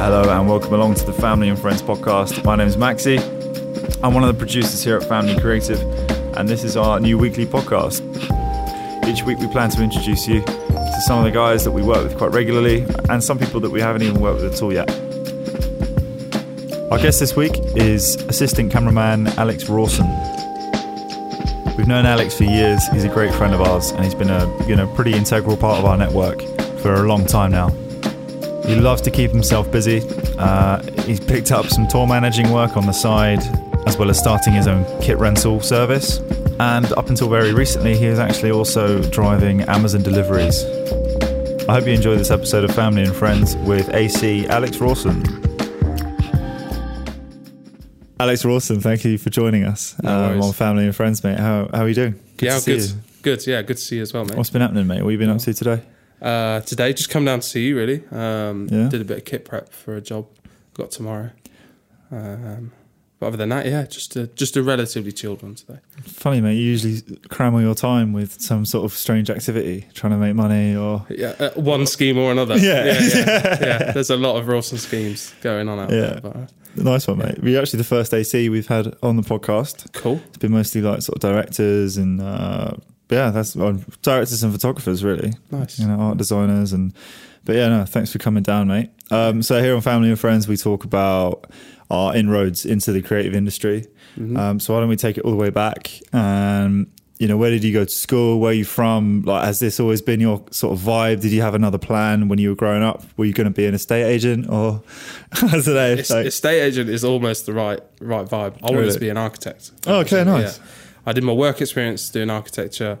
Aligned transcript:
Hello 0.00 0.22
and 0.22 0.48
welcome 0.48 0.72
along 0.72 0.94
to 0.94 1.04
the 1.04 1.12
Family 1.12 1.50
and 1.50 1.58
Friends 1.58 1.82
podcast. 1.82 2.42
My 2.42 2.56
name 2.56 2.66
is 2.66 2.74
Maxi. 2.78 3.18
I'm 4.02 4.14
one 4.14 4.24
of 4.24 4.34
the 4.34 4.38
producers 4.38 4.82
here 4.82 4.96
at 4.96 5.06
Family 5.06 5.38
Creative, 5.38 5.78
and 6.38 6.48
this 6.48 6.64
is 6.64 6.74
our 6.74 6.98
new 6.98 7.18
weekly 7.18 7.44
podcast. 7.44 8.00
Each 9.06 9.22
week 9.24 9.36
we 9.40 9.46
plan 9.48 9.68
to 9.68 9.82
introduce 9.82 10.26
you 10.26 10.40
to 10.40 11.00
some 11.02 11.18
of 11.18 11.24
the 11.24 11.30
guys 11.30 11.64
that 11.64 11.72
we 11.72 11.82
work 11.82 12.02
with 12.02 12.16
quite 12.16 12.32
regularly 12.32 12.86
and 13.10 13.22
some 13.22 13.38
people 13.38 13.60
that 13.60 13.70
we 13.70 13.78
haven't 13.82 14.00
even 14.00 14.22
worked 14.22 14.40
with 14.40 14.54
at 14.54 14.62
all 14.62 14.72
yet. 14.72 14.90
Our 16.90 16.98
guest 16.98 17.20
this 17.20 17.36
week 17.36 17.52
is 17.76 18.16
assistant 18.22 18.72
cameraman 18.72 19.26
Alex 19.36 19.68
Rawson. 19.68 20.06
We've 21.76 21.86
known 21.86 22.06
Alex 22.06 22.38
for 22.38 22.44
years. 22.44 22.88
He's 22.88 23.04
a 23.04 23.10
great 23.10 23.34
friend 23.34 23.52
of 23.52 23.60
ours, 23.60 23.90
and 23.90 24.02
he's 24.02 24.14
been 24.14 24.30
a 24.30 24.66
you 24.66 24.76
know 24.76 24.90
pretty 24.94 25.12
integral 25.12 25.58
part 25.58 25.78
of 25.78 25.84
our 25.84 25.98
network 25.98 26.40
for 26.78 26.94
a 26.94 27.02
long 27.02 27.26
time 27.26 27.50
now. 27.52 27.68
He 28.70 28.76
loves 28.76 29.02
to 29.02 29.10
keep 29.10 29.32
himself 29.32 29.68
busy. 29.72 30.00
Uh, 30.38 30.80
he's 31.02 31.18
picked 31.18 31.50
up 31.50 31.66
some 31.66 31.88
tour 31.88 32.06
managing 32.06 32.52
work 32.52 32.76
on 32.76 32.86
the 32.86 32.92
side, 32.92 33.40
as 33.84 33.98
well 33.98 34.08
as 34.10 34.16
starting 34.16 34.52
his 34.52 34.68
own 34.68 34.84
kit 35.02 35.18
rental 35.18 35.60
service. 35.60 36.18
And 36.60 36.92
up 36.92 37.08
until 37.08 37.28
very 37.28 37.52
recently, 37.52 37.96
he 37.96 38.04
is 38.04 38.20
actually 38.20 38.52
also 38.52 39.02
driving 39.10 39.62
Amazon 39.62 40.02
deliveries. 40.02 40.62
I 41.68 41.72
hope 41.72 41.86
you 41.86 41.94
enjoy 41.94 42.14
this 42.14 42.30
episode 42.30 42.62
of 42.62 42.72
Family 42.72 43.02
and 43.02 43.12
Friends 43.14 43.56
with 43.56 43.92
AC 43.92 44.46
Alex 44.46 44.78
Rawson. 44.78 45.20
Alex 48.20 48.44
Rawson, 48.44 48.80
thank 48.80 49.04
you 49.04 49.18
for 49.18 49.30
joining 49.30 49.64
us 49.64 50.00
No 50.00 50.34
um, 50.34 50.42
on 50.42 50.52
Family 50.52 50.84
and 50.84 50.94
Friends, 50.94 51.24
mate. 51.24 51.40
How, 51.40 51.68
how 51.74 51.82
are 51.82 51.88
you 51.88 51.94
doing? 51.94 52.20
Good 52.36 52.46
yeah, 52.46 52.54
to 52.54 52.60
see 52.60 52.76
good. 52.76 52.82
you. 52.82 52.96
Good. 53.22 53.46
Yeah, 53.48 53.62
good 53.62 53.78
to 53.78 53.82
see 53.82 53.96
you 53.96 54.02
as 54.02 54.12
well, 54.12 54.24
mate. 54.24 54.36
What's 54.36 54.50
been 54.50 54.62
happening, 54.62 54.86
mate? 54.86 55.02
What 55.02 55.10
have 55.10 55.12
you 55.12 55.18
been 55.18 55.30
up 55.30 55.38
to 55.38 55.52
today? 55.52 55.82
Uh, 56.20 56.60
today, 56.60 56.92
just 56.92 57.10
come 57.10 57.24
down 57.24 57.40
to 57.40 57.46
see 57.46 57.66
you, 57.66 57.76
really. 57.76 58.02
Um, 58.10 58.68
Yeah. 58.70 58.88
Did 58.88 59.00
a 59.00 59.04
bit 59.04 59.18
of 59.18 59.24
kit 59.24 59.44
prep 59.44 59.72
for 59.72 59.96
a 59.96 60.00
job 60.00 60.26
got 60.74 60.90
tomorrow. 60.90 61.30
Um, 62.12 62.72
but 63.18 63.26
other 63.26 63.36
than 63.36 63.50
that, 63.50 63.66
yeah, 63.66 63.84
just 63.84 64.16
a, 64.16 64.26
just 64.28 64.56
a 64.56 64.62
relatively 64.62 65.12
chilled 65.12 65.42
one 65.42 65.54
today. 65.54 65.78
Funny, 66.04 66.40
mate. 66.40 66.54
You 66.54 66.62
usually 66.64 67.02
cram 67.28 67.54
all 67.54 67.60
your 67.60 67.74
time 67.74 68.12
with 68.14 68.40
some 68.40 68.64
sort 68.64 68.84
of 68.86 68.96
strange 68.96 69.28
activity, 69.28 69.86
trying 69.94 70.12
to 70.12 70.16
make 70.18 70.34
money 70.34 70.74
or. 70.74 71.04
Yeah, 71.10 71.34
uh, 71.38 71.50
one 71.50 71.86
scheme 71.86 72.16
or 72.16 72.32
another. 72.32 72.56
Yeah. 72.56 72.84
yeah, 72.86 73.00
yeah, 73.02 73.58
yeah. 73.60 73.92
There's 73.94 74.08
a 74.10 74.16
lot 74.16 74.36
of 74.36 74.48
Rawson 74.48 74.78
schemes 74.78 75.34
going 75.42 75.68
on 75.68 75.78
out 75.78 75.90
Yeah. 75.90 76.00
there. 76.00 76.20
But, 76.22 76.36
uh, 76.36 76.46
Nice 76.76 77.06
one, 77.08 77.18
mate. 77.18 77.42
We're 77.42 77.60
actually 77.60 77.78
the 77.78 77.84
first 77.84 78.14
AC 78.14 78.48
we've 78.48 78.68
had 78.68 78.94
on 79.02 79.16
the 79.16 79.22
podcast. 79.22 79.92
cool. 79.92 80.20
It's 80.28 80.38
been 80.38 80.52
mostly 80.52 80.80
like 80.80 81.02
sort 81.02 81.16
of 81.16 81.20
directors 81.30 81.96
and 81.98 82.22
uh, 82.22 82.72
yeah, 83.10 83.30
that's 83.30 83.56
well, 83.56 83.78
directors 84.02 84.42
and 84.42 84.52
photographers 84.52 85.02
really. 85.04 85.32
Nice. 85.50 85.78
You 85.78 85.86
know, 85.86 86.00
art 86.00 86.18
designers 86.18 86.72
and 86.72 86.94
but 87.44 87.56
yeah, 87.56 87.68
no, 87.68 87.84
thanks 87.84 88.12
for 88.12 88.18
coming 88.18 88.42
down, 88.42 88.68
mate. 88.68 88.90
Um, 89.10 89.42
so 89.42 89.62
here 89.62 89.74
on 89.74 89.80
Family 89.80 90.08
and 90.10 90.18
Friends, 90.18 90.46
we 90.46 90.56
talk 90.56 90.84
about 90.84 91.50
our 91.90 92.14
inroads 92.14 92.64
into 92.66 92.92
the 92.92 93.02
creative 93.02 93.34
industry. 93.34 93.86
Mm-hmm. 94.18 94.36
Um, 94.36 94.60
so 94.60 94.74
why 94.74 94.80
don't 94.80 94.88
we 94.88 94.96
take 94.96 95.18
it 95.18 95.24
all 95.24 95.30
the 95.30 95.36
way 95.36 95.50
back? 95.50 95.90
Um, 96.12 96.86
you 97.18 97.28
know, 97.28 97.36
where 97.36 97.50
did 97.50 97.62
you 97.64 97.72
go 97.72 97.84
to 97.84 97.90
school? 97.90 98.40
Where 98.40 98.50
are 98.50 98.54
you 98.54 98.64
from? 98.64 99.22
Like, 99.26 99.44
has 99.44 99.58
this 99.58 99.78
always 99.78 100.00
been 100.00 100.20
your 100.20 100.42
sort 100.50 100.72
of 100.72 100.80
vibe? 100.80 101.20
Did 101.20 101.32
you 101.32 101.42
have 101.42 101.54
another 101.54 101.76
plan 101.76 102.28
when 102.28 102.38
you 102.38 102.48
were 102.48 102.54
growing 102.54 102.82
up? 102.82 103.04
Were 103.18 103.26
you 103.26 103.34
going 103.34 103.46
to 103.46 103.52
be 103.52 103.66
an 103.66 103.74
estate 103.74 104.04
agent 104.04 104.48
or 104.48 104.82
I 105.32 105.40
don't 105.50 105.66
know? 105.66 105.94
Like- 105.96 106.26
estate 106.26 106.60
agent 106.60 106.88
is 106.88 107.04
almost 107.04 107.46
the 107.46 107.52
right 107.52 107.80
right 108.00 108.26
vibe. 108.26 108.56
I 108.62 108.66
wanted 108.66 108.78
Really? 108.78 108.92
to 108.92 109.00
be 109.00 109.08
an 109.10 109.18
architect. 109.18 109.70
Oh, 109.86 110.00
okay, 110.00 110.24
nice. 110.24 110.58
Yeah. 110.58 110.64
I 111.06 111.12
did 111.12 111.24
my 111.24 111.32
work 111.32 111.60
experience 111.60 112.08
doing 112.10 112.30
architecture. 112.30 112.98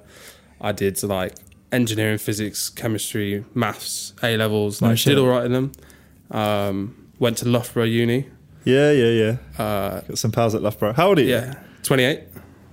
I 0.60 0.72
did 0.72 1.02
like 1.02 1.34
engineering, 1.72 2.18
physics, 2.18 2.68
chemistry, 2.68 3.44
maths, 3.54 4.14
A 4.22 4.36
levels. 4.36 4.82
Like 4.82 4.98
shit. 4.98 5.10
did 5.14 5.18
all 5.18 5.28
right 5.28 5.44
in 5.44 5.52
them. 5.52 5.72
Um, 6.30 7.08
went 7.18 7.38
to 7.38 7.48
Loughborough 7.48 7.84
Uni. 7.84 8.26
yeah, 8.64 8.90
yeah, 8.92 9.36
yeah. 9.58 9.62
Uh, 9.64 10.00
Got 10.02 10.18
some 10.18 10.32
pals 10.32 10.54
at 10.54 10.62
Loughborough. 10.62 10.92
How 10.92 11.08
old 11.08 11.18
are 11.18 11.22
you? 11.22 11.30
yeah, 11.30 11.54
twenty 11.82 12.04
eight. 12.04 12.20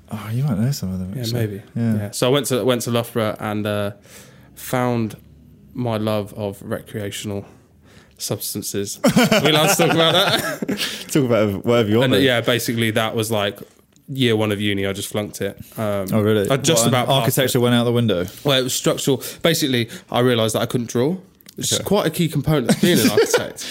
Oh, 0.09 0.29
you 0.31 0.43
might 0.45 0.57
know 0.57 0.71
some 0.71 0.93
of 0.93 0.99
them. 0.99 1.13
Yeah, 1.15 1.25
maybe. 1.33 1.61
Yeah. 1.75 1.95
Yeah. 1.95 2.11
So 2.11 2.27
I 2.27 2.29
went 2.31 2.45
to 2.47 2.63
went 2.63 2.81
to 2.83 2.91
Loughborough 2.91 3.35
and 3.39 3.65
uh, 3.67 3.91
found 4.55 5.15
my 5.73 5.97
love 5.97 6.33
of 6.35 6.61
recreational 6.61 7.45
substances. 8.17 8.99
we 9.43 9.49
allowed 9.49 9.67
to 9.67 9.75
talk 9.75 9.91
about 9.91 10.13
that. 10.13 11.05
Talk 11.11 11.25
about 11.25 11.65
whatever 11.65 11.89
you 11.89 11.99
want. 11.99 12.13
and 12.13 12.23
yeah, 12.23 12.41
basically 12.41 12.91
that 12.91 13.15
was 13.15 13.31
like 13.31 13.59
year 14.09 14.35
one 14.35 14.51
of 14.51 14.61
uni. 14.61 14.85
I 14.85 14.93
just 14.93 15.09
flunked 15.09 15.41
it. 15.41 15.57
Um, 15.77 16.07
Oh, 16.13 16.21
really? 16.21 16.49
I 16.49 16.57
just 16.57 16.83
What, 16.83 16.89
about 16.89 17.09
architecture 17.09 17.59
went 17.59 17.75
out 17.75 17.83
the 17.83 17.91
window. 17.91 18.25
Well, 18.43 18.59
it 18.59 18.63
was 18.63 18.73
structural. 18.73 19.21
Basically, 19.43 19.89
I 20.11 20.19
realised 20.21 20.55
that 20.55 20.61
I 20.61 20.65
couldn't 20.65 20.89
draw. 20.89 21.17
It's 21.57 21.73
Okay. 21.73 21.83
quite 21.83 22.05
a 22.05 22.09
key 22.09 22.27
component 22.29 22.69
of 22.73 22.81
being 22.81 22.99
an 22.99 23.09
architect. 23.11 23.65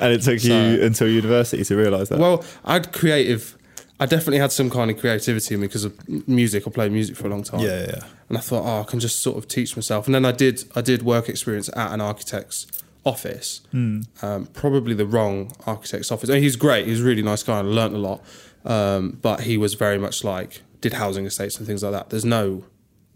And 0.00 0.12
it 0.12 0.22
took 0.22 0.40
So- 0.40 0.48
you 0.48 0.82
until 0.82 1.08
university 1.08 1.64
to 1.64 1.76
realise 1.76 2.08
that. 2.08 2.18
well, 2.18 2.44
I 2.64 2.74
had 2.74 2.92
creative. 2.92 3.56
I 4.00 4.06
definitely 4.06 4.38
had 4.38 4.50
some 4.50 4.70
kind 4.70 4.90
of 4.90 4.98
creativity 4.98 5.54
in 5.54 5.60
me 5.60 5.66
because 5.68 5.84
of 5.84 5.92
music. 6.26 6.66
I 6.66 6.70
played 6.70 6.90
music 6.92 7.16
for 7.16 7.26
a 7.26 7.30
long 7.30 7.42
time. 7.44 7.60
yeah, 7.60 7.80
yeah, 7.80 7.86
yeah. 7.88 8.04
and 8.28 8.38
I 8.38 8.40
thought, 8.40 8.64
oh, 8.64 8.80
I 8.80 8.84
can 8.84 8.98
just 8.98 9.20
sort 9.20 9.36
of 9.38 9.46
teach 9.46 9.76
myself. 9.76 10.06
And 10.06 10.14
then 10.14 10.24
I 10.24 10.32
did, 10.32 10.64
I 10.74 10.80
did 10.80 11.02
work 11.02 11.28
experience 11.28 11.68
at 11.76 11.92
an 11.92 12.00
architect's 12.00 12.66
office, 13.04 13.60
Hmm. 13.72 14.00
um, 14.22 14.46
probably 14.54 14.94
the 14.94 15.06
wrong 15.06 15.52
architect's 15.66 16.10
office. 16.10 16.28
And 16.30 16.42
he's 16.42 16.56
great. 16.56 16.86
He's 16.86 17.00
a 17.00 17.04
really 17.04 17.22
nice 17.22 17.42
guy. 17.42 17.58
and 17.60 17.68
I 17.68 17.72
learnt 17.72 17.94
a 17.94 17.98
lot, 17.98 18.24
um, 18.64 19.18
but 19.22 19.40
he 19.40 19.56
was 19.56 19.74
very 19.74 19.98
much 19.98 20.24
like 20.24 20.62
did 20.80 20.94
housing 20.94 21.26
estates 21.26 21.56
and 21.58 21.66
things 21.66 21.82
like 21.82 21.92
that. 21.92 22.10
There's 22.10 22.24
no 22.24 22.64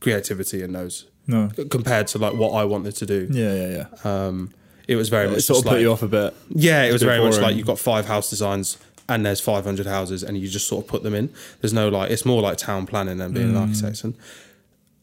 creativity 0.01 0.62
in 0.62 0.73
those 0.73 1.07
No. 1.27 1.51
compared 1.71 2.07
to 2.09 2.19
like 2.19 2.34
what 2.34 2.51
I 2.53 2.65
wanted 2.65 2.95
to 2.97 3.07
do. 3.07 3.29
Yeah, 3.31 3.55
yeah, 3.55 3.87
yeah. 4.05 4.27
Um, 4.27 4.53
it 4.87 4.95
was 4.97 5.09
very 5.09 5.27
It 5.27 5.33
much 5.33 5.43
sort 5.43 5.59
of 5.61 5.65
put 5.65 5.73
like, 5.73 5.81
you 5.81 5.91
off 5.93 6.03
a 6.03 6.09
bit. 6.09 6.34
yeah, 6.51 6.84
it 6.84 6.93
was 6.93 7.03
bit 7.03 7.09
very 7.09 7.25
much 7.25 7.39
like 7.39 7.57
you've 7.57 7.67
got 7.67 7.79
five 7.79 8.07
house 8.07 8.31
designs 8.31 8.79
and 9.09 9.25
there's 9.27 9.41
500 9.41 9.87
houses 9.87 10.23
and 10.23 10.37
you 10.39 10.49
just 10.49 10.69
sort 10.69 10.84
of 10.84 10.89
put 10.91 11.03
them 11.03 11.15
in. 11.15 11.33
There's 11.61 11.73
no 11.73 11.89
like, 11.89 12.11
it's 12.11 12.25
more 12.25 12.41
like 12.43 12.59
town 12.59 12.87
planning 12.87 13.19
than 13.19 13.33
being 13.33 13.47
Mm. 13.49 13.51
an 13.51 13.57
architect. 13.57 14.05
And 14.05 14.15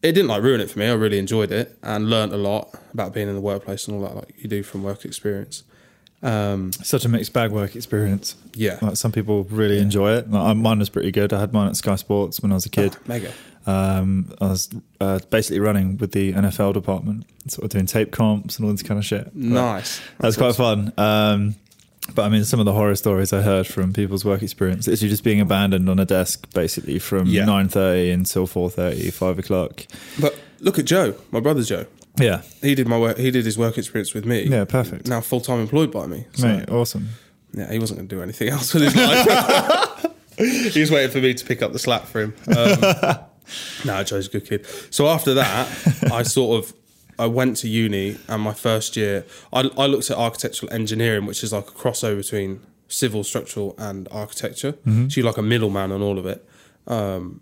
it 0.02 0.12
didn't 0.14 0.28
like 0.28 0.42
ruin 0.44 0.62
it 0.62 0.70
for 0.70 0.80
me. 0.80 0.88
I 0.88 0.94
really 0.94 1.18
enjoyed 1.20 1.52
it 1.52 1.78
and 1.84 2.10
learnt 2.10 2.34
a 2.34 2.38
lot 2.38 2.74
about 2.94 3.14
being 3.14 3.28
in 3.28 3.36
the 3.36 3.42
workplace 3.42 3.88
and 3.88 3.96
all 3.98 4.04
that, 4.04 4.16
like 4.16 4.34
you 4.38 4.48
do 4.50 4.64
from 4.64 4.84
work 4.84 5.04
experience. 5.06 5.64
Um, 6.24 6.72
Such 6.72 7.04
a 7.06 7.10
mixed 7.10 7.34
bag 7.34 7.52
work 7.52 7.76
experience. 7.76 8.36
yeah. 8.56 8.80
Like 8.82 8.96
some 8.96 9.12
people 9.12 9.44
really 9.46 9.78
enjoy 9.80 10.14
it. 10.14 10.32
Like, 10.32 10.56
mine 10.58 10.80
was 10.80 10.90
pretty 10.90 11.12
good. 11.12 11.34
I 11.34 11.40
had 11.40 11.52
mine 11.54 11.68
at 11.68 11.76
Sky 11.76 11.96
Sports 11.96 12.40
when 12.40 12.52
I 12.52 12.56
was 12.56 12.66
a 12.66 12.70
kid. 12.70 12.96
Mega. 13.08 13.32
Um, 13.66 14.34
I 14.42 14.48
was 14.48 14.70
uh, 15.00 15.20
basically 15.30 15.60
running 15.60 15.98
with 15.98 16.12
the 16.12 16.34
NFL 16.34 16.74
department, 16.74 17.26
sort 17.48 17.66
of 17.66 17.70
doing 17.72 17.86
tape 17.86 18.12
comps 18.12 18.58
and 18.58 18.66
all 18.66 18.72
this 18.72 18.84
kind 18.84 18.98
of 18.98 19.06
shit. 19.06 19.26
But 19.26 19.36
Nice. 19.36 20.02
That 20.20 20.28
was 20.28 20.38
quite 20.38 20.56
fun. 20.56 20.92
Um, 20.98 21.56
but 22.16 22.24
I 22.24 22.30
mean, 22.30 22.44
some 22.44 22.60
of 22.60 22.66
the 22.66 22.74
horror 22.74 22.96
stories 22.96 23.32
I 23.32 23.42
heard 23.42 23.66
from 23.66 23.94
people's 23.94 24.26
work 24.26 24.44
experience, 24.44 24.88
it's 24.90 25.02
you 25.02 25.08
just 25.10 25.24
being 25.24 25.40
abandoned 25.40 25.90
on 25.90 26.00
a 26.00 26.06
desk 26.06 26.54
basically 26.54 27.00
from 27.00 27.28
Yeah. 27.28 27.46
9.30 27.46 28.14
until 28.14 28.48
4.30, 28.48 29.12
5 29.14 29.40
o'clock. 29.40 29.86
But 30.20 30.38
look 30.60 30.78
at 30.80 30.84
Joe, 30.86 31.16
my 31.32 31.40
brother 31.40 31.64
Joe. 31.64 31.86
Yeah. 32.18 32.42
He 32.62 32.76
did 32.76 32.88
my 32.88 32.98
work. 33.00 33.18
He 33.18 33.32
did 33.32 33.46
his 33.46 33.58
work 33.58 33.78
experience 33.78 34.14
with 34.14 34.26
me. 34.26 34.44
Yeah, 34.44 34.66
perfect. 34.66 35.08
Now 35.08 35.22
full 35.22 35.42
time 35.42 35.60
employed 35.60 35.92
by 35.92 36.06
me. 36.08 36.26
So, 36.34 36.48
Mate, 36.48 36.70
awesome. 36.70 37.10
Yeah, 37.54 37.72
he 37.72 37.80
wasn't 37.80 38.00
going 38.00 38.08
to 38.10 38.16
do 38.16 38.22
anything 38.22 38.50
else 38.56 38.74
with 38.74 38.84
his 38.84 38.96
life. 38.96 40.06
he 40.74 40.80
was 40.80 40.92
waiting 40.92 41.12
for 41.12 41.20
me 41.20 41.34
to 41.34 41.46
pick 41.46 41.62
up 41.62 41.74
the 41.74 41.80
slack 41.80 42.04
for 42.06 42.22
him. 42.22 42.34
Um, 42.48 43.20
no, 43.86 44.04
Joe's 44.04 44.28
a 44.28 44.32
good 44.32 44.46
kid. 44.48 44.66
So 44.90 45.08
after 45.08 45.34
that, 45.36 46.12
I 46.12 46.24
sort 46.24 46.64
of 46.64 46.74
I 47.20 47.28
went 47.28 47.58
to 47.58 47.68
uni, 47.68 48.18
and 48.28 48.42
my 48.42 48.54
first 48.54 48.98
year, 48.98 49.26
I, 49.52 49.70
I 49.78 49.86
looked 49.86 50.10
at 50.10 50.18
architectural 50.18 50.74
engineering, 50.74 51.26
which 51.28 51.44
is 51.44 51.54
like 51.54 51.68
a 51.68 51.72
crossover 51.72 52.18
between 52.18 52.62
civil, 52.88 53.24
structural, 53.24 53.76
and 53.78 54.08
architecture. 54.12 54.76
So 54.86 55.08
you're 55.10 55.26
like 55.26 55.38
a 55.38 55.44
middleman 55.44 55.92
on 55.92 56.02
all 56.02 56.18
of 56.18 56.26
it. 56.26 56.48
Um, 56.88 57.42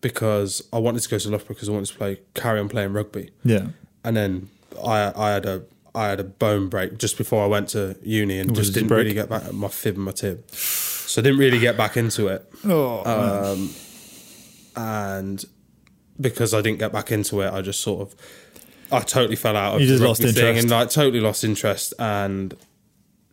because 0.00 0.62
I 0.72 0.78
wanted 0.78 1.02
to 1.02 1.08
go 1.08 1.18
to 1.18 1.28
Loughborough 1.30 1.48
because 1.48 1.68
I 1.68 1.72
wanted 1.72 1.86
to 1.86 1.94
play 1.96 2.20
carry 2.34 2.60
on 2.60 2.68
playing 2.68 2.92
rugby 2.92 3.30
Yeah. 3.44 3.66
And 4.04 4.16
then 4.16 4.48
I 4.84 5.12
I 5.16 5.30
had 5.32 5.46
a 5.46 5.62
I 5.94 6.08
had 6.08 6.20
a 6.20 6.24
bone 6.24 6.68
break 6.68 6.98
just 6.98 7.16
before 7.18 7.42
I 7.42 7.46
went 7.46 7.68
to 7.70 7.96
uni 8.02 8.38
and 8.38 8.50
What 8.50 8.58
just 8.58 8.74
didn't 8.74 8.90
really 8.90 9.14
get 9.14 9.28
back 9.28 9.52
my 9.52 9.68
fib 9.68 9.96
and 9.96 10.04
my 10.04 10.12
tib, 10.12 10.48
so 10.50 11.20
I 11.20 11.22
didn't 11.22 11.38
really 11.40 11.58
get 11.58 11.76
back 11.76 11.96
into 11.96 12.28
it. 12.28 12.48
Oh, 12.64 13.02
Um, 13.04 13.70
and 14.76 15.44
because 16.20 16.54
I 16.54 16.60
didn't 16.60 16.78
get 16.78 16.92
back 16.92 17.10
into 17.12 17.40
it, 17.40 17.52
I 17.52 17.62
just 17.62 17.80
sort 17.80 18.00
of 18.02 18.14
I 18.90 19.00
totally 19.00 19.36
fell 19.36 19.56
out 19.56 19.74
of 19.76 19.80
You 19.80 19.86
just 19.86 20.02
lost 20.02 20.20
interest. 20.20 20.60
and 20.62 20.70
like 20.70 20.90
totally 20.90 21.20
lost 21.20 21.44
interest 21.44 21.94
and 21.98 22.54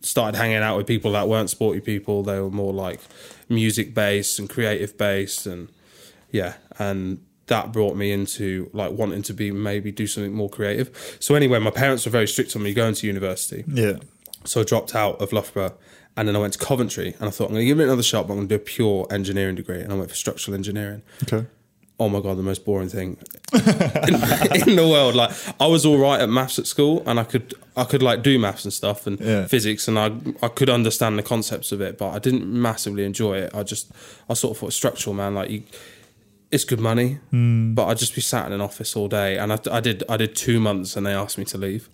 started 0.02 0.36
hanging 0.36 0.58
out 0.58 0.76
with 0.76 0.86
people 0.86 1.12
that 1.12 1.28
weren't 1.28 1.50
sporty 1.50 1.80
people. 1.80 2.22
They 2.22 2.38
were 2.40 2.50
more 2.50 2.72
like 2.72 3.00
music 3.48 3.94
based 3.94 4.38
and 4.38 4.48
creative 4.50 4.96
based 4.98 5.46
and 5.46 5.68
yeah, 6.30 6.54
and 6.78 7.20
that 7.48 7.72
brought 7.72 7.96
me 7.96 8.10
into 8.12 8.68
like 8.72 8.92
wanting 8.92 9.22
to 9.22 9.32
be 9.34 9.50
maybe 9.52 9.92
do 9.92 10.06
something 10.06 10.32
more 10.32 10.48
creative. 10.50 11.16
So 11.20 11.34
anyway, 11.34 11.58
my 11.60 11.70
parents 11.70 12.04
were 12.04 12.10
very 12.12 12.26
strict 12.28 12.56
on 12.56 12.62
me 12.62 12.74
going 12.74 12.94
to 12.94 13.06
university. 13.06 13.64
yeah. 13.68 13.94
So 14.44 14.60
I 14.60 14.64
dropped 14.64 14.94
out 14.94 15.20
of 15.20 15.32
Loughborough 15.32 15.74
and 16.16 16.28
then 16.28 16.36
I 16.36 16.38
went 16.38 16.52
to 16.54 16.58
Coventry 16.58 17.14
and 17.18 17.24
I 17.28 17.30
thought 17.30 17.46
I'm 17.46 17.54
going 17.54 17.62
to 17.62 17.66
give 17.66 17.80
it 17.80 17.84
another 17.84 18.02
shot, 18.02 18.26
but 18.26 18.32
I'm 18.34 18.38
going 18.38 18.48
to 18.48 18.56
do 18.58 18.62
a 18.62 18.64
pure 18.64 19.06
engineering 19.10 19.54
degree. 19.56 19.80
And 19.80 19.92
I 19.92 19.96
went 19.96 20.08
for 20.10 20.16
structural 20.16 20.54
engineering. 20.54 21.02
Okay. 21.24 21.46
oh 21.98 22.08
my 22.08 22.20
god, 22.20 22.36
the 22.36 22.42
most 22.42 22.64
boring 22.64 22.88
thing 22.88 23.16
in, 23.54 23.60
in 24.68 24.76
the 24.76 24.86
world. 24.90 25.14
Like 25.14 25.30
I 25.60 25.66
was 25.66 25.84
all 25.86 25.98
right 25.98 26.20
at 26.20 26.28
maths 26.28 26.58
at 26.58 26.66
school, 26.66 27.02
and 27.06 27.18
I 27.18 27.24
could 27.24 27.54
I 27.76 27.84
could 27.84 28.02
like 28.02 28.22
do 28.22 28.38
maths 28.38 28.64
and 28.64 28.72
stuff 28.72 29.06
and 29.06 29.18
Yeah. 29.20 29.46
physics, 29.46 29.88
and 29.88 29.98
I 29.98 30.06
I 30.42 30.48
could 30.48 30.68
understand 30.70 31.18
the 31.18 31.22
concepts 31.22 31.72
of 31.72 31.80
it, 31.80 31.96
but 31.98 32.10
I 32.10 32.18
didn't 32.18 32.46
massively 32.46 33.04
enjoy 33.04 33.38
it. 33.38 33.54
I 33.54 33.62
just 33.62 33.90
I 34.28 34.34
sort 34.34 34.52
of 34.56 34.58
thought 34.60 34.72
structural, 34.72 35.14
man. 35.14 35.34
Like 35.34 35.50
you, 35.50 35.62
it's 36.52 36.64
good 36.64 36.80
money, 36.80 37.18
Hmm. 37.30 37.74
but 37.74 37.86
I'd 37.86 37.98
just 37.98 38.14
be 38.14 38.20
sat 38.20 38.46
in 38.46 38.52
an 38.52 38.60
office 38.60 38.94
all 38.96 39.08
day, 39.08 39.36
and 39.38 39.52
I, 39.52 39.58
I 39.70 39.80
did 39.80 40.02
I 40.08 40.16
did 40.16 40.34
two 40.36 40.60
months, 40.60 40.96
and 40.96 41.04
they 41.06 41.12
asked 41.14 41.38
me 41.38 41.44
to 41.46 41.58
leave. 41.58 41.88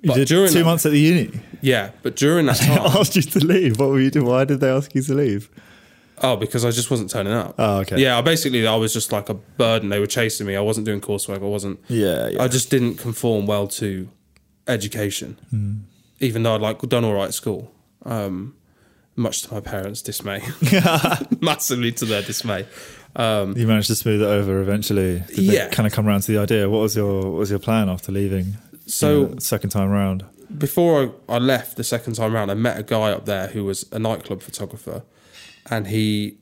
You 0.00 0.08
But 0.08 0.14
did 0.14 0.28
during 0.28 0.52
two 0.52 0.60
that- 0.60 0.64
months 0.64 0.86
at 0.86 0.92
the 0.92 1.00
uni. 1.00 1.40
Yeah, 1.60 1.90
but 2.02 2.14
during 2.14 2.46
that 2.46 2.58
They 2.60 2.66
time, 2.66 2.86
asked 3.00 3.16
you 3.16 3.22
to 3.22 3.40
leave. 3.44 3.80
What 3.80 3.88
were 3.88 4.00
you 4.00 4.10
doing? 4.10 4.26
Why 4.26 4.44
did 4.44 4.60
they 4.60 4.70
ask 4.70 4.94
you 4.94 5.02
to 5.02 5.14
leave? 5.14 5.48
oh, 6.20 6.34
because 6.36 6.64
I 6.64 6.70
just 6.72 6.90
wasn't 6.90 7.10
turning 7.10 7.32
up. 7.32 7.54
Oh, 7.58 7.78
okay. 7.78 7.96
Yeah, 8.00 8.18
I 8.18 8.22
basically 8.22 8.66
I 8.66 8.74
was 8.76 8.92
just 8.92 9.12
like 9.12 9.28
a 9.28 9.34
burden. 9.34 9.88
They 9.88 10.00
were 10.00 10.06
chasing 10.08 10.46
me. 10.48 10.56
I 10.56 10.60
wasn't 10.60 10.84
doing 10.86 11.00
coursework. 11.00 11.36
I 11.42 11.46
wasn't. 11.46 11.78
Yeah, 11.88 12.28
yeah. 12.28 12.42
I 12.42 12.48
just 12.48 12.70
didn't 12.70 12.96
conform 12.96 13.46
well 13.46 13.66
to 13.68 14.08
education, 14.66 15.38
Hmm. 15.50 15.72
even 16.20 16.42
though 16.42 16.54
I'd 16.56 16.60
like 16.60 16.80
done 16.82 17.04
all 17.04 17.14
right 17.14 17.26
at 17.28 17.34
school. 17.34 17.72
Um, 18.04 18.54
much 19.16 19.42
to 19.42 19.54
my 19.54 19.60
parents' 19.60 20.00
dismay, 20.02 20.42
massively 21.40 21.92
to 21.92 22.04
their 22.04 22.22
dismay. 22.22 22.66
Um, 23.16 23.56
You 23.56 23.66
managed 23.66 23.88
to 23.88 23.94
smooth 23.96 24.22
it 24.22 24.26
over 24.26 24.60
eventually. 24.60 25.22
Did 25.28 25.38
Yeah. 25.38 25.68
kind 25.68 25.86
of 25.86 25.92
come 25.92 26.06
around 26.06 26.22
to 26.22 26.32
the 26.32 26.38
idea. 26.38 26.68
What 26.68 26.80
was 26.82 26.94
your 26.96 27.22
What 27.22 27.38
was 27.40 27.50
your 27.50 27.58
plan 27.58 27.88
after 27.88 28.12
leaving? 28.12 28.56
So- 28.86 29.20
you 29.20 29.28
know, 29.34 29.38
second 29.38 29.70
time 29.70 29.90
round. 29.90 30.24
before 30.56 31.12
I, 31.28 31.34
I 31.34 31.38
left 31.38 31.76
the 31.76 31.84
second 31.84 32.14
time 32.14 32.32
round, 32.32 32.50
I 32.50 32.54
met 32.54 32.78
a 32.78 32.82
guy 32.82 33.10
up 33.12 33.24
there 33.26 33.48
who 33.48 33.64
was 33.64 33.84
a 33.92 33.98
nightclub 33.98 34.40
photographer, 34.42 35.02
and 35.70 35.88
he, 35.88 36.38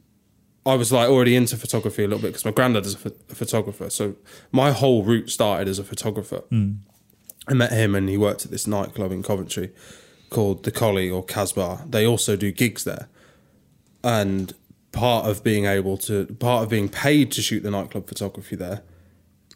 I 0.65 0.75
was 0.77 0.93
like 0.93 1.09
already 1.09 1.35
into 1.35 1.57
photography 1.57 2.05
a 2.05 2.07
little 2.07 2.21
bit 2.23 2.29
because 2.29 2.45
my 2.45 2.53
granddad 2.53 2.87
is 2.87 2.95
a, 2.95 2.99
pho- 2.99 3.17
a 3.31 3.35
photographer. 3.35 3.91
So 3.91 4.15
my 4.53 4.71
whole 4.71 5.03
route 5.03 5.31
started 5.31 5.67
as 5.69 5.79
a 5.81 5.85
photographer. 5.85 6.43
I 7.49 7.55
met 7.55 7.73
him, 7.73 7.95
and 7.97 8.09
he 8.09 8.17
worked 8.17 8.45
at 8.45 8.51
this 8.53 8.67
nightclub 8.67 9.11
in 9.13 9.23
Coventry 9.25 9.71
called 10.31 10.63
the 10.65 10.71
Collie 10.71 11.11
or 11.11 11.25
Kasbah. 11.25 11.91
They 11.91 12.07
also 12.07 12.37
do 12.37 12.53
gigs 12.53 12.85
there, 12.85 13.09
and 14.05 14.53
part 14.97 15.27
of 15.27 15.45
being 15.45 15.67
able 15.67 15.97
to, 15.99 16.27
part 16.41 16.65
of 16.65 16.69
being 16.71 16.89
paid 16.89 17.31
to 17.33 17.43
shoot 17.43 17.63
the 17.63 17.71
nightclub 17.71 18.09
photography 18.09 18.57
there, 18.57 18.83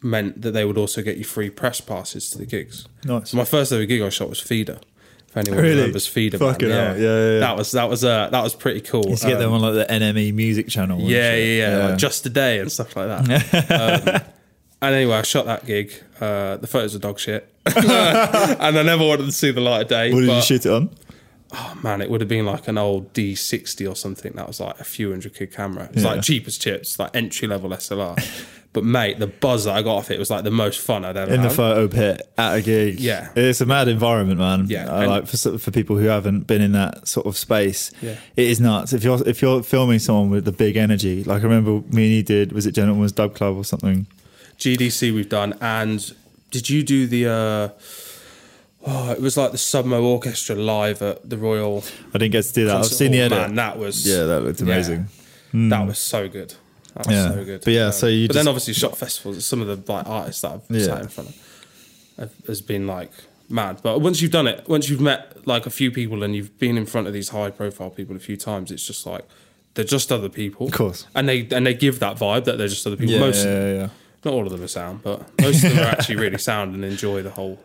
meant 0.03 0.41
that 0.41 0.51
they 0.51 0.65
would 0.65 0.77
also 0.77 1.01
get 1.01 1.17
you 1.17 1.23
free 1.23 1.49
press 1.49 1.81
passes 1.81 2.29
to 2.29 2.37
the 2.37 2.45
gigs. 2.45 2.87
Nice. 3.03 3.31
So 3.31 3.37
my 3.37 3.45
first 3.45 3.71
ever 3.71 3.85
gig 3.85 4.01
I 4.01 4.09
shot 4.09 4.29
was 4.29 4.39
Feeder. 4.39 4.79
If 5.27 5.37
anyone 5.37 5.59
Really? 5.63 5.75
remembers 5.77 6.07
Feeder, 6.07 6.37
man. 6.39 6.53
Fucking 6.53 6.69
hell. 6.69 6.97
Yeah, 6.97 7.01
yeah, 7.01 7.31
yeah. 7.33 7.39
That 7.39 7.57
was 7.57 7.71
that 7.71 7.89
was 7.89 8.03
uh, 8.03 8.29
that 8.31 8.43
was 8.43 8.53
pretty 8.53 8.81
cool. 8.81 9.03
You 9.05 9.11
used 9.11 9.21
to 9.23 9.29
get 9.29 9.37
Um, 9.37 9.43
them 9.43 9.53
on 9.53 9.61
like 9.61 9.87
the 9.87 9.93
NME 9.93 10.33
music 10.33 10.67
channel. 10.67 10.99
and 10.99 11.07
yeah, 11.09 11.35
yeah, 11.35 11.77
yeah, 11.77 11.87
Like 11.87 11.97
just 11.97 12.25
a 12.25 12.29
day 12.29 12.59
and 12.59 12.69
stuff 12.71 12.95
like 12.97 13.07
that. 13.07 14.11
um, 14.21 14.21
and 14.81 14.95
anyway, 14.95 15.15
I 15.15 15.21
shot 15.21 15.45
that 15.45 15.65
gig. 15.65 15.93
Uh, 16.19 16.57
the 16.57 16.67
photos 16.67 16.95
are 16.95 16.99
dog 16.99 17.17
shit, 17.19 17.47
and 17.65 17.77
I 18.77 18.83
never 18.83 19.05
wanted 19.05 19.25
to 19.27 19.31
see 19.31 19.51
the 19.51 19.61
light 19.61 19.83
of 19.83 19.87
day. 19.87 20.13
what 20.13 20.19
did 20.21 20.29
you 20.35 20.41
shoot 20.41 20.65
it 20.65 20.71
on? 20.71 20.89
Oh 21.53 21.77
man, 21.83 22.01
it 22.01 22.09
would 22.09 22.21
have 22.21 22.29
been 22.29 22.45
like 22.45 22.67
an 22.67 22.77
old 22.77 23.13
D60 23.13 23.89
or 23.89 23.95
something. 23.95 24.31
That 24.35 24.47
was 24.47 24.59
like 24.59 24.79
a 24.79 24.83
few 24.85 25.09
hundred 25.11 25.35
quid 25.35 25.51
camera. 25.53 25.89
It's 25.93 26.03
Yeah. 26.03 26.11
like 26.13 26.21
cheap 26.21 26.47
as 26.47 26.57
chips, 26.57 26.97
like 26.97 27.13
entry 27.15 27.47
level 27.47 27.69
SLR. 27.71 28.17
but 28.73 28.85
mate, 28.85 29.19
the 29.19 29.27
buzz 29.27 29.65
that 29.65 29.75
I 29.75 29.81
got 29.81 29.95
off 29.97 30.11
it 30.11 30.17
was 30.17 30.29
like 30.29 30.45
the 30.45 30.51
most 30.51 30.79
fun 30.79 31.03
I'd 31.03 31.17
ever 31.17 31.33
in 31.33 31.41
the 31.41 31.49
photo 31.49 31.89
pit 31.89 32.21
at 32.37 32.55
a 32.55 32.61
gig. 32.61 33.01
Yeah. 33.01 33.29
it's 33.35 33.59
a 33.59 33.65
mad 33.65 33.89
environment, 33.89 34.39
man. 34.39 34.67
Yeah, 34.69 34.89
like 35.07 35.27
for 35.27 35.57
for 35.57 35.71
people 35.71 35.97
who 35.97 36.05
haven't 36.05 36.47
been 36.47 36.61
in 36.61 36.71
that 36.71 37.05
sort 37.07 37.25
of 37.25 37.35
space. 37.37 37.91
Yeah. 38.01 38.15
it 38.37 38.47
is 38.47 38.61
nuts. 38.61 38.93
If 38.93 39.03
you're 39.03 39.21
if 39.27 39.41
you're 39.41 39.61
filming 39.61 39.99
someone 39.99 40.29
with 40.29 40.45
the 40.45 40.53
big 40.53 40.77
energy, 40.77 41.25
like 41.25 41.41
I 41.41 41.43
remember 41.43 41.85
me 41.93 42.05
and 42.05 42.13
you 42.15 42.23
did, 42.23 42.53
was 42.53 42.65
it 42.65 42.71
Gentleman's 42.71 43.11
Dub 43.11 43.35
Club 43.35 43.57
or 43.57 43.65
something? 43.65 44.07
GDC 44.57 45.13
we've 45.13 45.27
done, 45.27 45.57
and 45.59 46.13
did 46.49 46.69
you 46.69 46.81
do 46.83 47.07
the? 47.07 47.27
uh 47.27 47.69
Oh, 48.85 49.11
it 49.11 49.21
was 49.21 49.37
like 49.37 49.51
the 49.51 49.57
Submo 49.57 50.01
Orchestra 50.03 50.55
live 50.55 51.01
at 51.01 51.29
the 51.29 51.37
Royal. 51.37 51.83
I 52.13 52.17
didn't 52.17 52.31
get 52.31 52.45
to 52.45 52.53
do 52.53 52.65
that. 52.65 52.71
I've 52.77 52.81
Concert 52.81 52.95
seen 52.95 53.11
the 53.11 53.17
Hall. 53.19 53.25
edit. 53.27 53.39
Man, 53.49 53.55
that 53.55 53.77
was 53.77 54.07
yeah, 54.07 54.23
that 54.23 54.41
looked 54.41 54.59
yeah. 54.59 54.65
amazing. 54.65 55.07
That 55.53 55.85
was 55.87 55.99
so 55.99 56.27
good. 56.27 56.55
That 56.95 57.07
was 57.07 57.15
Yeah. 57.15 57.29
so 57.29 57.45
good. 57.45 57.53
Um, 57.55 57.61
But 57.65 57.73
yeah, 57.73 57.89
so 57.91 58.07
you 58.07 58.27
But 58.27 58.33
just- 58.33 58.43
then 58.45 58.47
obviously 58.49 58.73
shot 58.73 58.97
festivals. 58.97 59.45
Some 59.45 59.61
of 59.61 59.67
the 59.67 59.91
like 59.91 60.07
artists 60.07 60.41
that 60.41 60.51
I've 60.53 60.61
Yeah. 60.69 60.85
sat 60.85 61.01
in 61.01 61.07
front 61.09 61.29
of 61.29 61.35
have, 62.17 62.31
has 62.47 62.61
been 62.61 62.87
like 62.87 63.11
mad. 63.49 63.79
But 63.83 63.99
once 64.01 64.21
you've 64.21 64.31
done 64.31 64.47
it, 64.47 64.63
once 64.67 64.89
you've 64.89 65.01
met 65.01 65.37
like 65.45 65.65
a 65.65 65.69
few 65.69 65.91
people 65.91 66.23
and 66.23 66.35
you've 66.35 66.57
been 66.57 66.77
in 66.77 66.85
front 66.85 67.07
of 67.07 67.13
these 67.13 67.29
high 67.29 67.49
profile 67.51 67.89
people 67.91 68.15
a 68.15 68.19
few 68.19 68.35
times, 68.37 68.71
it's 68.71 68.85
just 68.85 69.05
like 69.05 69.25
they're 69.75 69.85
just 69.85 70.11
other 70.11 70.29
people. 70.29 70.67
Of 70.67 70.73
course. 70.73 71.05
And 71.13 71.29
they 71.29 71.47
and 71.51 71.67
they 71.67 71.73
give 71.75 71.99
that 71.99 72.17
vibe 72.17 72.45
that 72.45 72.57
they're 72.57 72.67
just 72.67 72.85
other 72.87 72.95
people. 72.97 73.13
Yeah, 73.13 73.19
Most 73.19 73.45
yeah, 73.45 73.51
yeah, 73.51 73.73
yeah. 73.73 73.89
not 74.25 74.33
all 74.33 74.45
of 74.45 74.51
them 74.51 74.63
are 74.63 74.67
sound, 74.67 75.03
but 75.03 75.21
most 75.39 75.63
of 75.63 75.75
them 75.75 75.79
are 75.85 75.89
actually 75.91 76.15
really 76.15 76.37
sound 76.51 76.73
and 76.75 76.83
enjoy 76.83 77.21
the 77.21 77.31
whole 77.31 77.59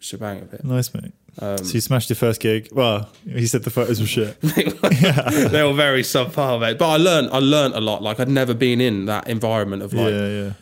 shebang 0.00 0.40
of 0.40 0.52
it. 0.52 0.64
Nice, 0.64 0.92
mate. 0.92 1.12
Um, 1.38 1.58
so 1.58 1.74
you 1.74 1.80
smashed 1.80 2.10
your 2.10 2.16
first 2.16 2.40
gig. 2.40 2.68
Well, 2.72 3.08
he 3.24 3.46
said 3.46 3.62
the 3.62 3.70
photos 3.70 4.00
were 4.00 4.06
shit. 4.06 4.40
they 4.40 5.62
were 5.62 5.74
very 5.74 6.02
subpar, 6.02 6.60
mate. 6.60 6.78
But 6.78 6.88
I 6.88 6.96
learned, 6.96 7.30
I 7.30 7.38
learned 7.38 7.74
a 7.74 7.80
lot. 7.80 8.02
Like 8.02 8.18
I'd 8.18 8.28
never 8.28 8.54
been 8.54 8.80
in 8.80 9.06
that 9.06 9.28
environment 9.28 9.82
of 9.82 9.92
like 9.92 10.12
yeah, 10.12 10.26
yeah. 10.26 10.52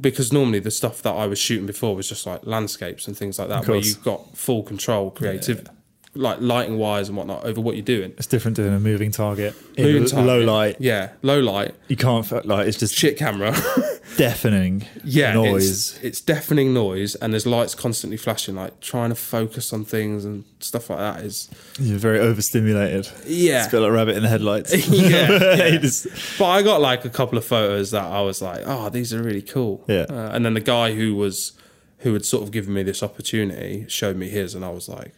because 0.00 0.32
normally 0.32 0.58
the 0.58 0.70
stuff 0.70 1.02
that 1.02 1.14
I 1.14 1.26
was 1.26 1.38
shooting 1.38 1.66
before 1.66 1.96
was 1.96 2.08
just 2.08 2.26
like 2.26 2.44
landscapes 2.44 3.06
and 3.06 3.16
things 3.16 3.38
like 3.38 3.48
that, 3.48 3.66
where 3.66 3.78
you've 3.78 4.04
got 4.04 4.36
full 4.36 4.62
control, 4.62 5.10
creative, 5.10 5.66
like 6.14 6.40
lighting 6.40 6.78
wires 6.78 7.08
and 7.08 7.16
whatnot 7.16 7.44
over 7.44 7.60
what 7.60 7.76
you're 7.76 7.84
doing. 7.84 8.12
It's 8.18 8.26
different 8.26 8.56
doing 8.56 8.74
a 8.74 8.80
moving 8.80 9.10
target. 9.10 9.54
Moving 9.78 10.06
target. 10.06 10.26
low 10.26 10.40
light. 10.40 10.76
yeah, 10.78 11.12
low 11.22 11.40
light, 11.40 11.74
You 11.88 11.96
can't 11.96 12.46
like 12.46 12.66
it's 12.66 12.78
just 12.78 12.94
shit 12.94 13.16
camera, 13.16 13.56
deafening 14.16 14.84
yeah, 15.04 15.32
noise. 15.34 15.68
It's, 15.96 16.02
it's 16.02 16.20
deafening 16.20 16.72
noise, 16.74 17.14
and 17.16 17.32
there's 17.32 17.46
lights 17.46 17.74
constantly 17.74 18.16
flashing. 18.16 18.54
Like 18.56 18.80
trying 18.80 19.10
to 19.10 19.14
focus 19.14 19.72
on 19.72 19.84
things 19.84 20.24
and 20.24 20.44
stuff 20.60 20.90
like 20.90 20.98
that 20.98 21.24
is, 21.24 21.48
You're 21.78 21.98
very 21.98 22.18
overstimulated. 22.18 23.08
yeah, 23.26 23.58
It's 23.64 23.68
a 23.68 23.70
bit 23.76 23.80
like 23.80 23.92
rabbit 23.92 24.16
in 24.16 24.22
the 24.22 24.28
headlights. 24.28 24.72
Yeah, 24.88 25.30
yeah. 25.56 25.76
Just- 25.78 26.06
But 26.38 26.46
I 26.46 26.62
got 26.62 26.80
like 26.80 27.04
a 27.04 27.10
couple 27.10 27.38
of 27.38 27.44
photos 27.44 27.90
that 27.92 28.04
I 28.04 28.20
was 28.22 28.40
like, 28.42 28.62
oh, 28.66 28.88
these 28.90 29.12
are 29.14 29.22
really 29.22 29.42
cool. 29.42 29.84
Yeah. 29.86 30.06
Uh, 30.08 30.30
and 30.32 30.44
then 30.44 30.54
the 30.54 30.60
guy 30.60 30.94
who 30.94 31.14
was 31.14 31.52
who 31.98 32.12
had 32.12 32.24
sort 32.24 32.44
of 32.44 32.52
given 32.52 32.72
me 32.74 32.82
this 32.84 33.02
opportunity 33.02 33.84
showed 33.88 34.16
me 34.16 34.28
his, 34.28 34.54
and 34.54 34.64
I 34.64 34.70
was 34.70 34.88
like, 34.88 35.14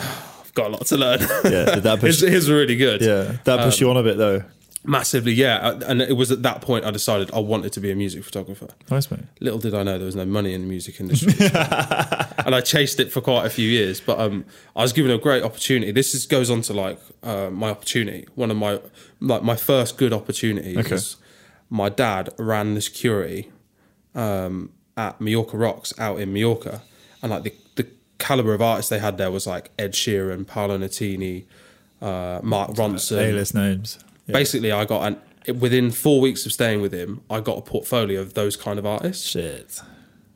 I've 0.00 0.52
got 0.54 0.66
a 0.68 0.70
lot 0.70 0.86
to 0.86 0.96
learn. 0.96 1.20
yeah, 1.44 1.76
that 1.80 1.98
his, 2.02 2.20
push? 2.20 2.28
his 2.30 2.48
were 2.48 2.56
really 2.56 2.76
good. 2.76 3.00
Yeah, 3.00 3.36
that 3.44 3.64
pushed 3.64 3.80
you 3.80 3.88
on 3.90 3.96
a 3.96 4.02
bit 4.02 4.16
though. 4.18 4.42
Massively, 4.88 5.34
yeah. 5.34 5.58
Uh, 5.58 5.80
And 5.86 6.00
it 6.00 6.16
was 6.16 6.30
at 6.30 6.42
that 6.44 6.62
point 6.62 6.86
I 6.86 6.90
decided 6.90 7.30
I 7.34 7.40
wanted 7.40 7.74
to 7.74 7.80
be 7.80 7.90
a 7.90 7.94
music 7.94 8.24
photographer. 8.24 8.68
Nice, 8.90 9.10
mate. 9.10 9.20
Little 9.38 9.58
did 9.58 9.74
I 9.74 9.82
know 9.82 9.98
there 9.98 10.06
was 10.06 10.16
no 10.16 10.24
money 10.24 10.54
in 10.54 10.62
the 10.62 10.66
music 10.66 10.98
industry. 10.98 11.34
and 11.40 12.54
I 12.54 12.62
chased 12.62 12.98
it 12.98 13.12
for 13.12 13.20
quite 13.20 13.44
a 13.44 13.50
few 13.50 13.68
years, 13.68 14.00
but 14.00 14.18
um, 14.18 14.46
I 14.74 14.80
was 14.80 14.94
given 14.94 15.10
a 15.12 15.18
great 15.18 15.42
opportunity. 15.42 15.92
This 15.92 16.14
is, 16.14 16.24
goes 16.24 16.48
on 16.48 16.62
to 16.62 16.72
like 16.72 16.98
uh, 17.22 17.50
my 17.50 17.68
opportunity. 17.68 18.26
One 18.34 18.50
of 18.50 18.56
my 18.56 18.80
like 19.20 19.42
my 19.42 19.56
first 19.56 19.98
good 19.98 20.14
opportunities. 20.14 20.78
Okay. 20.78 20.94
was 20.94 21.16
my 21.68 21.90
dad 21.90 22.30
ran 22.38 22.74
the 22.74 22.80
security 22.80 23.50
um, 24.14 24.72
at 24.96 25.20
Mallorca 25.20 25.58
Rocks 25.58 25.92
out 25.98 26.18
in 26.18 26.32
Mallorca, 26.32 26.82
and 27.22 27.30
like 27.30 27.42
the 27.42 27.52
the 27.76 27.86
caliber 28.16 28.54
of 28.54 28.62
artists 28.62 28.88
they 28.88 29.00
had 29.00 29.18
there 29.18 29.30
was 29.30 29.46
like 29.46 29.70
Ed 29.78 29.92
Sheeran, 29.92 30.46
Paolo 30.46 30.78
Nutini, 30.78 31.44
uh, 32.00 32.40
Mark 32.42 32.70
Ronson, 32.70 33.18
A-list 33.18 33.54
names. 33.54 33.98
Yeah. 34.28 34.34
basically 34.34 34.70
i 34.72 34.84
got 34.84 35.02
an 35.46 35.58
within 35.58 35.90
four 35.90 36.20
weeks 36.20 36.44
of 36.46 36.52
staying 36.52 36.80
with 36.82 36.92
him 36.92 37.20
i 37.30 37.40
got 37.40 37.56
a 37.58 37.62
portfolio 37.62 38.20
of 38.20 38.34
those 38.34 38.54
kind 38.56 38.78
of 38.78 38.84
artists 38.86 39.26
Shit. 39.26 39.80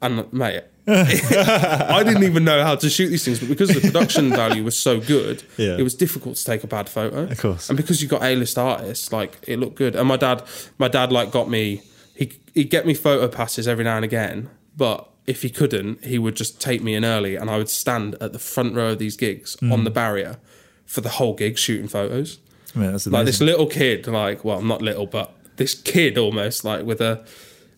and 0.00 0.32
mate 0.32 0.64
i 0.88 2.02
didn't 2.04 2.24
even 2.24 2.44
know 2.44 2.62
how 2.62 2.74
to 2.74 2.88
shoot 2.90 3.08
these 3.08 3.24
things 3.24 3.38
but 3.38 3.48
because 3.48 3.68
the 3.70 3.80
production 3.80 4.30
value 4.42 4.64
was 4.64 4.76
so 4.76 5.00
good 5.00 5.42
Yeah. 5.56 5.76
it 5.78 5.82
was 5.82 5.94
difficult 5.94 6.36
to 6.36 6.44
take 6.44 6.64
a 6.64 6.66
bad 6.66 6.88
photo 6.88 7.24
Of 7.24 7.38
course. 7.38 7.68
and 7.68 7.76
because 7.76 8.02
you 8.02 8.08
got 8.08 8.22
a-list 8.22 8.58
artists 8.58 9.12
like 9.12 9.38
it 9.46 9.58
looked 9.58 9.76
good 9.76 9.94
and 9.94 10.08
my 10.08 10.16
dad 10.16 10.42
my 10.78 10.88
dad 10.88 11.12
like 11.12 11.30
got 11.30 11.48
me 11.48 11.82
he 12.16 12.32
he'd 12.54 12.70
get 12.70 12.86
me 12.86 12.94
photo 12.94 13.28
passes 13.28 13.68
every 13.68 13.84
now 13.84 13.96
and 13.96 14.04
again 14.04 14.48
but 14.76 15.08
if 15.26 15.42
he 15.42 15.50
couldn't 15.50 16.04
he 16.04 16.18
would 16.18 16.34
just 16.34 16.60
take 16.60 16.82
me 16.82 16.94
in 16.94 17.04
early 17.04 17.36
and 17.36 17.48
i 17.50 17.56
would 17.58 17.68
stand 17.68 18.16
at 18.20 18.32
the 18.32 18.38
front 18.38 18.74
row 18.74 18.90
of 18.92 18.98
these 18.98 19.16
gigs 19.16 19.56
Mm. 19.56 19.72
on 19.72 19.84
the 19.84 19.90
barrier 19.90 20.38
for 20.86 21.00
the 21.00 21.10
whole 21.10 21.34
gig 21.34 21.56
shooting 21.58 21.88
photos 21.88 22.38
That's 22.74 23.06
like 23.06 23.26
this 23.26 23.40
little 23.40 23.66
kid, 23.66 24.06
like 24.06 24.44
well, 24.44 24.62
not 24.62 24.82
little, 24.82 25.06
but 25.06 25.34
this 25.56 25.74
kid 25.74 26.18
almost 26.18 26.64
like 26.64 26.84
with 26.84 27.00
a. 27.00 27.24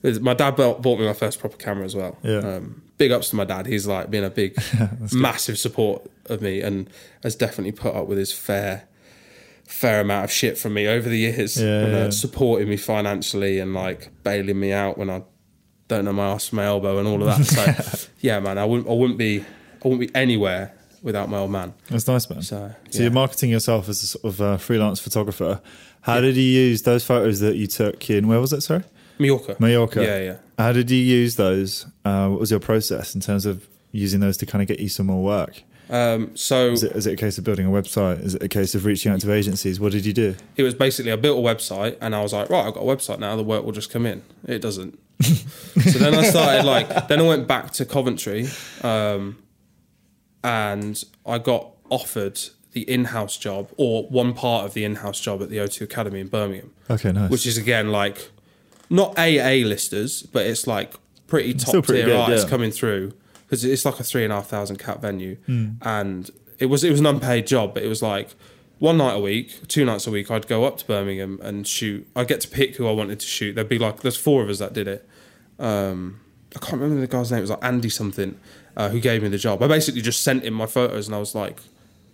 with- 0.03 0.21
My 0.23 0.35
dad 0.35 0.57
bought 0.57 0.83
bought 0.83 0.99
me 0.99 1.07
my 1.07 1.13
first 1.13 1.39
proper 1.41 1.57
camera 1.57 1.85
as 1.85 1.95
well. 1.97 2.17
Yeah. 2.23 2.39
Um, 2.39 2.83
big 2.99 3.11
ups 3.11 3.31
to 3.31 3.37
my 3.37 3.45
dad. 3.45 3.67
He's 3.67 3.87
like 3.87 4.11
been 4.11 4.25
a 4.25 4.31
big, 4.31 4.57
massive 5.13 5.59
support 5.59 6.09
of 6.27 6.41
me 6.43 6.61
and 6.61 6.89
has 7.23 7.35
definitely 7.37 7.73
put 7.73 7.95
up 7.95 8.07
with 8.07 8.19
his 8.19 8.33
fair, 8.33 8.85
fair 9.67 10.01
amount 10.01 10.25
of 10.25 10.31
shit 10.31 10.57
from 10.59 10.75
me 10.75 10.87
over 10.87 11.09
the 11.09 11.19
years. 11.19 11.61
Yeah, 11.61 11.67
and, 11.85 11.95
uh, 11.95 11.99
yeah. 11.99 12.11
supporting 12.11 12.69
me 12.69 12.77
financially 12.77 13.59
and 13.59 13.75
like 13.75 14.11
bailing 14.23 14.59
me 14.61 14.73
out 14.73 14.97
when 14.99 15.11
I 15.11 15.23
don't 15.89 16.05
know 16.05 16.13
my 16.13 16.29
ass 16.29 16.49
from 16.49 16.57
my 16.57 16.65
elbow 16.65 16.99
and 16.99 17.09
all 17.09 17.23
of 17.23 17.37
that. 17.37 17.45
So 17.45 18.09
yeah, 18.21 18.41
man, 18.41 18.59
I 18.59 18.65
wouldn't 18.65 18.89
I 18.89 18.93
wouldn't 18.93 19.19
be 19.19 19.41
I 19.85 19.89
wouldn't 19.89 20.01
be 20.01 20.15
anywhere 20.15 20.74
without 21.05 21.29
my 21.29 21.39
old 21.39 21.53
man. 21.53 21.73
That's 21.89 22.09
nice, 22.09 22.29
man. 22.29 22.43
So, 22.43 22.75
So 22.91 23.03
you're 23.03 23.13
marketing 23.13 23.51
yourself 23.51 23.89
as 23.89 24.03
a 24.03 24.07
sort 24.09 24.25
of 24.25 24.41
uh, 24.41 24.57
freelance 24.57 24.99
photographer. 24.99 25.61
How 26.01 26.21
did 26.21 26.35
you 26.35 26.43
use 26.43 26.83
those 26.83 27.05
photos 27.05 27.39
that 27.41 27.55
you 27.57 27.67
took 27.69 28.11
in? 28.11 28.27
Where 28.27 28.41
was 28.41 28.53
it? 28.53 28.63
Sorry, 28.63 28.83
Mallorca. 29.19 29.57
Mallorca. 29.61 30.03
Yeah, 30.03 30.19
yeah. 30.19 30.37
How 30.59 30.73
did 30.73 30.91
you 30.91 30.99
use 30.99 31.37
those? 31.37 31.87
Uh, 32.05 32.29
what 32.29 32.41
was 32.41 32.51
your 32.51 32.61
process 32.61 33.15
in 33.15 33.21
terms 33.21 33.47
of 33.47 33.69
using 33.93 34.19
those 34.21 34.37
to 34.39 34.47
kind 34.47 34.63
of 34.63 34.67
get 34.69 34.81
you 34.81 34.89
some 34.89 35.07
more 35.07 35.23
work? 35.23 35.63
Um, 35.91 36.35
so 36.35 36.71
Is 36.71 36.83
it, 36.83 36.93
is 36.93 37.07
it 37.07 37.13
a 37.13 37.17
case 37.17 37.37
of 37.37 37.45
building 37.45 37.67
a 37.67 37.71
website? 37.71 38.25
Is 38.25 38.35
it 38.35 38.43
a 38.43 38.49
case 38.49 38.75
of 38.75 38.87
reaching 38.87 39.13
out 39.13 39.21
to 39.21 39.33
agencies? 39.33 39.79
What 39.79 39.93
did 39.93 40.07
you 40.07 40.15
do? 40.15 40.35
it 40.57 40.63
was 40.63 40.75
basically 40.75 41.13
I 41.13 41.17
built 41.17 41.39
a 41.39 41.43
website 41.43 41.99
and 42.01 42.15
I 42.15 42.23
was 42.23 42.33
like, 42.33 42.49
right, 42.49 42.67
I've 42.67 42.73
got 42.75 42.81
a 42.83 42.87
website 42.87 43.19
now. 43.19 43.37
The 43.37 43.43
work 43.43 43.65
will 43.65 43.73
just 43.73 43.91
come 43.91 44.07
in. 44.07 44.23
It 44.47 44.61
doesn't. 44.61 44.99
so 45.23 45.99
then 45.99 46.15
I 46.15 46.23
started 46.23 46.65
like, 46.65 47.09
then 47.09 47.21
I 47.21 47.23
went 47.23 47.47
back 47.47 47.71
to 47.73 47.85
Coventry, 47.85 48.49
um, 48.83 49.37
and 50.45 51.03
I 51.27 51.39
got 51.39 51.71
offered 51.91 52.39
the 52.73 52.83
in-house 52.83 53.37
job 53.37 53.71
or 53.77 54.05
one 54.09 54.35
part 54.35 54.67
of 54.67 54.75
the 54.75 54.85
in-house 54.85 55.21
job 55.21 55.41
at 55.43 55.49
the 55.49 55.57
O2 55.59 55.81
Academy 55.83 56.21
in 56.21 56.29
Birmingham, 56.29 56.73
Okay, 56.91 57.11
nice. 57.13 57.31
which 57.31 57.47
is 57.47 57.57
again 57.57 57.91
like 57.91 58.31
not 58.91 59.19
AA 59.19 59.65
listers, 59.65 60.23
but 60.23 60.45
it's 60.47 60.67
like 60.67 60.95
pretty 61.27 61.55
top 61.55 61.73
pretty 61.85 62.03
tier 62.03 62.07
good, 62.07 62.17
artists 62.17 62.45
yeah. 62.45 62.51
coming 62.51 62.71
through 62.71 63.13
because 63.47 63.65
it's 63.65 63.85
like 63.85 63.99
a 64.01 64.05
three 64.05 64.25
and 64.25 64.33
a 64.33 64.37
half 64.37 64.47
thousand 64.49 64.77
cap 64.79 65.01
venue, 65.01 65.37
Hmm. 65.47 65.71
and 65.83 66.31
it 66.59 66.67
was 66.67 66.85
it 66.85 66.91
was 66.91 67.01
an 67.01 67.07
unpaid 67.07 67.47
job, 67.47 67.75
but 67.75 67.83
it 67.83 67.89
was 67.89 68.03
like 68.03 68.35
one 68.81 68.99
night 68.99 69.15
a 69.15 69.21
week, 69.21 69.67
two 69.69 69.85
nights 69.85 70.07
a 70.07 70.11
week. 70.11 70.31
I'd 70.31 70.47
go 70.49 70.65
up 70.65 70.77
to 70.79 70.85
Birmingham 70.87 71.39
and 71.43 71.67
shoot. 71.67 72.07
I'd 72.17 72.29
get 72.29 72.41
to 72.43 72.49
pick 72.49 72.77
who 72.77 72.87
I 72.89 72.93
wanted 72.93 73.21
to 73.21 73.27
shoot. 73.27 73.55
There'd 73.55 73.69
be 73.69 73.79
like 73.79 74.01
there's 74.03 74.17
four 74.17 74.43
of 74.43 74.49
us 74.51 74.59
that 74.59 74.73
did 74.75 74.89
it. 74.89 75.09
Um, 75.59 76.21
I 76.57 76.59
can't 76.59 76.81
remember 76.81 77.01
the 77.01 77.07
guy's 77.07 77.31
name. 77.31 77.39
It 77.39 77.43
was 77.43 77.51
like 77.51 77.65
Andy 77.65 77.89
something 77.89 78.39
uh, 78.77 78.89
who 78.89 79.01
gave 79.01 79.23
me 79.23 79.29
the 79.29 79.39
job. 79.39 79.63
I 79.63 79.69
basically 79.69 80.01
just 80.03 80.23
sent 80.23 80.45
him 80.45 80.55
my 80.55 80.67
photos 80.67 81.07
and 81.07 81.15
I 81.15 81.19
was 81.19 81.35
like, 81.35 81.61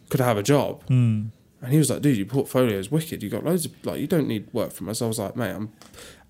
could 0.09 0.21
I 0.21 0.27
have 0.27 0.37
a 0.39 0.43
job? 0.43 0.83
Hmm. 0.89 1.27
And 1.63 1.73
he 1.73 1.79
was 1.79 1.91
like, 1.91 2.01
dude, 2.03 2.17
your 2.17 2.27
portfolio 2.27 2.79
is 2.79 2.91
wicked. 2.91 3.23
You 3.23 3.29
got 3.29 3.45
loads 3.45 3.67
of 3.67 3.73
like, 3.85 4.01
you 4.01 4.07
don't 4.07 4.27
need 4.27 4.49
work 4.53 4.73
from 4.73 4.89
us. 4.89 5.03
I 5.03 5.07
was 5.07 5.19
like, 5.19 5.37
mate, 5.37 5.51
I'm, 5.53 5.73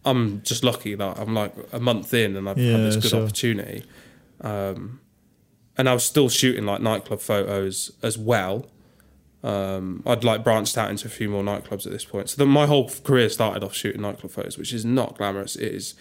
I'm 0.05 0.43
just 0.43 0.65
lucky 0.65 0.95
that 0.97 1.19
I'm 1.19 1.35
like 1.35 1.55
a 1.73 1.79
month 1.81 2.13
in 2.15 2.37
and 2.37 2.49
I've 2.49 2.59
Yeah, 2.59 2.73
had 2.73 2.81
this 2.81 2.97
good 2.97 3.05
sure. 3.11 3.23
opportunity. 3.23 3.85
Um, 4.41 5.01
and 5.79 5.89
I 5.89 5.95
was 5.95 6.05
still 6.05 6.29
shooting 6.29 6.67
like 6.67 6.81
nightclub 6.81 7.21
photos 7.21 7.93
as 8.03 8.19
well. 8.19 8.69
Um, 9.43 10.03
I'd 10.05 10.25
like 10.25 10.45
branched 10.45 10.77
out 10.77 10.91
into 10.91 11.07
a 11.07 11.11
few 11.11 11.29
more 11.31 11.43
nightclubs 11.43 11.87
at 11.87 11.93
this 11.93 12.05
point. 12.05 12.29
So 12.29 12.37
then 12.45 12.49
my 12.53 12.67
whole 12.67 12.91
career 13.05 13.29
started 13.31 13.65
off 13.65 13.73
shooting 13.75 14.03
nightclub 14.03 14.33
photos, 14.33 14.59
which 14.59 14.73
is 14.75 14.85
not 14.85 15.17
glamorous. 15.17 15.57
It 15.57 15.73
is, 15.73 15.95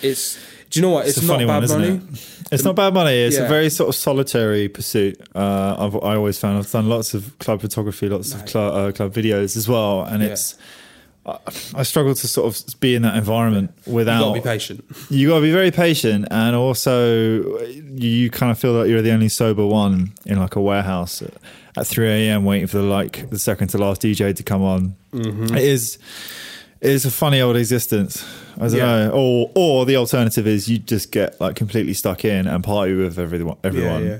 it's. 0.00 0.38
Do 0.74 0.80
you 0.80 0.86
know 0.86 0.90
what? 0.90 1.06
It's, 1.08 1.16
a 1.16 1.20
not 1.22 1.34
funny 1.34 1.46
bad 1.46 1.54
one, 1.54 1.64
isn't 1.64 1.80
money. 1.80 1.96
it? 2.12 2.46
It's 2.52 2.64
not 2.64 2.74
bad 2.76 2.92
money. 2.94 3.16
It's 3.16 3.36
a 3.38 3.46
very 3.48 3.70
sort 3.70 3.88
of 3.88 3.94
solitary 3.94 4.68
pursuit. 4.68 5.20
Uh, 5.34 5.76
I've 5.78 5.94
I 5.96 6.16
always 6.16 6.38
found 6.38 6.58
I've 6.58 6.70
done 6.70 6.88
lots 6.88 7.14
of 7.14 7.38
club 7.38 7.60
photography, 7.60 8.08
lots 8.08 8.34
of 8.34 8.44
club, 8.46 8.74
uh, 8.74 8.92
club 8.92 9.12
videos 9.14 9.56
as 9.56 9.68
well, 9.68 10.02
and 10.02 10.22
Yeah. 10.22 10.30
it's. 10.30 10.56
I 11.26 11.38
I 11.74 11.82
struggle 11.84 12.14
to 12.14 12.28
sort 12.28 12.46
of 12.54 12.80
be 12.80 12.94
in 12.94 13.00
that 13.02 13.16
environment 13.16 13.72
without. 13.86 13.86
You 13.86 13.96
without. 13.96 14.20
got 14.20 14.34
to 14.34 14.40
be 14.40 14.44
patient. 14.46 14.84
you 15.10 15.28
got 15.28 15.36
to 15.36 15.40
be 15.42 15.52
very 15.52 15.70
patient, 15.70 16.28
and 16.30 16.54
also 16.54 17.56
you, 17.66 18.08
you 18.10 18.30
kind 18.30 18.52
of 18.52 18.58
feel 18.58 18.72
like 18.72 18.88
you're 18.88 19.00
the 19.00 19.12
only 19.12 19.30
sober 19.30 19.64
one 19.66 20.12
in 20.26 20.38
like 20.38 20.54
a 20.56 20.60
warehouse 20.60 21.22
at, 21.22 21.32
at 21.78 21.86
3 21.86 22.06
a.m. 22.28 22.44
waiting 22.44 22.66
for 22.66 22.76
the 22.76 22.82
like 22.84 23.30
the 23.30 23.38
second 23.38 23.68
to 23.68 23.78
last 23.78 24.02
DJ 24.02 24.36
to 24.36 24.42
come 24.42 24.62
on. 24.62 24.96
Mm-hmm. 25.12 25.54
It 25.56 25.62
is 25.64 25.98
it 26.84 26.90
is 26.90 27.04
a 27.04 27.10
funny 27.10 27.40
old 27.40 27.56
existence. 27.56 28.24
I 28.56 28.68
don't 28.68 28.74
Yeah. 28.76 28.84
know. 29.06 29.10
Or 29.10 29.50
or 29.54 29.86
the 29.86 29.96
alternative 29.96 30.46
is 30.46 30.68
you 30.68 30.78
just 30.78 31.10
get 31.10 31.40
like 31.40 31.56
completely 31.56 31.94
stuck 31.94 32.24
in 32.24 32.46
and 32.46 32.62
party 32.62 32.94
with 32.94 33.18
everyone. 33.18 33.56
Everyone. 33.64 34.04
yeah. 34.04 34.18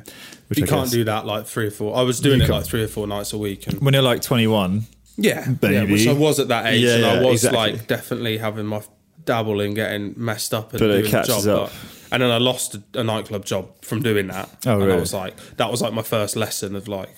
Which 0.49 0.59
you 0.59 0.65
I 0.65 0.69
can't 0.69 0.83
guess- 0.85 0.91
do 0.93 1.05
that 1.05 1.25
like 1.27 1.47
three 1.47 1.67
or 1.67 1.71
four. 1.71 1.97
I 1.97 2.03
was 2.03 2.21
doing 2.21 2.39
You 2.39 2.45
it 2.45 2.49
can't. 2.49 2.59
like 2.61 2.67
three 2.67 2.83
or 2.83 2.89
four 2.89 3.07
nights 3.07 3.33
a 3.33 3.39
week, 3.39 3.67
and 3.67 3.81
when 3.81 3.95
you're 3.95 4.03
like 4.03 4.21
21. 4.23 4.87
yeah, 5.17 5.45
yeah, 5.47 5.51
Baby. 5.53 5.93
which 5.93 6.07
I 6.09 6.13
was 6.13 6.39
at 6.41 6.49
that 6.49 6.67
age, 6.67 6.83
Yeah, 6.83 6.97
and 6.97 7.05
I 7.07 7.21
was 7.23 7.45
exactly. 7.45 7.59
like 7.73 7.87
definitely 7.87 8.39
having 8.39 8.67
my 8.67 8.83
dabble 9.25 9.61
in 9.61 9.73
getting 9.75 10.13
messed 10.17 10.53
up 10.53 10.73
and 10.73 10.81
But 10.81 10.87
doing 10.89 11.05
the 11.05 11.11
catches 11.11 11.45
job. 11.45 11.67
up. 11.69 11.73
And 12.13 12.23
then 12.23 12.31
I 12.31 12.39
lost 12.39 12.75
a, 12.75 12.83
a 13.01 13.05
nightclub 13.05 13.45
job 13.47 13.69
from 13.83 14.03
doing 14.03 14.27
that. 14.29 14.49
Oh, 14.67 14.81
and 14.83 14.93
I 14.93 14.97
was 14.97 15.15
like, 15.15 15.35
that 15.57 15.71
was 15.71 15.81
like 15.81 15.93
my 15.95 16.03
first 16.03 16.37
lesson 16.37 16.77
of 16.77 16.89
like, 16.89 17.15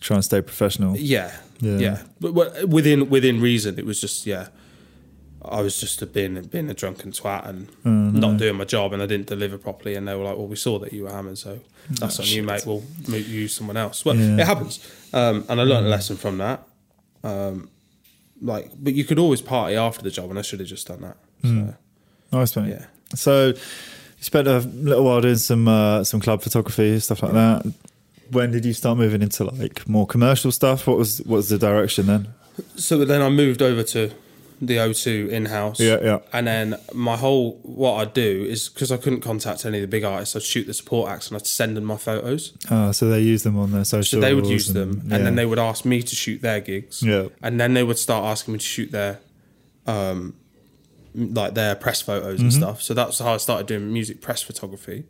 Try 0.00 0.16
and 0.16 0.24
stay 0.24 0.40
professional. 0.42 0.96
yeah, 0.96 1.32
Yeah. 1.60 1.78
yeah, 1.78 1.98
But, 2.20 2.34
but 2.34 2.68
within 2.68 3.08
within 3.10 3.40
reason, 3.40 3.78
it 3.78 3.84
was 3.86 4.00
just 4.00 4.26
yeah. 4.26 4.46
I 5.48 5.60
was 5.60 5.78
just 5.80 6.00
a, 6.02 6.06
being 6.06 6.40
being 6.44 6.70
a 6.70 6.74
drunken 6.74 7.12
twat 7.12 7.46
and 7.48 7.68
Oh, 7.84 7.90
not 7.90 8.36
doing 8.38 8.56
my 8.56 8.64
job, 8.64 8.92
and 8.92 9.02
I 9.02 9.06
didn't 9.06 9.26
deliver 9.26 9.58
properly. 9.58 9.94
And 9.94 10.06
they 10.08 10.14
were 10.14 10.24
like, 10.24 10.36
"Well, 10.36 10.46
we 10.46 10.56
saw 10.56 10.78
that 10.80 10.92
you 10.92 11.04
were 11.04 11.10
hammered, 11.12 11.38
so 11.38 11.60
that's 11.90 12.18
on 12.20 12.26
you, 12.26 12.42
mate. 12.42 12.64
We'll 12.66 12.82
mo- 13.08 13.16
use 13.16 13.54
someone 13.54 13.76
else." 13.76 14.04
Well, 14.04 14.16
Yeah. 14.16 14.38
it 14.40 14.46
happens, 14.46 14.80
um, 15.12 15.44
and 15.48 15.60
I 15.60 15.64
learned 15.64 15.86
a 15.86 15.90
lesson 15.90 16.16
from 16.16 16.38
that. 16.38 16.66
Um, 17.22 17.68
like, 18.42 18.70
but 18.78 18.94
you 18.94 19.04
could 19.04 19.18
always 19.18 19.40
party 19.40 19.76
after 19.76 20.02
the 20.02 20.10
job, 20.10 20.30
and 20.30 20.38
I 20.38 20.42
should 20.42 20.60
have 20.60 20.68
just 20.68 20.86
done 20.86 21.00
that. 21.02 21.16
So, 21.42 21.74
Nice 22.32 22.56
mate. 22.56 22.70
yeah. 22.70 22.86
So 23.14 23.48
you 23.48 23.54
spent 24.20 24.48
a 24.48 24.58
little 24.58 25.04
while 25.04 25.20
doing 25.20 25.36
some 25.36 25.68
uh, 25.68 26.04
some 26.04 26.20
club 26.20 26.42
photography 26.42 26.98
stuff 27.00 27.22
like 27.22 27.32
that. 27.32 27.72
When 28.30 28.50
did 28.50 28.64
you 28.64 28.72
start 28.72 28.96
moving 28.98 29.20
into 29.22 29.44
like 29.44 29.86
more 29.88 30.06
commercial 30.06 30.50
stuff? 30.50 30.86
What 30.86 30.96
was 30.98 31.18
what 31.22 31.36
was 31.36 31.48
the 31.50 31.58
direction 31.58 32.06
then? 32.06 32.28
So 32.76 33.04
then 33.04 33.20
I 33.20 33.28
moved 33.28 33.60
over 33.62 33.82
to 33.82 34.10
the 34.66 34.76
O2 34.76 35.28
in 35.28 35.46
house. 35.46 35.78
Yeah, 35.80 35.98
yeah. 36.02 36.18
And 36.32 36.46
then 36.46 36.76
my 36.92 37.16
whole 37.16 37.58
what 37.62 37.94
I'd 37.94 38.14
do 38.14 38.44
is 38.48 38.68
because 38.68 38.90
I 38.92 38.96
couldn't 38.96 39.20
contact 39.20 39.64
any 39.66 39.78
of 39.78 39.82
the 39.82 39.88
big 39.88 40.04
artists, 40.04 40.34
I'd 40.36 40.42
shoot 40.42 40.66
the 40.66 40.74
support 40.74 41.10
acts 41.10 41.28
and 41.28 41.36
I'd 41.36 41.46
send 41.46 41.76
them 41.76 41.84
my 41.84 41.96
photos. 41.96 42.52
Oh, 42.70 42.92
so 42.92 43.08
they 43.08 43.20
use 43.20 43.42
them 43.42 43.58
on 43.58 43.72
their 43.72 43.84
social. 43.84 44.16
So 44.16 44.20
they 44.20 44.34
would 44.34 44.46
use 44.46 44.72
them, 44.72 45.00
and 45.10 45.24
then 45.26 45.34
they 45.36 45.46
would 45.46 45.58
ask 45.58 45.84
me 45.84 46.02
to 46.02 46.14
shoot 46.16 46.40
their 46.42 46.60
gigs. 46.60 47.02
Yeah. 47.02 47.28
And 47.42 47.60
then 47.60 47.74
they 47.74 47.82
would 47.82 47.98
start 47.98 48.24
asking 48.24 48.52
me 48.54 48.58
to 48.58 48.64
shoot 48.64 48.90
their, 48.92 49.20
um, 49.86 50.34
like 51.14 51.54
their 51.54 51.74
press 51.74 52.00
photos 52.02 52.40
and 52.40 52.50
Mm-hmm. 52.50 52.60
stuff. 52.60 52.82
So 52.82 52.94
that's 52.94 53.18
how 53.18 53.34
I 53.34 53.36
started 53.38 53.66
doing 53.66 53.92
music 53.92 54.20
press 54.20 54.42
photography. 54.42 55.04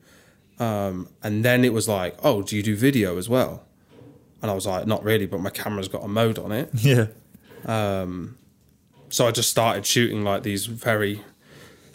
Um, 0.59 1.09
and 1.23 1.45
then 1.45 1.65
it 1.65 1.73
was 1.73 1.89
like, 1.89 2.17
oh, 2.23 2.43
do 2.43 2.57
you 2.57 2.63
do 2.63 2.77
video 2.77 3.19
as 3.19 3.29
well? 3.29 3.65
And 4.43 4.51
I 4.51 4.55
was 4.55 4.67
like, 4.67 4.87
not 4.87 5.03
really, 5.03 5.27
but 5.27 5.41
my 5.41 5.51
camera's 5.51 5.89
got 5.89 6.05
a 6.05 6.09
mode 6.09 6.39
on 6.39 6.53
it. 6.53 6.69
yeah. 6.75 7.07
So 9.15 9.29
I 9.29 9.31
just 9.31 9.49
started 9.49 9.87
shooting 9.87 10.25
like 10.25 10.43
these 10.43 10.67
very 10.67 11.21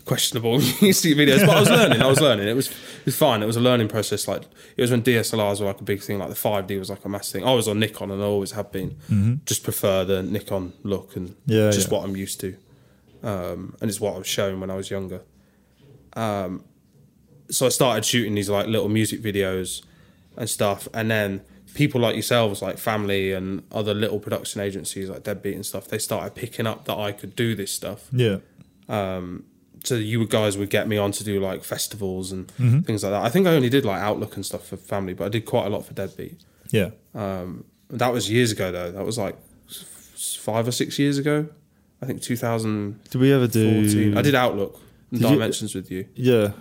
questionable 0.06 0.52
music 0.82 1.18
videos. 1.18 1.46
But 1.46 1.58
I 1.58 1.60
was 1.60 1.70
learning. 1.70 2.02
I 2.02 2.08
was 2.08 2.22
learning. 2.22 2.48
It 2.48 2.56
was 2.56 2.70
it 2.70 3.06
was 3.06 3.18
fine. 3.18 3.44
It 3.44 3.46
was 3.46 3.58
a 3.58 3.60
learning 3.60 3.90
process. 3.90 4.26
Like 4.26 4.44
it 4.78 4.82
was 4.82 4.90
when 4.90 5.04
DSLRs 5.04 5.60
were 5.60 5.66
like 5.66 5.82
a 5.82 5.84
big 5.84 6.02
thing. 6.02 6.18
Like 6.18 6.30
the 6.30 6.36
five 6.36 6.66
D 6.68 6.78
was 6.78 6.90
like 6.90 7.04
a 7.04 7.10
massive 7.10 7.34
thing. 7.34 7.44
I 7.46 7.54
was 7.54 7.68
on 7.68 7.78
Nikon 7.78 8.10
and 8.12 8.22
I 8.22 8.26
always 8.26 8.52
have 8.52 8.72
been. 8.72 9.42
Just 9.46 9.66
prefer 9.66 10.06
the 10.06 10.24
Nikon 10.24 10.72
look 10.84 11.18
and 11.18 11.32
Mm-hmm. 11.32 11.52
Yeah, 11.52 11.72
just 11.72 11.90
yeah. 11.92 11.98
what 11.98 12.06
I'm 12.06 12.16
used 12.16 12.40
to. 12.40 12.56
Um, 13.22 13.76
and 13.82 13.90
it's 13.90 14.00
what 14.00 14.16
I 14.16 14.18
was 14.20 14.28
shown 14.28 14.62
when 14.62 14.72
I 14.72 14.76
was 14.76 14.90
younger. 14.90 15.20
Um, 16.14 16.64
so 17.52 17.66
I 17.66 17.70
started 17.70 18.06
shooting 18.06 18.34
these 18.34 18.50
like 18.50 18.68
little 18.68 18.88
music 18.88 19.22
videos 19.22 19.84
and 20.38 20.50
stuff, 20.50 20.88
and 20.94 21.12
then 21.12 21.42
people 21.74 22.02
like 22.02 22.16
yourselves, 22.16 22.62
like 22.62 22.78
family 22.78 23.32
and 23.34 23.64
other 23.72 23.94
little 23.94 24.20
production 24.20 24.62
agencies 24.62 25.10
like 25.10 25.24
Deadbeat 25.24 25.56
and 25.56 25.66
stuff, 25.66 25.88
they 25.88 25.98
started 26.00 26.36
picking 26.36 26.68
up 26.68 26.86
that 26.86 26.98
I 26.98 27.12
could 27.12 27.36
do 27.36 27.56
this 27.56 27.72
stuff. 27.72 28.08
Yeah. 28.12 28.38
Um, 28.88 29.44
so 29.84 29.96
you 29.96 30.26
guys 30.28 30.58
would 30.58 30.70
get 30.70 30.88
me 30.88 30.98
on 30.98 31.12
to 31.14 31.24
do 31.24 31.40
like 31.40 31.64
festivals 31.64 32.32
and 32.32 32.48
Mm-hmm. 32.60 32.80
things 32.82 33.04
like 33.04 33.12
that. 33.14 33.24
I 33.24 33.30
think 33.30 33.48
I 33.48 33.52
only 33.56 33.70
did 33.70 33.86
like 33.86 34.02
Outlook 34.02 34.36
and 34.36 34.46
stuff 34.46 34.66
for 34.68 34.78
family, 34.78 35.14
but 35.14 35.26
I 35.26 35.30
did 35.30 35.46
quite 35.46 35.68
a 35.68 35.70
lot 35.70 35.86
for 35.86 35.94
Deadbeat. 35.94 36.38
Yeah. 36.72 36.90
Um, 37.16 37.64
that 37.90 38.12
was 38.14 38.30
years 38.30 38.52
ago 38.52 38.72
though. 38.72 38.92
That 38.92 39.06
was 39.06 39.18
like 39.18 39.36
five 40.16 40.68
or 40.68 40.72
six 40.72 41.00
years 41.00 41.18
ago. 41.18 41.48
I 42.02 42.06
think 42.06 42.22
2000. 42.22 43.04
Did 43.10 43.22
we 43.22 43.32
ever 43.34 43.48
do? 43.48 44.14
I 44.18 44.22
did 44.22 44.36
Outlook 44.36 44.80
and 45.12 45.20
Did 45.22 45.30
you- 45.30 45.36
Dimensions 45.36 45.76
with 45.76 45.92
you. 45.92 46.06
Yeah. 46.16 46.52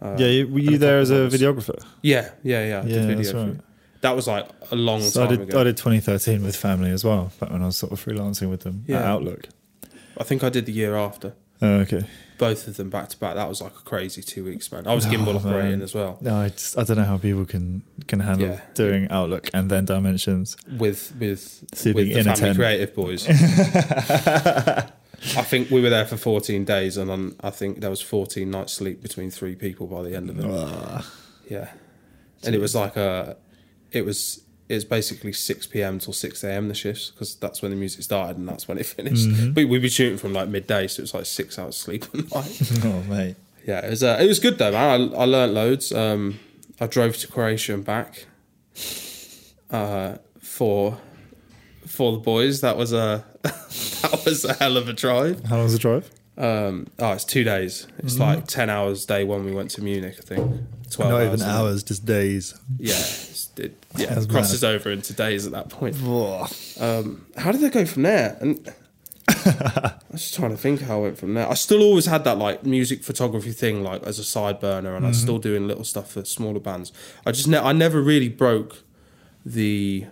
Uh, 0.00 0.14
yeah. 0.18 0.44
Were 0.44 0.60
you 0.60 0.78
there 0.78 0.98
as 1.00 1.10
a 1.10 1.26
videographer? 1.28 1.82
Yeah, 2.02 2.30
yeah, 2.44 2.64
yeah. 2.66 2.78
I 2.80 2.82
Yeah, 2.82 2.82
did 2.82 3.06
video 3.16 3.16
that's 3.16 3.34
right. 3.34 3.60
You. 3.98 4.02
That 4.02 4.16
was 4.16 4.26
like 4.26 4.48
a 4.70 4.76
long 4.76 5.00
So 5.02 5.24
I 5.24 5.26
time 5.26 5.36
did. 5.38 5.48
ago. 5.48 5.60
I 5.60 5.64
did 5.64 5.76
2013 5.76 6.42
with 6.42 6.56
family 6.56 6.90
as 6.90 7.04
well. 7.04 7.32
Back 7.40 7.50
when 7.50 7.62
I 7.62 7.66
was 7.66 7.76
sort 7.76 7.92
of 7.92 8.04
freelancing 8.04 8.48
with 8.50 8.60
them 8.60 8.84
at 8.88 9.02
Outlook. 9.02 9.48
I 10.16 10.24
think 10.24 10.42
I 10.42 10.48
did 10.48 10.66
the 10.66 10.72
year 10.72 10.96
after. 10.96 11.34
Oh, 11.60 11.80
okay. 11.80 12.04
Both 12.38 12.68
of 12.68 12.76
them 12.76 12.88
back 12.88 13.08
to 13.08 13.18
back. 13.18 13.34
That 13.34 13.48
was 13.48 13.60
like 13.60 13.72
a 13.72 13.82
crazy 13.82 14.22
two 14.22 14.44
weeks, 14.44 14.70
man. 14.70 14.86
I 14.86 14.94
was 14.94 15.06
gimbal 15.06 15.34
Oh, 15.34 15.36
operating 15.38 15.70
man. 15.72 15.82
as 15.82 15.92
well 15.92 16.18
No, 16.20 16.36
I 16.36 16.50
just 16.50 16.78
I 16.78 16.84
don't 16.84 16.96
know 16.96 17.02
how 17.04 17.18
people 17.18 17.44
can 17.44 17.82
can 18.06 18.20
handle 18.20 18.48
Yeah. 18.50 18.60
doing 18.74 19.08
Outlook 19.10 19.50
and 19.52 19.68
then 19.68 19.84
Dimensions. 19.84 20.56
with 20.78 21.12
with 21.18 21.64
See, 21.74 21.90
with 21.92 22.06
the 22.06 22.18
in 22.20 22.28
a 22.28 22.36
family 22.36 22.54
creative 22.54 22.94
boys. 22.94 23.26
I 25.36 25.42
think 25.42 25.70
we 25.70 25.80
were 25.80 25.90
there 25.90 26.06
for 26.06 26.16
14 26.16 26.64
days, 26.64 26.96
and 26.96 27.10
on, 27.10 27.34
I 27.40 27.50
think 27.50 27.80
there 27.80 27.90
was 27.90 28.00
14 28.00 28.48
nights 28.48 28.72
sleep 28.72 29.02
between 29.02 29.30
three 29.32 29.56
people 29.56 29.88
by 29.88 30.02
the 30.02 30.14
end 30.14 30.30
of 30.30 30.38
it. 30.38 30.46
Ah. 30.48 31.04
Yeah, 31.50 31.70
and 32.44 32.54
it 32.54 32.60
was 32.60 32.76
like 32.76 32.96
a, 32.96 33.36
it 33.92 34.04
was 34.04 34.42
it's 34.68 34.84
basically 34.84 35.32
6 35.32 35.66
p.m. 35.68 35.98
till 35.98 36.12
6 36.12 36.44
a.m. 36.44 36.68
the 36.68 36.74
shifts 36.74 37.10
because 37.10 37.34
that's 37.36 37.62
when 37.62 37.70
the 37.70 37.76
music 37.76 38.02
started 38.02 38.36
and 38.36 38.46
that's 38.46 38.68
when 38.68 38.76
it 38.76 38.84
finished. 38.84 39.26
Mm-hmm. 39.26 39.52
But 39.52 39.68
we'd 39.68 39.80
be 39.80 39.88
shooting 39.88 40.18
from 40.18 40.34
like 40.34 40.48
midday, 40.48 40.86
so 40.88 41.00
it 41.00 41.04
was 41.04 41.14
like 41.14 41.26
six 41.26 41.58
hours 41.58 41.76
sleep 41.76 42.04
a 42.12 42.16
night. 42.34 42.60
oh 42.84 43.02
mate. 43.08 43.36
Yeah, 43.64 43.84
it 43.84 43.90
was 43.90 44.02
uh, 44.02 44.18
it 44.20 44.26
was 44.26 44.38
good 44.38 44.58
though, 44.58 44.72
man. 44.72 45.12
I, 45.14 45.16
I 45.16 45.24
learned 45.24 45.54
loads. 45.54 45.92
Um, 45.92 46.40
I 46.80 46.86
drove 46.86 47.16
to 47.18 47.26
Croatia 47.28 47.74
and 47.74 47.84
back 47.84 48.26
uh, 49.70 50.16
for 50.40 50.98
for 51.86 52.12
the 52.12 52.18
boys. 52.18 52.60
That 52.60 52.76
was 52.76 52.92
a 52.92 53.24
that 53.42 54.22
was 54.24 54.44
a 54.44 54.54
hell 54.54 54.76
of 54.76 54.88
a 54.88 54.92
drive. 54.92 55.44
How 55.44 55.56
long 55.56 55.64
was 55.64 55.72
the 55.72 55.78
drive? 55.78 56.10
Um, 56.38 56.86
oh, 57.00 57.12
it's 57.12 57.24
two 57.24 57.42
days. 57.42 57.88
It's 57.98 58.18
like 58.18 58.46
ten 58.46 58.70
hours 58.70 59.04
day 59.04 59.24
one. 59.24 59.44
We 59.44 59.50
went 59.52 59.70
to 59.72 59.82
Munich, 59.82 60.14
I 60.18 60.22
think. 60.22 60.60
Twelve 60.88 61.10
Not 61.10 61.20
hours, 61.20 61.42
even 61.42 61.54
hours, 61.54 61.82
just 61.82 62.06
days. 62.06 62.54
Yeah, 62.78 62.94
it, 63.56 63.84
yeah, 63.96 64.18
it 64.18 64.28
crosses 64.30 64.62
over 64.62 64.90
into 64.90 65.12
days 65.12 65.46
at 65.46 65.52
that 65.52 65.68
point. 65.68 65.96
Um, 66.80 67.26
how 67.36 67.50
did 67.50 67.60
they 67.60 67.70
go 67.70 67.84
from 67.84 68.04
there? 68.04 68.38
And 68.40 68.72
I 69.28 69.94
was 70.12 70.22
just 70.22 70.34
trying 70.36 70.52
to 70.52 70.56
think 70.56 70.82
how 70.82 70.98
I 70.98 71.02
went 71.02 71.18
from 71.18 71.34
there. 71.34 71.48
I 71.50 71.54
still 71.54 71.82
always 71.82 72.06
had 72.06 72.22
that 72.24 72.38
like 72.38 72.64
music 72.64 73.02
photography 73.02 73.52
thing, 73.52 73.82
like 73.82 74.04
as 74.04 74.20
a 74.20 74.24
side 74.24 74.60
burner, 74.60 74.94
and 74.94 75.04
I 75.04 75.08
was 75.08 75.20
still 75.20 75.38
doing 75.38 75.66
little 75.66 75.84
stuff 75.84 76.12
for 76.12 76.24
smaller 76.24 76.60
bands. 76.60 76.92
I 77.26 77.32
just 77.32 77.48
ne- 77.48 77.58
I 77.58 77.72
never 77.72 78.00
really 78.00 78.28
broke 78.28 78.84
the. 79.44 80.06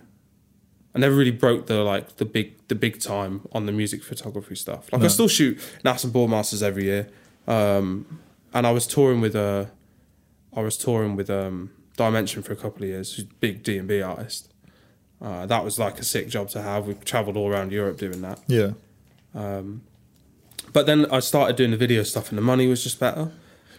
I 0.97 0.99
never 0.99 1.15
really 1.15 1.31
broke 1.31 1.67
the 1.67 1.83
like 1.83 2.15
the 2.17 2.25
big 2.25 2.47
the 2.67 2.75
big 2.75 2.99
time 2.99 3.41
on 3.51 3.65
the 3.67 3.71
music 3.71 4.03
photography 4.03 4.55
stuff. 4.55 4.91
Like 4.91 5.01
I 5.01 5.03
No. 5.03 5.09
still 5.09 5.27
shoot 5.27 5.59
NASS 5.83 6.03
and 6.05 6.13
Boardmasters 6.13 6.61
every 6.63 6.85
year, 6.85 7.07
um, 7.47 8.05
and 8.53 8.65
I 8.65 8.71
was 8.71 8.85
touring 8.87 9.21
with 9.21 9.35
a, 9.35 9.69
I 10.55 10.61
was 10.61 10.77
touring 10.77 11.15
with 11.15 11.29
um, 11.29 11.69
Dimension 11.97 12.41
for 12.43 12.53
a 12.53 12.55
couple 12.55 12.83
of 12.83 12.89
years, 12.89 13.13
who's 13.15 13.25
a 13.25 13.33
big 13.39 13.63
D 13.63 13.77
and 13.77 13.87
B 13.87 14.01
artist. 14.01 14.51
Uh, 15.21 15.45
that 15.45 15.63
was 15.63 15.79
like 15.79 15.99
a 15.99 16.03
sick 16.03 16.29
job 16.29 16.49
to 16.49 16.61
have. 16.61 16.87
We 16.87 16.93
travelled 16.95 17.37
all 17.37 17.49
around 17.49 17.71
Europe 17.71 17.97
doing 17.97 18.21
that. 18.21 18.39
Yeah. 18.47 18.71
But 20.73 20.85
then 20.85 21.05
I 21.11 21.19
started 21.21 21.55
doing 21.55 21.71
the 21.71 21.77
video 21.77 22.03
stuff, 22.03 22.29
and 22.29 22.37
the 22.37 22.41
money 22.41 22.67
was 22.67 22.83
just 22.83 22.99
better. 22.99 23.31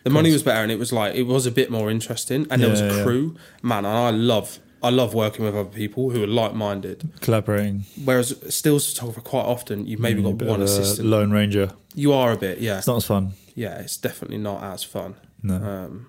The 0.05 0.11
money 0.11 0.33
was 0.33 0.43
better, 0.43 0.63
and 0.63 0.73
it 0.73 0.79
was 0.79 0.93
like 0.93 1.15
it 1.15 1.25
was 1.25 1.47
a 1.47 1.51
bit 1.51 1.71
more 1.71 1.91
interesting. 1.91 2.47
And 2.51 2.63
there 2.63 2.71
was 2.71 2.81
Yeah, 2.81 2.91
a 2.93 2.97
yeah. 2.97 3.03
crew, 3.05 3.37
man. 3.63 3.85
And 3.85 3.97
I 3.97 4.11
love, 4.11 4.59
I 4.83 4.91
love 4.91 5.13
working 5.15 5.45
with 5.45 5.55
other 5.57 5.69
people 5.69 6.11
who 6.11 6.23
are 6.23 6.27
like 6.29 6.55
minded. 6.55 7.11
Collaborating. 7.21 7.85
Whereas 8.05 8.35
stills 8.55 8.93
photographer, 8.93 9.21
quite 9.21 9.45
often 9.45 9.87
you've 9.87 10.01
maybe 10.01 10.23
got 10.23 10.39
Bit 10.39 10.49
one 10.49 10.63
assistant. 10.63 11.09
Lone 11.09 11.31
Ranger. 11.33 11.71
you 11.95 12.13
are 12.13 12.33
a 12.33 12.37
bit, 12.37 12.59
yeah, 12.61 12.79
It's 12.79 12.87
not 12.87 12.97
as 12.99 13.05
fun. 13.07 13.33
yeah. 13.55 13.79
It's 13.81 13.97
definitely 13.97 14.39
not 14.39 14.63
as 14.63 14.85
fun. 14.85 15.17
No. 15.43 15.55
Um, 15.57 16.07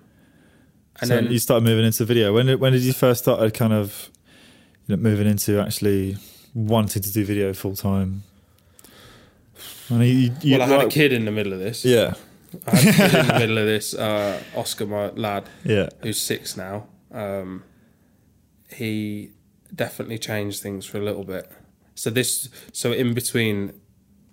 and 1.00 1.08
so 1.08 1.14
then 1.16 1.32
you 1.32 1.38
started 1.38 1.64
moving 1.64 1.84
into 1.84 2.04
video. 2.04 2.32
When 2.32 2.46
did, 2.46 2.60
when 2.60 2.72
did 2.72 2.82
you 2.82 2.92
first 2.92 3.22
start 3.24 3.54
kind 3.54 3.72
of 3.72 4.08
you 4.86 4.96
know, 4.96 5.02
moving 5.02 5.26
into 5.26 5.58
actually 5.60 6.16
wanting 6.54 7.02
to 7.02 7.12
do 7.12 7.24
video 7.24 7.52
full 7.52 7.74
time? 7.74 8.22
I 9.90 9.94
know 9.94 10.04
you, 10.04 10.32
you, 10.42 10.58
well, 10.58 10.62
I 10.62 10.76
had 10.76 10.86
a 10.86 10.88
kid 10.88 11.12
in 11.12 11.24
the 11.24 11.30
middle 11.32 11.52
of 11.52 11.58
this. 11.58 11.84
Yeah. 11.84 12.14
I 12.66 12.76
had 12.76 12.88
a 12.88 12.92
kid 13.08 13.14
in 13.20 13.26
the 13.26 13.32
middle 13.40 13.58
of 13.58 13.66
this. 13.66 13.94
Uh, 13.94 14.40
Oscar, 14.54 14.86
my 14.86 15.08
lad, 15.10 15.48
Yeah. 15.64 15.88
who's 16.02 16.20
six 16.20 16.56
now, 16.56 16.86
um, 17.12 17.64
he 18.72 19.32
definitely 19.74 20.18
changed 20.18 20.62
things 20.62 20.86
for 20.86 20.98
a 20.98 21.02
little 21.02 21.24
bit. 21.24 21.50
So 21.94 22.10
this, 22.10 22.48
so 22.72 22.92
in 22.92 23.14
between 23.14 23.72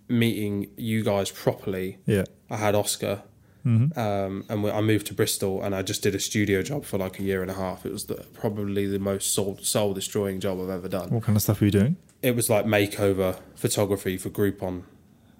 meeting 0.08 0.70
you 0.78 1.04
guys 1.04 1.32
properly, 1.32 1.98
Yeah. 2.06 2.24
I 2.50 2.58
had 2.58 2.76
Oscar, 2.76 3.24
um, 3.66 4.46
and 4.48 4.64
we, 4.64 4.72
I 4.72 4.80
moved 4.80 5.08
to 5.08 5.14
Bristol, 5.14 5.62
and 5.62 5.76
I 5.76 5.82
just 5.82 6.02
did 6.02 6.16
a 6.16 6.20
studio 6.22 6.62
job 6.62 6.86
for 6.86 6.98
like 6.98 7.20
a 7.20 7.24
year 7.24 7.42
and 7.42 7.52
a 7.52 7.54
half. 7.56 7.86
It 7.86 7.92
was 7.92 8.06
the, 8.06 8.16
probably 8.34 8.88
the 8.88 9.00
most 9.00 9.34
soul 9.34 9.58
soul 9.62 9.94
destroying 9.94 10.40
job 10.40 10.62
I've 10.62 10.70
ever 10.70 10.88
done. 10.88 11.10
What 11.10 11.24
kind 11.24 11.36
of 11.36 11.42
stuff 11.42 11.60
were 11.60 11.66
you 11.66 11.72
doing? 11.72 11.98
It 12.22 12.34
was 12.34 12.50
like 12.50 12.66
makeover 12.66 13.38
photography 13.56 14.18
for 14.18 14.30
Groupon. 14.30 14.84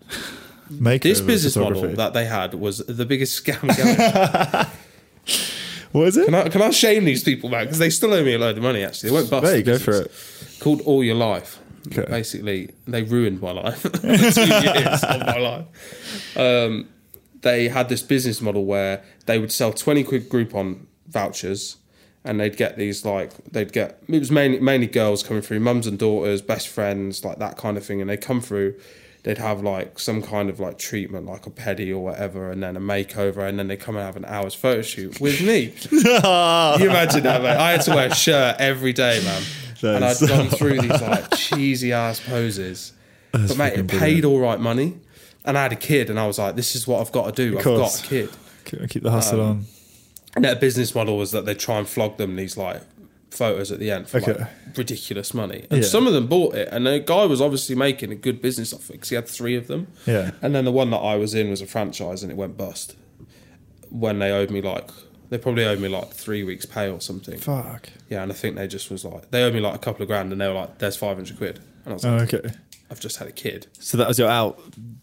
Make 0.70 1.02
This 1.02 1.22
business 1.22 1.56
model 1.56 1.88
that 1.96 2.14
they 2.14 2.26
had 2.26 2.54
was 2.54 2.80
the 2.80 3.06
biggest 3.06 3.42
scam 3.42 3.70
what 5.92 6.08
is 6.08 6.18
it? 6.18 6.26
Can 6.26 6.36
I, 6.36 6.50
can 6.50 6.62
I 6.62 6.70
shame 6.72 7.06
these 7.06 7.24
people, 7.24 7.50
man? 7.50 7.66
Because 7.66 7.80
they 7.80 7.90
still 7.90 8.14
owe 8.14 8.24
me 8.24 8.34
a 8.34 8.40
load 8.40 8.58
of 8.58 8.64
money, 8.64 8.84
actually. 8.84 9.10
They 9.10 9.16
won't 9.16 9.30
bust. 9.30 9.46
There 9.46 9.58
you 9.58 9.64
go 9.64 9.78
for 9.78 10.02
it. 10.02 10.12
Called 10.60 10.82
All 10.82 11.04
Your 11.04 11.16
Life. 11.16 11.60
Okay. 11.88 12.06
Basically, 12.10 12.72
they 12.86 13.04
ruined 13.04 13.42
my 13.42 13.52
life. 13.52 13.84
Two 14.02 14.08
years 14.08 15.04
of 15.04 15.26
my 15.26 15.38
life. 15.38 16.38
Um, 16.38 16.90
they 17.42 17.70
had 17.70 17.90
this 17.90 18.02
business 18.02 18.42
model 18.42 18.66
where 18.66 19.04
they 19.26 19.40
would 19.40 19.52
sell 19.52 19.72
20 19.72 20.04
quid 20.04 20.30
Groupon 20.30 20.86
vouchers 21.08 21.78
and 22.24 22.40
they'd 22.40 22.58
get 22.58 22.78
these 22.78 23.06
like 23.06 23.32
they'd 23.46 23.72
get 23.72 24.04
it 24.08 24.20
was 24.20 24.30
mainly 24.30 24.60
mainly 24.60 24.88
girls 24.88 25.24
coming 25.24 25.42
through 25.42 25.60
mums 25.60 25.88
and 25.88 25.98
daughters 25.98 26.42
best 26.42 26.68
friends 26.68 27.24
like 27.24 27.40
that 27.40 27.58
kind 27.58 27.78
of 27.78 27.86
thing 27.86 28.02
and 28.02 28.10
they 28.10 28.18
come 28.18 28.42
through 28.42 28.76
they'd 29.28 29.38
have 29.40 29.62
like 29.62 30.00
some 30.00 30.22
kind 30.22 30.50
of 30.50 30.58
like 30.58 30.78
treatment 30.78 31.26
like 31.26 31.46
a 31.46 31.50
pedi 31.50 31.92
or 31.92 31.98
whatever 32.00 32.50
and 32.50 32.64
then 32.64 32.78
a 32.78 32.80
makeover 32.80 33.46
and 33.46 33.60
then 33.60 33.68
they 33.68 33.76
come 33.76 33.98
and 33.98 34.06
have 34.06 34.16
an 34.16 34.24
hour's 34.24 34.54
photo 34.54 34.82
shoot 34.82 35.20
with 35.20 35.42
me. 35.42 35.74
You 35.92 36.90
imagine 36.90 37.24
that 37.24 37.42
mate. 37.42 37.58
I 37.58 37.72
had 37.72 37.82
to 37.82 37.92
wear 37.94 38.08
a 38.08 38.16
shirt 38.16 38.56
every 38.60 38.94
day 38.94 39.20
man. 39.26 39.44
That 39.82 39.96
and 39.98 40.06
I'd 40.06 40.16
so 40.16 40.28
gone 40.28 40.48
through 40.48 40.80
these 40.80 41.02
like 41.02 41.36
cheesy 41.36 41.92
ass 41.92 42.22
poses. 42.22 42.94
That's 43.34 43.50
but 43.50 43.58
mate 43.58 43.74
it 43.80 43.88
paid 43.90 44.24
all 44.24 44.40
right 44.40 44.62
money. 44.62 44.98
And 45.44 45.58
I 45.58 45.64
had 45.64 45.74
a 45.74 45.78
kid 45.78 46.10
and 46.10 46.18
I 46.18 46.26
was 46.26 46.40
like 46.40 46.56
this 46.56 46.74
is 46.74 46.88
what 46.88 47.02
I've 47.02 47.12
got 47.12 47.26
to 47.36 47.50
do 47.50 47.58
I've 47.58 47.66
got 47.66 48.00
a 48.00 48.04
kid. 48.04 48.30
Brilliant. 48.70 48.92
Keep 48.92 49.04
the 49.04 49.12
hustle 49.12 49.42
Um, 49.42 49.48
on. 49.50 49.66
and 50.38 50.46
their 50.46 50.56
business 50.56 50.96
model 50.96 51.18
was 51.18 51.32
that 51.32 51.46
they 51.46 51.54
try 51.54 51.78
and 51.80 51.88
flog 51.88 52.16
them 52.18 52.38
these 52.38 52.56
like 52.56 52.82
photos 53.32 53.72
at 53.72 53.80
the 53.80 53.92
end 53.92 54.08
for 54.08 54.18
Okay. 54.18 54.34
like 54.34 54.48
ridiculous 54.78 55.34
money. 55.34 55.66
And 55.70 55.82
Yeah. 55.84 55.88
some 55.90 56.08
of 56.08 56.14
them 56.14 56.28
bought 56.28 56.56
it, 56.56 56.70
and 56.72 56.86
the 56.88 57.00
guy 57.00 57.26
was 57.26 57.42
obviously 57.42 57.76
making 57.76 58.12
a 58.12 58.16
good 58.16 58.42
business 58.42 58.74
off 58.74 58.90
it 58.90 58.94
because 58.94 59.10
he 59.10 59.16
had 59.16 59.28
three 59.28 59.56
of 59.56 59.68
them. 59.68 59.88
Yeah. 60.06 60.32
And 60.42 60.56
then 60.56 60.66
the 60.66 60.72
one 60.72 60.90
that 60.92 60.98
I 60.98 61.16
was 61.18 61.34
in 61.34 61.50
was 61.50 61.62
a 61.62 61.68
franchise, 61.68 62.24
and 62.24 62.32
it 62.32 62.36
went 62.38 62.58
bust. 62.58 62.96
When 63.90 64.20
they 64.20 64.32
owed 64.32 64.52
me 64.52 64.62
like, 64.62 64.90
they 65.30 65.38
probably 65.38 65.66
owed 65.66 65.80
me 65.80 65.88
like 65.88 66.12
three 66.12 66.44
weeks' 66.44 66.66
pay 66.66 66.90
or 66.90 67.00
something. 67.02 67.38
Fuck. 67.40 67.90
Yeah, 68.10 68.24
and 68.24 68.32
I 68.32 68.36
think 68.36 68.56
they 68.56 68.68
just 68.68 68.90
was 68.92 69.06
like, 69.06 69.32
they 69.32 69.44
owed 69.44 69.54
me 69.54 69.60
like 69.60 69.76
a 69.76 69.80
couple 69.80 70.02
of 70.04 70.08
grand, 70.08 70.32
and 70.32 70.40
they 70.42 70.48
were 70.48 70.54
like, 70.54 70.78
"There's 70.80 70.96
five 70.96 71.16
hundred 71.18 71.38
quid," 71.38 71.60
and 71.86 71.92
I 71.92 71.94
was 71.94 72.06
Oh, 72.06 72.16
like, 72.18 72.34
okay. 72.34 72.50
"I've 72.92 73.00
just 73.00 73.18
had 73.18 73.28
a 73.28 73.32
kid." 73.32 73.68
So 73.80 73.98
that 73.98 74.08
was 74.08 74.20
your 74.20 74.30
out. 74.30 74.60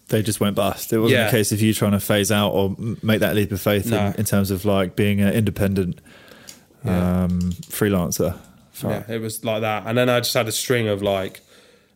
They 0.09 0.23
just 0.23 0.39
went 0.41 0.55
bust. 0.57 0.93
It 0.93 0.99
wasn't 0.99 1.19
Yeah. 1.21 1.29
a 1.29 1.31
case 1.31 1.51
of 1.53 1.63
you 1.63 1.73
trying 1.73 1.93
to 1.93 2.01
phase 2.01 2.31
out 2.31 2.51
or 2.53 2.77
make 3.03 3.21
that 3.21 3.35
leap 3.35 3.53
of 3.53 3.61
faith 3.61 3.87
No. 3.87 4.07
in, 4.09 4.15
in 4.17 4.25
terms 4.25 4.51
of 4.51 4.65
like 4.67 4.97
being 4.97 5.21
an 5.21 5.33
independent 5.33 6.01
Yeah. 6.85 7.25
um, 7.25 7.41
freelancer. 7.69 8.39
Fuck. 8.73 8.91
Yeah, 9.09 9.15
it 9.17 9.21
was 9.21 9.45
like 9.45 9.61
that. 9.63 9.85
And 9.87 9.97
then 9.97 10.09
I 10.09 10.21
just 10.21 10.35
had 10.35 10.49
a 10.49 10.53
string 10.53 10.89
of 10.89 11.03
like 11.03 11.41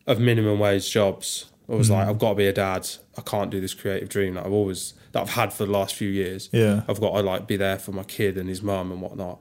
of 0.06 0.18
minimum 0.20 0.58
wage 0.58 0.90
jobs. 0.90 1.46
I 1.70 1.74
was 1.74 1.88
Mm. 1.88 1.92
like, 1.94 2.08
I've 2.08 2.18
got 2.18 2.30
to 2.30 2.34
be 2.36 2.46
a 2.46 2.52
dad. 2.52 2.88
I 3.18 3.20
can't 3.20 3.50
do 3.50 3.60
this 3.60 3.74
creative 3.74 4.08
dream 4.08 4.34
that 4.34 4.46
I've 4.46 4.52
always 4.52 4.94
that 5.12 5.20
I've 5.22 5.30
had 5.30 5.52
for 5.52 5.66
the 5.66 5.72
last 5.72 5.94
few 5.94 6.08
years. 6.08 6.48
Yeah. 6.52 6.82
I've 6.88 7.00
got 7.00 7.12
to 7.14 7.20
like 7.22 7.46
be 7.46 7.56
there 7.56 7.78
for 7.78 7.92
my 7.92 8.04
kid 8.04 8.38
and 8.38 8.48
his 8.48 8.62
mum 8.62 8.90
and 8.92 9.00
whatnot. 9.02 9.40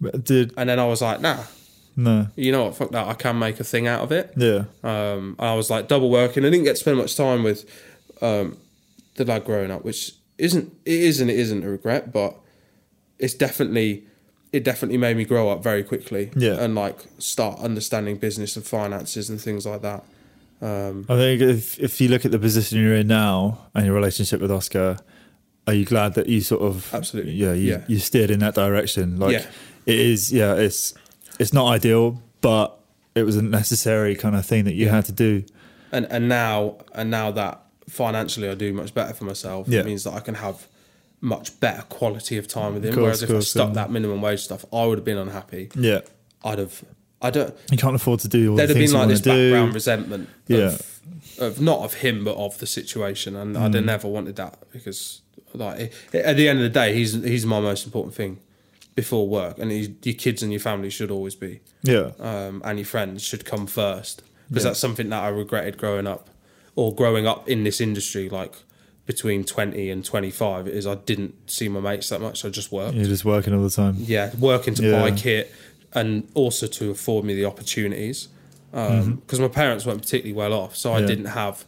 But 0.00 0.24
did 0.24 0.52
And 0.56 0.68
then 0.68 0.78
I 0.78 0.86
was 0.86 1.00
like, 1.02 1.20
nah, 1.20 1.44
no. 1.96 2.26
you 2.34 2.50
know 2.50 2.64
what? 2.64 2.76
Fuck 2.76 2.90
that. 2.90 3.06
I 3.06 3.14
can 3.14 3.38
make 3.38 3.60
a 3.60 3.64
thing 3.64 3.86
out 3.86 4.02
of 4.02 4.10
it. 4.12 4.32
Yeah. 4.36 4.64
Um, 4.82 5.36
I 5.38 5.54
was 5.54 5.70
like 5.70 5.86
double 5.88 6.10
working. 6.10 6.44
I 6.44 6.50
didn't 6.50 6.64
get 6.64 6.72
to 6.72 6.80
spend 6.80 6.98
much 6.98 7.16
time 7.16 7.42
with 7.44 7.64
um, 8.20 8.56
the 9.16 9.24
lad 9.24 9.44
growing 9.44 9.70
up, 9.70 9.84
which 9.84 10.12
isn't 10.38 10.72
it 10.84 10.94
is 11.00 11.20
and 11.20 11.30
it 11.30 11.38
isn't 11.38 11.62
a 11.62 11.68
regret, 11.68 12.12
but 12.12 12.36
it's 13.22 13.34
definitely 13.46 14.04
it 14.52 14.62
definitely 14.64 14.98
made 14.98 15.16
me 15.16 15.24
grow 15.24 15.48
up 15.52 15.62
very 15.62 15.82
quickly. 15.82 16.30
Yeah. 16.36 16.62
and 16.62 16.74
like 16.74 16.98
start 17.18 17.58
understanding 17.60 18.16
business 18.16 18.54
and 18.56 18.64
finances 18.66 19.30
and 19.30 19.40
things 19.40 19.64
like 19.64 19.80
that. 19.82 20.04
Um, 20.60 21.06
I 21.08 21.16
think 21.16 21.40
if 21.42 21.78
if 21.80 22.00
you 22.00 22.08
look 22.08 22.24
at 22.24 22.30
the 22.30 22.38
position 22.38 22.78
you're 22.80 22.94
in 22.96 23.06
now 23.08 23.66
and 23.74 23.86
your 23.86 23.94
relationship 23.94 24.40
with 24.42 24.50
Oscar, 24.52 24.98
are 25.66 25.74
you 25.74 25.84
glad 25.84 26.14
that 26.14 26.28
you 26.28 26.40
sort 26.40 26.62
of 26.62 26.92
Absolutely. 26.94 27.32
yeah 27.32 27.52
you, 27.54 27.70
Yeah. 27.72 27.84
you 27.88 27.98
steered 27.98 28.30
in 28.30 28.40
that 28.40 28.54
direction? 28.54 29.18
Like 29.18 29.32
Yeah. 29.32 29.46
it 29.86 29.98
is 29.98 30.32
yeah 30.32 30.54
it's 30.54 30.94
it's 31.38 31.52
not 31.52 31.66
ideal, 31.68 32.20
but 32.42 32.78
it 33.14 33.24
was 33.24 33.36
a 33.36 33.42
necessary 33.42 34.14
kind 34.14 34.36
of 34.36 34.44
thing 34.46 34.64
that 34.64 34.74
you 34.74 34.88
had 34.88 35.04
to 35.06 35.12
do. 35.12 35.44
and 35.92 36.04
and 36.10 36.28
now 36.28 36.76
and 36.94 37.10
now 37.10 37.30
that 37.32 37.54
financially 37.88 38.48
I 38.48 38.54
do 38.54 38.72
much 38.72 38.92
better 38.94 39.14
for 39.14 39.24
myself, 39.24 39.66
Yeah. 39.68 39.80
it 39.80 39.86
means 39.86 40.04
that 40.04 40.14
I 40.14 40.20
can 40.20 40.34
have 40.36 40.66
much 41.22 41.58
better 41.60 41.82
quality 41.82 42.36
of 42.36 42.46
time 42.46 42.74
with 42.74 42.84
him. 42.84 42.92
course, 42.94 43.02
Whereas 43.04 43.22
if 43.22 43.28
course, 43.30 43.46
I 43.56 43.60
stuck 43.60 43.68
yeah. 43.68 43.74
that 43.74 43.90
minimum 43.90 44.20
wage 44.20 44.40
stuff, 44.40 44.64
I 44.72 44.84
would 44.84 44.98
have 44.98 45.04
been 45.04 45.16
unhappy. 45.18 45.70
Yeah, 45.74 46.00
I'd 46.44 46.58
have. 46.58 46.82
I 47.22 47.30
don't. 47.30 47.54
you 47.70 47.78
can't 47.78 47.94
afford 47.94 48.18
to 48.20 48.28
do 48.28 48.50
all 48.50 48.56
there'd 48.56 48.68
the 48.68 48.74
have 48.74 48.82
been 48.90 48.98
like 48.98 49.08
this 49.08 49.20
background 49.20 49.70
do. 49.70 49.74
resentment 49.74 50.28
Yeah. 50.48 50.58
of, 50.74 50.98
of 51.38 51.60
not 51.60 51.78
of 51.84 51.94
him 51.94 52.24
but 52.24 52.34
of 52.36 52.58
the 52.58 52.66
situation 52.66 53.36
and 53.36 53.56
I'd 53.56 53.70
Mm. 53.70 53.74
have 53.76 53.84
never 53.84 54.08
wanted 54.08 54.34
that 54.36 54.58
because 54.72 55.20
like 55.54 55.92
at 56.12 56.36
the 56.36 56.48
end 56.48 56.58
of 56.58 56.64
the 56.64 56.68
day 56.80 56.92
he's 56.96 57.12
he's 57.22 57.46
my 57.46 57.60
most 57.60 57.86
important 57.86 58.16
thing 58.16 58.38
before 58.96 59.28
work 59.28 59.56
and 59.60 59.70
your 60.04 60.14
kids 60.16 60.42
and 60.42 60.50
your 60.50 60.58
family 60.60 60.90
should 60.90 61.12
always 61.12 61.36
be 61.36 61.60
Yeah, 61.84 62.10
um, 62.18 62.60
and 62.64 62.80
your 62.80 62.86
friends 62.86 63.22
should 63.22 63.44
come 63.44 63.68
first 63.68 64.22
because 64.48 64.64
Yeah. 64.64 64.70
that's 64.70 64.80
something 64.80 65.08
that 65.10 65.22
I 65.22 65.28
regretted 65.28 65.78
growing 65.78 66.08
up 66.08 66.28
or 66.74 66.92
growing 66.92 67.24
up 67.28 67.48
in 67.48 67.62
this 67.62 67.80
industry 67.80 68.28
like 68.28 68.54
between 69.06 69.42
20 69.44 69.90
and 69.90 70.04
25 70.04 70.68
is 70.68 70.86
I 70.86 70.94
didn't 70.94 71.34
see 71.50 71.68
my 71.68 71.80
mates 71.80 72.08
that 72.10 72.20
much 72.20 72.44
I 72.44 72.48
just 72.50 72.70
worked 72.70 72.94
you're 72.94 73.04
just 73.04 73.24
working 73.24 73.52
all 73.54 73.62
the 73.62 73.70
time. 73.70 73.96
yeah, 73.98 74.30
working 74.38 74.74
to 74.74 74.82
Yeah. 74.82 75.00
buy 75.00 75.10
kit 75.10 75.52
and 75.92 76.28
also 76.34 76.66
to 76.68 76.90
afford 76.90 77.24
me 77.24 77.34
the 77.34 77.44
opportunities 77.44 78.28
because 78.70 79.38
my 79.40 79.48
parents 79.48 79.84
weren't 79.84 80.00
particularly 80.02 80.32
well 80.32 80.52
off, 80.54 80.76
so 80.76 80.92
I 80.92 80.94
Mm-hmm. 80.94 81.02
Yeah. 81.02 81.06
didn't 81.08 81.24
have, 81.26 81.64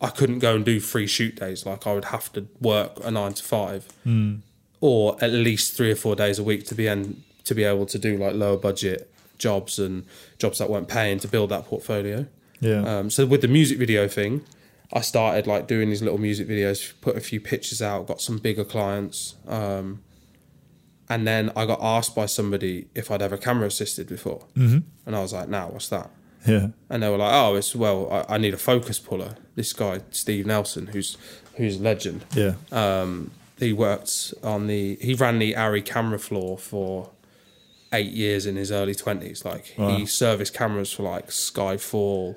I 0.00 0.08
couldn't 0.10 0.38
go 0.38 0.54
and 0.54 0.64
do 0.64 0.78
free 0.78 1.06
shoot 1.08 1.34
days. 1.36 1.66
Like 1.66 1.86
I 1.86 1.92
would 1.94 2.06
have 2.06 2.32
to 2.34 2.46
work 2.60 2.92
a 3.04 3.10
nine 3.10 3.32
to 3.34 3.42
five, 3.42 3.88
Mm. 4.06 4.40
or 4.80 5.16
at 5.24 5.32
least 5.32 5.72
three 5.76 5.90
or 5.90 5.96
four 5.96 6.14
days 6.14 6.38
a 6.38 6.44
week 6.44 6.66
to 6.66 6.74
be 6.74 6.86
en- 6.88 7.22
to 7.44 7.54
be 7.54 7.64
able 7.64 7.86
to 7.86 7.98
do 7.98 8.16
like 8.16 8.34
lower 8.34 8.56
budget 8.56 9.10
jobs 9.38 9.78
and 9.78 10.04
jobs 10.38 10.58
that 10.58 10.68
weren't 10.70 10.88
paying 10.88 11.18
to 11.20 11.28
build 11.28 11.48
that 11.50 11.64
portfolio. 11.66 12.26
Yeah, 12.60 12.98
Um, 12.98 13.10
so 13.10 13.24
with 13.26 13.40
the 13.40 13.48
music 13.48 13.78
video 13.78 14.06
thing, 14.08 14.42
I 14.92 15.00
started 15.00 15.46
like 15.46 15.66
doing 15.66 15.90
these 15.90 16.02
little 16.02 16.18
music 16.18 16.46
videos, 16.48 16.92
put 17.00 17.16
a 17.16 17.20
few 17.20 17.40
pictures 17.40 17.82
out, 17.82 18.06
got 18.06 18.20
some 18.20 18.38
bigger 18.38 18.64
clients. 18.64 19.34
Um, 19.48 20.02
and 21.08 21.26
then 21.26 21.50
I 21.56 21.66
got 21.66 21.80
asked 21.82 22.14
by 22.14 22.26
somebody 22.26 22.88
if 22.94 23.10
I'd 23.10 23.22
ever 23.22 23.36
camera 23.36 23.66
assisted 23.66 24.08
before. 24.08 24.44
Mm-hmm. 24.56 24.78
And 25.06 25.16
I 25.16 25.20
was 25.20 25.32
like, 25.32 25.48
nah, 25.48 25.66
what's 25.68 25.88
that? 25.88 26.10
Yeah. 26.46 26.68
And 26.90 27.02
they 27.02 27.08
were 27.08 27.16
like, 27.16 27.32
oh, 27.34 27.54
it's, 27.56 27.74
well, 27.74 28.08
I, 28.28 28.34
I 28.34 28.38
need 28.38 28.54
a 28.54 28.58
focus 28.58 28.98
puller. 28.98 29.36
This 29.56 29.72
guy, 29.72 30.00
Steve 30.10 30.46
Nelson, 30.46 30.88
who's, 30.88 31.16
who's 31.54 31.76
a 31.78 31.82
legend. 31.82 32.24
Yeah. 32.34 32.54
Um, 32.72 33.30
he 33.58 33.72
worked 33.72 34.34
on 34.42 34.66
the, 34.66 34.96
he 35.00 35.14
ran 35.14 35.38
the 35.38 35.54
Arri 35.54 35.84
camera 35.84 36.18
floor 36.18 36.58
for 36.58 37.10
eight 37.92 38.12
years 38.12 38.46
in 38.46 38.56
his 38.56 38.70
early 38.70 38.94
20s. 38.94 39.44
Like, 39.44 39.74
Wow. 39.78 39.96
he 39.96 40.06
serviced 40.06 40.54
cameras 40.54 40.92
for 40.92 41.04
like 41.04 41.28
Skyfall, 41.28 42.36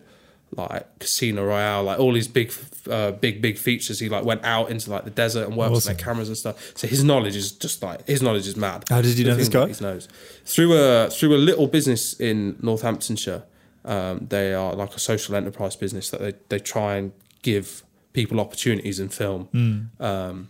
like 0.51 0.99
Casino 0.99 1.45
Royale, 1.45 1.83
like 1.83 1.99
all 1.99 2.13
these 2.13 2.27
big, 2.27 2.51
uh, 2.89 3.11
big, 3.11 3.41
big 3.41 3.57
features. 3.57 3.99
He 3.99 4.09
like 4.09 4.25
went 4.25 4.43
out 4.43 4.69
into 4.71 4.89
like 4.89 5.03
the 5.03 5.09
desert 5.11 5.47
and 5.47 5.55
worked 5.55 5.73
Awesome. 5.75 5.91
on 5.91 5.95
their 5.97 6.03
cameras 6.05 6.27
and 6.27 6.37
stuff. 6.37 6.71
So 6.75 6.87
his 6.87 7.03
knowledge 7.03 7.35
is 7.35 7.51
just 7.51 7.81
like 7.83 8.07
his 8.07 8.21
knowledge 8.21 8.47
is 8.47 8.55
mad. 8.55 8.85
How 8.89 9.01
did 9.01 9.17
you 9.17 9.23
The 9.25 9.31
know 9.31 9.35
this 9.37 9.49
guy? 9.49 9.67
He 9.67 9.83
knows 9.83 10.07
through 10.45 10.73
a 10.73 11.09
through 11.09 11.35
a 11.35 11.37
little 11.37 11.67
business 11.67 12.19
in 12.19 12.57
Northamptonshire. 12.61 13.43
Um, 13.85 14.27
they 14.29 14.53
are 14.53 14.73
like 14.73 14.93
a 14.95 14.99
social 14.99 15.35
enterprise 15.35 15.75
business 15.75 16.09
that 16.09 16.19
they 16.21 16.33
they 16.49 16.59
try 16.59 16.95
and 16.95 17.11
give 17.43 17.83
people 18.13 18.39
opportunities 18.39 18.99
in 18.99 19.09
film. 19.09 19.45
Hmm. 19.51 20.03
Um, 20.03 20.49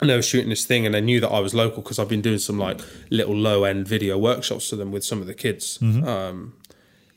and 0.00 0.08
they 0.08 0.16
were 0.16 0.22
shooting 0.22 0.48
this 0.48 0.64
thing, 0.64 0.86
and 0.86 0.94
they 0.94 1.00
knew 1.02 1.20
that 1.20 1.28
I 1.28 1.40
was 1.40 1.54
local 1.54 1.82
because 1.82 1.98
I've 1.98 2.08
been 2.08 2.22
doing 2.22 2.38
some 2.38 2.58
like 2.58 2.80
little 3.10 3.34
low 3.36 3.64
end 3.64 3.86
video 3.86 4.16
workshops 4.18 4.70
for 4.70 4.76
them 4.76 4.90
with 4.92 5.04
some 5.04 5.20
of 5.20 5.26
the 5.26 5.34
kids 5.34 5.78
Mm-hmm. 5.78 6.08
um, 6.08 6.54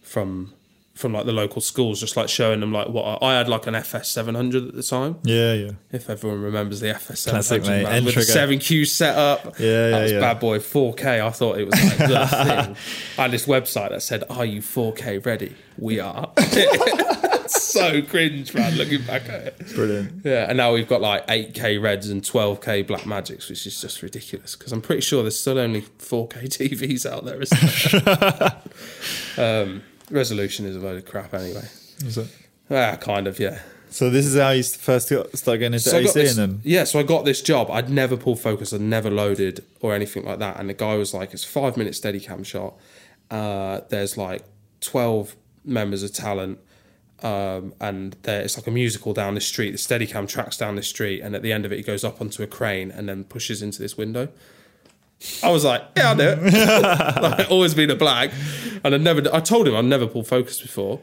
from 0.02 0.54
from 0.94 1.12
like 1.14 1.26
the 1.26 1.32
local 1.32 1.60
schools, 1.62 2.00
just 2.00 2.16
like 2.16 2.30
showing 2.30 2.60
them 2.60 2.72
like 2.72 2.88
what 2.90 3.04
I, 3.24 3.28
I 3.28 3.34
had 3.38 3.50
like 3.50 3.66
an 3.68 3.74
FS 3.76 4.10
seven 4.10 4.36
hundred 4.36 4.68
at 4.68 4.76
the 4.76 4.84
time. 4.84 5.18
Yeah. 5.24 5.54
Yeah. 5.54 5.72
If 5.92 6.10
everyone 6.10 6.42
remembers 6.42 6.80
the 6.82 6.90
FS 6.90 7.22
seven 7.22 7.42
hundred 7.84 8.06
with 8.06 8.16
the 8.16 8.22
seven 8.22 8.60
Q 8.60 8.86
setup, 8.86 9.58
Yeah, 9.60 9.90
that 9.90 9.90
yeah, 9.90 10.02
was 10.04 10.12
yeah. 10.12 10.20
bad 10.20 10.40
boy 10.40 10.60
four 10.60 10.94
K. 10.94 11.20
I 11.22 11.30
thought 11.32 11.58
it 11.58 11.66
was 11.66 11.84
like 11.84 11.98
the 11.98 12.06
thing. 12.28 12.76
I 13.18 13.22
had 13.24 13.32
this 13.32 13.46
website 13.48 13.90
that 13.90 14.02
said, 14.04 14.24
"Are 14.30 14.46
you 14.46 14.62
four 14.62 14.94
K 14.94 15.18
ready?" 15.18 15.56
We 15.78 16.00
are. 16.00 16.32
so 17.48 18.02
cringe, 18.04 18.54
man. 18.54 18.76
Looking 18.76 19.02
back 19.04 19.28
at 19.30 19.48
it. 19.48 19.74
Brilliant. 19.74 20.24
Yeah, 20.24 20.46
and 20.48 20.58
now 20.58 20.74
we've 20.74 20.88
got 20.88 21.02
like 21.02 21.26
8K 21.28 21.82
Reds 21.82 22.10
and 22.10 22.22
12K 22.22 22.86
Blackmagics, 22.86 23.50
which 23.50 23.66
is 23.66 23.82
just 23.82 24.04
ridiculous 24.04 24.56
because 24.56 24.72
I'm 24.72 24.82
pretty 24.82 25.02
sure 25.02 25.24
there's 25.24 25.40
still 25.40 25.58
only 25.58 25.82
4K 25.82 26.44
TVs 26.70 27.10
out 27.12 27.26
there. 27.26 27.42
Isn't 27.42 28.06
there? 28.06 29.64
um, 29.64 29.84
resolution 30.12 30.66
is 30.66 30.76
a 30.76 30.80
load 30.80 30.98
of 30.98 31.06
crap 31.06 31.34
anyway. 31.34 31.68
Is 32.06 32.18
it- 32.18 32.28
Ah, 32.70 32.96
kind 32.96 33.28
of, 33.28 33.40
yeah. 33.40 33.60
So 33.90 34.10
this 34.10 34.26
is 34.26 34.36
how 34.40 34.50
you 34.52 34.64
first 34.64 35.10
got 35.10 35.38
start 35.38 35.60
getting 35.60 35.74
into 35.76 35.90
So 35.90 35.98
AC, 35.98 36.14
this, 36.14 36.38
and 36.38 36.54
then 36.54 36.62
yeah, 36.64 36.84
so 36.86 36.98
I 37.00 37.04
got 37.04 37.26
this 37.26 37.42
job. 37.44 37.70
I'd 37.70 37.90
never 37.90 38.18
pulled 38.18 38.40
focus, 38.40 38.74
I'd 38.74 38.82
never 38.82 39.12
loaded 39.12 39.64
or 39.82 39.94
anything 39.94 40.26
like 40.26 40.40
that. 40.40 40.60
And 40.60 40.68
the 40.70 40.74
guy 40.74 40.96
was 40.96 41.14
like, 41.14 41.34
"It's 41.34 41.44
five 41.44 41.78
minute 41.78 41.94
Steadicam 41.94 42.44
shot. 42.44 42.74
Uh, 43.30 43.82
there's 43.90 44.18
like 44.18 44.44
twelve 44.82 45.36
members 45.64 46.02
of 46.02 46.12
talent, 46.14 46.58
um, 47.22 47.74
and 47.80 48.16
there, 48.24 48.42
it's 48.42 48.58
like 48.58 48.66
a 48.66 48.72
musical 48.72 49.14
down 49.14 49.36
the 49.36 49.42
street. 49.42 49.72
The 49.72 49.78
Steadicam 49.78 50.28
tracks 50.28 50.58
down 50.58 50.76
the 50.76 50.84
street, 50.84 51.22
and 51.22 51.36
at 51.36 51.44
the 51.44 51.52
end 51.52 51.64
of 51.66 51.72
it, 51.72 51.78
he 51.78 51.84
goes 51.84 52.04
up 52.04 52.20
onto 52.20 52.42
a 52.42 52.48
crane 52.48 52.90
and 52.90 53.08
then 53.08 53.26
pushes 53.26 53.62
into 53.62 53.80
this 53.80 53.96
window." 53.96 54.30
I 55.44 55.50
was 55.52 55.64
like, 55.64 55.84
"Yeah, 55.98 56.10
I'll 56.10 56.16
do 56.16 56.24
it." 56.28 56.54
like, 57.22 57.50
always 57.52 57.74
been 57.74 57.90
a 57.90 57.96
black, 57.96 58.32
and 58.84 58.94
I 58.94 58.98
never. 58.98 59.22
I 59.34 59.40
told 59.40 59.68
him 59.68 59.76
I'd 59.76 59.86
never 59.86 60.08
pulled 60.08 60.28
focus 60.28 60.62
before. 60.62 61.00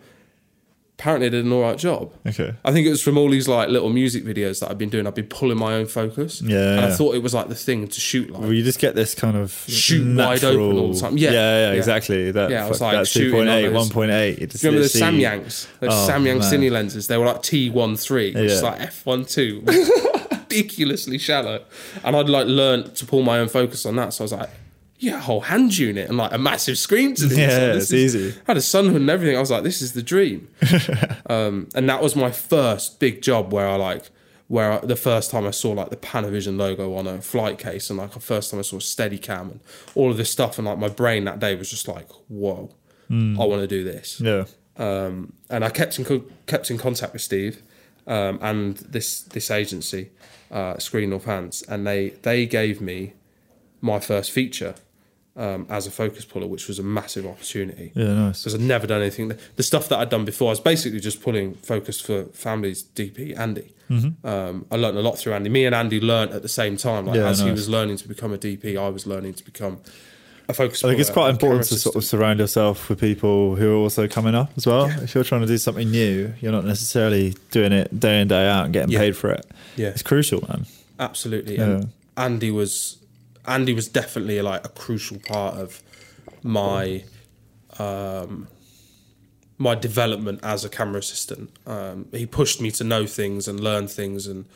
Apparently, 0.98 1.28
I 1.28 1.30
did 1.30 1.46
an 1.46 1.52
all 1.52 1.62
right 1.62 1.78
job. 1.78 2.12
okay. 2.26 2.52
I 2.62 2.72
think 2.72 2.86
it 2.86 2.90
was 2.90 3.00
from 3.00 3.16
all 3.16 3.30
these 3.30 3.48
like 3.48 3.70
little 3.70 3.88
music 3.88 4.22
videos 4.22 4.60
that 4.60 4.70
I've 4.70 4.76
been 4.76 4.90
doing. 4.90 5.06
I've 5.06 5.14
been 5.14 5.28
pulling 5.28 5.56
my 5.56 5.72
own 5.72 5.86
focus. 5.86 6.42
Yeah, 6.42 6.58
And 6.58 6.80
I 6.80 6.88
yeah. 6.88 6.94
thought 6.94 7.14
it 7.14 7.22
was 7.22 7.32
like 7.32 7.48
the 7.48 7.54
thing 7.54 7.88
to 7.88 7.98
shoot 7.98 8.28
like. 8.28 8.42
Well, 8.42 8.52
you 8.52 8.62
just 8.62 8.78
get 8.78 8.94
this 8.94 9.14
kind 9.14 9.34
of 9.34 9.50
Shoot 9.66 10.14
wide 10.14 10.44
open 10.44 10.76
all 10.76 10.92
the 10.92 11.00
time. 11.00 11.16
Yeah, 11.16 11.30
yeah, 11.30 11.38
yeah, 11.38 11.70
yeah. 11.72 11.78
exactly. 11.78 12.30
That, 12.32 12.50
Yeah, 12.50 12.66
I 12.66 12.68
was 12.68 12.82
like 12.82 12.98
that 12.98 13.08
shooting 13.08 13.40
on 13.40 13.46
2.8, 13.46 13.72
1.8. 13.72 14.36
Do 14.36 14.42
you 14.42 14.48
remember 14.70 14.86
the 14.86 14.98
Samyangs? 14.98 15.66
Those 15.80 15.90
Oh, 15.90 16.06
Samyang 16.10 16.42
cine 16.42 16.70
lenses. 16.70 17.06
They 17.06 17.16
were 17.16 17.24
like 17.24 17.40
T13, 17.44 18.34
which 18.34 18.50
is 18.50 18.62
like 18.62 18.80
F12. 18.80 20.19
Ridiculously 20.50 21.18
shallow. 21.18 21.64
And 22.04 22.16
I'd 22.16 22.28
like 22.28 22.46
learned 22.46 22.94
to 22.96 23.06
pull 23.06 23.22
my 23.22 23.38
own 23.38 23.48
focus 23.48 23.86
on 23.86 23.96
that. 23.96 24.12
So 24.12 24.22
I 24.22 24.24
was 24.24 24.32
like, 24.32 24.50
yeah, 24.98 25.16
a 25.16 25.20
whole 25.20 25.40
hand 25.40 25.78
unit 25.78 26.08
and 26.08 26.18
like 26.18 26.32
a 26.32 26.38
massive 26.38 26.76
screen 26.76 27.14
to 27.14 27.26
this. 27.26 27.38
Yeah, 27.38 27.46
Like, 27.68 27.76
it's 27.76 27.92
is- 27.92 28.14
easy. 28.16 28.38
I 28.46 28.50
had 28.50 28.56
a 28.56 28.60
sunhood 28.60 28.96
and 28.96 29.08
everything. 29.10 29.36
I 29.36 29.40
was 29.40 29.50
like, 29.50 29.62
this 29.62 29.80
is 29.80 29.92
the 29.94 30.02
dream. 30.02 30.48
um, 31.30 31.68
and 31.74 31.88
that 31.88 32.02
was 32.02 32.16
my 32.16 32.30
first 32.30 33.00
big 33.00 33.22
job 33.22 33.52
where 33.52 33.66
I 33.68 33.76
like, 33.76 34.10
where 34.48 34.72
I, 34.72 34.78
the 34.80 34.96
first 34.96 35.30
time 35.30 35.46
I 35.46 35.52
saw 35.52 35.70
like 35.72 35.90
the 35.90 35.96
Panavision 35.96 36.58
logo 36.58 36.94
on 36.96 37.06
a 37.06 37.22
flight 37.22 37.58
case 37.58 37.88
and 37.88 37.98
like 37.98 38.12
the 38.12 38.20
first 38.20 38.50
time 38.50 38.58
I 38.58 38.62
saw 38.62 38.76
Steadicam 38.78 39.52
and 39.52 39.60
all 39.94 40.10
of 40.10 40.16
this 40.16 40.30
stuff. 40.30 40.58
And 40.58 40.66
like 40.66 40.78
my 40.78 40.88
brain 40.88 41.24
that 41.24 41.38
day 41.38 41.54
was 41.54 41.70
just 41.70 41.86
like, 41.88 42.08
whoa, 42.28 42.70
I 43.10 43.14
want 43.44 43.60
to 43.62 43.66
do 43.66 43.82
this 43.82 44.20
Yeah. 44.20 44.44
um, 44.76 45.32
and 45.48 45.64
I 45.64 45.70
kept 45.70 45.98
in 45.98 46.04
co- 46.04 46.24
kept 46.46 46.70
in 46.70 46.78
contact 46.78 47.12
with 47.12 47.22
Steve 47.22 47.60
um, 48.10 48.38
and 48.42 48.76
this 48.78 49.22
this 49.22 49.50
agency, 49.50 50.10
uh, 50.50 50.76
Screen 50.78 51.10
Northants, 51.10 51.66
and 51.68 51.86
they 51.86 52.10
they 52.22 52.44
gave 52.44 52.80
me 52.80 53.14
my 53.80 54.00
first 54.00 54.30
feature 54.32 54.74
um, 55.36 55.66
as 55.70 55.86
a 55.86 55.90
focus 55.90 56.24
puller, 56.24 56.46
which 56.46 56.68
was 56.68 56.78
a 56.78 56.82
massive 56.82 57.24
opportunity 57.26 57.92
Yeah, 57.94 58.12
nice. 58.12 58.42
because 58.42 58.54
I'd 58.54 58.60
never 58.60 58.86
done 58.86 59.00
anything. 59.00 59.32
The 59.56 59.62
stuff 59.62 59.88
that 59.88 59.98
I'd 60.00 60.10
done 60.10 60.24
before, 60.24 60.48
I 60.48 60.50
was 60.50 60.60
basically 60.60 61.00
just 61.00 61.22
pulling 61.22 61.54
focus 61.54 62.00
for 62.00 62.24
families 62.24 62.82
DP 62.82 63.38
Andy. 63.38 63.72
Mm-hmm. 63.88 64.26
Um, 64.26 64.66
I 64.70 64.76
learned 64.76 64.98
a 64.98 65.02
lot 65.02 65.18
through 65.18 65.32
Andy. 65.34 65.48
Me 65.48 65.64
and 65.64 65.74
Andy 65.74 66.00
learned 66.00 66.32
at 66.32 66.42
the 66.42 66.48
same 66.48 66.76
time. 66.76 67.06
Like 67.06 67.16
Yeah, 67.16 67.28
as 67.28 67.40
he 67.40 67.50
was 67.50 67.68
learning 67.68 67.96
to 67.98 68.08
become 68.08 68.32
a 68.32 68.38
DP, 68.38 68.76
I 68.76 68.88
was 68.88 69.06
learning 69.06 69.34
to 69.34 69.44
become 69.44 69.78
a 70.50 70.54
focus. 70.54 70.84
I 70.84 70.88
think 70.88 71.00
it's 71.00 71.10
quite 71.10 71.30
important 71.30 71.64
to 71.68 71.78
sort 71.78 71.96
of 71.96 72.04
surround 72.04 72.38
yourself 72.40 72.88
with 72.88 73.00
people 73.00 73.56
who 73.56 73.72
are 73.72 73.76
also 73.76 74.06
coming 74.08 74.34
up 74.34 74.50
as 74.56 74.66
well. 74.66 74.86
If 75.02 75.14
you're 75.14 75.24
trying 75.24 75.40
to 75.42 75.46
do 75.46 75.58
something 75.58 75.90
new, 75.90 76.32
you're 76.40 76.52
not 76.52 76.64
necessarily 76.64 77.34
doing 77.50 77.72
it 77.72 77.98
day 77.98 78.20
in 78.20 78.28
day 78.28 78.46
out 78.48 78.64
and 78.64 78.72
getting 78.72 78.90
Yeah. 78.90 78.98
paid 78.98 79.16
for 79.16 79.30
it. 79.30 79.46
Yeah. 79.76 79.88
It's 79.88 80.02
crucial, 80.02 80.40
man. 80.48 80.66
absolutely. 80.98 81.56
Yeah. 81.56 81.64
And 81.64 81.92
Andy 82.16 82.50
was 82.50 82.98
Andy 83.46 83.72
was 83.72 83.88
definitely 83.88 84.40
like 84.42 84.64
a 84.66 84.68
crucial 84.68 85.18
part 85.18 85.54
of 85.56 85.82
my 86.42 87.04
um, 87.78 88.48
my 89.58 89.74
development 89.74 90.40
as 90.42 90.64
a 90.64 90.68
camera 90.68 90.98
assistant. 90.98 91.50
Um, 91.66 92.06
he 92.12 92.26
pushed 92.26 92.60
me 92.60 92.70
to 92.72 92.84
know 92.84 93.06
things 93.06 93.46
and 93.48 93.60
learn 93.60 93.88
things 93.88 94.26
and 94.26 94.46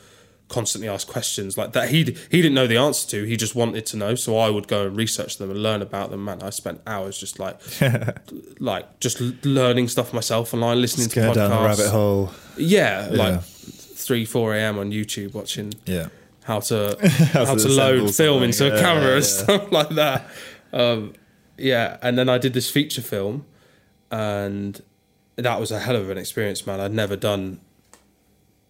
constantly 0.47 0.87
ask 0.87 1.07
questions 1.07 1.57
like 1.57 1.73
that. 1.73 1.89
He 1.89 2.03
he 2.03 2.41
didn't 2.41 2.53
know 2.53 2.67
the 2.67 2.77
answer 2.77 3.07
to. 3.09 3.23
He 3.23 3.35
just 3.35 3.55
wanted 3.55 3.85
to 3.87 3.97
know, 3.97 4.15
so 4.15 4.37
I 4.37 4.49
would 4.49 4.67
go 4.67 4.85
and 4.87 4.95
research 4.95 5.37
them 5.37 5.49
and 5.49 5.61
learn 5.63 5.81
about 5.81 6.11
them. 6.11 6.23
Man, 6.23 6.43
I 6.43 6.49
spent 6.51 6.81
hours 6.85 7.17
just 7.17 7.39
like 7.39 7.59
like 8.59 8.99
just 8.99 9.19
learning 9.45 9.87
stuff 9.87 10.13
myself 10.13 10.53
online, 10.53 10.81
listening 10.81 11.09
to 11.09 11.15
go 11.15 11.31
podcasts. 11.31 11.35
down 11.35 11.49
the 11.63 11.67
rabbit 11.67 11.87
hole. 11.89 12.31
Yeah, 12.57 13.09
Yeah. 13.11 13.17
like 13.17 13.41
three 13.43 14.25
four 14.25 14.53
a.m. 14.55 14.77
on 14.77 14.91
YouTube 14.91 15.33
watching 15.33 15.73
Yeah. 15.85 16.07
how 16.43 16.59
to 16.59 16.97
How 17.33 17.45
how, 17.45 17.55
to 17.55 17.67
load 17.69 18.13
film 18.15 18.43
into 18.43 18.53
something. 18.57 18.77
a 18.77 18.81
camera 18.81 19.09
yeah, 19.09 19.15
and 19.15 19.25
stuff 19.25 19.71
like 19.79 19.89
that. 19.89 20.27
Um, 20.73 21.13
yeah, 21.57 21.97
and 22.01 22.17
then 22.17 22.29
I 22.29 22.37
did 22.37 22.53
this 22.53 22.69
feature 22.69 23.01
film, 23.01 23.45
and 24.11 24.81
that 25.37 25.59
was 25.59 25.71
a 25.71 25.79
hell 25.79 25.95
of 25.95 26.09
an 26.09 26.17
experience, 26.17 26.67
man. 26.67 26.79
I'd 26.79 26.93
never 26.93 27.15
done 27.15 27.59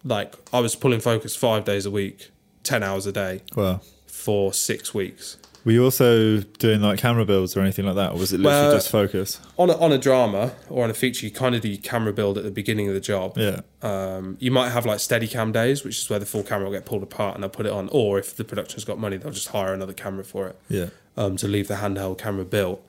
like 0.06 0.34
I 0.54 0.60
was 0.62 0.76
pulling 0.76 1.02
focus 1.02 1.36
five 1.36 1.66
days 1.66 1.86
a 1.86 1.92
week, 1.92 2.30
ten 2.64 2.82
hours 2.84 3.06
a 3.06 3.12
day 3.12 3.42
Well, 3.56 3.82
for 4.08 4.54
six 4.54 4.94
weeks 4.94 5.38
were 5.66 5.72
you 5.72 5.84
also 5.84 6.38
doing 6.60 6.80
like 6.80 7.00
camera 7.00 7.26
builds 7.26 7.58
or 7.58 7.62
anything 7.62 7.88
like 7.88 7.96
that, 7.96 8.12
or 8.12 8.20
was 8.20 8.32
it 8.32 8.38
literally 8.40 8.66
Well, 8.68 8.76
just 8.76 8.90
focus? 8.92 9.40
on 9.58 9.72
a, 9.72 9.78
on 9.80 9.92
a 9.92 9.98
drama 9.98 10.54
or 10.70 10.84
on 10.84 10.92
a 10.92 10.94
feature. 10.94 11.26
You 11.26 11.32
kind 11.32 11.56
of 11.56 11.62
do 11.62 11.70
your 11.70 11.82
camera 11.82 12.14
build 12.14 12.38
at 12.38 12.44
the 12.44 12.52
beginning 12.52 12.88
of 12.88 12.94
the 12.94 13.00
job. 13.00 13.36
Yeah. 13.36 13.62
Um, 13.82 14.38
you 14.40 14.52
might 14.52 14.70
have 14.70 14.86
like 14.86 15.00
Steadicam 15.00 15.52
days, 15.52 15.84
which 15.84 15.98
is 16.04 16.08
where 16.08 16.20
the 16.20 16.26
full 16.28 16.44
camera 16.44 16.66
will 16.66 16.72
get 16.72 16.86
pulled 16.86 17.02
apart 17.02 17.34
and 17.34 17.42
they'll 17.44 17.50
put 17.50 17.66
it 17.66 17.72
on. 17.72 17.90
Or 17.92 18.20
if 18.20 18.36
the 18.36 18.44
production's 18.44 18.86
got 18.86 19.00
money, 19.00 19.18
they'll 19.18 19.32
just 19.32 19.48
hire 19.48 19.74
another 19.74 19.94
camera 19.94 20.24
for 20.24 20.50
it. 20.50 20.60
Yeah. 20.70 20.90
um, 21.18 21.36
to 21.38 21.48
leave 21.48 21.68
the 21.68 21.78
handheld 21.78 22.20
camera 22.20 22.46
built. 22.46 22.86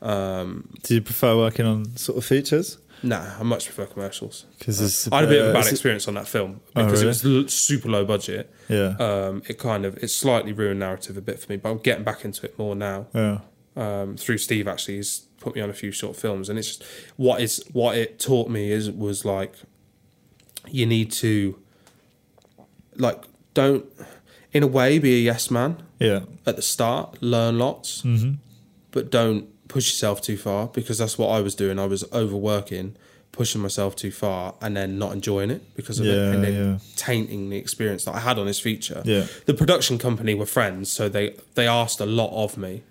Um, 0.00 0.70
Do 0.84 0.94
you 0.94 1.02
prefer 1.02 1.36
working 1.36 1.66
on 1.66 1.96
sort 1.96 2.16
of 2.16 2.24
features? 2.24 2.78
Nah, 3.06 3.38
I 3.38 3.42
much 3.42 3.64
prefer 3.66 3.86
commercials. 3.86 4.44
Because 4.58 5.08
I 5.12 5.16
had 5.16 5.24
a 5.24 5.28
bit 5.28 5.40
of 5.42 5.48
a 5.48 5.52
bad 5.52 5.66
experience 5.68 6.06
on 6.08 6.14
that 6.14 6.26
film 6.28 6.60
Oh, 6.74 6.84
because 6.84 7.02
really? 7.24 7.38
it 7.40 7.44
was 7.44 7.52
super 7.54 7.88
low 7.88 8.04
budget. 8.04 8.52
Yeah. 8.68 8.96
Um, 8.98 9.42
it 9.48 9.58
kind 9.58 9.84
of 9.84 9.96
it 10.02 10.08
slightly 10.08 10.52
ruined 10.52 10.80
narrative 10.80 11.16
a 11.16 11.20
bit 11.20 11.38
for 11.40 11.50
me, 11.52 11.56
but 11.56 11.70
I'm 11.70 11.78
getting 11.78 12.04
back 12.04 12.24
into 12.24 12.44
it 12.46 12.58
more 12.58 12.74
now. 12.74 13.06
yeah. 13.14 13.38
Um, 13.78 14.16
through 14.16 14.38
Steve, 14.38 14.66
actually, 14.68 14.96
he's 14.96 15.26
put 15.38 15.54
me 15.54 15.60
on 15.60 15.68
a 15.68 15.74
few 15.74 15.92
short 15.92 16.16
films, 16.16 16.48
and 16.48 16.58
it's 16.58 16.68
just 16.68 16.84
what 17.16 17.40
is 17.42 17.62
what 17.72 17.96
it 17.98 18.18
taught 18.18 18.48
me 18.48 18.70
is 18.72 18.90
was 18.90 19.24
like 19.26 19.54
you 20.68 20.86
need 20.86 21.12
to 21.12 21.58
like 22.96 23.22
don't 23.54 23.84
in 24.52 24.62
a 24.62 24.66
way 24.66 24.98
be 24.98 25.14
a 25.16 25.18
yes 25.18 25.50
man 25.50 25.82
Yeah. 25.98 26.20
at 26.46 26.56
the 26.56 26.62
start, 26.62 27.22
learn 27.22 27.58
lots, 27.58 28.02
but 28.90 29.10
don't 29.10 29.48
push 29.68 29.86
yourself 29.88 30.20
too 30.20 30.36
far 30.36 30.68
because 30.68 30.98
that's 30.98 31.18
what 31.18 31.28
I 31.28 31.40
was 31.40 31.54
doing. 31.54 31.78
I 31.78 31.86
was 31.86 32.04
overworking, 32.12 32.96
pushing 33.32 33.60
myself 33.60 33.96
too 33.96 34.10
far 34.10 34.54
and 34.60 34.76
then 34.76 34.98
not 34.98 35.12
enjoying 35.12 35.50
it 35.50 35.74
because 35.74 35.98
of 36.00 36.06
it 36.06 36.16
and 36.34 36.44
then 36.44 36.54
yeah. 36.54 36.78
tainting 36.96 37.50
the 37.50 37.56
experience 37.56 38.04
that 38.04 38.14
I 38.14 38.20
had 38.20 38.38
on 38.38 38.46
this 38.46 38.60
feature. 38.60 39.02
Yeah. 39.04 39.26
The 39.46 39.54
production 39.54 39.98
company 39.98 40.34
were 40.34 40.46
friends, 40.46 40.90
so 40.90 41.08
they 41.08 41.36
they 41.54 41.66
asked 41.66 42.00
a 42.00 42.06
lot 42.06 42.32
of 42.32 42.56
me. 42.56 42.82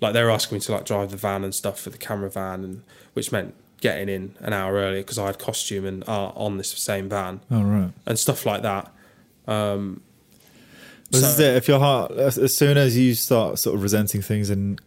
Like 0.00 0.12
they 0.12 0.22
were 0.22 0.30
asking 0.30 0.56
me 0.56 0.60
to 0.60 0.72
like 0.72 0.84
drive 0.84 1.10
the 1.10 1.16
van 1.16 1.42
and 1.44 1.54
stuff 1.54 1.80
for 1.80 1.90
the 1.90 1.98
camera 1.98 2.30
van 2.30 2.62
and 2.64 2.82
which 3.14 3.32
meant 3.32 3.54
getting 3.80 4.08
in 4.08 4.34
an 4.40 4.52
hour 4.52 4.74
earlier 4.74 5.00
because 5.02 5.18
I 5.18 5.26
had 5.26 5.38
costume 5.38 5.84
and 5.84 6.04
art 6.08 6.34
on 6.36 6.56
this 6.58 6.70
same 6.70 7.08
van 7.08 7.40
Oh 7.50 7.62
right. 7.62 7.90
and 8.06 8.18
stuff 8.18 8.44
like 8.46 8.62
that. 8.62 8.92
Um 9.46 10.02
This 11.10 11.22
So- 11.22 11.28
is 11.28 11.40
it. 11.40 11.56
If 11.56 11.68
your 11.68 11.78
heart, 11.80 12.12
as, 12.12 12.38
as 12.38 12.56
soon 12.56 12.76
as 12.76 12.96
you 12.96 13.14
start 13.14 13.58
sort 13.58 13.74
of 13.76 13.82
resenting 13.82 14.20
things 14.22 14.50
and 14.50 14.80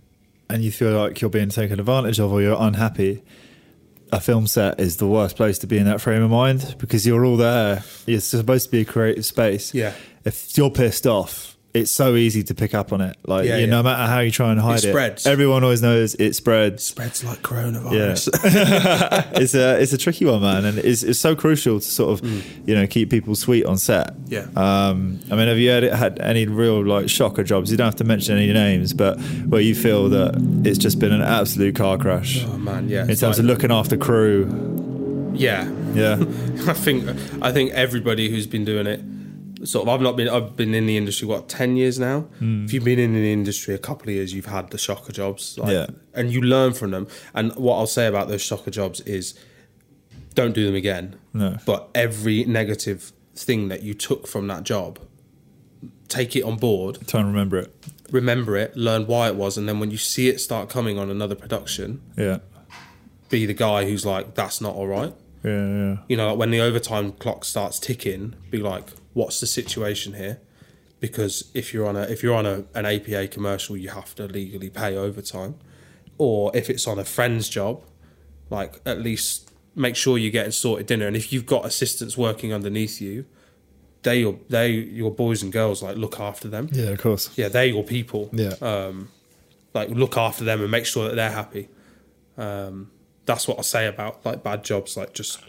and 0.52 0.64
you 0.64 0.72
feel 0.72 0.92
like 0.98 1.22
you're 1.22 1.30
being 1.30 1.50
taken 1.50 1.80
advantage 1.80 2.20
of 2.20 2.32
or 2.32 2.42
you're 2.42 2.58
unhappy, 2.60 3.24
a 4.12 4.20
film 4.20 4.46
set 4.48 4.80
is 4.80 4.98
the 4.98 5.08
worst 5.08 5.36
place 5.38 5.58
to 5.60 5.68
be 5.68 5.78
in 5.78 5.86
that 5.86 6.02
frame 6.02 6.22
of 6.22 6.30
mind 6.30 6.76
because 6.78 7.08
you're 7.08 7.26
all 7.26 7.38
there. 7.38 7.84
It's 8.06 8.26
supposed 8.26 8.66
to 8.66 8.72
be 8.72 8.82
a 8.82 8.86
creative 8.86 9.26
space. 9.26 9.74
Yeah. 9.74 9.94
If 10.26 10.58
you're 10.58 10.70
pissed 10.70 11.08
off, 11.08 11.58
it's 11.74 11.92
so 11.92 12.16
easy 12.16 12.44
to 12.44 12.56
pick 12.56 12.74
up 12.74 12.92
on 12.92 13.02
it. 13.02 13.18
Like 13.26 13.46
Yeah, 13.46 13.58
you, 13.58 13.68
no 13.68 13.82
matter 13.84 14.12
how 14.12 14.20
you 14.20 14.32
try 14.32 14.52
and 14.52 14.60
hide 14.60 14.84
it, 14.84 14.90
spreads. 14.90 15.26
everyone 15.26 15.64
always 15.64 15.82
knows 15.82 16.16
it 16.16 16.36
spreads. 16.36 16.86
spreads 16.86 17.24
like 17.24 17.42
coronavirus. 17.42 18.30
Yeah. 18.44 19.32
it's 19.36 19.54
a 19.56 19.80
it's 19.80 19.94
a 19.94 19.98
tricky 19.98 20.26
one, 20.26 20.42
man, 20.42 20.66
and 20.66 20.78
it's 20.80 21.04
it's 21.04 21.20
so 21.20 21.36
crucial 21.36 21.80
to 21.80 21.86
sort 21.86 22.20
of 22.20 22.68
you 22.68 22.76
know 22.76 22.86
keep 22.88 23.10
people 23.10 23.36
sweet 23.36 23.66
on 23.66 23.78
set. 23.78 24.14
Yeah. 24.28 24.48
Um, 24.56 25.20
I 25.32 25.36
mean, 25.36 25.48
have 25.48 25.58
you 25.58 25.70
had, 25.70 25.84
had 25.84 26.20
any 26.20 26.46
real 26.46 26.86
like 26.86 27.10
shocker 27.10 27.44
jobs? 27.44 27.72
You 27.72 27.78
don't 27.78 27.86
have 27.86 27.96
to 27.96 28.04
mention 28.04 28.38
any 28.38 28.52
names, 28.52 28.94
but 28.94 29.20
where 29.48 29.62
you 29.62 29.76
feel 29.76 30.10
that 30.10 30.36
it's 30.66 30.78
just 30.78 31.00
been 31.00 31.14
an 31.14 31.22
absolute 31.22 31.76
car 31.76 31.98
crash 31.98 32.44
oh 32.46 32.58
man, 32.58 32.90
yeah. 32.90 33.04
in 33.04 33.16
terms 33.16 33.40
of 33.40 33.46
looking 33.46 33.72
after 33.72 33.98
crew. 33.98 34.48
Yeah. 35.34 35.70
Yeah, 35.94 36.14
I 36.68 36.74
think 36.74 37.06
I 37.42 37.52
think 37.52 37.72
everybody 37.72 38.30
who's 38.30 38.48
been 38.48 38.64
doing 38.64 38.88
it 38.88 39.02
sort 39.64 39.84
of 39.88 39.90
I've 39.94 40.02
not 40.02 40.16
been 40.16 40.28
I've 40.30 40.56
been 40.56 40.74
in 40.74 40.86
the 40.88 40.98
industry 40.98 41.28
what 41.28 41.48
10 41.50 41.76
years 41.78 42.00
now. 42.00 42.22
Hmm. 42.40 42.66
If 42.66 42.74
you've 42.74 42.84
been 42.84 43.00
in 43.00 43.14
the 43.14 43.32
industry 43.32 43.74
a 43.76 43.78
couple 43.78 44.10
of 44.10 44.16
years 44.16 44.34
you've 44.34 44.46
had 44.48 44.70
the 44.72 44.78
shocker 44.78 45.12
jobs 45.14 45.58
like, 45.58 45.72
Yeah. 45.72 45.88
and 46.14 46.32
you 46.32 46.42
learn 46.42 46.74
from 46.74 46.92
them. 46.92 47.08
And 47.34 47.54
what 47.56 47.78
I'll 47.78 47.88
say 47.88 48.08
about 48.08 48.28
those 48.28 48.42
shocker 48.42 48.72
jobs 48.72 49.02
is 49.02 49.34
don't 50.34 50.54
do 50.54 50.66
them 50.66 50.76
again. 50.76 51.16
No. 51.34 51.58
But 51.66 51.90
every 51.94 52.44
negative 52.46 53.12
thing 53.36 53.68
that 53.70 53.82
you 53.84 53.94
took 53.94 54.28
from 54.28 54.48
that 54.48 54.64
job 54.64 55.00
take 56.08 56.36
it 56.36 56.44
on 56.44 56.58
board 56.58 56.98
try 57.08 57.20
and 57.22 57.30
remember 57.30 57.58
it. 57.58 57.74
remember 58.12 58.58
it, 58.58 58.76
learn 58.76 59.08
why 59.08 59.28
it 59.28 59.36
was, 59.36 59.58
and 59.58 59.68
then 59.70 59.80
when 59.80 59.90
you 59.92 59.98
see 59.98 60.28
it 60.28 60.40
start 60.42 60.70
coming 60.70 61.00
on 61.00 61.10
another 61.10 61.36
production, 61.36 62.02
Yeah, 62.18 62.40
be 63.30 63.46
the 63.46 63.54
guy 63.54 63.86
who's 63.86 64.06
like, 64.06 64.36
"That's 64.36 64.60
not 64.60 64.76
all 64.76 64.88
right." 64.88 65.14
yeah, 65.44 65.68
yeah. 65.68 65.98
You 66.10 66.18
know, 66.18 66.30
like 66.32 66.38
when 66.38 66.52
the 66.52 66.60
overtime 66.60 67.14
clock 67.14 67.46
starts 67.46 67.80
ticking, 67.80 68.36
be 68.50 68.58
like, 68.58 68.88
"What's 69.14 69.40
the 69.40 69.48
situation 69.48 70.14
here?" 70.14 70.40
Because 71.00 71.50
if 71.54 71.74
you're 71.74 71.88
on 71.88 71.96
a 71.96 72.04
if 72.04 72.22
you're 72.22 72.36
on 72.36 72.46
a, 72.46 72.66
an 72.76 72.86
APA 72.86 73.28
commercial, 73.30 73.76
you 73.76 73.90
have 73.90 74.14
to 74.16 74.28
legally 74.28 74.70
pay 74.70 74.96
overtime, 74.96 75.56
or 76.18 76.56
if 76.56 76.70
it's 76.70 76.88
on 76.88 77.00
a 77.00 77.06
friend's 77.06 77.50
job, 77.50 77.84
like 78.50 78.80
at 78.86 79.00
least 79.00 79.52
make 79.76 79.96
sure 79.96 80.18
you're 80.18 80.32
getting 80.32 80.52
sorted 80.52 80.86
dinner. 80.86 81.08
And 81.08 81.16
if 81.16 81.32
you've 81.32 81.46
got 81.46 81.66
assistants 81.66 82.18
working 82.18 82.54
underneath 82.54 83.02
you, 83.02 83.26
they 84.04 84.20
your 84.20 84.40
they 84.50 84.70
your 84.70 85.12
boys 85.12 85.44
and 85.44 85.52
girls 85.52 85.82
like 85.82 85.98
look 85.98 86.20
after 86.20 86.48
them. 86.48 86.70
Yeah, 86.72 86.90
of 86.90 87.00
course. 87.00 87.30
Yeah, 87.36 87.48
they're 87.48 87.66
your 87.66 87.84
people 87.84 88.30
Yeah, 88.34 88.54
um, 88.62 89.10
like 89.74 89.90
look 89.90 90.18
after 90.18 90.44
them 90.44 90.62
and 90.62 90.72
make 90.72 90.86
sure 90.86 91.08
that 91.08 91.16
they're 91.16 91.32
happy. 91.32 91.70
Um, 92.38 92.92
that's 93.26 93.48
what 93.48 93.60
I 93.60 93.62
say 93.62 93.88
about 93.88 94.26
like 94.26 94.44
bad 94.44 94.64
jobs. 94.64 94.98
Like 94.98 95.14
just 95.14 95.40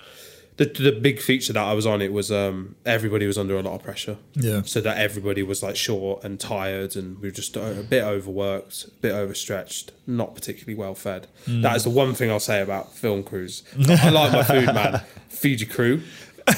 the 0.59 0.67
the 0.67 0.93
big 0.93 1.19
feature 1.21 1.53
that 1.55 1.63
I 1.65 1.73
was 1.73 1.87
on, 1.87 2.03
it 2.03 2.13
was 2.13 2.31
um, 2.31 2.77
everybody 2.85 3.27
was 3.27 3.39
under 3.39 3.57
a 3.57 3.63
lot 3.63 3.75
of 3.75 3.83
pressure. 3.83 4.19
yeah, 4.35 4.63
So 4.63 4.81
that 4.83 4.99
everybody 4.99 5.43
was 5.43 5.63
like 5.63 5.77
short 5.77 6.23
and 6.25 6.39
tired, 6.39 6.95
and 6.97 7.19
we 7.21 7.29
were 7.29 7.33
just 7.33 7.57
a 7.57 7.81
a 7.81 7.83
bit 7.83 8.03
overworked, 8.05 8.85
a 8.85 8.91
bit 9.01 9.13
overstretched, 9.13 9.93
not 10.07 10.35
particularly 10.35 10.75
well 10.75 10.95
fed. 10.95 11.27
That 11.47 11.77
is 11.77 11.85
the 11.85 11.91
one 11.91 12.15
thing 12.15 12.31
I'll 12.31 12.39
say 12.41 12.61
about 12.61 12.93
film 12.95 13.23
crews. 13.23 13.63
I 13.89 14.11
like 14.11 14.33
my 14.33 14.43
food, 14.43 14.67
man. 14.67 15.01
Feed 15.29 15.61
your 15.61 15.71
crew, 15.71 16.03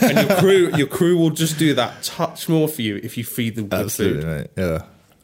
and 0.02 0.28
your 0.28 0.38
crew, 0.38 0.70
your 0.76 0.86
crew 0.88 1.16
will 1.16 1.30
just 1.30 1.58
do 1.58 1.72
that 1.74 2.02
touch 2.02 2.48
more 2.48 2.68
for 2.68 2.82
you 2.82 2.96
if 3.02 3.16
you 3.16 3.24
feed 3.24 3.54
them 3.54 3.68
good 3.68 3.80
absolutely, 3.84 4.22
food 4.22 4.26
mate. 4.36 4.50
Yeah, 4.56 4.82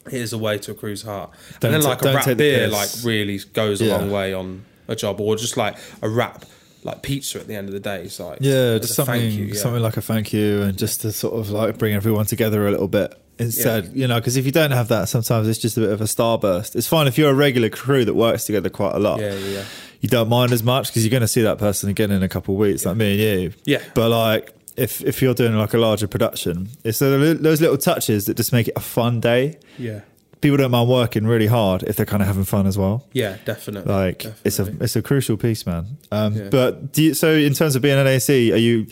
here's 0.08 0.32
a 0.32 0.38
way 0.38 0.58
to 0.58 0.70
a 0.70 0.74
crew's 0.74 1.02
heart. 1.02 1.30
Don't 1.58 1.74
and 1.74 1.82
then 1.82 1.90
like 1.90 2.00
a 2.02 2.04
don't 2.12 2.24
the 2.24 2.34
beer 2.36 2.68
like 2.68 2.88
really 3.04 3.38
goes 3.52 3.80
a 3.80 3.86
Yeah. 3.86 3.96
long 3.96 4.10
way 4.12 4.32
on 4.32 4.64
a 4.88 4.94
job, 4.96 5.20
or 5.20 5.34
just 5.36 5.56
like 5.56 5.76
a 6.02 6.08
wrap 6.08 6.44
like 6.84 7.02
pizza 7.02 7.40
at 7.40 7.46
the 7.46 7.54
end 7.54 7.68
of 7.68 7.74
the 7.74 7.80
day. 7.80 8.02
It's 8.04 8.20
like 8.20 8.38
yeah. 8.40 8.78
Just 8.78 8.94
something, 8.94 9.20
you, 9.20 9.46
yeah. 9.46 9.54
something 9.54 9.82
like 9.82 9.96
a 9.96 10.02
thank 10.02 10.32
you, 10.32 10.62
and 10.62 10.76
just 10.76 11.00
to 11.02 11.12
sort 11.12 11.34
of 11.34 11.50
like 11.50 11.78
bring 11.78 11.94
everyone 11.94 12.26
together 12.26 12.66
a 12.66 12.70
little 12.70 12.88
bit. 12.88 13.14
Instead, 13.38 13.92
you 13.94 14.06
know, 14.06 14.20
because 14.20 14.36
if 14.36 14.44
you 14.44 14.52
don't 14.52 14.70
have 14.70 14.88
that, 14.88 15.08
sometimes 15.08 15.48
it's 15.48 15.58
just 15.58 15.78
a 15.78 15.80
bit 15.80 15.90
of 15.90 16.02
a 16.02 16.04
starburst. 16.04 16.76
It's 16.76 16.86
fine 16.86 17.06
if 17.06 17.16
you're 17.16 17.30
a 17.30 17.34
regular 17.34 17.70
crew 17.70 18.04
that 18.04 18.14
works 18.14 18.44
together 18.44 18.68
quite 18.68 18.94
a 18.94 18.98
lot. 18.98 19.18
yeah, 19.18 19.32
yeah, 19.32 19.48
yeah. 19.48 19.64
you 20.00 20.10
don't 20.10 20.28
mind 20.28 20.52
as 20.52 20.62
much 20.62 20.88
because 20.88 21.04
you're 21.04 21.10
going 21.10 21.22
to 21.22 21.28
see 21.28 21.40
that 21.40 21.56
person 21.56 21.88
again 21.88 22.10
in 22.10 22.22
a 22.22 22.28
couple 22.28 22.54
of 22.54 22.60
weeks, 22.60 22.84
like 22.84 22.96
me 22.96 23.12
and 23.12 23.20
you. 23.20 23.52
Yeah. 23.64 23.82
But 23.94 24.10
like, 24.10 24.54
if 24.76 25.02
if 25.02 25.22
you're 25.22 25.34
doing 25.34 25.54
like 25.56 25.74
a 25.74 25.78
larger 25.78 26.06
production, 26.06 26.68
it's 26.84 26.98
those 26.98 27.60
little 27.60 27.78
touches 27.78 28.26
that 28.26 28.36
just 28.36 28.52
make 28.52 28.68
it 28.68 28.74
a 28.76 28.80
fun 28.80 29.20
day. 29.20 29.58
Yeah, 29.78 30.00
People 30.40 30.56
don't 30.56 30.70
mind 30.70 30.88
working 30.88 31.26
really 31.26 31.46
hard 31.48 31.82
if 31.82 31.96
they're 31.96 32.06
kind 32.06 32.22
of 32.22 32.26
having 32.28 32.44
fun 32.44 32.66
as 32.66 32.78
well. 32.78 33.06
yeah, 33.12 33.36
definitely. 33.44 33.92
Like 33.92 34.24
it's 34.44 34.58
a 34.58 34.64
it's 34.82 34.96
a 34.96 35.02
crucial 35.02 35.36
piece, 35.36 35.66
man. 35.66 35.98
Um, 36.10 36.34
Yeah. 36.34 36.48
But 36.50 36.92
do 36.92 37.02
you, 37.02 37.14
so 37.14 37.32
in 37.32 37.52
terms 37.54 37.76
of 37.76 37.82
being 37.82 37.98
an 37.98 38.06
AC, 38.06 38.52
are 38.52 38.56
you? 38.56 38.86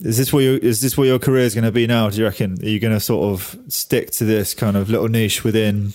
Is 0.00 0.18
this 0.18 0.32
what 0.32 0.40
you 0.40 0.58
is 0.60 0.80
this 0.82 0.98
what 0.98 1.04
your 1.04 1.18
career 1.18 1.44
is 1.44 1.54
going 1.54 1.64
to 1.64 1.72
be 1.72 1.86
now? 1.86 2.10
Do 2.10 2.18
you 2.18 2.24
reckon? 2.24 2.60
Are 2.62 2.68
you 2.68 2.80
going 2.80 2.92
to 2.92 3.00
sort 3.00 3.32
of 3.32 3.56
stick 3.68 4.10
to 4.12 4.24
this 4.24 4.52
kind 4.52 4.76
of 4.76 4.90
little 4.90 5.08
niche 5.08 5.44
within 5.44 5.92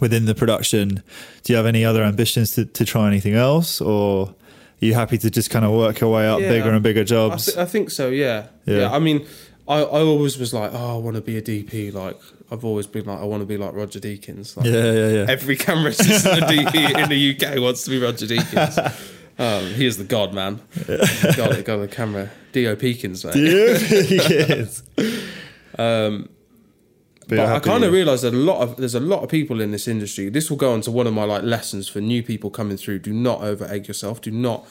within 0.00 0.24
the 0.24 0.34
production? 0.34 1.02
Do 1.44 1.52
you 1.52 1.56
have 1.58 1.66
any 1.66 1.84
other 1.84 2.02
ambitions 2.02 2.52
to, 2.52 2.64
to 2.64 2.84
try 2.84 3.06
anything 3.08 3.34
else, 3.34 3.80
or 3.80 4.28
are 4.28 4.34
you 4.80 4.94
happy 4.94 5.18
to 5.18 5.30
just 5.30 5.50
kind 5.50 5.64
of 5.64 5.70
work 5.70 6.00
your 6.00 6.10
way 6.10 6.26
up 6.26 6.40
Yeah, 6.40 6.48
bigger 6.48 6.70
and 6.70 6.82
bigger 6.82 7.02
I, 7.02 7.04
jobs? 7.04 7.44
th- 7.44 7.58
I 7.58 7.66
think 7.66 7.90
so. 7.90 8.08
Yeah. 8.08 8.46
Yeah. 8.64 8.78
yeah, 8.78 8.90
I 8.92 8.98
mean, 8.98 9.26
I, 9.68 9.76
I 9.82 10.00
always 10.00 10.38
was 10.38 10.52
like, 10.54 10.72
oh, 10.72 10.96
I 10.96 10.98
want 10.98 11.16
to 11.16 11.22
be 11.22 11.36
a 11.36 11.42
DP. 11.42 11.92
Like 11.92 12.18
I've 12.52 12.64
always 12.66 12.86
been 12.86 13.06
like, 13.06 13.18
I 13.18 13.24
want 13.24 13.40
to 13.40 13.46
be 13.46 13.56
like 13.56 13.72
Roger 13.72 13.98
Deakins. 13.98 14.56
Like, 14.56 14.66
yeah, 14.66 14.92
yeah, 14.92 15.08
yeah. 15.08 15.26
Every 15.26 15.56
camera 15.56 15.90
assistant 15.90 16.38
in 16.50 17.08
the 17.08 17.36
UK 17.36 17.58
wants 17.58 17.84
to 17.84 17.90
be 17.90 17.98
Roger 17.98 18.26
Deakins. 18.26 19.08
Um, 19.38 19.64
he 19.64 19.86
is 19.86 19.96
the 19.96 20.04
god, 20.04 20.34
man. 20.34 20.60
God, 20.86 21.64
God, 21.64 21.80
the 21.80 21.88
camera. 21.90 22.30
Dio 22.52 22.76
Peekins, 22.76 23.24
man. 23.24 23.34
yes. 23.34 24.82
Um, 25.78 26.28
but 27.28 27.38
I 27.38 27.58
kind 27.60 27.82
of 27.82 27.94
realised 27.94 28.24
that 28.24 28.34
a 28.34 28.36
lot 28.36 28.60
of 28.60 28.76
there's 28.76 28.94
a 28.94 29.00
lot 29.00 29.22
of 29.22 29.30
people 29.30 29.62
in 29.62 29.70
this 29.70 29.88
industry. 29.88 30.28
This 30.28 30.50
will 30.50 30.58
go 30.58 30.74
on 30.74 30.82
to 30.82 30.90
one 30.90 31.06
of 31.06 31.14
my 31.14 31.24
like 31.24 31.44
lessons 31.44 31.88
for 31.88 32.02
new 32.02 32.22
people 32.22 32.50
coming 32.50 32.76
through. 32.76 32.98
Do 32.98 33.12
not 33.14 33.40
over 33.40 33.64
egg 33.64 33.88
yourself. 33.88 34.20
Do 34.20 34.30
not 34.30 34.66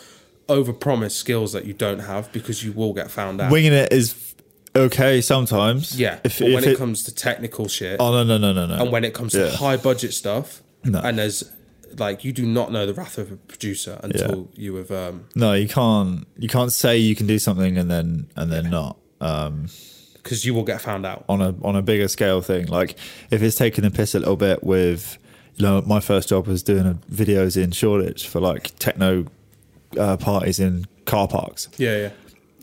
over 0.47 0.73
promise 0.73 1.15
skills 1.15 1.53
that 1.53 1.65
you 1.65 1.73
don't 1.73 1.99
have 1.99 2.31
because 2.31 2.63
you 2.63 2.71
will 2.71 2.93
get 2.93 3.09
found 3.09 3.41
out. 3.41 3.51
winging 3.51 3.73
it 3.73 3.91
is 3.91 4.30
okay 4.75 5.21
sometimes. 5.21 5.99
yeah, 5.99 6.19
If, 6.23 6.39
but 6.39 6.51
when 6.51 6.63
it, 6.63 6.71
it, 6.71 6.77
comes 6.77 7.03
to 7.03 7.13
technical 7.13 7.67
shit 7.67 7.97
oh 7.99 8.11
no 8.11 8.23
no 8.23 8.37
no 8.37 8.53
no 8.53 8.65
no. 8.65 8.81
and 8.81 8.91
when 8.91 9.03
it 9.03 9.13
comes 9.13 9.33
Yeah. 9.33 9.49
to 9.49 9.57
high 9.57 9.77
budget 9.77 10.13
stuff, 10.13 10.61
No. 10.83 10.99
and 11.01 11.17
there's 11.19 11.43
like 11.97 12.23
you 12.23 12.31
do 12.31 12.45
not 12.45 12.71
know 12.71 12.85
the 12.85 12.93
wrath 12.93 13.17
of 13.17 13.31
a 13.31 13.35
producer 13.35 13.99
until 14.01 14.49
you 14.55 14.75
have 14.75 14.91
um 14.91 15.25
No, 15.35 15.53
you 15.53 15.67
can't. 15.67 16.25
You 16.37 16.47
can't 16.47 16.71
say 16.71 16.97
you 16.97 17.15
can 17.15 17.27
do 17.27 17.37
something 17.37 17.77
and 17.77 17.91
then 17.91 18.27
and 18.35 18.51
then 18.51 18.69
not. 18.69 18.97
Um, 19.19 19.67
because 20.13 20.45
you 20.45 20.53
will 20.53 20.63
get 20.63 20.79
found 20.81 21.05
out. 21.05 21.25
on 21.27 21.41
a 21.41 21.53
on 21.63 21.75
a 21.75 21.81
bigger 21.81 22.07
scale 22.07 22.41
thing. 22.41 22.67
Like 22.67 22.95
if 23.29 23.41
it's 23.41 23.55
taking 23.57 23.83
the 23.83 23.91
piss 23.91 24.15
a 24.15 24.19
little 24.19 24.35
bit 24.37 24.63
with, 24.63 25.17
you 25.55 25.65
know, 25.65 25.81
my 25.81 25.99
first 25.99 26.29
job 26.29 26.47
was 26.47 26.63
doing 26.63 26.85
a, 26.85 26.93
videos 27.11 27.61
in 27.61 27.71
Shoreditch 27.71 28.27
for 28.27 28.39
like 28.39 28.71
techno 28.79 29.25
uh, 29.99 30.17
parties 30.17 30.59
in 30.59 30.85
car 31.05 31.27
parks. 31.27 31.67
Yeah, 31.77 31.97
yeah. 31.97 32.09